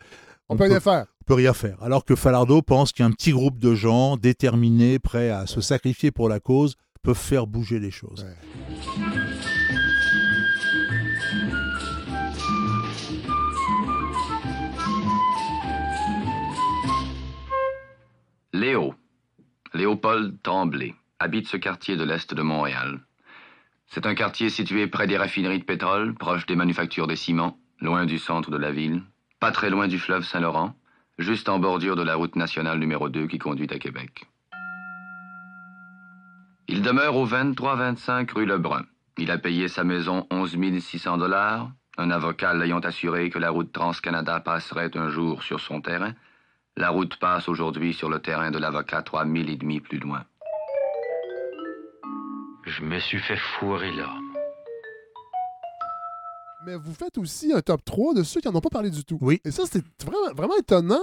On, 0.48 0.56
peut 0.56 0.64
rien 0.64 0.80
faire. 0.80 1.06
On 1.24 1.26
peut 1.26 1.34
rien 1.34 1.54
faire. 1.54 1.82
Alors 1.82 2.04
que 2.04 2.14
Falardeau 2.14 2.60
pense 2.60 2.92
qu'un 2.92 3.10
petit 3.10 3.32
groupe 3.32 3.58
de 3.58 3.74
gens 3.74 4.18
déterminés, 4.18 4.98
prêts 4.98 5.30
à 5.30 5.46
se 5.46 5.62
sacrifier 5.62 6.10
pour 6.10 6.28
la 6.28 6.38
cause, 6.38 6.76
peuvent 7.02 7.16
faire 7.16 7.46
bouger 7.46 7.78
les 7.78 7.90
choses. 7.90 8.24
Ouais. 8.24 8.34
Léo, 18.52 18.94
Léopold 19.72 20.42
Tremblay, 20.42 20.94
habite 21.18 21.48
ce 21.48 21.56
quartier 21.56 21.96
de 21.96 22.04
l'Est 22.04 22.34
de 22.34 22.42
Montréal. 22.42 23.00
C'est 23.86 24.04
un 24.04 24.14
quartier 24.14 24.50
situé 24.50 24.86
près 24.88 25.06
des 25.06 25.16
raffineries 25.16 25.58
de 25.58 25.64
pétrole, 25.64 26.14
proche 26.14 26.44
des 26.44 26.56
manufactures 26.56 27.06
de 27.06 27.14
ciment, 27.14 27.58
loin 27.80 28.04
du 28.04 28.18
centre 28.18 28.50
de 28.50 28.58
la 28.58 28.72
ville, 28.72 29.02
pas 29.40 29.52
très 29.52 29.70
loin 29.70 29.88
du 29.88 29.98
fleuve 29.98 30.24
Saint-Laurent, 30.24 30.74
juste 31.18 31.48
en 31.48 31.58
bordure 31.58 31.96
de 31.96 32.02
la 32.02 32.16
route 32.16 32.36
nationale 32.36 32.78
numéro 32.78 33.08
2 33.08 33.26
qui 33.26 33.38
conduit 33.38 33.72
à 33.72 33.78
Québec. 33.78 34.26
Il 36.68 36.82
demeure 36.82 37.16
au 37.16 37.26
2325 37.26 38.30
rue 38.32 38.46
Lebrun. 38.46 38.84
Il 39.18 39.30
a 39.30 39.38
payé 39.38 39.68
sa 39.68 39.84
maison 39.84 40.26
11 40.30 40.56
600 40.80 41.18
dollars, 41.18 41.70
un 41.98 42.10
avocat 42.10 42.54
l'ayant 42.54 42.80
assuré 42.80 43.30
que 43.30 43.38
la 43.38 43.50
route 43.50 43.72
Trans-Canada 43.72 44.40
passerait 44.40 44.96
un 44.96 45.08
jour 45.10 45.42
sur 45.42 45.60
son 45.60 45.80
terrain. 45.80 46.14
La 46.76 46.90
route 46.90 47.16
passe 47.16 47.48
aujourd'hui 47.48 47.94
sur 47.94 48.08
le 48.08 48.18
terrain 48.18 48.50
de 48.50 48.58
l'avocat 48.58 49.02
3000 49.02 49.50
et 49.50 49.56
demi 49.56 49.80
plus 49.80 49.98
loin. 49.98 50.24
Je 52.64 52.82
me 52.82 52.98
suis 52.98 53.20
fait 53.20 53.36
fourrer 53.36 53.92
là. 53.92 54.08
Mais 56.66 56.76
vous 56.76 56.94
faites 56.94 57.18
aussi 57.18 57.52
un 57.52 57.60
top 57.60 57.84
3 57.84 58.14
de 58.14 58.22
ceux 58.22 58.40
qui 58.40 58.48
n'en 58.48 58.54
ont 58.54 58.60
pas 58.60 58.70
parlé 58.70 58.90
du 58.90 59.04
tout. 59.04 59.18
Oui. 59.20 59.40
Et 59.44 59.50
ça, 59.50 59.64
c'est 59.70 59.82
vraiment, 60.02 60.34
vraiment 60.34 60.56
étonnant. 60.56 61.00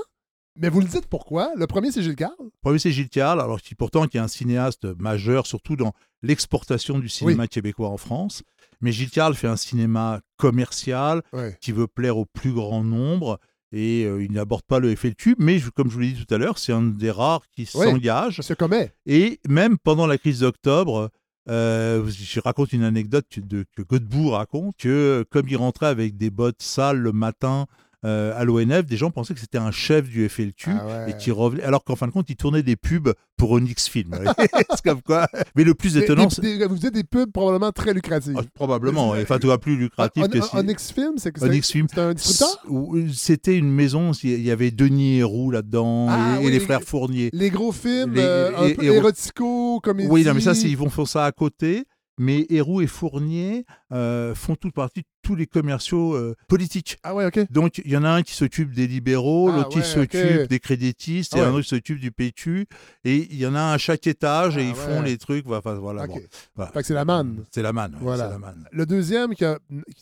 Mais 0.58 0.68
vous 0.70 0.82
le 0.82 0.88
dites 0.88 1.06
pourquoi? 1.08 1.52
Le 1.56 1.66
premier, 1.66 1.92
c'est 1.92 2.02
Gilles 2.02 2.16
Carle. 2.16 2.34
Le 2.40 2.50
premier, 2.62 2.78
c'est 2.80 2.92
Gilles 2.92 3.10
Carle, 3.10 3.40
alors 3.40 3.62
qui 3.62 3.74
pourtant 3.74 4.06
qui 4.08 4.18
est 4.18 4.22
un 4.22 4.28
cinéaste 4.28 4.84
majeur, 5.00 5.48
surtout 5.48 5.76
dans 5.78 5.94
l'exportation 6.24 7.00
du 7.00 7.08
cinéma 7.08 7.48
québécois 7.48 7.88
en 7.90 7.98
France. 7.98 8.44
Mais 8.82 8.92
Gilles 8.92 9.12
Carle 9.12 9.34
fait 9.36 9.48
un 9.48 9.56
cinéma 9.56 10.20
commercial 10.38 11.22
Ouais. 11.32 11.58
qui 11.62 11.72
veut 11.72 11.88
plaire 11.88 12.18
au 12.18 12.26
plus 12.26 12.52
grand 12.52 12.84
nombre 12.84 13.40
et 13.72 14.04
euh, 14.04 14.22
il 14.22 14.34
n'aborde 14.34 14.64
pas 14.64 14.80
le 14.80 14.94
FLQ, 14.94 15.36
mais 15.40 15.58
je- 15.60 15.70
comme 15.70 15.88
je 15.90 15.94
vous 15.94 16.00
l'ai 16.02 16.12
dit 16.12 16.26
tout 16.26 16.34
à 16.34 16.38
l'heure, 16.38 16.58
c'est 16.58 16.74
un 16.74 16.82
des 16.82 17.12
rares 17.12 17.44
qui 17.56 17.66
s'engage. 17.66 18.42
Je 18.46 18.54
commet. 18.54 18.94
Et 19.06 19.40
même 19.48 19.78
pendant 19.78 20.06
la 20.08 20.18
crise 20.18 20.40
d'octobre, 20.42 21.10
euh, 21.50 22.08
je 22.08 22.40
raconte 22.40 22.74
une 22.74 22.84
anecdote 22.84 23.40
de, 23.40 23.66
que 23.76 23.82
Godbout 23.82 24.32
raconte, 24.32 24.76
que 24.78 25.26
comme 25.30 25.48
il 25.48 25.58
rentrait 25.58 25.88
avec 25.88 26.18
des 26.18 26.30
bottes 26.30 26.62
sales 26.62 26.98
le 26.98 27.12
matin 27.12 27.66
euh, 28.06 28.34
à 28.36 28.44
l'ONF, 28.46 28.86
des 28.86 28.98
gens 28.98 29.12
pensaient 29.12 29.34
que 29.34 29.40
c'était 29.40 29.58
un 29.58 29.72
chef 29.72 30.10
du 30.10 30.28
FLQ 30.28 30.70
Ah 30.72 30.86
ouais. 31.06 31.12
et 31.12 31.18
qui 31.18 31.30
revenait, 31.32 31.64
alors 31.64 31.84
qu'en 31.84 31.96
fin 31.96 32.08
de 32.08 32.12
compte, 32.12 32.30
il 32.30 32.36
tournait 32.36 32.64
des 32.64 32.76
pubs 32.76 33.14
pour 33.38 33.52
Onyx 33.52 33.88
Film. 33.88 34.12
c'est 34.72 34.82
comme 34.84 35.02
quoi. 35.02 35.28
Mais 35.56 35.64
le 35.64 35.74
plus 35.76 35.98
étonnant, 35.98 36.30
c'est- 36.30 36.66
vous 36.68 36.78
dites 36.78 36.94
des 36.94 37.04
pubs 37.04 37.32
probablement 37.32 37.72
très 37.72 37.94
lucratives. 37.94 38.36
Ah, 38.38 38.42
probablement, 38.54 39.10
enfin, 39.12 39.38
tout 39.40 39.48
va 39.48 39.58
plus 39.58 39.78
lucratif 39.78 40.28
que. 40.28 40.58
Onyx 40.58 40.92
Film, 40.92 41.14
c'est 41.18 41.32
que 41.32 41.44
Onyx 41.46 41.72
Film. 41.72 41.88
c'est 41.94 42.00
un 42.02 42.14
distributeur? 42.14 42.60
Ou- 42.70 42.98
C'était 43.14 43.56
une 43.58 43.72
maison, 43.72 44.12
il 44.24 44.42
y 44.42 44.52
avait 44.52 44.72
Denis 44.72 45.18
Héroux 45.20 45.52
là-dedans 45.52 46.08
Ah 46.10 46.36
et, 46.36 46.40
oui, 46.40 46.46
les 46.46 46.52
les- 46.54 46.60
frères 46.60 46.82
Fournier. 46.82 47.30
Les 47.34 47.50
gros 47.50 47.72
films 47.72 48.14
Les- 48.16 48.22
euh, 48.22 48.58
un 48.58 48.68
et- 48.68 48.74
peu 48.76 48.84
érotico, 48.84 49.80
comédie. 49.82 50.10
Oui, 50.12 50.24
non, 50.24 50.34
mais 50.34 50.42
ça, 50.42 50.54
ils 50.54 50.78
vont 50.78 50.90
faire 50.90 51.08
ça 51.08 51.26
à 51.26 51.32
côté. 51.32 51.86
Mais 52.22 52.46
Héroux 52.52 52.82
et 52.82 52.88
Fournier 52.88 53.66
euh, 53.92 54.36
font 54.36 54.56
toute 54.56 54.76
partie 54.76 55.00
de 55.00 55.08
tous 55.24 55.34
les 55.34 55.48
commerciaux 55.48 56.14
euh, 56.14 56.36
politiques. 56.48 57.00
Ah 57.02 57.16
ouais, 57.16 57.26
ok. 57.26 57.52
Donc, 57.52 57.80
il 57.84 57.90
y 57.90 57.98
en 57.98 58.04
a 58.04 58.10
un 58.12 58.22
qui 58.22 58.36
s'occupe 58.36 58.76
des 58.76 58.86
libéraux, 58.86 59.50
Ah 59.52 59.58
l'autre 59.58 59.70
qui 59.70 59.80
ouais, 59.80 59.84
s'occupe 59.84 60.48
des 60.48 60.60
créditistes, 60.60 61.34
Ah 61.36 61.40
et 61.40 61.42
un 61.42 61.50
autre 61.50 61.64
qui 61.64 61.70
s'occupe 61.70 62.00
du 62.00 62.12
PQ. 62.12 62.68
Et 63.06 63.28
il 63.32 63.38
y 63.38 63.48
en 63.48 63.56
a 63.56 63.60
un 63.60 63.74
à 63.74 63.80
chaque 63.80 64.06
étage, 64.06 64.56
et 64.56 64.62
Ah 64.62 64.70
ils 64.70 64.76
font 64.76 65.02
les 65.02 65.18
trucs. 65.18 65.50
Enfin, 65.50 65.74
voilà, 65.74 66.06
bon, 66.06 66.22
voilà. 66.56 66.72
C'est 66.84 66.94
la 66.94 67.06
manne. 67.06 67.44
C'est 67.50 67.64
la 67.64 67.74
manne. 67.74 67.98
Voilà. 68.00 68.26
c'est 68.26 68.34
la 68.34 68.38
manne. 68.38 68.68
Le 68.72 68.86
deuxième 68.86 69.34
qui 69.34 69.44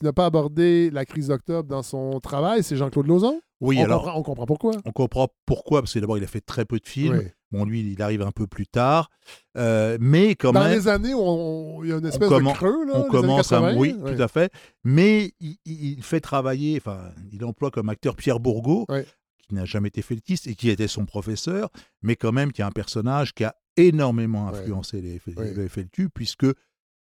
n'a 0.01 0.13
pas 0.13 0.25
abordé 0.25 0.89
la 0.91 1.05
crise 1.05 1.27
d'octobre 1.29 1.69
dans 1.69 1.83
son 1.83 2.19
travail, 2.19 2.63
c'est 2.63 2.75
Jean-Claude 2.75 3.07
Lauzon. 3.07 3.39
Oui, 3.61 3.77
on, 3.79 3.83
alors, 3.83 4.03
comprend, 4.03 4.19
on 4.19 4.23
comprend 4.23 4.45
pourquoi. 4.45 4.71
on 4.85 4.91
comprend 4.91 5.27
pourquoi, 5.45 5.81
parce 5.81 5.93
que 5.93 5.99
d'abord, 5.99 6.17
il 6.17 6.23
a 6.23 6.27
fait 6.27 6.41
très 6.41 6.65
peu 6.65 6.79
de 6.79 6.87
films. 6.87 7.17
Oui. 7.17 7.27
Bon, 7.51 7.65
lui, 7.65 7.81
il 7.91 8.01
arrive 8.01 8.21
un 8.21 8.31
peu 8.31 8.45
plus 8.45 8.67
tard. 8.67 9.09
Euh, 9.57 9.97
mais 9.99 10.35
quand 10.35 10.51
Dans 10.51 10.63
même. 10.63 10.71
les 10.71 10.87
années 10.87 11.13
où 11.15 11.19
on- 11.19 11.83
il 11.83 11.89
y 11.89 11.93
a 11.93 11.97
une 11.97 12.05
espèce 12.05 12.29
de 12.29 12.53
creux, 12.53 12.85
là, 12.85 12.93
on 12.95 13.03
commence 13.09 13.51
à 13.51 13.59
80, 13.59 13.77
oui 13.77 13.95
tout 13.97 14.21
à 14.21 14.27
fait 14.27 14.51
mais 14.83 15.33
il, 15.65 16.03
fait 16.03 16.19
travailler 16.19 16.77
enfin 16.77 17.11
il 17.31 17.43
emploie 17.43 17.71
comme 17.71 17.89
acteur 17.89 18.15
Pierre 18.15 18.39
Bourgault 18.39 18.85
qui 19.47 19.55
n'a 19.55 19.65
jamais 19.65 19.87
été 19.87 20.01
feltiste 20.01 20.45
et 20.47 20.55
qui 20.55 20.69
était 20.69 20.87
son 20.87 21.05
professeur 21.05 21.69
mais 22.03 22.15
quand 22.15 22.31
même 22.31 22.51
qui 22.51 22.61
est 22.61 22.65
un 22.65 22.71
personnage 22.71 23.33
qui 23.33 23.43
a 23.43 23.55
énormément 23.77 24.47
influencé 24.49 25.01
les, 25.01 25.19
le 25.35 25.67
FLQ 25.67 26.09
puisque 26.09 26.45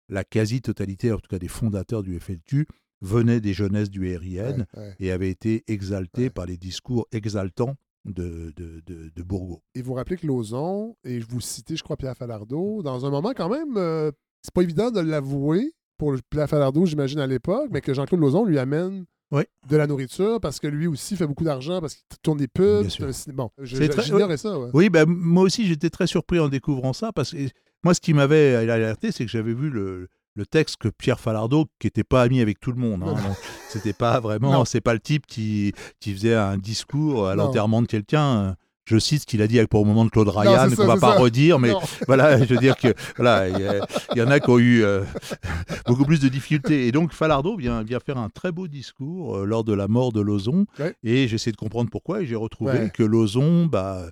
la 0.10 0.24
quasi-totalité 0.24 1.12
en 1.12 1.18
tout 1.18 1.28
cas 1.30 1.40
des 1.40 1.48
fondateurs 1.50 2.04
du 2.04 2.18
FLQ 2.20 2.68
venaient 3.02 3.40
des 3.42 3.54
jeunesses 3.54 3.90
du 3.90 4.02
RIN 4.16 4.26
Ouais, 4.60 4.66
ouais. 4.76 4.96
et 5.00 5.12
avaient 5.12 5.30
été 5.30 5.64
exaltés 5.68 6.24
Ouais. 6.24 6.30
par 6.30 6.46
les 6.46 6.58
discours 6.58 7.08
exaltants 7.12 7.76
de, 8.06 8.54
de, 8.56 8.82
de, 8.86 9.12
de 9.16 9.24
Bourgault. 9.24 9.62
Et 9.76 9.82
vous 9.82 9.94
rappelez 9.94 10.16
que 10.18 10.26
Lauzon, 10.26 10.96
et 11.04 11.20
je 11.20 11.28
vous 11.28 11.42
citais, 11.42 11.76
je 11.76 11.84
crois, 11.84 11.98
Pierre 11.98 12.16
Falardeau, 12.16 12.82
dans 12.82 13.06
un 13.06 13.10
moment 13.10 13.34
quand 13.36 13.50
même, 13.50 13.76
euh, 13.78 14.12
c'est 14.42 14.54
pas 14.54 14.62
évident 14.64 14.92
de 14.92 15.00
l'avouer 15.02 15.74
pour 15.98 16.16
Pierre 16.30 16.48
Falardeau, 16.50 16.86
j'imagine, 16.86 17.20
à 17.20 17.28
l'époque, 17.28 17.68
mais 17.72 17.82
que 17.82 17.94
Jean-Claude 17.94 18.22
Lauzon 18.22 18.46
lui 18.46 18.60
amène 18.60 19.06
Oui. 19.32 19.44
de 19.68 19.76
la 19.76 19.88
nourriture 19.88 20.40
parce 20.40 20.60
que 20.60 20.68
lui 20.68 20.88
aussi 20.88 21.16
fait 21.18 21.28
beaucoup 21.28 21.44
d'argent, 21.44 21.82
parce 21.82 21.96
qu'il 21.96 22.06
tourne 22.22 22.38
des 22.38 22.48
pubs. 22.48 22.86
Un 22.86 23.12
ciné- 23.12 23.34
Bon, 23.36 23.52
ça. 24.38 24.60
ouais. 24.60 24.70
Oui, 24.74 24.90
ben, 24.90 25.06
moi 25.08 25.44
aussi, 25.44 25.66
j'étais 25.68 25.90
très 25.90 26.08
surpris 26.08 26.40
en 26.40 26.48
découvrant 26.50 26.94
ça, 26.94 27.12
parce 27.12 27.32
que 27.32 27.38
moi, 27.84 27.94
ce 27.94 28.00
qui 28.00 28.14
m'avait 28.14 28.56
alerté, 28.56 29.12
c'est 29.12 29.26
que 29.26 29.32
j'avais 29.32 29.54
vu 29.54 29.70
le, 29.70 30.08
le 30.38 30.46
texte 30.46 30.78
que 30.78 30.88
Pierre 30.88 31.20
Falardeau, 31.20 31.66
qui 31.80 31.88
n'était 31.88 32.04
pas 32.04 32.22
ami 32.22 32.42
avec 32.42 32.60
tout 32.60 32.72
le 32.72 32.78
monde. 32.78 33.04
Hein, 33.04 33.16
c'était 33.70 33.94
pas 33.94 34.20
vraiment, 34.22 34.64
c'est 34.66 34.82
pas 34.82 34.94
le 34.94 35.00
type 35.00 35.26
qui, 35.26 35.74
qui 36.00 36.14
faisait 36.14 36.36
un 36.36 36.58
discours 36.58 37.28
à 37.28 37.36
l'enterrement 37.36 37.82
de 37.82 37.88
quelqu'un. 37.88 38.56
Je 38.86 38.98
cite 39.00 39.24
ce 39.24 39.26
qu'il 39.26 39.42
a 39.42 39.48
dit 39.48 39.60
pour 39.66 39.82
le 39.82 39.88
moment 39.88 40.06
de 40.06 40.10
Claude 40.10 40.30
Ryan, 40.30 40.70
qu'on 40.74 40.86
va 40.86 40.96
pas 40.96 41.16
ça. 41.16 41.20
redire, 41.20 41.60
mais 41.60 41.72
Non. 41.72 41.82
voilà, 42.08 42.42
je 42.42 42.54
veux 42.54 42.60
dire 42.60 42.78
que 42.78 42.94
voilà, 43.18 43.50
il 43.50 44.18
y, 44.18 44.22
en 44.22 44.32
a 44.32 44.40
qui 44.40 44.50
ont 44.50 44.60
eu 44.60 44.82
euh, 44.82 45.04
beaucoup 45.88 46.06
plus 46.06 46.22
de 46.22 46.30
difficultés. 46.30 46.88
Et 46.88 46.94
donc 46.94 47.12
Falardeau 47.12 47.58
vient, 47.58 47.84
vient 47.84 48.00
faire 48.00 48.18
un 48.18 48.30
très 48.30 48.54
beau 48.54 48.70
discours 48.70 49.40
euh, 49.40 49.46
lors 49.46 49.66
de 49.66 49.74
la 49.74 49.90
mort 49.90 50.14
de 50.14 50.22
Lozon. 50.22 50.68
Ouais. 50.80 50.96
Et 51.04 51.28
j'essaie 51.28 51.52
de 51.52 51.58
comprendre 51.58 51.90
pourquoi. 51.90 52.22
Et 52.22 52.26
j'ai 52.26 52.38
retrouvé 52.38 52.72
Ouais. 52.74 52.92
que 52.94 53.04
Lozon, 53.04 53.66
bah, 53.66 54.04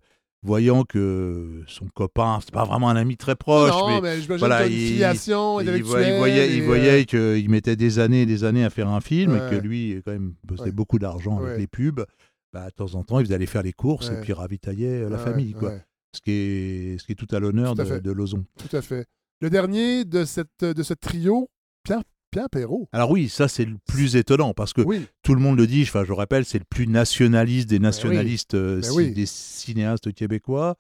voyant 0.46 0.84
que 0.84 1.64
son 1.68 1.88
copain, 1.88 2.40
c'est 2.42 2.54
pas 2.54 2.64
vraiment 2.66 2.90
un 2.90 2.96
ami 2.96 3.18
très 3.18 3.36
proche, 3.36 3.72
non, 3.72 4.00
mais, 4.02 4.18
mais, 4.30 4.38
voilà, 4.38 4.68
il- 4.68 4.74
il, 5.00 5.04
voyait, 5.04 5.78
il 5.78 5.84
voyait, 5.84 6.50
il 6.52 6.58
et, 6.58 6.62
voyait 6.62 7.02
euh, 7.02 7.04
qu'il 7.04 7.50
mettait 7.50 7.76
des 7.76 8.00
années 8.00 8.22
et 8.22 8.26
des 8.26 8.44
années 8.44 8.64
à 8.64 8.70
faire 8.70 8.88
un 8.90 9.02
film 9.02 9.36
et 9.36 9.50
que 9.50 9.56
lui, 9.60 10.02
quand 10.06 10.12
même, 10.12 10.36
Ouais. 10.60 10.72
beaucoup 10.72 11.00
d'argent 11.00 11.40
Ouais. 11.40 11.48
avec 11.48 11.60
les 11.60 11.68
pubs. 11.68 12.06
bah, 12.54 12.68
de 12.68 12.72
temps 12.74 12.96
en 12.96 13.04
temps, 13.04 13.20
ils 13.20 13.34
allaient 13.34 13.46
faire 13.48 13.64
les 13.64 13.74
courses 13.74 14.10
et 14.12 14.22
puis 14.22 14.32
ravitaillaient 14.32 15.04
euh, 15.04 15.10
la 15.10 15.18
famille. 15.18 15.52
Quoi. 15.54 15.74
Ce, 16.16 16.22
qui 16.22 16.32
est, 16.32 16.98
ce 16.98 17.04
qui 17.06 17.12
est 17.12 17.16
tout 17.16 17.28
à 17.36 17.40
l'honneur 17.40 17.76
de, 17.76 18.00
de 18.00 18.12
Lozon. 18.14 18.46
Tout 18.58 18.74
à 18.78 18.82
fait. 18.82 19.06
Le 19.42 19.50
dernier 19.50 20.06
de, 20.06 20.24
cette, 20.24 20.64
de 20.64 20.82
ce 20.84 20.94
trio, 20.94 21.50
Pierre, 21.84 22.00
Pierre 22.36 22.50
Perrault. 22.50 22.90
Alors 22.92 23.12
oui, 23.12 23.30
ça 23.30 23.48
c'est 23.48 23.64
le 23.64 23.78
plus 23.88 24.18
étonnant 24.18 24.54
parce 24.54 24.74
que 24.74 24.82
Oui, 24.82 25.06
tout 25.24 25.36
le 25.36 25.40
monde 25.40 25.58
le 25.58 25.68
dit, 25.68 25.84
enfin, 25.84 26.04
je 26.04 26.12
rappelle, 26.12 26.44
c'est 26.44 26.60
le 26.60 26.66
plus 26.70 26.86
nationaliste 26.86 27.70
des 27.70 27.80
nationalistes, 27.80 28.56
euh, 28.56 28.82
Ben 28.82 28.92
oui. 28.92 29.12
des 29.14 29.26
cinéastes 29.26 30.14
québécois. 30.14 30.76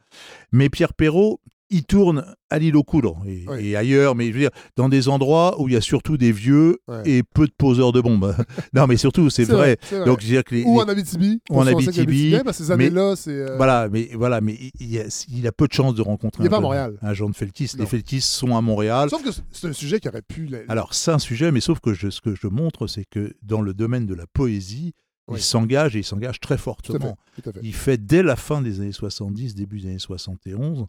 Mais 0.51 0.69
Pierre 0.69 0.93
Perrault, 0.93 1.39
il 1.75 1.83
tourne 1.83 2.25
à 2.49 2.59
l'île 2.59 2.75
aux 2.75 2.83
coudres 2.83 3.21
et, 3.27 3.43
Oui. 3.47 3.67
et 3.67 3.75
ailleurs, 3.75 4.15
mais 4.15 4.27
je 4.27 4.33
veux 4.33 4.39
dire, 4.39 4.49
dans 4.75 4.87
des 4.89 5.07
endroits 5.09 5.59
où 5.61 5.67
il 5.67 5.73
y 5.73 5.77
a 5.77 5.81
surtout 5.81 6.17
des 6.17 6.31
vieux 6.31 6.77
Ouais. 6.87 7.01
et 7.05 7.23
peu 7.23 7.47
de 7.47 7.51
poseurs 7.57 7.91
de 7.91 7.99
bombes. 8.01 8.35
non, 8.73 8.87
mais 8.87 8.97
surtout, 8.97 9.29
c'est 9.29 9.43
vrai. 9.45 9.77
Donc, 10.05 10.21
je 10.21 10.25
veux 10.27 10.31
dire 10.33 10.43
que 10.43 10.55
les- 10.55 10.63
Ou 10.63 10.79
en 10.79 10.87
Abitibi. 10.87 11.41
Ou 11.49 11.59
en 11.59 11.67
Abitibi, 11.67 12.35
que 12.45 12.51
ces 12.53 12.71
années-là, 12.71 13.15
c'est. 13.15 13.31
euh, 13.31 13.57
Voilà, 13.57 13.89
mais 13.89 14.09
voilà, 14.13 14.41
mais 14.41 14.57
il, 14.79 14.87
y 14.91 14.99
a, 14.99 15.25
il 15.29 15.45
a 15.47 15.51
peu 15.51 15.67
de 15.67 15.73
chances 15.73 15.95
de 15.95 16.01
rencontrer 16.01 16.43
Il 16.43 16.47
un, 16.47 16.49
pas 16.51 16.59
Montréal. 16.59 16.97
un 17.01 17.13
Jean 17.13 17.29
de 17.29 17.35
Feltis. 17.35 17.71
Non. 17.75 17.83
Les 17.83 17.89
Feltis 17.89 18.21
sont 18.21 18.55
à 18.55 18.61
Montréal. 18.61 19.09
Sauf 19.09 19.23
que 19.23 19.29
c'est 19.51 19.67
un 19.67 19.73
sujet 19.73 19.99
qui 19.99 20.07
aurait 20.07 20.21
pu. 20.21 20.45
la- 20.45 20.59
Alors, 20.67 20.93
c'est 20.93 21.11
un 21.11 21.19
sujet, 21.19 21.51
mais 21.51 21.59
sauf 21.61 21.79
que 21.79 21.93
je- 21.93 22.09
ce 22.09 22.21
que 22.21 22.35
je 22.35 22.47
montre, 22.47 22.87
c'est 22.87 23.05
que 23.05 23.33
dans 23.43 23.61
le 23.61 23.73
domaine 23.73 24.05
de 24.05 24.13
la 24.15 24.25
poésie, 24.27 24.93
Oui. 25.27 25.39
il 25.39 25.41
s'engage 25.43 25.95
et 25.95 25.99
il 25.99 26.03
s'engage 26.03 26.39
très 26.39 26.49
Tout 26.49 26.53
à 26.53 26.57
fait. 26.57 26.63
fortement. 26.63 27.17
Tout 27.41 27.49
à 27.49 27.53
fait. 27.53 27.59
Il 27.63 27.73
fait 27.73 27.97
dès 27.97 28.21
la 28.23 28.35
fin 28.35 28.61
des 28.61 28.79
années 28.79 28.91
70, 28.91 29.55
début 29.55 29.79
des 29.81 29.87
années 29.89 29.99
71, 29.99 30.85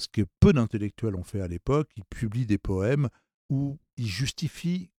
ce 0.00 0.08
que 0.08 0.22
peu 0.40 0.52
d'intellectuels 0.52 1.14
ont 1.14 1.22
fait 1.24 1.40
à 1.40 1.48
l'époque. 1.48 1.88
Il 1.96 2.04
publie 2.04 2.46
des 2.46 2.58
poèmes 2.58 3.08
où 3.50 3.78
il 3.96 4.06
justifie 4.06 4.90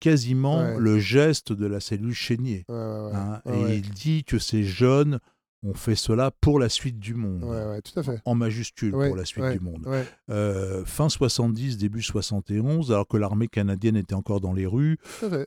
quasiment 0.00 0.60
Ouais. 0.62 0.78
le 0.78 0.98
geste 0.98 1.52
de 1.52 1.66
la 1.66 1.80
cellule 1.80 2.14
chénier. 2.14 2.64
Ouais, 2.68 2.74
ouais, 2.74 3.00
ouais. 3.06 3.12
hein, 3.14 3.42
et 3.46 3.76
il 3.76 3.90
dit 3.90 4.24
que 4.24 4.38
ces 4.38 4.64
jeunes 4.64 5.20
ont 5.62 5.74
fait 5.74 5.94
cela 5.94 6.30
pour 6.40 6.58
la 6.58 6.68
suite 6.70 6.98
du 6.98 7.14
monde. 7.14 7.44
Ouais, 7.44 7.64
ouais, 7.66 7.82
tout 7.82 7.98
à 7.98 8.02
fait. 8.02 8.20
En 8.24 8.34
majuscule 8.34 8.94
Ouais, 8.94 9.08
pour 9.08 9.16
la 9.16 9.24
suite 9.26 9.44
du 9.52 9.60
monde. 9.60 9.86
Euh, 10.30 10.84
fin 10.86 11.08
70, 11.08 11.76
début 11.76 12.02
71, 12.02 12.90
alors 12.92 13.06
que 13.06 13.16
l'armée 13.16 13.48
canadienne 13.48 13.96
était 13.96 14.14
encore 14.14 14.40
dans 14.40 14.52
les 14.54 14.66
rues, 14.66 14.96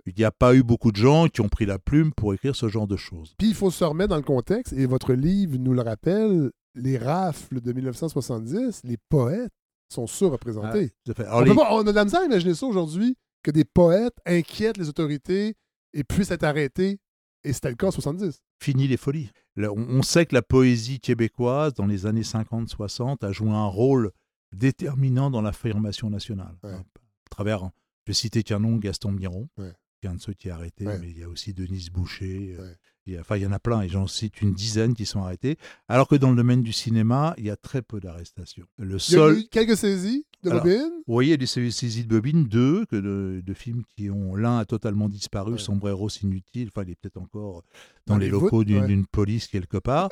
il 0.05 0.13
n'y 0.17 0.23
a 0.23 0.31
pas 0.31 0.53
eu 0.55 0.61
beaucoup 0.63 0.91
de 0.91 0.97
gens 0.97 1.27
qui 1.27 1.41
ont 1.41 1.49
pris 1.49 1.65
la 1.65 1.79
plume 1.79 2.11
pour 2.13 2.33
écrire 2.33 2.55
ce 2.55 2.67
genre 2.69 2.87
de 2.87 2.95
choses. 2.97 3.33
Puis 3.39 3.49
il 3.49 3.55
faut 3.55 3.71
se 3.71 3.83
remettre 3.83 4.09
dans 4.09 4.17
le 4.17 4.21
contexte, 4.23 4.73
et 4.73 4.85
votre 4.85 5.13
livre 5.13 5.57
nous 5.57 5.73
le 5.73 5.81
rappelle, 5.81 6.51
les 6.75 6.97
rafles 6.97 7.61
de 7.61 7.73
1970, 7.73 8.81
les 8.83 8.97
poètes 9.09 9.51
sont 9.91 10.07
surreprésentés. 10.07 10.91
Fait. 11.15 11.25
on, 11.31 11.41
les- 11.41 11.53
pas- 11.55 11.73
on 11.73 11.79
a 11.81 11.83
de 11.83 11.91
la 11.91 12.03
misère 12.05 12.21
à 12.21 12.25
imaginer 12.25 12.53
ça 12.55 12.65
aujourd'hui, 12.65 13.15
que 13.43 13.51
des 13.51 13.65
poètes 13.65 14.15
inquiètent 14.25 14.77
les 14.77 14.89
autorités 14.89 15.55
et 15.93 16.03
puissent 16.03 16.31
être 16.31 16.43
arrêtés. 16.43 16.99
Et 17.43 17.51
c'était 17.53 17.69
le 17.69 17.75
cas 17.75 17.87
en 17.87 17.91
70. 17.91 18.39
fini 18.61 18.87
les 18.87 18.95
folies. 18.97 19.29
On, 19.57 20.01
sait 20.01 20.25
que 20.25 20.33
la 20.33 20.41
poésie 20.41 20.99
québécoise, 20.99 21.73
dans 21.73 21.85
les 21.85 22.05
années 22.05 22.23
50-60, 22.23 23.23
a 23.23 23.31
joué 23.31 23.49
un 23.51 23.65
rôle 23.67 24.11
déterminant 24.51 25.29
dans 25.29 25.41
l'affirmation 25.41 26.09
nationale. 26.09 26.55
Ouais. 26.63 26.71
Hein, 26.71 26.83
À 27.25 27.29
travers, 27.29 27.63
je 28.05 28.11
vais 28.11 28.13
citer 28.13 28.43
qu'un 28.43 28.59
nom, 28.59 28.77
Gaston 28.77 29.11
Miron, 29.11 29.49
Ouais. 29.57 29.73
qui 29.99 30.07
est 30.07 30.09
un 30.09 30.15
de 30.15 30.21
ceux 30.21 30.33
qui 30.33 30.47
est 30.47 30.51
arrêté, 30.51 30.85
Ouais. 30.87 30.97
mais 30.99 31.09
il 31.09 31.17
y 31.17 31.23
a 31.23 31.29
aussi 31.29 31.53
Denise 31.53 31.89
Boucher. 31.89 32.55
euh, 32.59 32.73
Enfin, 33.19 33.35
il 33.37 33.43
y 33.43 33.45
en 33.45 33.51
a 33.51 33.59
plein, 33.59 33.81
et 33.81 33.89
j'en 33.89 34.07
cite 34.07 34.41
une 34.41 34.53
dizaine 34.53 34.93
qui 34.93 35.05
sont 35.05 35.21
arrêtés. 35.21 35.57
Alors 35.87 36.07
que 36.07 36.15
dans 36.15 36.29
le 36.29 36.35
domaine 36.37 36.63
du 36.63 36.71
cinéma, 36.71 37.33
il 37.37 37.45
y 37.45 37.49
a 37.49 37.57
très 37.57 37.81
peu 37.81 37.99
d'arrestations. 37.99 38.65
Le 38.77 38.85
Il 38.87 38.91
y 38.91 38.95
a 38.95 38.99
seul, 38.99 39.37
eu 39.39 39.43
quelques 39.51 39.75
saisies 39.77 40.25
de 40.43 40.49
Alors, 40.49 40.63
bobines. 40.63 40.91
vous 41.07 41.13
voyez, 41.13 41.29
il 41.29 41.31
y 41.31 41.33
a 41.33 41.37
des 41.37 41.45
saisies 41.71 42.03
de 42.03 42.09
bobines, 42.09 42.45
deux, 42.45 42.85
que 42.85 42.95
de, 42.95 43.41
de 43.45 43.53
films 43.53 43.83
qui 43.95 44.09
ont. 44.09 44.35
L'un 44.35 44.57
a 44.59 44.65
totalement 44.65 45.09
disparu, 45.09 45.53
Ouais. 45.53 45.57
Sombreros 45.57 46.09
inutile. 46.21 46.69
Enfin, 46.73 46.83
il 46.87 46.91
est 46.91 46.95
peut-être 46.95 47.17
encore 47.17 47.63
dans, 48.05 48.13
Dans 48.15 48.17
les, 48.19 48.25
les 48.25 48.31
locaux 48.31 48.57
voûtes, 48.57 48.67
d'une 48.67 48.81
ouais. 48.81 48.87
d'une 48.87 49.05
police 49.05 49.47
quelque 49.47 49.77
part. 49.77 50.09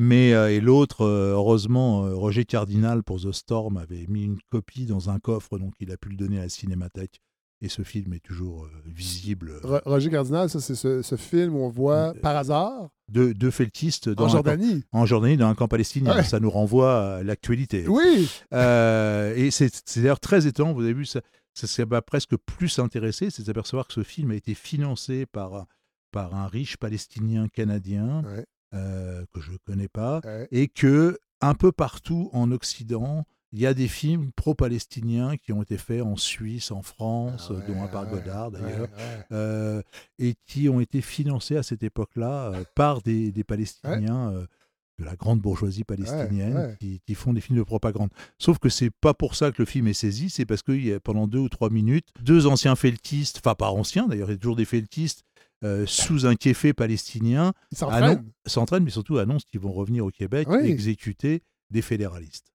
Mais, 0.00 0.32
euh, 0.34 0.50
et 0.52 0.60
l'autre, 0.60 1.02
euh, 1.02 1.32
heureusement, 1.34 2.04
euh, 2.06 2.14
Roger 2.14 2.44
Cardinal 2.44 3.02
pour 3.02 3.20
The 3.20 3.32
Storm 3.32 3.76
avait 3.76 4.06
mis 4.08 4.24
une 4.24 4.38
copie 4.50 4.86
dans 4.86 5.10
un 5.10 5.18
coffre, 5.18 5.58
donc 5.58 5.74
il 5.80 5.90
a 5.92 5.96
pu 5.96 6.08
le 6.10 6.16
donner 6.16 6.38
à 6.38 6.42
la 6.42 6.48
cinémathèque. 6.48 7.20
Et 7.64 7.68
ce 7.68 7.82
film 7.82 8.12
est 8.12 8.20
toujours 8.24 8.64
euh, 8.64 8.68
visible. 8.86 9.52
Ro- 9.62 9.78
Roger 9.86 10.10
Cardinal, 10.10 10.50
ça, 10.50 10.60
c'est 10.60 10.74
ce, 10.74 11.00
ce 11.00 11.14
film 11.16 11.54
où 11.54 11.60
on 11.60 11.68
voit, 11.68 12.12
par 12.20 12.36
hasard, 12.36 12.88
Deux, 13.08 13.32
deux 13.34 13.52
feltistes 13.52 14.08
dans 14.08 14.24
en 14.24 14.26
un 14.26 14.28
camp- 14.30 14.34
Jordanie. 14.34 14.84
en 14.90 15.06
Jordanie, 15.06 15.36
dans 15.36 15.46
un 15.48 15.54
camp 15.54 15.68
palestinien. 15.68 16.16
Ouais. 16.16 16.24
Ça 16.24 16.40
nous 16.40 16.50
renvoie 16.50 17.16
à 17.18 17.22
l'actualité. 17.22 17.86
Oui! 17.86 18.28
Euh, 18.52 19.34
et 19.36 19.50
c'est 19.52 19.70
d'ailleurs 19.96 20.18
très 20.20 20.46
étonnant, 20.48 20.72
vous 20.72 20.82
avez 20.82 20.92
vu, 20.92 21.06
ça, 21.06 21.20
ça, 21.54 21.86
m'a 21.86 22.02
presque 22.02 22.36
plus 22.36 22.78
intéressé, 22.80 23.30
c'est 23.30 23.46
d'apercevoir 23.46 23.86
que 23.86 23.92
ce 23.94 24.02
film 24.02 24.32
a 24.32 24.34
été 24.34 24.54
financé 24.54 25.26
par, 25.26 25.54
un- 25.54 25.66
par 26.10 26.34
un 26.34 26.48
riche 26.48 26.76
palestinien 26.78 27.46
canadien 27.48 28.22
Ouais. 28.24 28.44
euh, 28.74 29.24
que 29.32 29.40
je 29.40 29.52
ne 29.52 29.56
connais 29.64 29.88
pas, 29.88 30.20
Ouais. 30.24 30.48
et 30.50 30.66
que 30.68 31.16
un 31.40 31.54
peu 31.54 31.70
partout 31.72 32.28
en 32.32 32.50
Occident, 32.52 33.24
il 33.52 33.60
y 33.60 33.66
a 33.66 33.74
des 33.74 33.88
films 33.88 34.30
pro-palestiniens 34.34 35.36
qui 35.36 35.52
ont 35.52 35.62
été 35.62 35.76
faits 35.76 36.02
en 36.02 36.16
Suisse, 36.16 36.70
en 36.70 36.82
France, 36.82 37.48
Ah 37.50 37.54
ouais, 37.54 37.66
dont 37.68 37.82
un 37.82 37.88
par 37.88 38.04
ouais, 38.04 38.18
Godard 38.18 38.50
d'ailleurs, 38.50 38.88
ouais, 38.88 39.24
euh, 39.32 39.82
et 40.18 40.34
qui 40.46 40.68
ont 40.68 40.80
été 40.80 41.00
financés 41.02 41.56
à 41.56 41.62
cette 41.62 41.82
époque-là 41.82 42.52
euh, 42.54 42.64
par 42.74 43.02
des, 43.02 43.30
des 43.32 43.44
Palestiniens 43.44 44.32
euh, 44.32 44.46
de 44.98 45.04
la 45.04 45.16
grande 45.16 45.40
bourgeoisie 45.40 45.84
palestinienne. 45.84 46.76
Qui, 46.78 47.00
qui 47.06 47.14
font 47.14 47.32
des 47.32 47.40
films 47.40 47.58
de 47.58 47.64
propagande. 47.64 48.10
Sauf 48.38 48.58
que 48.58 48.68
c'est 48.68 48.90
pas 48.90 49.14
pour 49.14 49.34
ça 49.34 49.50
que 49.50 49.60
le 49.60 49.66
film 49.66 49.86
est 49.88 49.94
saisi, 49.94 50.30
c'est 50.30 50.46
parce 50.46 50.62
a 50.92 51.00
pendant 51.00 51.26
deux 51.26 51.38
ou 51.40 51.48
trois 51.48 51.70
minutes, 51.70 52.08
deux 52.20 52.46
anciens 52.46 52.76
feltistes, 52.76 53.40
enfin 53.44 53.54
pas 53.54 53.70
anciens 53.70 54.06
d'ailleurs, 54.06 54.28
il 54.28 54.32
y 54.32 54.36
a 54.36 54.38
toujours 54.38 54.56
des 54.56 54.64
feltistes, 54.64 55.24
euh, 55.64 55.86
sous 55.86 56.26
un 56.26 56.34
kéfé 56.34 56.72
palestinien, 56.72 57.52
s'entraînent. 57.72 58.84
mais 58.84 58.90
surtout 58.90 59.18
annoncent 59.18 59.46
qu'ils 59.48 59.60
vont 59.60 59.72
revenir 59.72 60.04
au 60.04 60.10
Québec 60.10 60.48
Oui. 60.50 60.58
exécuter 60.66 61.42
des 61.70 61.82
fédéralistes. 61.82 62.51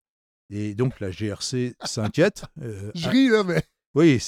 Et 0.50 0.76
donc 0.76 1.00
la 1.00 1.12
GRC 1.12 1.76
s'inquiète. 1.84 2.46
euh, 2.62 2.92
Je 2.96 3.10
ris, 3.10 3.30
là, 3.30 3.44
mais 3.44 3.62
oui, 3.96 4.20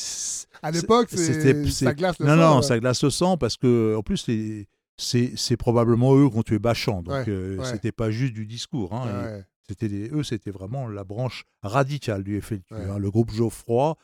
à 0.62 0.72
l'époque, 0.72 1.10
c'était- 1.12 1.66
ça 1.70 1.94
glace 1.94 2.20
le 2.20 2.26
non, 2.26 2.32
sang, 2.34 2.38
non, 2.38 2.56
là. 2.58 2.62
ça 2.62 2.80
glace 2.80 3.04
le 3.04 3.10
sang 3.10 3.38
parce 3.38 3.56
que, 3.58 3.96
en 3.96 4.02
plus, 4.04 4.28
les- 4.28 4.68
c'est 4.98 5.56
probablement 5.58 6.16
eux 6.18 6.30
qui 6.30 6.38
ont 6.38 6.44
tué 6.44 6.60
Bachand. 6.60 7.04
Donc, 7.04 7.14
Ouais, 7.14 7.26
euh, 7.30 7.58
ouais. 7.58 7.66
c'était 7.66 7.91
pas 7.94 8.12
juste 8.12 8.34
du 8.34 8.46
discours. 8.46 8.94
hein. 8.94 9.24
Ouais. 9.24 9.46
C'était 9.68 10.10
eux, 10.12 10.24
c'était 10.24 10.50
vraiment 10.52 10.88
la 10.88 11.04
branche 11.04 11.46
radicale 11.62 12.24
du 12.24 12.41
FLQ. 12.41 12.74
Hein. 12.74 12.98
Le 12.98 13.12
groupe 13.12 13.32
Geoffroy, 13.32 13.96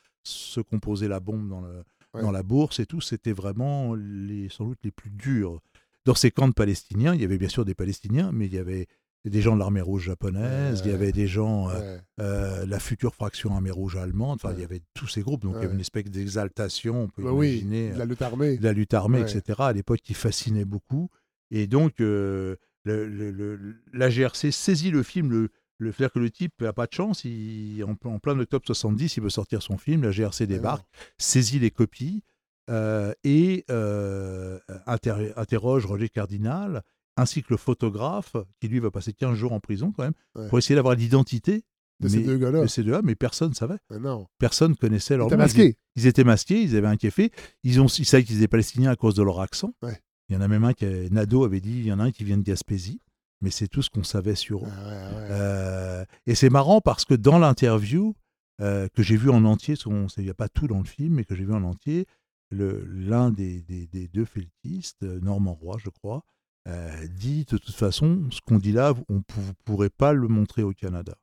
ont 0.72 0.80
posé 0.80 1.08
la 1.08 1.20
bombe 1.20 1.50
dans, 1.50 1.62
le, 1.62 1.84
Ouais. 2.14 2.22
dans 2.22 2.32
la 2.32 2.44
bourse 2.44 2.80
et 2.80 2.86
tout, 2.86 3.02
c'était 3.02 3.34
vraiment 3.34 3.94
les, 3.96 4.48
sans 4.50 4.66
doute 4.66 4.80
les 4.84 4.92
plus 4.92 5.10
durs. 5.12 5.60
Dans 6.06 6.16
ces 6.16 6.30
camps 6.32 6.48
de 6.48 6.54
Palestiniens, 6.54 7.14
il 7.16 7.22
y 7.22 7.26
avait 7.26 7.38
bien 7.40 7.50
sûr 7.50 7.66
des 7.66 7.74
Palestiniens, 7.76 8.32
mais 8.32 8.46
il 8.46 8.54
y 8.54 8.58
avait 8.60 8.88
des 9.30 9.42
gens 9.42 9.54
de 9.56 9.60
l'armée 9.60 9.82
rouge 9.82 10.04
japonaise, 10.04 10.82
il 10.86 10.92
y 10.92 10.94
avait 10.94 11.12
des 11.12 11.28
gens, 11.28 11.70
euh, 11.70 11.74
Ouais. 11.96 12.02
euh, 12.22 12.66
la 12.66 12.80
future 12.80 13.14
fraction 13.16 13.54
armée 13.54 13.72
rouge 13.72 13.96
allemande, 13.98 14.40
enfin, 14.44 14.54
il 14.56 14.62
y 14.62 14.64
avait 14.64 14.82
tous 14.94 15.08
ces 15.08 15.22
groupes, 15.22 15.42
donc 15.42 15.56
il 15.58 15.62
y 15.62 15.66
avait 15.66 15.74
une 15.74 15.80
espèce 15.80 16.06
d'exaltation, 16.06 17.04
on 17.04 17.08
peut 17.08 17.24
Bah 17.24 17.32
oui, 17.34 17.60
imaginer, 17.60 17.92
de 17.94 17.98
la 18.00 18.06
lutte 18.06 18.22
armée. 18.22 18.58
de 18.58 18.64
la 18.64 18.74
lutte 18.74 18.94
armée, 18.94 19.22
etc., 19.22 19.42
à 19.60 19.74
l'époque 19.74 20.00
qui 20.04 20.14
fascinait 20.14 20.66
beaucoup. 20.66 21.10
Et 21.52 21.68
donc, 21.68 22.02
euh, 22.02 22.56
le, 22.84 23.08
le- 23.08 23.32
le- 23.32 23.76
la 23.94 24.10
GRC 24.10 24.52
saisit 24.52 24.92
le 24.92 25.02
film, 25.04 25.32
le, 25.32 25.50
le 25.80 25.92
faire 25.92 26.12
que 26.12 26.20
le 26.20 26.30
type 26.30 26.62
n'a 26.62 26.72
pas 26.74 26.86
de 26.88 26.94
chance, 26.94 27.26
il, 27.26 27.84
en, 27.84 27.98
en 28.10 28.20
plein 28.20 28.40
octobre 28.40 28.66
70, 28.66 29.18
il 29.18 29.24
veut 29.24 29.30
sortir 29.30 29.62
son 29.62 29.78
film, 29.78 30.04
la 30.04 30.12
GRC 30.12 30.46
débarque, 30.48 30.86
saisit 31.18 31.60
les 31.60 31.72
copies 31.72 32.24
euh, 32.70 33.14
et 33.24 33.66
euh, 33.72 34.60
inter- 34.88 35.34
interroge 35.36 35.86
Roger 35.86 36.10
Cardinal, 36.10 36.82
ainsi 37.18 37.42
que 37.44 37.48
le 37.52 37.58
photographe, 37.58 38.36
qui 38.60 38.68
lui 38.68 38.80
va 38.80 38.92
passer 38.92 39.14
15 39.14 39.36
jours 39.38 39.54
en 39.54 39.60
prison 39.60 39.92
quand 39.92 40.04
même, 40.04 40.14
Ouais. 40.36 40.48
pour 40.50 40.58
essayer 40.58 40.76
d'avoir 40.76 40.96
l'identité 40.96 41.64
De 42.02 42.08
ces 42.10 42.18
mais- 42.20 42.24
deux 42.26 42.38
gars-là. 42.38 42.62
de 42.62 42.68
ces 42.68 42.84
deux-là, 42.84 43.02
mais 43.04 43.16
personne 43.16 43.50
ne 43.50 43.54
savait. 43.56 43.78
Mais 43.90 44.00
non. 44.00 44.28
Personne 44.38 44.76
connaissait 44.76 45.16
leur 45.18 45.28
Ils 45.28 45.30
étaient 45.30 45.38
nom. 45.38 45.44
Masqués. 45.44 45.78
Ils, 45.96 46.08
étaient 46.08 46.24
masqués, 46.26 46.62
ils 46.62 46.76
avaient 46.76 46.88
un 46.88 46.98
café. 46.98 47.32
Ils, 47.64 47.80
ont, 47.80 47.88
ils 47.88 48.06
savaient 48.06 48.24
qu'ils 48.24 48.38
étaient 48.38 48.48
palestiniens 48.50 48.92
à 48.92 48.96
cause 48.96 49.16
de 49.16 49.24
leur 49.24 49.40
accent. 49.40 49.74
Ouais. 49.82 49.98
Il 50.28 50.34
y 50.34 50.38
en 50.38 50.42
a 50.42 50.48
même 50.48 50.64
un 50.66 50.74
qui, 50.74 50.86
Nado 51.12 51.46
avait 51.46 51.62
dit, 51.62 51.72
il 51.80 51.86
y 51.86 51.94
en 51.94 52.00
a 52.00 52.04
un 52.06 52.12
qui 52.12 52.24
vient 52.24 52.38
de 52.38 52.44
Gaspésie, 52.44 53.00
mais 53.42 53.50
c'est 53.52 53.68
tout 53.68 53.82
ce 53.82 53.90
qu'on 53.90 54.04
savait 54.04 54.36
sur 54.36 54.66
eux. 54.66 54.70
Ah 54.70 54.88
ouais. 54.88 55.28
Euh, 55.32 56.06
et 56.26 56.36
c'est 56.36 56.50
marrant 56.50 56.82
parce 56.82 57.06
que 57.06 57.14
dans 57.14 57.38
l'interview 57.40 58.16
euh, 58.62 58.88
que 58.94 59.04
j'ai 59.04 59.18
vu 59.18 59.30
en 59.30 59.44
entier, 59.46 59.76
il 60.18 60.24
n'y 60.24 60.30
a 60.30 60.34
pas 60.34 60.50
tout 60.50 60.68
dans 60.68 60.80
le 60.80 60.86
film, 60.86 61.16
mais 61.16 61.26
que 61.26 61.36
j'ai 61.36 61.44
vu 61.46 61.54
en 61.54 61.64
entier, 61.64 62.08
l'un 62.52 63.30
des, 63.32 63.62
des- 63.62 63.88
des 63.88 64.08
deux 64.08 64.26
feltistes, 64.26 65.04
euh, 65.04 65.20
Normand 65.20 65.54
Roy, 65.54 65.78
je 65.84 65.90
crois, 65.90 66.24
euh, 66.68 67.08
dit 67.08 67.46
de 67.46 67.58
toute 67.58 67.76
façon, 67.76 68.24
ce 68.32 68.40
qu'on 68.42 68.58
dit 68.58 68.72
là, 68.72 68.94
on 69.10 69.16
ne 69.16 69.54
pourrait 69.66 69.90
pas 69.90 70.14
le 70.14 70.28
montrer 70.28 70.64
au 70.64 70.74
Canada. 70.74 71.16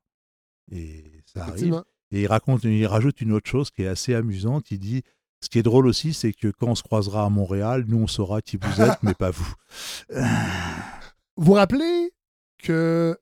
Et 0.71 1.03
ça 1.25 1.45
arrive. 1.45 1.83
Et 2.11 2.21
il 2.21 2.27
raconte, 2.27 2.63
il 2.63 2.85
rajoute 2.85 3.21
une 3.21 3.31
autre 3.33 3.49
chose 3.49 3.71
qui 3.71 3.83
est 3.83 3.87
assez 3.87 4.13
amusante. 4.13 4.71
Il 4.71 4.79
dit, 4.79 5.01
ce 5.41 5.49
qui 5.49 5.59
est 5.59 5.63
drôle 5.63 5.87
aussi, 5.87 6.13
c'est 6.13 6.31
que 6.31 6.49
quand 6.49 6.67
on 6.67 6.75
se 6.75 6.83
croisera 6.83 7.25
à 7.25 7.29
Montréal, 7.29 7.85
nous 7.87 7.97
on 7.97 8.07
saura 8.07 8.41
qui 8.41 8.57
vous 8.57 8.81
êtes, 8.81 8.97
mais 9.03 9.15
pas 9.15 9.31
vous. 9.31 9.53
Vous 10.09 10.23
vous 11.37 11.53
rappelez 11.53 12.13
que 12.59 13.17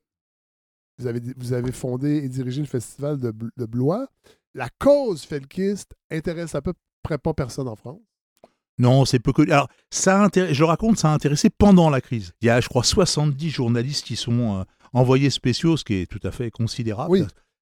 vous 0.98 1.06
avez, 1.06 1.20
vous 1.36 1.52
avez 1.52 1.72
fondé 1.72 2.18
et 2.18 2.28
dirigé 2.28 2.60
le 2.60 2.66
festival 2.66 3.18
de, 3.18 3.32
de 3.56 3.66
Blois? 3.66 4.08
La 4.54 4.68
cause 4.78 5.24
felkiste 5.24 5.94
intéresse 6.10 6.54
à 6.54 6.60
peu 6.60 6.74
près 7.02 7.18
pas 7.18 7.34
personne 7.34 7.68
en 7.68 7.76
France. 7.76 8.00
Non, 8.78 9.04
c'est 9.04 9.18
peu 9.18 9.32
connu. 9.32 9.50
Alors, 9.52 9.68
ça 9.90 10.28
je 10.34 10.58
le 10.58 10.64
raconte, 10.64 10.98
ça 10.98 11.10
a 11.10 11.14
intéressé 11.14 11.50
pendant 11.50 11.90
la 11.90 12.00
crise. 12.00 12.32
Il 12.40 12.46
y 12.46 12.50
a, 12.50 12.60
je 12.60 12.68
crois, 12.68 12.84
70 12.84 13.50
journalistes 13.50 14.04
qui 14.06 14.16
sont 14.16 14.60
euh, 14.60 14.64
envoyés 14.92 15.30
spéciaux, 15.30 15.76
ce 15.76 15.84
qui 15.84 15.94
est 15.94 16.06
tout 16.06 16.20
à 16.26 16.30
fait 16.30 16.50
considérable. 16.50 17.10
Oui. 17.10 17.24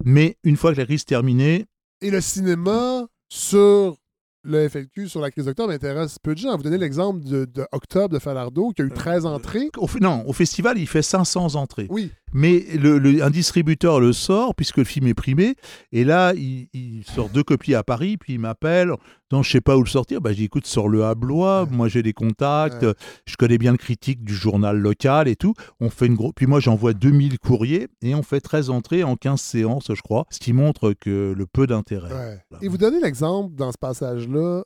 Mais 0.05 0.37
une 0.45 0.57
fois 0.57 0.73
que 0.73 0.79
la 0.79 0.87
crise 0.87 1.03
est 1.03 1.07
terminée, 1.07 1.66
Et 2.01 2.11
le 2.11 2.20
cinéma 2.20 3.07
sur 3.29 3.97
le 4.45 4.69
FLQ, 4.69 5.09
sur 5.09 5.20
la 5.20 5.31
crise 5.31 5.45
d'octobre, 5.45 5.73
intéresse 5.73 6.19
peu 6.20 6.35
de 6.35 6.39
gens. 6.41 6.57
Vous 6.57 6.65
donnez 6.65 6.79
l'exemple 6.79 7.20
de, 7.24 7.45
de 7.45 7.65
Octobre 7.70 8.09
de 8.15 8.19
Falardeau, 8.19 8.73
qui 8.74 8.83
a 8.83 8.85
eu 8.85 8.91
13 8.91 9.24
entrées. 9.27 9.70
au, 9.77 9.87
f- 9.87 10.01
non, 10.01 10.24
au 10.27 10.33
festival, 10.33 10.79
il 10.79 10.89
fait 10.89 11.03
500 11.03 11.55
entrées. 11.55 11.87
Oui. 11.91 12.11
Mais 12.34 12.64
le, 12.78 12.98
le- 12.98 13.22
un 13.22 13.30
distributeur 13.30 14.00
le 14.00 14.12
sort, 14.12 14.54
puisque 14.54 14.78
le 14.78 14.84
film 14.84 15.06
est 15.06 15.14
primé, 15.14 15.54
et 15.92 16.04
là, 16.04 16.32
il, 16.34 16.68
il 16.72 17.04
sort 17.04 17.28
deux 17.28 17.42
copies 17.42 17.74
à 17.74 17.82
Paris, 17.82 18.16
puis 18.16 18.34
il 18.34 18.38
m'appelle, 18.38 18.92
non, 19.32 19.42
je 19.42 19.50
sais 19.50 19.60
pas 19.60 19.76
où 19.76 19.82
le 19.82 19.88
sortir, 19.88 20.20
bah, 20.20 20.30
je 20.32 20.36
dis, 20.36 20.44
écoute, 20.44 20.66
sors 20.66 20.88
le 20.88 21.04
à 21.04 21.14
Blois, 21.14 21.66
moi 21.70 21.88
j'ai 21.88 22.02
des 22.02 22.12
contacts, 22.12 22.82
Ouais. 22.82 22.94
je 23.26 23.36
connais 23.36 23.59
bien 23.59 23.72
le 23.72 23.78
critique 23.78 24.24
du 24.24 24.34
journal 24.34 24.78
local 24.78 25.28
et 25.28 25.36
tout, 25.36 25.54
on 25.80 25.90
fait 25.90 26.06
une 26.06 26.14
grosse... 26.14 26.32
Puis 26.36 26.46
moi 26.46 26.60
j'envoie 26.60 26.92
2000 26.94 27.38
courriers, 27.38 27.88
et 28.02 28.14
on 28.14 28.22
fait 28.22 28.40
13 28.40 28.70
entrées 28.70 29.02
en 29.04 29.16
15 29.16 29.40
séances, 29.40 29.86
je 29.94 30.00
crois, 30.02 30.24
ce 30.30 30.38
qui 30.38 30.52
montre 30.52 30.92
que 30.98 31.34
le 31.36 31.46
peu 31.46 31.66
d'intérêt. 31.66 32.12
Ouais. 32.12 32.38
Et 32.62 32.68
vous 32.68 32.78
donnez 32.78 33.00
l'exemple 33.00 33.54
dans 33.54 33.72
ce 33.72 33.78
passage-là. 33.78 34.62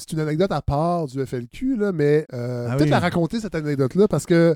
C'est 0.00 0.12
une 0.12 0.20
anecdote 0.20 0.52
à 0.52 0.62
part 0.62 1.06
du 1.08 1.26
FLQ, 1.26 1.76
là, 1.76 1.90
mais 1.90 2.24
euh, 2.32 2.68
Ah 2.70 2.76
peut-être 2.76 2.84
oui. 2.84 2.90
la 2.90 3.00
raconter, 3.00 3.40
cette 3.40 3.56
anecdote-là, 3.56 4.06
parce 4.06 4.26
que 4.26 4.54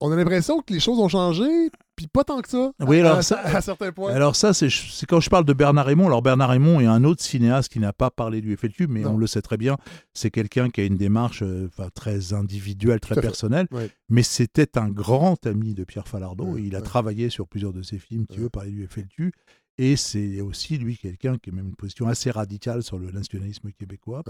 on 0.00 0.12
a 0.12 0.16
l'impression 0.16 0.60
que 0.62 0.72
les 0.72 0.80
choses 0.80 0.98
ont 1.00 1.08
changé, 1.08 1.70
puis 1.96 2.06
pas 2.06 2.22
tant 2.24 2.40
que 2.40 2.48
ça. 2.48 2.70
Oui, 2.80 3.00
à, 3.00 3.06
alors 3.06 3.18
à- 3.18 3.22
ça- 3.22 3.40
à 3.40 3.60
certains 3.60 3.90
points. 3.92 4.12
Alors 4.14 4.36
ça, 4.36 4.54
c'est 4.54 4.68
quand 5.08 5.20
je 5.20 5.28
parle 5.28 5.44
de 5.44 5.52
Bernard 5.52 5.86
Raymond. 5.86 6.06
Alors 6.06 6.22
Bernard 6.22 6.50
Raymond 6.50 6.80
est 6.80 6.86
un 6.86 7.02
autre 7.04 7.22
cinéaste 7.22 7.72
qui 7.72 7.80
n'a 7.80 7.92
pas 7.92 8.10
parlé 8.10 8.40
du 8.40 8.56
FLQ, 8.56 8.86
mais 8.86 9.00
Non. 9.00 9.14
on 9.14 9.16
le 9.16 9.26
sait 9.26 9.42
très 9.42 9.56
bien. 9.56 9.76
C'est 10.14 10.30
quelqu'un 10.30 10.70
qui 10.70 10.80
a 10.80 10.84
une 10.84 10.96
démarche 10.96 11.42
euh, 11.42 11.68
très 11.94 12.32
individuelle, 12.32 13.00
très 13.00 13.20
personnelle. 13.20 13.66
Mais 14.08 14.22
c'était 14.22 14.78
un 14.78 14.88
grand 14.88 15.44
ami 15.46 15.74
de 15.74 15.84
Pierre 15.84 16.06
Falardeau. 16.08 16.56
Et 16.58 16.62
il 16.62 16.76
a 16.76 16.80
travaillé 16.82 17.28
sur 17.30 17.48
plusieurs 17.48 17.72
de 17.72 17.82
ses 17.82 17.98
films 17.98 18.26
qui 18.26 18.38
veut 18.38 18.50
parler 18.50 18.70
du 18.70 18.86
FLQ. 18.86 19.32
Et 19.80 19.94
c'est 19.96 20.40
aussi 20.40 20.76
lui 20.76 20.96
quelqu'un 20.98 21.38
qui 21.38 21.50
a 21.50 21.52
même 21.52 21.68
une 21.68 21.76
position 21.76 22.08
assez 22.08 22.32
radicale 22.32 22.82
sur 22.82 22.98
le 22.98 23.10
nationalisme 23.12 23.70
québécois. 23.78 24.22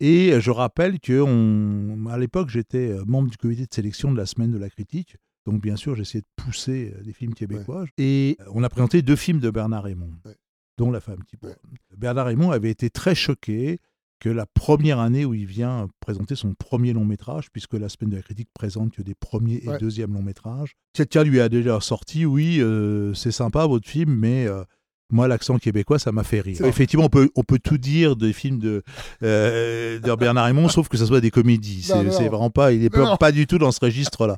Et 0.00 0.40
je 0.40 0.50
rappelle 0.50 1.00
que 1.00 1.20
on... 1.20 2.06
à 2.08 2.18
l'époque, 2.18 2.50
j'étais 2.50 2.90
euh, 2.92 3.04
membre 3.06 3.30
du 3.30 3.36
comité 3.36 3.62
de 3.66 3.74
sélection 3.74 4.12
de 4.12 4.16
la 4.16 4.26
semaine 4.26 4.52
de 4.52 4.58
la 4.58 4.70
critique. 4.70 5.16
Donc, 5.46 5.60
bien 5.60 5.76
sûr, 5.76 5.94
j'essayais 5.96 6.22
de 6.22 6.42
pousser 6.44 6.94
euh, 6.96 7.02
des 7.02 7.12
films 7.12 7.34
québécois. 7.34 7.84
Et 7.96 8.36
euh, 8.40 8.44
on 8.54 8.62
a 8.62 8.68
présenté 8.68 9.02
deux 9.02 9.16
films 9.16 9.40
de 9.40 9.50
Bernard 9.50 9.84
Raymond, 9.84 10.12
Ouais. 10.24 10.36
dont 10.76 10.90
La 10.90 11.00
femme 11.00 11.24
qui. 11.24 11.36
Ouais. 11.42 11.54
Bernard 11.96 12.26
Raymond 12.26 12.50
avait 12.52 12.70
été 12.70 12.90
très 12.90 13.14
choqué 13.14 13.78
que 14.20 14.28
la 14.28 14.46
première 14.46 14.98
année 14.98 15.24
où 15.24 15.32
il 15.34 15.46
vient 15.46 15.88
présenter 16.00 16.34
son 16.34 16.52
premier 16.54 16.92
long 16.92 17.04
métrage, 17.04 17.50
puisque 17.52 17.74
la 17.74 17.88
semaine 17.88 18.10
de 18.10 18.16
la 18.16 18.22
critique 18.22 18.48
présente 18.52 18.92
que 18.92 19.02
des 19.02 19.14
premiers 19.14 19.62
et 19.64 19.78
deuxièmes 19.78 20.12
longs 20.12 20.22
métrages, 20.22 20.74
quelqu'un 20.92 21.22
lui 21.22 21.38
a 21.40 21.48
déjà 21.48 21.80
sorti 21.80 22.26
Oui, 22.26 22.58
euh, 22.60 23.14
c'est 23.14 23.30
sympa 23.32 23.66
votre 23.66 23.88
film, 23.88 24.12
mais. 24.14 24.46
euh, 24.46 24.62
moi, 25.10 25.26
l'accent 25.28 25.58
québécois, 25.58 25.98
ça 25.98 26.12
m'a 26.12 26.22
fait 26.22 26.40
rire. 26.40 26.64
Effectivement, 26.64 27.06
on 27.06 27.08
peut, 27.08 27.30
on 27.34 27.42
peut 27.42 27.58
tout 27.58 27.78
dire 27.78 28.14
des 28.16 28.32
films 28.32 28.58
de, 28.58 28.82
euh, 29.22 29.98
de 29.98 30.14
Bernard 30.14 30.44
Raymond, 30.46 30.68
sauf 30.68 30.88
que 30.88 30.96
ce 30.96 31.06
soit 31.06 31.20
des 31.20 31.30
comédies. 31.30 31.82
C'est 31.82 32.28
vraiment 32.28 32.50
pas, 32.50 32.72
il 32.72 32.84
est 32.84 32.90
pas, 32.90 33.32
du 33.32 33.46
tout 33.46 33.58
dans 33.58 33.72
ce 33.72 33.80
registre-là. 33.80 34.36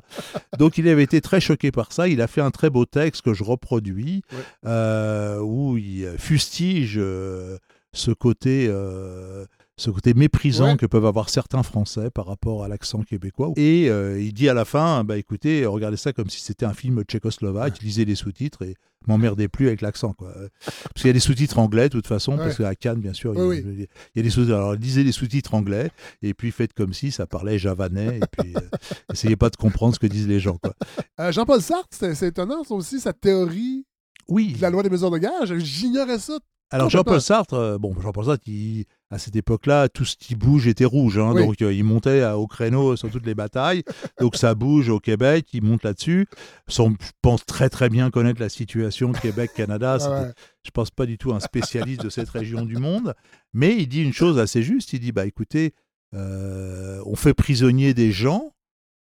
Donc, 0.57 0.77
il 0.77 0.87
avait 0.87 1.03
été 1.03 1.19
très 1.21 1.41
choqué 1.41 1.71
par 1.71 1.91
ça. 1.91 2.07
Il 2.07 2.21
a 2.21 2.27
fait 2.27 2.41
un 2.41 2.51
très 2.51 2.69
beau 2.69 2.85
texte 2.85 3.21
que 3.23 3.33
je 3.33 3.43
reproduis, 3.43 4.21
Ouais. 4.31 4.37
euh, 4.65 5.39
où 5.39 5.77
il 5.77 6.07
fustige 6.17 6.95
euh, 6.97 7.57
ce 7.93 8.11
côté. 8.11 8.67
euh, 8.69 9.45
ce 9.81 9.89
côté 9.89 10.13
méprisant 10.13 10.71
Ouais. 10.71 10.77
que 10.77 10.85
peuvent 10.85 11.05
avoir 11.05 11.29
certains 11.29 11.63
Français 11.63 12.09
par 12.11 12.25
rapport 12.27 12.63
à 12.63 12.67
l'accent 12.67 13.01
québécois. 13.03 13.51
Et 13.57 13.89
euh, 13.89 14.21
il 14.21 14.33
dit 14.33 14.47
à 14.49 14.53
la 14.53 14.63
fin, 14.65 15.03
bah 15.03 15.17
écoutez, 15.17 15.65
regardez 15.65 15.97
ça 15.97 16.13
comme 16.13 16.29
si 16.29 16.39
c'était 16.39 16.65
un 16.65 16.73
film 16.73 17.03
tchécoslovaque, 17.03 17.81
lisez 17.81 18.05
les 18.05 18.15
sous-titres 18.15 18.61
et 18.63 18.75
m'emmerdez 19.07 19.47
plus 19.47 19.67
avec 19.67 19.81
l'accent. 19.81 20.13
quoi. 20.13 20.31
Parce 20.63 20.93
qu'il 20.95 21.07
y 21.07 21.09
a 21.09 21.13
des 21.13 21.19
sous-titres 21.19 21.57
anglais 21.57 21.85
de 21.89 21.93
toute 21.93 22.07
façon, 22.07 22.37
parce 22.37 22.59
Ouais. 22.59 22.65
qu'à 22.65 22.75
Cannes, 22.75 22.99
bien 23.01 23.13
sûr, 23.13 23.33
Oui, 23.35 23.57
il, 23.59 23.67
oui. 23.67 23.87
il 24.15 24.17
y 24.17 24.19
a 24.19 24.23
des 24.23 24.29
sous-titres. 24.29 24.55
Alors 24.55 24.73
lisez 24.75 25.03
les 25.03 25.11
sous-titres 25.11 25.53
anglais 25.55 25.89
et 26.21 26.33
puis 26.33 26.51
faites 26.51 26.73
comme 26.73 26.93
si 26.93 27.11
ça 27.11 27.25
parlait 27.25 27.57
javanais 27.57 28.17
et 28.19 28.21
puis 28.43 28.53
euh, 28.55 28.59
essayez 29.13 29.35
pas 29.35 29.49
de 29.49 29.55
comprendre 29.55 29.95
ce 29.95 29.99
que 29.99 30.07
disent 30.07 30.27
les 30.27 30.39
gens. 30.39 30.57
Quoi. 30.61 30.73
Euh, 31.19 31.31
Jean-Paul 31.31 31.61
Sartre, 31.61 31.87
c'est 31.91 32.27
étonnant, 32.27 32.61
aussi, 32.69 32.99
sa 32.99 33.13
théorie 33.13 33.85
Oui. 34.29 34.53
de 34.53 34.61
la 34.61 34.69
loi 34.69 34.83
des 34.83 34.89
mesures 34.91 35.09
de 35.11 35.17
gage. 35.17 35.57
J'ignorais 35.57 36.19
ça. 36.19 36.37
Alors. 36.69 36.89
Jean-Paul 36.89 37.19
Sartre, 37.19 37.77
bon, 37.79 37.93
Jean-Paul 37.99 38.25
Sartre, 38.25 38.43
il- 38.47 38.85
à 39.11 39.17
cette 39.19 39.35
époque-là, 39.35 39.89
tout 39.89 40.05
ce 40.05 40.15
qui 40.15 40.35
bouge 40.35 40.67
était 40.67 40.85
rouge. 40.85 41.17
hein, 41.19 41.33
Oui. 41.35 41.45
Donc 41.45 41.61
euh, 41.61 41.73
il 41.73 41.83
montait 41.83 42.21
à- 42.21 42.37
au 42.37 42.47
créneau 42.47 42.95
sur 42.95 43.11
toutes 43.11 43.25
les 43.25 43.35
batailles. 43.35 43.83
donc 44.19 44.35
ça 44.37 44.55
bouge 44.55 44.89
au 44.89 44.99
Québec, 44.99 45.47
il 45.53 45.61
monte 45.63 45.83
là-dessus. 45.83 46.27
Je 46.69 46.81
pense 47.21 47.45
très 47.45 47.69
très 47.69 47.89
bien 47.89 48.09
connaître 48.09 48.39
la 48.41 48.49
situation 48.49 49.11
Québec-Canada. 49.11 49.97
Ah 50.01 50.21
ouais. 50.23 50.31
Je 50.63 50.71
pense 50.71 50.91
pas 50.91 51.05
du 51.05 51.17
tout 51.17 51.33
un 51.33 51.39
spécialiste 51.41 52.01
de 52.03 52.09
cette 52.09 52.29
région 52.29 52.63
du 52.65 52.77
monde. 52.77 53.13
Mais 53.53 53.75
il 53.75 53.87
dit 53.87 54.01
une 54.01 54.13
chose 54.13 54.39
assez 54.39 54.63
juste. 54.63 54.93
Il 54.93 54.99
dit, 55.01 55.11
bah 55.11 55.25
écoutez, 55.25 55.73
euh, 56.15 57.01
on 57.05 57.15
fait 57.15 57.33
prisonnier 57.33 57.93
des 57.93 58.11
gens. 58.11 58.53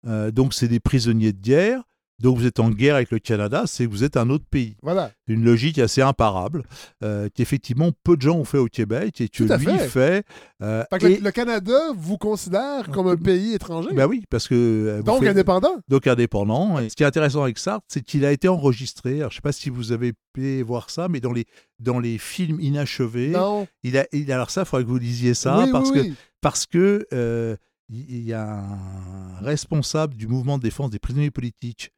euh, 0.07 0.31
donc 0.31 0.53
c'est 0.53 0.69
des 0.69 0.81
prisonniers 0.81 1.33
de 1.33 1.41
guerre. 1.41 1.83
Donc 2.21 2.39
vous 2.39 2.47
êtes 2.47 2.61
en 2.61 2.71
guerre 2.71 2.95
avec 2.95 3.11
le 3.11 3.19
Canada, 3.19 3.65
c'est 3.67 3.87
que 3.87 3.91
vous 3.91 4.05
êtes 4.05 4.17
un 4.17 4.31
autre 4.31 4.45
pays 4.49 4.77
Voilà. 4.83 5.11
une 5.27 5.45
logique 5.45 5.79
assez 5.81 6.01
imparable 6.01 6.63
euh, 7.03 7.29
qu'effectivement 7.35 7.91
peu 8.05 8.17
de 8.17 8.23
gens 8.23 8.37
ont 8.37 8.45
fait 8.45 8.59
au 8.59 8.67
Québec 8.67 9.21
et 9.21 9.29
que 9.29 9.43
lui 9.43 9.67
fait. 9.79 9.89
fait. 9.89 10.27
euh, 10.63 10.85
Fait 10.91 10.99
que 11.01 11.07
et- 11.07 11.17
le, 11.19 11.25
le 11.25 11.31
Canada 11.33 11.77
vous 11.97 12.17
considère 12.17 12.89
comme 12.93 13.09
un 13.09 13.17
pays 13.17 13.55
étranger. 13.55 13.89
Ben 13.95 14.07
oui, 14.07 14.23
parce 14.31 14.47
que 14.47 14.55
euh, 14.55 15.03
donc 15.03 15.21
faites- 15.21 15.31
indépendant. 15.31 15.75
donc 15.89 16.07
indépendant. 16.07 16.79
Et 16.79 16.89
ce 16.89 16.95
qui 16.95 17.03
est 17.03 17.07
intéressant 17.07 17.43
avec 17.43 17.59
Sartre, 17.59 17.85
c'est 17.89 18.03
qu'il 18.03 18.25
a 18.25 18.31
été 18.31 18.47
enregistré. 18.49 19.19
Alors, 19.19 19.31
je 19.31 19.35
ne 19.35 19.39
sais 19.39 19.43
pas 19.43 19.53
si 19.53 19.69
vous 19.69 19.91
avez 19.91 20.13
pu 20.33 20.63
voir 20.63 20.91
ça, 20.91 21.09
mais 21.09 21.21
dans 21.21 21.33
les 21.33 21.47
dans 21.81 21.99
les 21.99 22.19
films 22.19 22.61
inachevés, 22.61 23.31
Non. 23.31 23.67
il 23.83 23.99
a, 23.99 24.07
il- 24.13 24.31
alors 24.31 24.51
ça, 24.51 24.63
il 24.63 24.67
faudrait 24.67 24.85
que 24.85 24.89
vous 24.89 24.99
lisiez 24.99 25.35
ça 25.35 25.65
oui, 25.65 25.73
parce 25.73 25.91
oui, 25.91 25.95
que 25.97 26.01
oui. 26.05 26.15
parce 26.41 26.67
que 26.67 27.07
euh, 27.13 27.57
il 27.91 28.23
y 28.23 28.33
a 28.33 28.61
un 28.61 29.41
responsable 29.41 30.15
du 30.15 30.27
mouvement 30.29 30.59
de 30.59 30.63
défense 30.63 30.91
des 30.91 30.99
prisonniers 31.01 31.31
politiques 31.33 31.91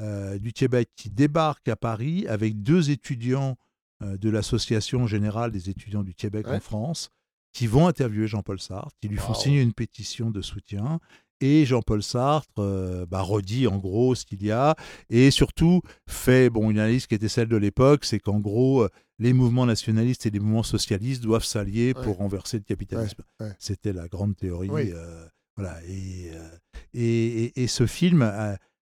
euh, 0.00 0.38
du 0.38 0.52
Québec 0.52 0.88
qui 0.96 1.10
débarque 1.10 1.68
à 1.68 1.76
Paris 1.76 2.26
avec 2.28 2.62
deux 2.62 2.90
étudiants 2.90 3.56
euh, 4.02 4.16
de 4.16 4.30
l'Association 4.30 5.06
générale 5.06 5.50
des 5.52 5.68
étudiants 5.70 6.02
du 6.02 6.14
Québec 6.14 6.46
Ouais. 6.48 6.56
en 6.56 6.60
France 6.60 7.10
qui 7.52 7.66
vont 7.66 7.86
interviewer 7.86 8.26
Jean-Paul 8.26 8.58
Sartre, 8.60 8.96
qui 9.00 9.08
lui 9.08 9.18
font 9.18 9.34
signer 9.34 9.60
une 9.60 9.74
pétition 9.74 10.30
de 10.30 10.40
soutien. 10.40 10.98
Et 11.42 11.66
Jean-Paul 11.66 12.02
Sartre 12.02 12.48
euh, 12.60 13.04
bah, 13.04 13.20
redit 13.20 13.66
en 13.66 13.76
gros 13.76 14.14
ce 14.14 14.24
qu'il 14.24 14.42
y 14.42 14.50
a 14.52 14.74
et 15.10 15.30
surtout 15.30 15.82
fait 16.08 16.48
bon, 16.48 16.70
une 16.70 16.78
analyse 16.78 17.06
qui 17.06 17.14
était 17.16 17.28
celle 17.28 17.48
de 17.48 17.56
l'époque, 17.56 18.04
c'est 18.06 18.20
qu'en 18.20 18.38
gros, 18.40 18.86
les 19.18 19.32
mouvements 19.34 19.66
nationalistes 19.66 20.24
et 20.24 20.30
les 20.30 20.38
mouvements 20.40 20.62
socialistes 20.62 21.22
doivent 21.22 21.44
s'allier 21.44 21.92
Ouais. 21.94 22.02
pour 22.04 22.16
renverser 22.16 22.56
le 22.58 22.62
capitalisme. 22.64 23.22
Ouais. 23.40 23.52
C'était 23.58 23.92
la 23.92 24.08
grande 24.08 24.36
théorie. 24.36 24.70
Oui. 24.70 24.92
voilà. 25.56 25.78
Et, 25.86 26.30
et, 26.94 27.44
et- 27.44 27.62
et 27.62 27.66
ce 27.66 27.86
film, 27.86 28.22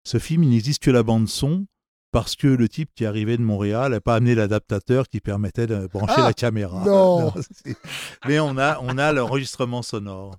ce 0.04 0.18
film, 0.20 0.44
il 0.44 0.50
n'existe 0.50 0.82
que 0.84 0.92
la 0.92 1.04
bande 1.04 1.28
son 1.28 1.66
parce 2.12 2.36
que 2.36 2.48
le 2.48 2.68
type 2.68 2.90
qui 2.96 3.06
arrivait 3.06 3.38
de 3.38 3.44
Montréal 3.44 3.92
n'a 3.92 4.02
pas 4.02 4.16
amené 4.16 4.34
l'adaptateur 4.34 5.08
qui 5.08 5.20
permettait 5.22 5.68
de 5.68 5.86
brancher 5.86 6.16
Ah, 6.18 6.24
la 6.24 6.34
caméra. 6.34 6.84
non. 6.84 7.32
Mais 8.28 8.40
on 8.40 8.58
a, 8.58 8.80
on 8.82 8.98
a 8.98 9.14
l'enregistrement 9.14 9.84
sonore. 9.84 10.36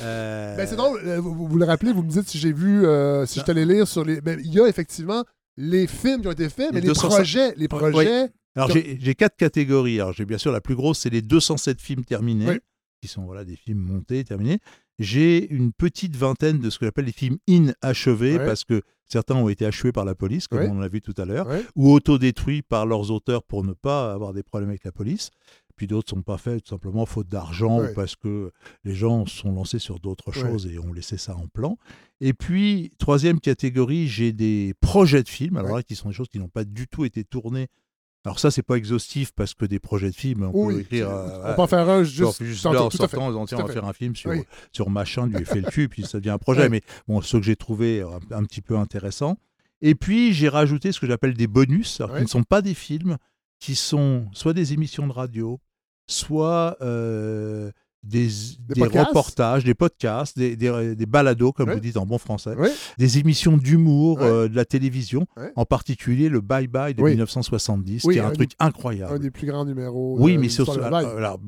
Euh, 0.00 0.56
Ben, 0.56 0.66
c'est 0.66 0.74
drôle, 0.76 1.00
euh, 1.04 1.20
vous, 1.20 1.46
vous- 1.46 1.56
le 1.58 1.64
rappelez, 1.64 1.92
vous 1.92 2.02
me 2.02 2.10
dites 2.10 2.28
si 2.28 2.38
j'ai 2.38 2.52
vu, 2.52 2.84
euh, 2.84 3.26
si 3.26 3.38
je 3.38 3.44
t'allais 3.44 3.64
lire 3.64 3.86
sur 3.86 4.04
les. 4.04 4.20
Ben, 4.20 4.40
il 4.44 4.52
y 4.52 4.60
a 4.60 4.66
effectivement 4.66 5.24
les 5.56 5.86
films 5.86 6.22
qui 6.22 6.26
ont 6.26 6.32
été 6.32 6.48
faits, 6.48 6.70
mais 6.72 6.80
Les 6.80 6.88
les 6.88 6.88
200 6.88 7.08
projets, 7.08 7.54
les 7.56 7.68
projets. 7.68 8.28
Alors 8.56 8.70
j'ai 8.72 8.98
j'ai 9.00 9.14
quatre 9.14 9.36
catégories. 9.36 10.00
Alors 10.00 10.12
j'ai 10.14 10.24
bien 10.24 10.38
sûr 10.38 10.50
la 10.50 10.60
plus 10.60 10.74
grosse, 10.74 10.98
c'est 11.00 11.10
les 11.10 11.22
207 11.22 11.80
films 11.80 12.04
terminés, 12.04 12.48
Oui. 12.48 12.58
qui 13.00 13.06
sont 13.08 13.22
voilà 13.24 13.44
des 13.44 13.54
films 13.56 13.78
montés, 13.78 14.24
terminés. 14.24 14.58
J'ai 14.98 15.50
une 15.52 15.72
petite 15.72 16.16
vingtaine 16.16 16.58
de 16.60 16.70
ce 16.70 16.78
que 16.78 16.86
j'appelle 16.86 17.06
les 17.06 17.12
films 17.12 17.38
inachevés, 17.46 18.38
Ouais. 18.38 18.46
parce 18.46 18.64
que 18.64 18.82
certains 19.06 19.34
ont 19.34 19.48
été 19.48 19.66
achevés 19.66 19.92
par 19.92 20.04
la 20.04 20.14
police, 20.14 20.46
comme 20.48 20.60
Ouais. 20.60 20.68
on 20.70 20.78
l'a 20.78 20.88
vu 20.88 21.00
tout 21.00 21.14
à 21.18 21.24
l'heure, 21.24 21.46
Ouais. 21.48 21.64
ou 21.74 21.92
autodétruits 21.92 22.62
par 22.62 22.86
leurs 22.86 23.10
auteurs 23.10 23.42
pour 23.42 23.64
ne 23.64 23.72
pas 23.72 24.12
avoir 24.12 24.32
des 24.32 24.42
problèmes 24.42 24.70
avec 24.70 24.84
la 24.84 24.92
police. 24.92 25.30
Puis 25.76 25.88
d'autres 25.88 26.10
sont 26.10 26.22
pas 26.22 26.38
faits 26.38 26.62
tout 26.62 26.68
simplement 26.70 27.04
faute 27.04 27.28
d'argent 27.28 27.82
ou 27.82 27.92
parce 27.96 28.14
que 28.14 28.52
les 28.84 28.94
gens 28.94 29.26
sont 29.26 29.50
lancés 29.50 29.80
sur 29.80 29.98
d'autres 29.98 30.30
choses 30.30 30.68
et 30.68 30.78
ont 30.78 30.92
laissé 30.92 31.16
ça 31.18 31.36
en 31.36 31.48
plan. 31.48 31.78
Et 32.20 32.32
puis, 32.32 32.92
troisième 32.98 33.40
catégorie, 33.40 34.06
j'ai 34.06 34.32
des 34.32 34.74
projets 34.80 35.24
de 35.24 35.28
films, 35.28 35.56
alors 35.56 35.74
là, 35.76 35.82
qui 35.82 35.96
sont 35.96 36.08
des 36.10 36.14
choses 36.14 36.28
qui 36.28 36.38
n'ont 36.38 36.48
pas 36.48 36.62
du 36.64 36.86
tout 36.86 37.04
été 37.04 37.24
tournées. 37.24 37.66
Alors 38.26 38.38
ça, 38.38 38.50
c'est 38.50 38.62
pas 38.62 38.76
exhaustif 38.76 39.32
parce 39.32 39.52
que 39.54 39.66
des 39.66 39.78
projets 39.78 40.08
de 40.10 40.14
films, 40.14 40.44
on 40.44 40.52
peut 40.52 40.58
Oui, 40.58 40.76
écrire... 40.80 41.08
c'est- 41.08 41.12
euh, 41.12 41.52
on 41.52 41.54
peut 41.56 41.62
en 41.62 41.66
faire 41.66 41.88
un 41.90 42.02
juste. 42.04 42.62
tantôt, 42.62 42.74
là, 42.74 42.82
en 42.84 42.88
tout 42.88 42.96
sortant, 42.96 43.26
on 43.28 43.44
va 43.66 43.72
faire 43.72 43.84
un 43.84 43.92
film 43.92 44.16
sur, 44.16 44.30
Oui. 44.30 44.44
sur 44.72 44.88
machin 44.88 45.26
du 45.26 45.44
FLQ, 45.44 45.88
puis 45.90 46.04
ça 46.04 46.18
devient 46.18 46.30
un 46.30 46.38
projet. 46.38 46.68
Mais 46.70 46.80
bon, 47.06 47.20
ceux 47.20 47.38
que 47.38 47.44
j'ai 47.44 47.56
trouvé 47.56 48.00
un, 48.02 48.36
un 48.36 48.44
petit 48.44 48.62
peu 48.62 48.78
intéressants. 48.78 49.36
Et 49.82 49.94
puis, 49.94 50.32
j'ai 50.32 50.48
rajouté 50.48 50.92
ce 50.92 51.00
que 51.00 51.06
j'appelle 51.06 51.34
des 51.34 51.46
bonus, 51.46 52.00
qui 52.16 52.22
ne 52.22 52.26
sont 52.26 52.44
pas 52.44 52.62
des 52.62 52.72
films, 52.74 53.18
qui 53.60 53.74
sont 53.74 54.26
soit 54.32 54.54
des 54.54 54.72
émissions 54.72 55.06
de 55.06 55.12
radio, 55.12 55.60
soit 56.06 56.76
euh, 56.80 57.70
des, 58.04 58.26
Des 58.26 58.74
des 58.74 58.80
podcasts? 58.80 59.08
reportages, 59.08 59.64
des 59.64 59.74
podcasts, 59.74 60.38
des, 60.38 60.56
balados, 61.06 61.52
comme 61.52 61.68
Ouais. 61.68 61.74
vous 61.74 61.80
dites 61.80 61.96
en 61.96 62.06
bon 62.06 62.18
français, 62.18 62.54
Oui. 62.58 62.68
des 62.98 63.18
émissions 63.18 63.56
d'humour, 63.56 64.20
euh, 64.22 64.48
de 64.48 64.54
la 64.54 64.64
télévision, 64.64 65.26
en 65.56 65.64
particulier 65.64 66.28
le 66.28 66.40
Bye 66.40 66.66
Bye 66.68 66.94
de 66.94 67.02
Oui. 67.02 67.10
1970, 67.12 68.04
Oui, 68.04 68.14
qui 68.14 68.18
est 68.18 68.22
un 68.22 68.28
un 68.28 68.32
truc 68.32 68.52
Un 68.58 68.66
incroyable. 68.66 69.18
des 69.18 69.30
plus 69.30 69.46
grands 69.46 69.64
numéros. 69.64 70.16
Oui, 70.20 70.36
de 70.36 70.40
mais 70.40 70.48
alors, 70.84 70.94
alors, 71.16 71.40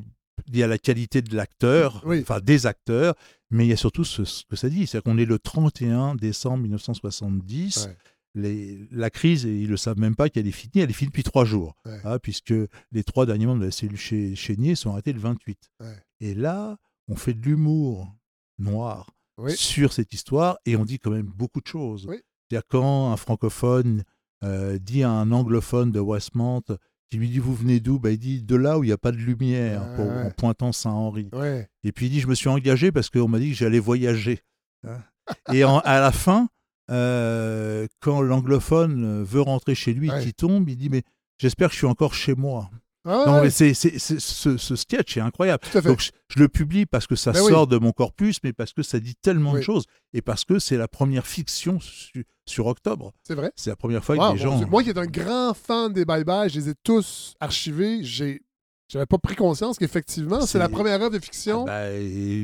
il 0.49 0.57
y 0.57 0.63
a 0.63 0.67
la 0.67 0.79
qualité 0.79 1.23
de 1.23 1.35
l'acteur, 1.37 2.03
Oui. 2.07 2.21
enfin 2.23 2.41
des 2.41 2.67
acteurs, 2.67 3.15
mais 3.51 3.67
il 3.67 3.69
y 3.69 3.73
a 3.73 3.77
surtout 3.77 4.05
ce, 4.05 4.25
ce 4.25 4.45
que 4.49 4.57
ça 4.57 4.69
dit, 4.69 4.87
c'est 4.87 5.01
qu'on 5.03 5.19
est 5.19 5.25
le 5.25 5.39
31 5.39 6.15
décembre 6.15 6.63
1970. 6.63 7.87
Ouais. 7.87 7.97
Les- 8.39 8.87
la 8.91 9.09
crise, 9.09 9.47
et 9.47 9.57
ils 9.57 9.65
ne 9.65 9.69
le 9.71 9.77
savent 9.79 9.99
même 9.99 10.15
pas 10.15 10.29
qu'elle 10.29 10.47
est 10.47 10.51
finie, 10.53 10.83
elle 10.83 10.91
est 10.91 10.93
finie 10.93 11.09
depuis 11.09 11.23
trois 11.23 11.47
jours, 11.47 11.75
Ouais. 11.87 11.99
hein, 12.05 12.19
puisque 12.23 12.53
les 12.93 13.03
trois 13.03 13.25
derniers 13.25 13.47
membres 13.47 13.61
de 13.61 13.65
la 13.67 13.71
cellule 13.71 13.97
chez 13.97 14.35
Chénier 14.35 14.75
sont 14.75 14.91
arrêtés 14.91 15.15
le 15.15 15.21
28. 15.21 15.59
Ouais. 15.81 15.87
Et 16.21 16.35
là, 16.35 16.77
on 17.09 17.17
fait 17.17 17.35
de 17.35 17.43
l'humour 17.45 18.13
noir 18.59 19.11
Oui. 19.39 19.55
sur 19.57 19.93
cette 19.93 20.13
histoire 20.13 20.59
et 20.67 20.77
on 20.77 20.85
dit 20.85 20.99
quand 20.99 21.11
même 21.11 21.27
beaucoup 21.27 21.61
de 21.61 21.67
choses. 21.67 22.07
Oui. 22.09 22.17
C'est-à-dire 22.49 22.67
quand 22.69 23.13
un 23.13 23.17
francophone 23.17 24.03
euh, 24.45 24.79
dit 24.79 25.03
à 25.03 25.11
un 25.11 25.31
anglophone 25.33 25.93
de 25.93 26.01
Westmont 26.01 26.63
qui 27.11 27.17
lui 27.19 27.29
dit 27.29 27.39
vous 27.39 27.55
venez 27.55 27.81
d'où? 27.81 27.99
Ben, 27.99 28.11
Il 28.11 28.19
dit 28.19 28.43
de 28.43 28.57
là 28.57 28.79
où 28.79 28.85
il 28.85 28.89
n'y 28.89 28.93
a 28.93 28.99
pas 28.99 29.13
de 29.13 29.17
lumière, 29.17 29.83
Ah, 29.85 29.97
pour- 29.97 30.07
ouais. 30.07 30.23
en 30.25 30.31
pointant 30.31 30.73
Saint-Henri. 30.73 31.29
Ouais. 31.33 31.69
Et 31.85 31.93
puis 31.93 32.07
il 32.07 32.11
dit 32.11 32.21
je 32.21 32.27
me 32.29 32.35
suis 32.35 32.49
engagé 32.49 32.93
parce 32.93 33.11
qu'on 33.11 33.29
m'a 33.29 33.39
dit 33.39 33.51
que 33.51 33.57
j'allais 33.57 33.79
voyager. 33.79 34.41
Hein? 34.87 34.99
et 35.53 35.65
en- 35.65 35.79
à 35.81 36.01
la 36.01 36.13
fin, 36.13 36.49
euh, 36.91 37.87
quand 38.01 38.21
l'anglophone 38.23 39.23
veut 39.25 39.41
rentrer 39.41 39.75
chez 39.75 39.93
lui, 39.93 40.11
Ouais. 40.11 40.23
qui 40.23 40.33
tombe, 40.35 40.69
il 40.69 40.77
dit 40.77 40.89
mais 40.89 41.03
j'espère 41.39 41.69
que 41.69 41.75
je 41.75 41.79
suis 41.79 41.87
encore 41.87 42.15
chez 42.15 42.35
moi. 42.35 42.71
Ah, 43.07 43.25
Non, 43.27 43.41
mais 43.43 43.51
c'est, 43.51 43.73
ce, 43.75 44.57
ce 44.59 44.77
sketch 44.77 45.17
est 45.17 45.21
incroyable. 45.21 45.63
Donc 45.85 46.01
je, 46.01 46.11
je 46.29 46.39
le 46.41 46.49
publie 46.49 46.87
parce 46.87 47.07
que 47.07 47.15
ça 47.17 47.33
Ben 47.33 47.41
oui. 47.43 47.53
sort 47.53 47.67
de 47.67 47.79
mon 47.79 47.93
corpus, 47.93 48.39
mais 48.43 48.53
parce 48.53 48.73
que 48.73 48.83
ça 48.83 48.99
dit 49.01 49.15
tellement 49.15 49.55
de 49.55 49.61
choses 49.61 49.85
et 50.13 50.23
parce 50.23 50.45
que 50.45 50.59
c'est 50.59 50.77
la 50.77 50.89
première 50.89 51.27
fiction 51.27 51.79
su- 51.81 52.27
sur 52.47 52.67
Octobre. 52.67 53.13
C'est 53.23 53.35
vrai. 53.35 53.53
C'est 53.57 53.71
la 53.71 53.77
première 53.77 54.05
fois 54.05 54.17
que 54.17 54.33
des 54.35 54.39
gens. 54.39 54.67
Moi 54.69 54.83
qui 54.83 54.91
est 54.91 54.99
un 54.99 55.07
grand 55.07 55.55
fan 55.55 55.93
des 55.93 56.05
Bye 56.05 56.25
Bye, 56.25 56.51
je 56.51 56.59
les 56.61 56.69
ai 56.71 56.75
tous 56.83 57.35
archivés. 57.41 58.03
J'ai 58.03 58.43
j'avais 58.89 59.07
pas 59.07 59.19
pris 59.19 59.35
conscience 59.35 59.79
qu'effectivement, 59.79 60.47
c'est 60.47 60.59
la 60.59 60.69
première 60.69 61.01
œuvre 61.03 61.11
de 61.11 61.19
fiction. 61.19 61.67
Ah 61.69 61.87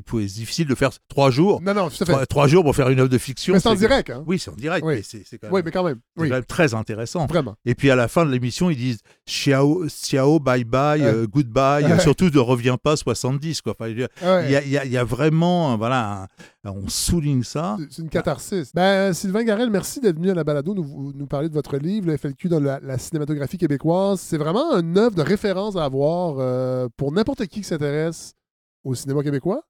pour- 0.06 0.20
c'est 0.20 0.26
difficile 0.26 0.66
de 0.66 0.74
faire 0.74 0.90
trois 1.08 1.30
jours. 1.30 1.60
non, 1.62 1.74
non, 1.74 1.88
tout 1.88 2.02
à 2.02 2.06
fait. 2.06 2.12
Trois, 2.12 2.26
trois 2.26 2.46
jours 2.48 2.64
pour 2.64 2.74
faire 2.74 2.88
une 2.88 3.00
œuvre 3.00 3.08
de 3.08 3.18
fiction. 3.18 3.54
Mais 3.54 3.60
c'est 3.60 3.68
en 3.68 3.74
direct, 3.74 4.10
hein? 4.10 4.24
Oui, 4.26 4.38
c'est 4.38 4.50
en 4.50 4.54
direct. 4.54 4.84
Oui. 4.84 4.96
mais 4.96 5.02
c'est, 5.02 5.38
quand 5.38 5.46
même, 5.52 5.62
Oui, 5.64 5.70
quand 5.72 5.84
même. 5.84 5.98
c'est 6.16 6.22
Oui, 6.22 6.28
quand 6.28 6.34
même 6.36 6.44
très 6.44 6.74
intéressant. 6.74 7.26
vraiment. 7.26 7.54
Et 7.64 7.74
puis 7.74 7.90
à 7.90 7.96
la 7.96 8.08
fin 8.08 8.24
de 8.26 8.30
l'émission, 8.30 8.70
ils 8.70 8.76
disent 8.76 9.00
ciao, 9.26 9.88
ciao 9.88 10.38
bye 10.40 10.64
bye, 10.64 11.00
Ouais. 11.02 11.06
euh, 11.06 11.26
goodbye, 11.26 11.84
Ouais. 11.84 12.00
surtout 12.00 12.28
ne 12.30 12.38
reviens 12.38 12.76
pas 12.76 12.96
70. 12.96 13.60
Quoi. 13.62 13.74
Enfin, 13.78 13.88
il 13.90 14.00
y 14.00 14.04
a- 14.04 14.08
Ouais. 14.22 14.44
il 14.64 14.70
y, 14.70 14.76
a, 14.78 14.84
il 14.84 14.92
y 14.92 14.96
vraiment, 14.96 15.72
euh, 15.72 15.76
voilà, 15.76 16.26
on 16.64 16.88
souligne 16.88 17.42
ça. 17.42 17.76
C'est- 17.90 18.02
une 18.02 18.08
catharsis. 18.08 18.72
Ben, 18.74 19.12
Sylvain 19.12 19.42
Garel, 19.44 19.70
merci 19.70 20.00
d'être 20.00 20.16
venu 20.16 20.30
à 20.30 20.34
la 20.34 20.44
balado 20.44 20.74
nous, 20.74 21.12
nous 21.14 21.26
parler 21.26 21.48
de 21.48 21.54
votre 21.54 21.76
livre, 21.76 22.06
le 22.08 22.16
FLQ 22.16 22.48
dans 22.48 22.60
la, 22.60 22.78
la 22.80 22.98
cinématographie 22.98 23.58
québécoise. 23.58 24.20
C'est 24.20 24.38
vraiment 24.38 24.72
une 24.78 24.96
œuvre 24.96 25.14
de 25.16 25.22
référence 25.22 25.76
à 25.76 25.84
avoir 25.84 26.36
euh, 26.38 26.88
pour 26.96 27.10
n'importe 27.12 27.46
qui 27.46 27.60
qui 27.60 27.64
s'intéresse 27.64 28.34
au 28.84 28.94
cinéma 28.94 29.22
québécois 29.22 29.62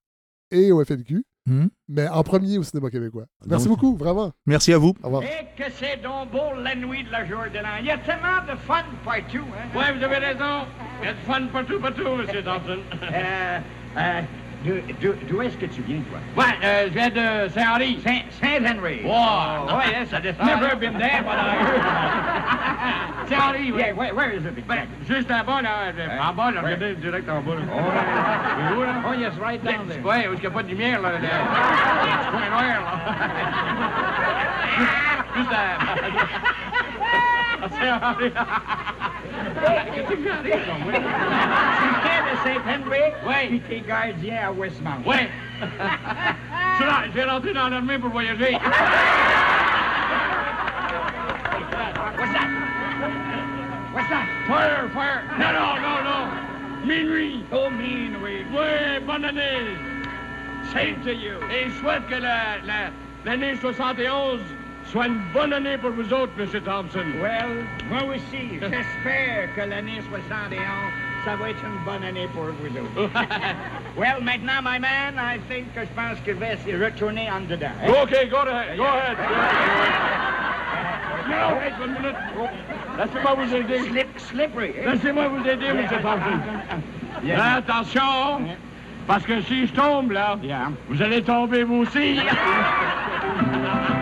et 0.50 0.70
au 0.72 0.84
FLQ, 0.84 1.24
Hmm. 1.44 1.66
mais 1.88 2.06
en 2.06 2.22
premier 2.22 2.56
au 2.58 2.62
cinéma 2.62 2.88
québécois. 2.88 3.24
Merci 3.48 3.66
Donc- 3.66 3.76
beaucoup, 3.80 3.96
vraiment. 3.96 4.30
Merci 4.46 4.72
à 4.72 4.78
vous. 4.78 4.94
Au 5.02 5.06
revoir. 5.06 5.24
Et 5.24 5.48
que 5.56 5.64
c'est 5.76 6.00
donc 6.00 6.30
beau 6.30 6.54
la 6.62 6.76
nuit 6.76 7.02
de 7.02 7.10
la 7.10 7.26
Jordan. 7.26 7.64
Il 7.80 7.86
y 7.86 7.90
a 7.90 7.98
tellement 7.98 8.42
de 8.48 8.56
fun 8.60 8.84
partout. 9.04 9.38
Hein? 9.38 9.68
Oui, 9.74 9.82
vous 9.98 10.04
avez 10.04 10.18
raison. 10.18 10.66
Il 11.02 11.06
y 11.06 11.08
a 11.08 11.14
du 11.14 11.20
fun 11.22 11.46
partout, 11.52 11.80
partout, 11.80 12.02
M. 12.06 12.26
Thompson. 12.44 12.78
euh, 13.02 13.58
euh, 13.98 14.20
d'où- 14.64 15.42
est-ce 15.42 15.56
que 15.56 15.66
tu 15.66 15.82
viens, 15.82 16.00
toi? 16.10 16.18
Ouais, 16.44 16.52
euh, 16.64 16.84
je 16.88 16.92
viens 16.94 17.08
de 17.10 17.48
Saint-Henri. 17.50 18.00
Saint- 18.04 18.22
Saint-Henry. 18.40 19.00
Wow. 19.04 19.68
Oh, 19.68 19.80
yes, 19.90 20.12
I 20.12 20.20
just 20.22 20.38
never 20.40 20.76
been 20.76 20.98
there, 20.98 21.22
but 21.22 21.34
I 21.34 21.54
heard. 21.56 21.82
Saint-Henri, 23.28 23.72
oui. 23.72 23.78
Yeah, 23.80 23.92
where, 23.94 24.14
where 24.14 24.30
is 24.30 24.44
it? 24.44 24.66
Ben, 24.68 24.86
juste 25.08 25.30
en 25.30 25.44
bas, 25.44 25.62
là. 25.62 25.92
Euh, 25.96 26.18
en 26.20 26.32
bas, 26.34 26.50
là, 26.50 26.60
regardez, 26.62 26.94
direct 26.96 27.28
en 27.28 27.40
bas. 27.40 27.54
Là. 27.54 27.60
Oh, 27.74 28.76
où, 28.76 28.82
là? 28.82 28.94
Oh, 29.08 29.12
yes, 29.14 29.32
right 29.40 29.62
down 29.64 29.86
there. 29.88 30.02
Ouais, 30.04 30.28
où 30.28 30.32
est-ce 30.34 30.40
qu'il 30.40 30.48
n'y 30.50 30.54
a 30.54 30.58
pas 30.58 30.62
de 30.62 30.68
lumière, 30.68 31.00
là. 31.00 31.10
là. 31.12 31.18
C'est 32.22 32.30
point 32.30 32.48
noir, 32.50 32.80
là. 32.82 32.92
Juste 35.36 35.52
à... 35.52 35.58
Saint-Henri. 37.70 38.32
Qu'est-ce 39.94 40.08
que 40.08 40.14
tu 40.14 40.30
as 40.30 40.42
dit, 40.42 40.50
ça, 40.50 40.74
oui? 40.86 40.94
Tu 40.94 41.86
viens 42.02 42.22
de 42.22 42.34
Saint-Henry? 42.44 43.04
Oui. 43.26 43.48
Puis 43.48 43.60
t'es 43.60 43.80
gardien 43.80 44.48
à 44.48 44.52
Westmount. 44.52 45.02
Oui. 45.06 45.16
Je 45.60 46.76
suis 46.76 46.84
là, 46.86 47.04
je 47.06 47.12
vais 47.12 47.24
rentrer 47.24 47.52
dans 47.52 47.68
l'armée 47.68 47.98
pour 47.98 48.10
voyager. 48.10 48.52
What's 52.22 52.32
that? 52.32 52.50
What's 53.94 54.08
that? 54.08 54.26
Fire, 54.48 54.88
fire. 54.94 55.22
Non, 55.38 55.52
non, 55.52 55.80
non, 55.80 56.04
non. 56.04 56.28
Minuit. 56.86 57.44
Oh, 57.52 57.70
minuit. 57.70 58.44
Oui, 58.52 59.00
bonne 59.06 59.24
année. 59.24 59.76
Same 60.72 61.02
to 61.04 61.12
you. 61.12 61.38
Et 61.50 61.68
je 61.68 61.74
souhaite 61.80 62.06
que 62.08 62.14
la, 62.14 62.58
la, 62.64 62.90
l'année 63.24 63.56
71 63.56 64.40
soit 64.92 65.06
une 65.06 65.18
bonne 65.32 65.52
année 65.52 65.76
pour 65.78 65.90
vous 65.90 66.12
autres, 66.12 66.32
M. 66.38 66.46
Thompson. 66.64 67.04
Well, 67.20 67.64
moi 67.90 68.02
aussi. 68.14 68.58
J'espère 68.60 69.54
que 69.56 69.60
l'année 69.68 70.00
71, 70.10 70.60
ça 71.24 71.36
va 71.36 71.50
être 71.50 71.64
une 71.64 71.84
bonne 71.84 72.04
année 72.04 72.28
pour 72.34 72.44
vous 72.44 73.00
autres. 73.00 73.10
well, 73.96 74.20
maintenant, 74.22 74.60
my 74.62 74.78
man, 74.78 75.14
I 75.18 75.38
think 75.48 75.72
que 75.74 75.80
je 75.80 75.88
pense 75.96 76.20
que 76.24 76.32
je 76.34 76.38
vais 76.38 76.84
retourner 76.84 77.30
en 77.30 77.40
dedans. 77.48 77.70
hein? 77.82 77.92
Okay, 78.02 78.28
go 78.28 78.38
ahead. 78.38 78.76
Go 78.76 78.84
ahead. 78.84 79.16
No. 81.28 81.56
Wait 81.56 81.72
one 81.80 81.94
minute. 81.94 82.16
Laissez-moi 82.98 83.34
vous 83.36 83.54
aider. 83.54 83.78
Slip, 83.88 84.08
slippery. 84.18 84.74
hein? 84.84 84.92
Laissez-moi 84.92 85.28
vous 85.28 85.46
aider, 85.48 85.66
M. 85.66 85.86
Thompson. 85.88 86.40
Yeah. 87.24 87.58
Attention, 87.58 88.48
parce 89.06 89.22
que 89.24 89.42
si 89.42 89.68
je 89.68 89.72
tombe, 89.72 90.10
là, 90.10 90.36
Yeah. 90.42 90.70
vous 90.88 91.00
allez 91.00 91.22
tomber 91.22 91.62
vous 91.62 91.82
aussi. 91.82 92.18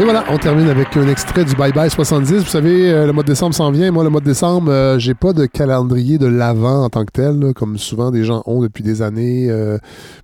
Et 0.00 0.04
voilà, 0.04 0.24
on 0.30 0.38
termine 0.38 0.68
avec 0.68 0.96
un 0.96 1.08
extrait 1.08 1.44
du 1.44 1.56
Bye 1.56 1.72
Bye 1.72 1.90
70. 1.90 2.44
Vous 2.44 2.44
savez, 2.44 2.88
euh, 2.88 3.04
le 3.04 3.12
mois 3.12 3.24
de 3.24 3.28
décembre 3.28 3.52
s'en 3.52 3.72
vient. 3.72 3.90
Moi, 3.90 4.04
le 4.04 4.10
mois 4.10 4.20
de 4.20 4.26
décembre, 4.26 4.70
euh, 4.70 4.96
j'ai 4.96 5.14
pas 5.14 5.32
de 5.32 5.44
calendrier 5.44 6.18
de 6.18 6.26
l'avant 6.26 6.84
en 6.84 6.88
tant 6.88 7.04
que 7.04 7.10
tel, 7.10 7.52
comme 7.56 7.78
souvent 7.78 8.12
des 8.12 8.22
gens 8.22 8.44
ont 8.46 8.62
depuis 8.62 8.84
des 8.84 9.02
années. 9.02 9.50
Euh, 9.50 9.76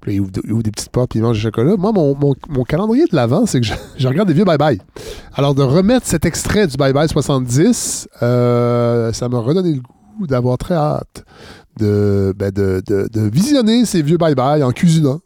ils, 0.06 0.20
ouvrent, 0.20 0.30
des 0.62 0.70
petites 0.70 0.90
portes 0.90 1.10
puis 1.10 1.18
ils 1.18 1.22
mangent 1.22 1.38
du 1.38 1.42
chocolat. 1.42 1.74
Moi, 1.76 1.90
mon, 1.92 2.62
calendrier 2.62 3.06
de 3.06 3.16
l'avant, 3.16 3.46
c'est 3.46 3.60
que 3.60 3.66
je, 3.96 4.06
regarde 4.06 4.28
des 4.28 4.34
vieux 4.34 4.44
Bye 4.44 4.59
Bye. 4.59 4.78
Alors, 5.34 5.56
de 5.56 5.62
remettre 5.64 6.06
cet 6.06 6.24
extrait 6.24 6.68
du 6.68 6.76
Bye 6.76 6.92
Bye 6.92 7.09
70, 7.09 8.09
euh, 8.22 9.12
ça 9.12 9.28
m'a 9.28 9.40
redonné 9.40 9.72
le 9.74 9.80
goût 9.80 10.28
d'avoir 10.28 10.56
très 10.56 10.74
hâte 10.74 11.24
de, 11.80 12.32
ben, 12.38 12.52
de, 12.52 12.80
visionner 13.28 13.86
ces 13.86 14.02
vieux 14.02 14.18
Bye 14.18 14.36
Bye 14.36 14.62
en 14.62 14.70
cuisinant. 14.70 15.18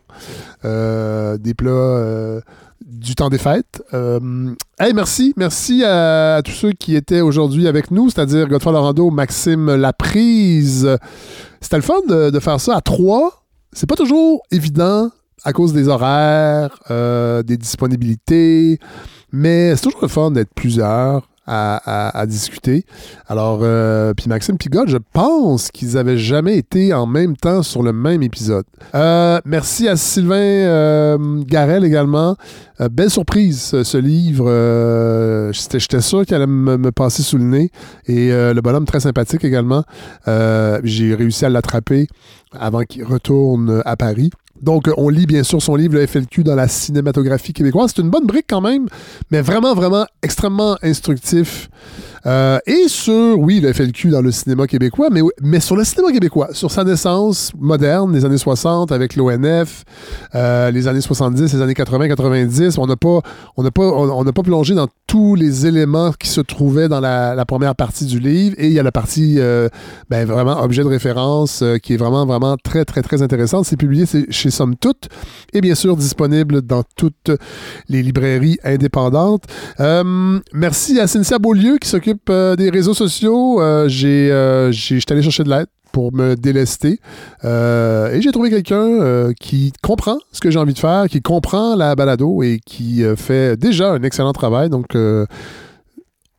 Des 0.64 1.54
plats 1.54 2.40
du 2.88 3.14
temps 3.14 3.28
des 3.28 3.38
fêtes. 3.38 3.82
Euh, 3.92 4.54
hey, 4.80 4.94
merci. 4.94 5.34
Merci 5.36 5.84
à, 5.84 6.40
tous 6.44 6.52
ceux 6.52 6.72
qui 6.72 6.96
étaient 6.96 7.20
aujourd'hui 7.20 7.68
avec 7.68 7.90
nous, 7.90 8.10
c'est-à-dire 8.10 8.48
Godefroy 8.48 8.72
Laurando, 8.72 9.10
Maxime 9.10 9.74
Laprise. 9.74 10.88
C'était 11.60 11.76
le 11.76 11.82
fun 11.82 12.00
de, 12.08 12.30
de 12.30 12.40
faire 12.40 12.58
ça 12.58 12.76
à 12.76 12.80
trois. 12.80 13.44
C'est 13.72 13.88
pas 13.88 13.96
toujours 13.96 14.42
évident 14.50 15.10
à 15.44 15.52
cause 15.52 15.72
des 15.72 15.88
horaires, 15.88 16.78
euh, 16.90 17.42
des 17.42 17.56
disponibilités, 17.56 18.78
mais 19.32 19.76
c'est 19.76 19.82
toujours 19.82 20.02
le 20.02 20.08
fun 20.08 20.30
d'être 20.30 20.52
plusieurs 20.54 21.28
à, 21.48 22.24
discuter. 22.26 22.84
Alors, 23.26 23.60
euh, 23.62 24.12
puis 24.14 24.28
Maxime 24.28 24.56
God, 24.70 24.88
je 24.88 24.98
pense 25.12 25.70
qu'ils 25.70 25.96
avaient 25.96 26.18
jamais 26.18 26.56
été 26.56 26.92
en 26.92 27.06
même 27.06 27.36
temps 27.36 27.62
sur 27.62 27.82
le 27.82 27.92
même 27.92 28.22
épisode. 28.22 28.64
Euh, 28.94 29.40
merci 29.44 29.88
à 29.88 29.96
Sylvain 29.96 30.36
euh, 30.36 31.42
Garel 31.44 31.84
également. 31.84 32.36
Euh, 32.80 32.88
belle 32.88 33.10
surprise, 33.10 33.82
ce, 33.82 33.98
livre. 33.98 34.46
J'étais 35.52 36.00
sûr 36.00 36.24
qu'il 36.26 36.34
allait 36.34 36.46
me, 36.46 36.76
me 36.76 36.92
passer 36.92 37.22
sous 37.22 37.38
le 37.38 37.44
nez. 37.44 37.70
Et 38.06 38.30
le 38.30 38.60
bonhomme 38.60 38.84
très 38.84 39.00
sympathique 39.00 39.44
également. 39.44 39.84
J'ai 40.26 41.14
réussi 41.14 41.44
à 41.44 41.48
l'attraper 41.48 42.08
avant 42.58 42.82
qu'il 42.82 43.04
retourne 43.04 43.82
à 43.84 43.96
Paris. 43.96 44.30
Donc, 44.62 44.88
euh, 44.88 44.92
on 44.96 45.08
lit 45.08 45.26
bien 45.26 45.42
sûr 45.42 45.62
son 45.62 45.76
livre, 45.76 45.94
le 45.94 46.06
FLQ, 46.06 46.44
dans 46.44 46.54
la 46.54 46.68
cinématographie 46.68 47.52
québécoise. 47.52 47.92
C'est 47.94 48.02
une 48.02 48.10
bonne 48.10 48.26
brique 48.26 48.46
quand 48.48 48.60
même, 48.60 48.86
mais 49.30 49.40
vraiment, 49.40 49.74
vraiment 49.74 50.06
extrêmement 50.22 50.76
instructif. 50.82 51.70
Euh, 52.28 52.58
et 52.66 52.88
sur, 52.88 53.38
oui, 53.38 53.60
le 53.60 53.72
FLQ 53.72 54.10
dans 54.10 54.20
le 54.20 54.30
cinéma 54.30 54.66
québécois, 54.66 55.08
mais, 55.10 55.20
mais 55.40 55.60
sur 55.60 55.76
le 55.76 55.84
cinéma 55.84 56.12
québécois, 56.12 56.48
sur 56.52 56.70
sa 56.70 56.84
naissance 56.84 57.52
moderne, 57.58 58.12
les 58.12 58.26
années 58.26 58.36
60 58.36 58.92
avec 58.92 59.16
l'ONF, 59.16 59.84
euh, 60.34 60.70
les 60.70 60.88
années 60.88 61.00
70, 61.00 61.54
les 61.54 61.62
années 61.62 61.74
80, 61.74 62.08
90. 62.08 62.76
On 62.76 62.86
n'a 62.86 62.96
pas, 62.96 63.20
on 63.56 63.62
n'a 63.62 63.70
pas, 63.70 63.82
on 63.82 64.24
n'a 64.24 64.32
pas 64.32 64.42
plongé 64.42 64.74
dans 64.74 64.88
tous 65.06 65.36
les 65.36 65.66
éléments 65.66 66.12
qui 66.12 66.28
se 66.28 66.42
trouvaient 66.42 66.88
dans 66.88 67.00
la, 67.00 67.44
première 67.46 67.74
partie 67.74 68.04
du 68.04 68.18
livre. 68.18 68.54
Et 68.58 68.66
il 68.66 68.72
y 68.72 68.78
a 68.78 68.82
la 68.82 68.92
partie, 68.92 69.36
euh, 69.38 69.70
ben, 70.10 70.26
vraiment 70.26 70.60
objet 70.62 70.82
de 70.82 70.88
référence 70.88 71.64
qui 71.82 71.94
est 71.94 71.96
vraiment, 71.96 72.26
vraiment 72.26 72.56
très, 72.62 72.84
très, 72.84 73.00
très 73.00 73.22
intéressante. 73.22 73.64
C'est 73.64 73.78
publié 73.78 74.04
chez 74.28 74.50
Somme 74.50 74.76
Toute 74.76 75.08
et 75.54 75.62
bien 75.62 75.74
sûr 75.74 75.96
disponible 75.96 76.60
dans 76.60 76.82
toutes 76.96 77.30
les 77.88 78.02
librairies 78.02 78.58
indépendantes. 78.64 79.44
Merci 80.52 81.00
à 81.00 81.06
Cynthia 81.06 81.38
Beaulieu 81.38 81.78
qui 81.78 81.88
s'occupe 81.88 82.17
euh, 82.30 82.56
des 82.56 82.70
réseaux 82.70 82.94
sociaux. 82.94 83.60
Euh, 83.60 83.88
j'ai, 83.88 84.30
euh, 84.30 84.70
j'ai, 84.72 84.98
j'étais 84.98 85.12
allé 85.12 85.22
chercher 85.22 85.44
de 85.44 85.50
l'aide 85.50 85.66
pour 85.92 86.12
me 86.12 86.34
délester. 86.34 87.00
Et 87.44 88.20
j'ai 88.20 88.30
trouvé 88.30 88.50
quelqu'un 88.50 89.32
qui 89.40 89.72
comprend 89.82 90.18
ce 90.32 90.40
que 90.40 90.50
j'ai 90.50 90.58
envie 90.58 90.74
de 90.74 90.78
faire, 90.78 91.06
qui 91.08 91.22
comprend 91.22 91.74
la 91.76 91.94
balado 91.96 92.42
et 92.42 92.60
qui 92.64 93.02
fait 93.16 93.56
déjà 93.56 93.92
un 93.92 94.02
excellent 94.02 94.34
travail. 94.34 94.68
Donc, 94.68 94.94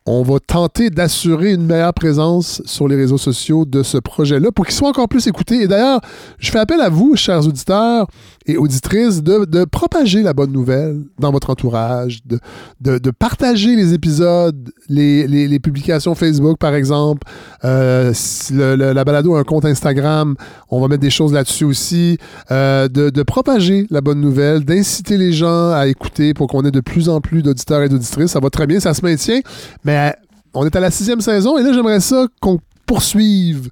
on 0.06 0.22
va 0.22 0.38
tenter 0.40 0.88
d'assurer 0.90 1.52
une 1.52 1.66
meilleure 1.66 1.92
présence 1.92 2.62
sur 2.64 2.88
les 2.88 2.96
réseaux 2.96 3.18
sociaux 3.18 3.64
de 3.64 3.82
ce 3.82 3.98
projet-là 3.98 4.50
pour 4.50 4.64
qu'il 4.64 4.74
soit 4.74 4.88
encore 4.88 5.08
plus 5.08 5.26
écouté. 5.26 5.62
Et 5.62 5.68
d'ailleurs, 5.68 6.00
je 6.38 6.50
fais 6.50 6.58
appel 6.58 6.80
à 6.80 6.88
vous, 6.88 7.16
chers 7.16 7.46
auditeurs 7.46 8.06
auditrices, 8.56 9.22
de, 9.22 9.64
propager 9.64 10.22
la 10.22 10.32
bonne 10.32 10.52
nouvelle 10.52 11.02
dans 11.18 11.30
votre 11.30 11.50
entourage, 11.50 12.20
de, 12.24 13.10
partager 13.10 13.76
les 13.76 13.94
épisodes, 13.94 14.70
les, 14.88 15.58
publications 15.60 16.14
Facebook, 16.14 16.58
par 16.58 16.74
exemple. 16.74 17.26
Euh, 17.64 18.12
la 18.52 19.04
balado 19.04 19.34
a 19.34 19.40
un 19.40 19.44
compte 19.44 19.64
Instagram, 19.64 20.34
on 20.70 20.80
va 20.80 20.88
mettre 20.88 21.02
des 21.02 21.10
choses 21.10 21.32
là-dessus 21.32 21.64
aussi. 21.64 22.18
Euh, 22.50 22.88
de, 22.88 23.10
de 23.10 23.22
propager 23.22 23.86
la 23.90 24.00
bonne 24.00 24.20
nouvelle, 24.20 24.64
d'inciter 24.64 25.16
les 25.16 25.32
gens 25.32 25.72
à 25.72 25.86
écouter 25.86 26.34
pour 26.34 26.48
qu'on 26.48 26.64
ait 26.64 26.70
de 26.70 26.80
plus 26.80 27.08
en 27.08 27.20
plus 27.20 27.42
d'auditeurs 27.42 27.82
et 27.82 27.88
d'auditrices. 27.88 28.32
Ça 28.32 28.40
va 28.40 28.50
très 28.50 28.66
bien, 28.66 28.80
ça 28.80 28.94
se 28.94 29.04
maintient. 29.04 29.40
Mais 29.84 29.96
euh, 29.96 30.10
on 30.54 30.66
est 30.66 30.74
à 30.74 30.80
la 30.80 30.90
sixième 30.90 31.20
saison 31.20 31.58
et 31.58 31.62
là, 31.62 31.72
j'aimerais 31.72 32.00
ça 32.00 32.26
qu'on 32.40 32.58
poursuive 32.86 33.70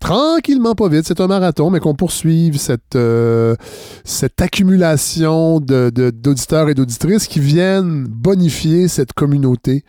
tranquillement, 0.00 0.74
pas 0.74 0.88
vite, 0.88 1.04
c'est 1.06 1.20
un 1.20 1.26
marathon, 1.26 1.70
mais 1.70 1.80
qu'on 1.80 1.94
poursuive 1.94 2.58
cette, 2.58 2.96
euh, 2.96 3.54
cette 4.04 4.40
accumulation 4.40 5.60
de- 5.60 5.90
de- 5.94 6.10
d'auditeurs 6.10 6.68
et 6.68 6.74
d'auditrices 6.74 7.26
qui 7.26 7.40
viennent 7.40 8.04
bonifier 8.08 8.88
cette 8.88 9.12
communauté 9.12 9.84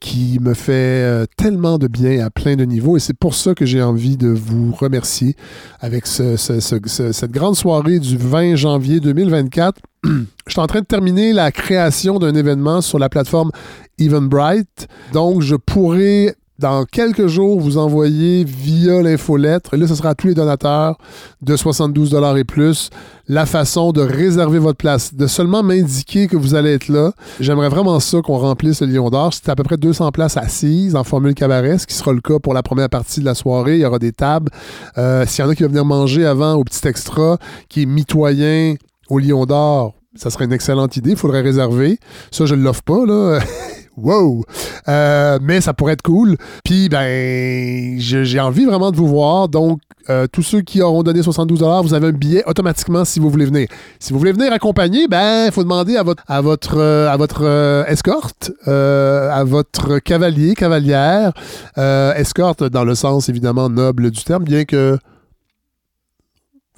qui 0.00 0.38
me 0.42 0.52
fait 0.52 0.72
euh, 0.72 1.24
tellement 1.38 1.78
de 1.78 1.86
bien 1.88 2.22
à 2.26 2.28
plein 2.28 2.56
de 2.56 2.64
niveaux. 2.64 2.96
Et 2.98 3.00
c'est 3.00 3.16
pour 3.16 3.34
ça 3.34 3.54
que 3.54 3.64
j'ai 3.64 3.80
envie 3.82 4.18
de 4.18 4.28
vous 4.28 4.72
remercier 4.72 5.34
avec 5.80 6.06
ce- 6.06 6.36
ce- 6.36 6.60
ce- 6.60 6.76
ce- 6.84 7.12
cette 7.12 7.30
grande 7.30 7.56
soirée 7.56 8.00
du 8.00 8.18
20 8.18 8.54
janvier 8.56 9.00
2024. 9.00 9.80
Je 10.04 10.52
suis 10.52 10.60
en 10.60 10.66
train 10.66 10.80
de 10.80 10.84
terminer 10.86 11.32
la 11.32 11.50
création 11.52 12.18
d'un 12.18 12.34
événement 12.34 12.82
sur 12.82 12.98
la 12.98 13.08
plateforme 13.08 13.50
Eventbrite. 13.98 14.88
Donc, 15.14 15.40
je 15.40 15.54
pourrais 15.56 16.34
dans 16.58 16.84
quelques 16.84 17.26
jours, 17.26 17.60
vous 17.60 17.78
envoyer 17.78 18.44
via 18.44 19.02
l'infolettre, 19.02 19.74
et 19.74 19.76
là, 19.76 19.88
ce 19.88 19.94
sera 19.94 20.10
à 20.10 20.14
tous 20.14 20.28
les 20.28 20.34
donateurs 20.34 20.98
de 21.42 21.56
72 21.56 22.14
et 22.36 22.44
plus, 22.44 22.90
la 23.26 23.44
façon 23.44 23.90
de 23.92 24.00
réserver 24.00 24.58
votre 24.58 24.76
place, 24.76 25.14
de 25.14 25.26
seulement 25.26 25.62
m'indiquer 25.62 26.28
que 26.28 26.36
vous 26.36 26.54
allez 26.54 26.74
être 26.74 26.88
là. 26.88 27.12
J'aimerais 27.40 27.68
vraiment 27.68 27.98
ça 27.98 28.20
qu'on 28.20 28.38
remplisse 28.38 28.82
le 28.82 28.88
Lion 28.88 29.10
d'Or. 29.10 29.32
C'est 29.34 29.48
à 29.48 29.56
peu 29.56 29.62
près 29.62 29.76
200 29.76 30.12
places 30.12 30.36
assises 30.36 30.94
en 30.94 31.04
formule 31.04 31.34
cabaret, 31.34 31.78
ce 31.78 31.86
qui 31.86 31.94
sera 31.94 32.12
le 32.12 32.20
cas 32.20 32.38
pour 32.38 32.54
la 32.54 32.62
première 32.62 32.88
partie 32.88 33.20
de 33.20 33.24
la 33.24 33.34
soirée. 33.34 33.76
Il 33.76 33.80
y 33.80 33.84
aura 33.84 33.98
des 33.98 34.12
tables. 34.12 34.50
Euh, 34.98 35.24
S'il 35.26 35.44
y 35.44 35.46
en 35.46 35.50
a 35.50 35.54
qui 35.54 35.62
veulent 35.62 35.72
venir 35.72 35.84
manger 35.84 36.24
avant 36.24 36.54
au 36.54 36.64
petit 36.64 36.86
extra, 36.86 37.38
qui 37.68 37.82
est 37.82 37.86
mitoyen 37.86 38.74
au 39.08 39.18
Lion 39.18 39.44
d'Or, 39.46 39.94
ça 40.14 40.30
serait 40.30 40.44
une 40.44 40.52
excellente 40.52 40.96
idée. 40.96 41.10
Il 41.10 41.16
faudrait 41.16 41.40
réserver. 41.40 41.98
Ça, 42.30 42.46
je 42.46 42.54
ne 42.54 42.62
l'offre 42.62 42.82
pas, 42.82 43.04
là. 43.06 43.40
wow! 43.96 44.44
Euh, 44.88 45.38
mais 45.42 45.60
ça 45.60 45.72
pourrait 45.72 45.94
être 45.94 46.02
cool. 46.02 46.36
Puis, 46.64 46.88
ben, 46.88 47.98
j'ai 47.98 48.40
envie 48.40 48.64
vraiment 48.64 48.90
de 48.90 48.96
vous 48.96 49.06
voir. 49.06 49.48
Donc, 49.48 49.80
euh, 50.10 50.26
tous 50.30 50.42
ceux 50.42 50.60
qui 50.60 50.82
auront 50.82 51.02
donné 51.02 51.22
72 51.22 51.62
vous 51.82 51.94
avez 51.94 52.08
un 52.08 52.12
billet 52.12 52.42
automatiquement 52.46 53.04
si 53.04 53.20
vous 53.20 53.30
voulez 53.30 53.46
venir. 53.46 53.68
Si 53.98 54.12
vous 54.12 54.18
voulez 54.18 54.32
venir 54.32 54.52
accompagner, 54.52 55.08
ben, 55.08 55.46
il 55.46 55.52
faut 55.52 55.62
demander 55.62 55.96
à 55.96 56.02
votre, 56.02 56.22
à 56.28 56.40
votre, 56.40 56.76
euh, 56.76 57.08
à 57.10 57.16
votre 57.16 57.84
escorte, 57.88 58.52
à 58.66 59.44
votre 59.44 59.98
cavalier, 59.98 60.54
cavalière. 60.54 61.32
Escorte 61.76 62.64
dans 62.64 62.84
le 62.84 62.94
sens, 62.94 63.28
évidemment, 63.28 63.68
noble 63.68 64.10
du 64.10 64.22
terme, 64.24 64.44
bien 64.44 64.64
que 64.64 64.98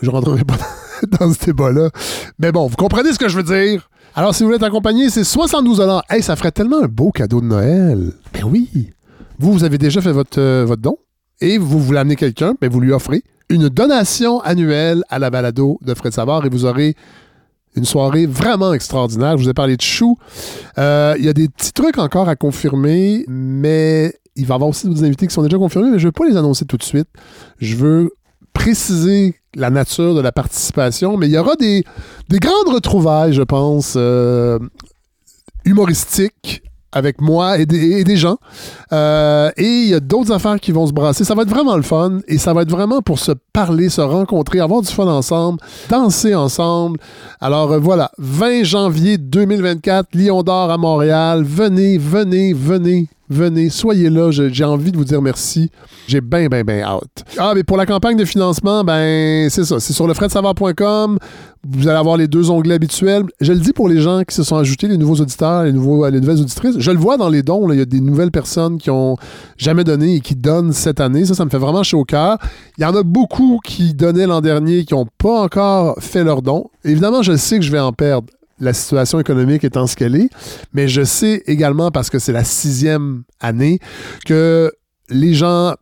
je 0.01 0.10
rentrerai 0.10 0.44
pas 0.44 0.59
dans 1.18 1.32
ce 1.32 1.47
débat-là. 1.47 1.90
Mais 2.38 2.52
bon, 2.52 2.66
vous 2.66 2.76
comprenez 2.76 3.12
ce 3.12 3.18
que 3.18 3.28
je 3.28 3.36
veux 3.36 3.43
dire? 3.43 3.88
Alors, 4.18 4.34
si 4.34 4.43
vous 4.43 4.47
voulez 4.47 4.56
être 4.56 4.62
accompagné, 4.62 5.10
c'est 5.10 5.24
72 5.24 5.86
Hey, 6.09 6.22
ça 6.22 6.36
ferait 6.36 6.51
tellement 6.51 6.82
un 6.82 6.88
beau 6.88 7.10
cadeau 7.10 7.43
de 7.43 7.44
Noël. 7.44 8.12
Ben 8.32 8.44
oui. 8.44 8.88
Vous, 9.38 9.52
vous 9.52 9.62
avez 9.62 9.76
déjà 9.76 10.01
fait 10.01 10.10
votre, 10.10 10.40
euh, 10.40 10.64
votre 10.64 10.80
don 10.80 10.97
et 11.43 11.59
vous 11.59 11.78
voulez 11.78 11.98
amener 11.98 12.16
quelqu'un, 12.16 12.55
ben 12.59 12.70
vous 12.70 12.80
lui 12.80 12.93
offrez 12.93 13.22
une 13.51 13.68
donation 13.68 14.40
annuelle 14.40 15.05
à 15.10 15.18
la 15.18 15.28
balado 15.28 15.78
de 15.82 15.93
Fred 15.93 16.14
Savard 16.14 16.47
et 16.47 16.48
vous 16.48 16.64
aurez 16.64 16.97
une 17.76 17.84
soirée 17.84 18.24
vraiment 18.24 18.72
extraordinaire. 18.72 19.36
Je 19.36 19.43
vous 19.43 19.51
ai 19.51 19.55
parlé 19.55 19.76
de 19.76 19.82
chou. 19.82 20.16
Euh, 20.78 21.14
Il 21.18 21.24
y 21.26 21.28
a 21.28 21.34
des 21.34 21.51
petits 21.51 21.74
trucs 21.74 21.98
encore 21.98 22.30
à 22.30 22.36
confirmer, 22.36 23.26
mais 23.28 24.14
il 24.34 24.47
va 24.47 24.55
y 24.55 24.56
avoir 24.56 24.70
aussi 24.70 24.86
d'autres 24.86 25.05
invités 25.05 25.26
qui 25.26 25.34
sont 25.34 25.43
déjà 25.43 25.59
confirmés, 25.59 25.90
mais 25.90 25.98
je 25.98 26.05
ne 26.05 26.09
veux 26.09 26.12
pas 26.12 26.26
les 26.26 26.38
annoncer 26.38 26.64
tout 26.64 26.78
de 26.78 26.82
suite. 26.82 27.09
Je 27.59 27.76
veux 27.76 28.12
préciser 28.56 29.34
la 29.54 29.70
nature 29.70 30.14
de 30.14 30.20
la 30.20 30.32
participation, 30.32 31.16
mais 31.16 31.26
il 31.28 31.32
y 31.32 31.38
aura 31.38 31.56
des, 31.56 31.84
des 32.28 32.38
grandes 32.38 32.68
retrouvailles, 32.74 33.32
je 33.32 33.42
pense, 33.42 33.94
euh, 33.96 34.58
humoristiques 35.64 36.62
avec 36.92 37.20
moi 37.20 37.58
et 37.58 37.66
des, 37.66 38.16
gens. 38.16 38.38
Euh, 38.92 39.50
et 39.58 39.66
il 39.66 39.88
y 39.88 39.94
a 39.94 40.00
d'autres 40.00 40.32
affaires 40.32 40.58
qui 40.58 40.72
vont 40.72 40.86
se 40.86 40.92
brasser. 40.92 41.24
Ça 41.24 41.34
va 41.34 41.42
être 41.42 41.50
vraiment 41.50 41.76
le 41.76 41.82
fun 41.82 42.20
et 42.26 42.38
ça 42.38 42.54
va 42.54 42.62
être 42.62 42.70
vraiment 42.70 43.02
pour 43.02 43.18
se 43.18 43.32
parler, 43.52 43.90
se 43.90 44.00
rencontrer, 44.00 44.60
avoir 44.60 44.80
du 44.80 44.88
fun 44.88 45.06
ensemble, 45.06 45.58
danser 45.90 46.34
ensemble. 46.34 46.98
Alors 47.38 47.72
euh, 47.72 47.78
voilà, 47.78 48.10
20 48.16 48.64
janvier 48.64 49.18
2024, 49.18 50.14
Lion 50.14 50.42
d'Or 50.42 50.70
à 50.70 50.78
Montréal. 50.78 51.44
Venez, 51.44 51.98
venez, 51.98 52.54
venez. 52.54 53.08
Venez, 53.28 53.70
soyez 53.70 54.08
là, 54.08 54.30
j'ai 54.30 54.64
envie 54.64 54.92
de 54.92 54.96
vous 54.96 55.04
dire 55.04 55.20
merci. 55.20 55.70
J'ai 56.06 56.20
bien, 56.20 56.46
bien, 56.46 56.62
bien 56.62 56.82
hâte. 56.82 57.24
Ah, 57.38 57.52
mais 57.54 57.64
pour 57.64 57.76
la 57.76 57.84
campagne 57.84 58.16
de 58.16 58.24
financement, 58.24 58.84
ben, 58.84 59.50
c'est 59.50 59.64
ça. 59.64 59.80
C'est 59.80 59.92
sur 59.92 60.06
lefredsavard.com. 60.06 61.18
Vous 61.68 61.88
allez 61.88 61.98
avoir 61.98 62.16
les 62.16 62.28
deux 62.28 62.50
onglets 62.50 62.76
habituels. 62.76 63.24
Je 63.40 63.52
le 63.52 63.58
dis 63.58 63.72
pour 63.72 63.88
les 63.88 64.00
gens 64.00 64.22
qui 64.22 64.34
se 64.34 64.44
sont 64.44 64.56
ajoutés, 64.56 64.86
les 64.86 64.98
nouveaux 64.98 65.16
auditeurs, 65.16 65.64
les, 65.64 65.72
les 65.72 66.20
nouvelles 66.20 66.40
auditrices. 66.40 66.76
Je 66.78 66.90
le 66.92 66.98
vois 66.98 67.16
dans 67.16 67.28
les 67.28 67.42
dons. 67.42 67.68
Il 67.72 67.78
y 67.78 67.82
a 67.82 67.84
des 67.84 68.00
nouvelles 68.00 68.30
personnes 68.30 68.78
qui 68.78 68.90
ont 68.90 69.16
jamais 69.56 69.82
donné 69.82 70.16
et 70.16 70.20
qui 70.20 70.36
donnent 70.36 70.72
cette 70.72 71.00
année. 71.00 71.24
Ça, 71.24 71.34
ça 71.34 71.44
me 71.44 71.50
fait 71.50 71.58
vraiment 71.58 71.82
chaud 71.82 72.00
au 72.00 72.04
cœur. 72.04 72.38
Il 72.78 72.82
y 72.82 72.84
en 72.84 72.94
a 72.94 73.02
beaucoup 73.02 73.58
qui 73.64 73.94
donnaient 73.94 74.28
l'an 74.28 74.40
dernier 74.40 74.84
qui 74.84 74.94
n'ont 74.94 75.08
pas 75.18 75.42
encore 75.42 75.96
fait 75.98 76.22
leur 76.22 76.42
don. 76.42 76.70
Évidemment, 76.84 77.22
je 77.22 77.36
sais 77.36 77.58
que 77.58 77.64
je 77.64 77.72
vais 77.72 77.80
en 77.80 77.92
perdre 77.92 78.28
la 78.58 78.72
situation 78.72 79.20
économique 79.20 79.64
étant 79.64 79.86
ce 79.86 79.96
qu'elle 79.96 80.16
est, 80.16 80.30
mais 80.72 80.88
je 80.88 81.02
sais 81.02 81.42
également, 81.46 81.90
parce 81.90 82.10
que 82.10 82.18
c'est 82.18 82.32
la 82.32 82.44
sixième 82.44 83.24
année, 83.40 83.78
que 84.24 84.72
les 85.10 85.34
gens 85.34 85.74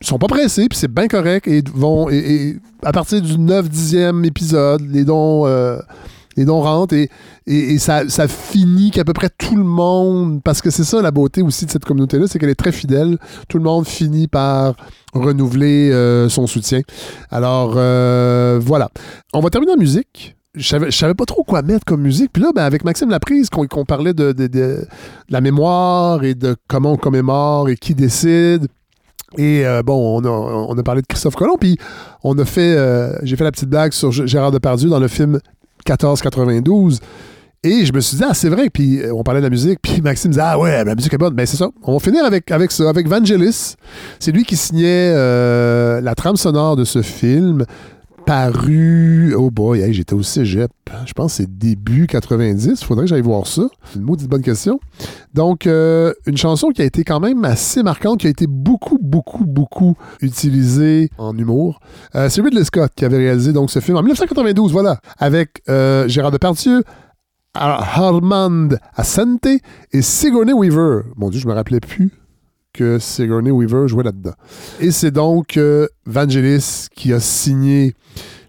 sont 0.00 0.18
pas 0.18 0.26
pressés, 0.26 0.66
puis 0.68 0.78
c'est 0.78 0.92
bien 0.92 1.08
correct, 1.08 1.48
et 1.48 1.62
vont, 1.72 2.08
et, 2.10 2.56
à 2.82 2.92
partir 2.92 3.20
du 3.20 3.38
9 3.38 3.68
10e 3.68 4.24
épisode, 4.24 4.82
les 4.90 5.04
dons, 5.04 5.46
euh, 5.46 5.78
les 6.36 6.44
dons 6.44 6.60
rentrent, 6.60 6.94
et, 6.94 7.10
et, 7.46 7.74
et 7.74 7.78
ça, 7.78 8.08
ça 8.08 8.26
finit 8.26 8.90
qu'à 8.90 9.04
peu 9.04 9.12
près 9.12 9.30
tout 9.30 9.56
le 9.56 9.64
monde, 9.64 10.42
parce 10.42 10.62
que 10.62 10.70
c'est 10.70 10.84
ça 10.84 11.00
la 11.02 11.10
beauté 11.10 11.42
aussi 11.42 11.66
de 11.66 11.70
cette 11.70 11.84
communauté-là, 11.84 12.26
c'est 12.26 12.38
qu'elle 12.38 12.50
est 12.50 12.54
très 12.54 12.72
fidèle, 12.72 13.18
tout 13.48 13.58
le 13.58 13.64
monde 13.64 13.86
finit 13.86 14.28
par 14.28 14.74
renouveler 15.14 15.90
euh, 15.92 16.28
son 16.28 16.46
soutien. 16.46 16.80
Alors, 17.30 17.74
euh, 17.76 18.58
voilà. 18.62 18.90
On 19.32 19.40
va 19.40 19.50
terminer 19.50 19.72
en 19.72 19.78
musique 19.78 20.36
je 20.54 20.66
savais, 20.68 20.90
savais 20.90 21.14
pas 21.14 21.24
trop 21.24 21.42
quoi 21.44 21.62
mettre 21.62 21.84
comme 21.84 22.02
musique. 22.02 22.32
Puis 22.32 22.42
là, 22.42 22.50
ben, 22.54 22.62
avec 22.64 22.84
Maxime 22.84 23.10
Laprise, 23.10 23.48
qu'on 23.50 23.84
parlait 23.84 24.14
de, 24.14 24.32
de- 24.32 24.46
de- 24.46 24.86
la 25.28 25.40
mémoire 25.40 26.22
et 26.24 26.34
de 26.34 26.56
comment 26.68 26.92
on 26.92 26.96
commémore 26.96 27.68
et 27.68 27.76
qui 27.76 27.94
décide. 27.94 28.66
Et 29.36 29.66
euh, 29.66 29.82
bon, 29.82 30.20
on 30.20 30.24
a, 30.24 30.28
on 30.28 30.78
a 30.78 30.82
parlé 30.84 31.02
de 31.02 31.06
Christophe 31.08 31.34
Colomb, 31.34 31.56
puis 31.58 31.76
on 32.22 32.38
a 32.38 32.44
fait, 32.44 32.74
euh, 32.76 33.16
j'ai 33.24 33.34
fait 33.34 33.42
la 33.42 33.50
petite 33.50 33.68
blague 33.68 33.92
sur 33.92 34.12
Gérard 34.12 34.52
Depardieu 34.52 34.88
dans 34.88 35.00
le 35.00 35.08
film 35.08 35.40
1492. 35.88 37.00
Et 37.66 37.86
je 37.86 37.92
me 37.94 38.00
suis 38.00 38.18
dit, 38.18 38.22
ah, 38.28 38.34
c'est 38.34 38.50
vrai. 38.50 38.68
Puis 38.68 39.00
euh, 39.00 39.14
on 39.14 39.22
parlait 39.22 39.40
de 39.40 39.46
la 39.46 39.50
musique. 39.50 39.78
Puis 39.82 40.02
Maxime 40.02 40.30
disait, 40.32 40.42
ah 40.44 40.58
ouais, 40.58 40.84
la 40.84 40.94
musique 40.94 41.12
est 41.14 41.18
bonne. 41.18 41.32
Ben 41.34 41.46
c'est 41.46 41.56
ça. 41.56 41.70
On 41.82 41.94
va 41.94 41.98
finir 41.98 42.22
avec, 42.24 42.50
avec 42.50 42.70
ça, 42.70 42.88
avec 42.90 43.08
Vangelis. 43.08 43.74
C'est 44.20 44.32
lui 44.32 44.44
qui 44.44 44.54
signait 44.54 45.12
la 46.00 46.14
trame 46.14 46.36
sonore 46.36 46.76
de 46.76 46.84
ce 46.84 47.00
film 47.00 47.64
paru. 48.24 49.34
Oh 49.36 49.50
boy, 49.50 49.80
hey, 49.80 49.92
j'étais 49.92 50.14
au 50.14 50.22
cégep. 50.22 50.70
Je 51.06 51.12
pense 51.12 51.32
que 51.32 51.36
c'est 51.38 51.58
début 51.58 52.06
90. 52.06 52.82
Faudrait 52.82 53.04
que 53.04 53.10
j'aille 53.10 53.22
voir 53.22 53.46
ça. 53.46 53.68
C'est 53.92 53.98
une 53.98 54.04
bonne 54.04 54.42
question. 54.42 54.80
Donc, 55.34 55.66
euh, 55.66 56.12
une 56.26 56.36
chanson 56.36 56.70
qui 56.70 56.82
a 56.82 56.84
été 56.84 57.04
quand 57.04 57.20
même 57.20 57.44
assez 57.44 57.82
marquante, 57.82 58.20
qui 58.20 58.26
a 58.26 58.30
été 58.30 58.46
beaucoup, 58.46 58.98
beaucoup, 59.00 59.44
beaucoup 59.44 59.96
utilisée 60.20 61.10
en 61.18 61.36
humour. 61.36 61.80
Euh, 62.14 62.28
c'est 62.28 62.40
Ridley 62.40 62.64
Scott 62.64 62.92
qui 62.96 63.04
avait 63.04 63.18
réalisé 63.18 63.52
donc 63.52 63.70
ce 63.70 63.80
film 63.80 63.96
en 63.96 64.02
1992, 64.02 64.72
voilà, 64.72 65.00
avec 65.18 65.62
euh, 65.68 66.08
Gérard 66.08 66.30
Depardieu, 66.30 66.82
Armand 67.54 68.68
Asante 68.94 69.46
et 69.92 70.02
Sigourney 70.02 70.52
Weaver. 70.52 71.02
Mon 71.16 71.30
Dieu, 71.30 71.40
je 71.40 71.46
me 71.46 71.52
rappelais 71.52 71.80
plus 71.80 72.12
que 72.74 72.98
Sigourney 72.98 73.50
Weaver 73.50 73.88
jouait 73.88 74.04
là-dedans. 74.04 74.34
Et 74.80 74.90
c'est 74.90 75.12
donc 75.12 75.56
euh, 75.56 75.86
Vangelis 76.04 76.88
qui 76.94 77.14
a 77.14 77.20
signé 77.20 77.94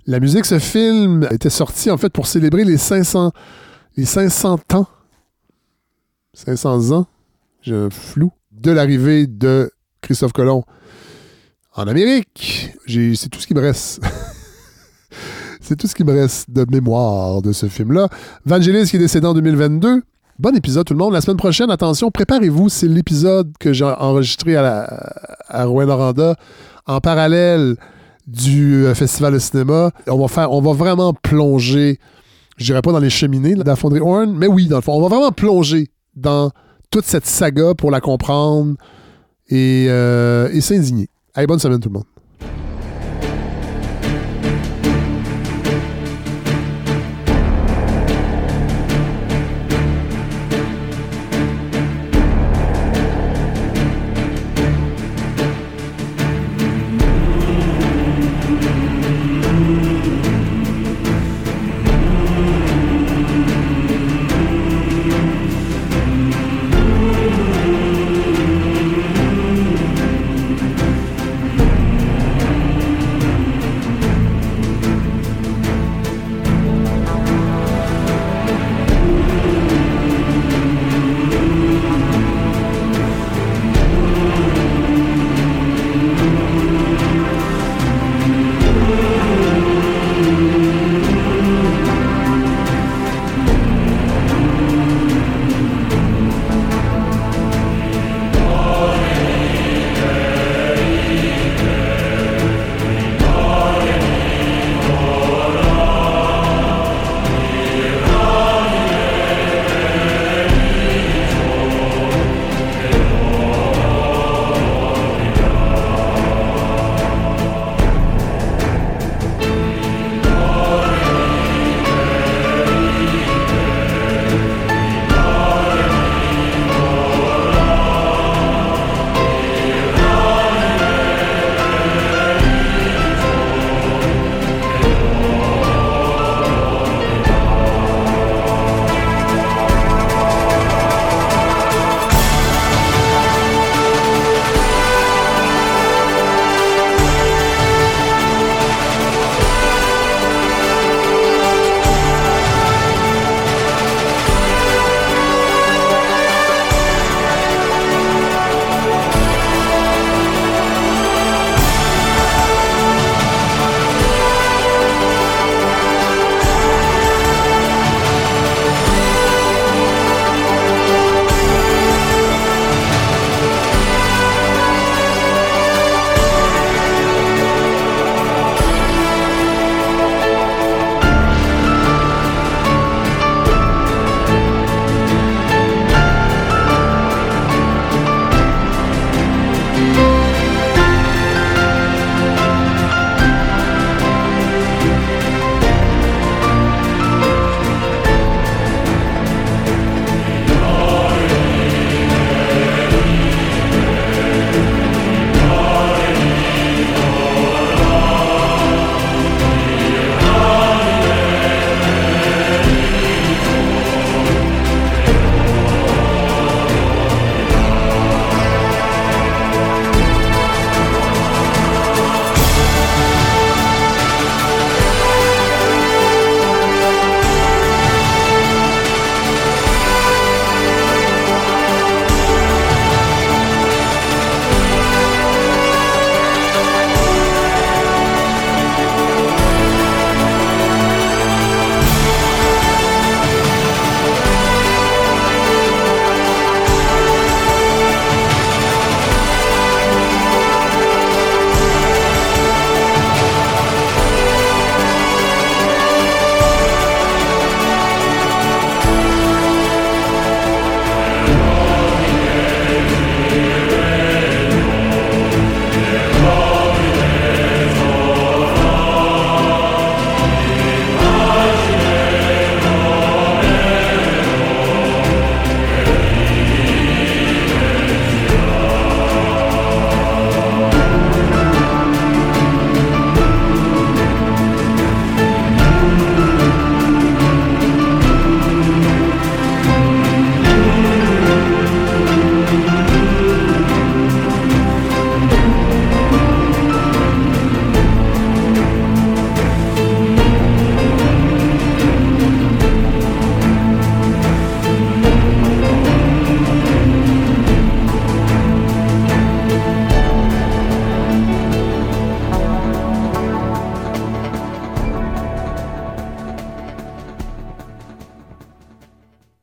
la 0.06 0.19
musique. 0.19 0.45
Ce 0.45 0.60
film 0.60 1.27
était 1.31 1.49
sorti 1.49 1.89
en 1.89 1.97
fait 1.97 2.10
pour 2.10 2.27
célébrer 2.27 2.65
les 2.65 2.77
500, 2.77 3.31
les 3.95 4.06
500 4.06 4.60
ans, 4.73 4.88
500 6.34 6.91
ans, 6.91 7.07
j'ai 7.61 7.76
un 7.76 7.89
flou, 7.89 8.31
de 8.52 8.72
l'arrivée 8.72 9.27
de 9.27 9.72
Christophe 10.02 10.34
Colomb 10.34 10.64
en 11.76 11.88
Amérique. 11.88 12.72
C'est 12.88 13.30
tout 13.30 13.39
ce 13.39 13.47
qui 13.47 13.53
me 13.53 13.61
reste. 13.61 14.02
C'est 15.61 15.76
tout 15.76 15.88
ce 15.88 15.95
qui 15.95 16.03
me 16.03 16.14
reste 16.14 16.52
de 16.52 16.65
mémoire 16.69 17.41
de 17.41 17.52
ce 17.52 17.68
film-là. 17.68 18.10
Vangelis 18.45 18.88
qui 18.89 18.97
est 18.97 18.99
décédé 18.99 19.26
en 19.26 19.34
2022. 19.34 20.03
Bon 20.38 20.53
épisode 20.53 20.86
tout 20.86 20.94
le 20.94 20.99
monde. 20.99 21.14
La 21.14 21.22
semaine 21.22 21.38
prochaine, 21.38 21.72
attention, 21.72 22.12
préparez-vous, 22.12 22.68
c'est 22.68 22.90
l'épisode 22.90 23.53
que 23.57 23.72
j'ai 23.72 23.86
enregistré 23.86 24.57
à, 24.57 25.64
Rouen-Noranda 25.64 26.36
en 26.86 26.99
parallèle 26.99 27.78
du 28.28 28.86
euh, 28.86 28.94
Festival 28.94 29.32
de 29.32 29.40
cinéma. 29.40 29.91
On 30.07 30.18
va 30.18 30.28
faire, 30.28 30.52
on 30.52 30.60
va 30.60 30.74
vraiment 30.74 31.14
plonger, 31.14 31.99
je 32.57 32.66
dirais 32.66 32.82
pas 32.82 32.91
dans 32.91 32.99
les 32.99 33.10
cheminées 33.10 33.56
de 33.56 33.64
la 33.64 33.78
fonderie 33.78 34.02
Horn, 34.02 34.36
mais 34.36 34.48
oui, 34.48 34.68
dans 34.68 34.76
le 34.76 34.82
fond, 34.82 34.91
on 34.91 35.02
va 35.02 35.07
vraiment 35.07 35.32
plonger 35.32 35.88
dans 36.18 36.52
toute 36.91 37.06
cette 37.06 37.26
saga 37.26 37.74
pour 37.74 37.90
la 37.90 38.02
comprendre 38.02 38.76
et, 39.48 39.86
euh, 39.88 40.49
et 40.52 40.60
s'indigner. 40.60 41.07
Allez, 41.34 41.48
bonne 41.48 41.60
semaine 41.60 41.80
tout 41.80 41.88
le 41.88 41.94
monde. 41.94 42.15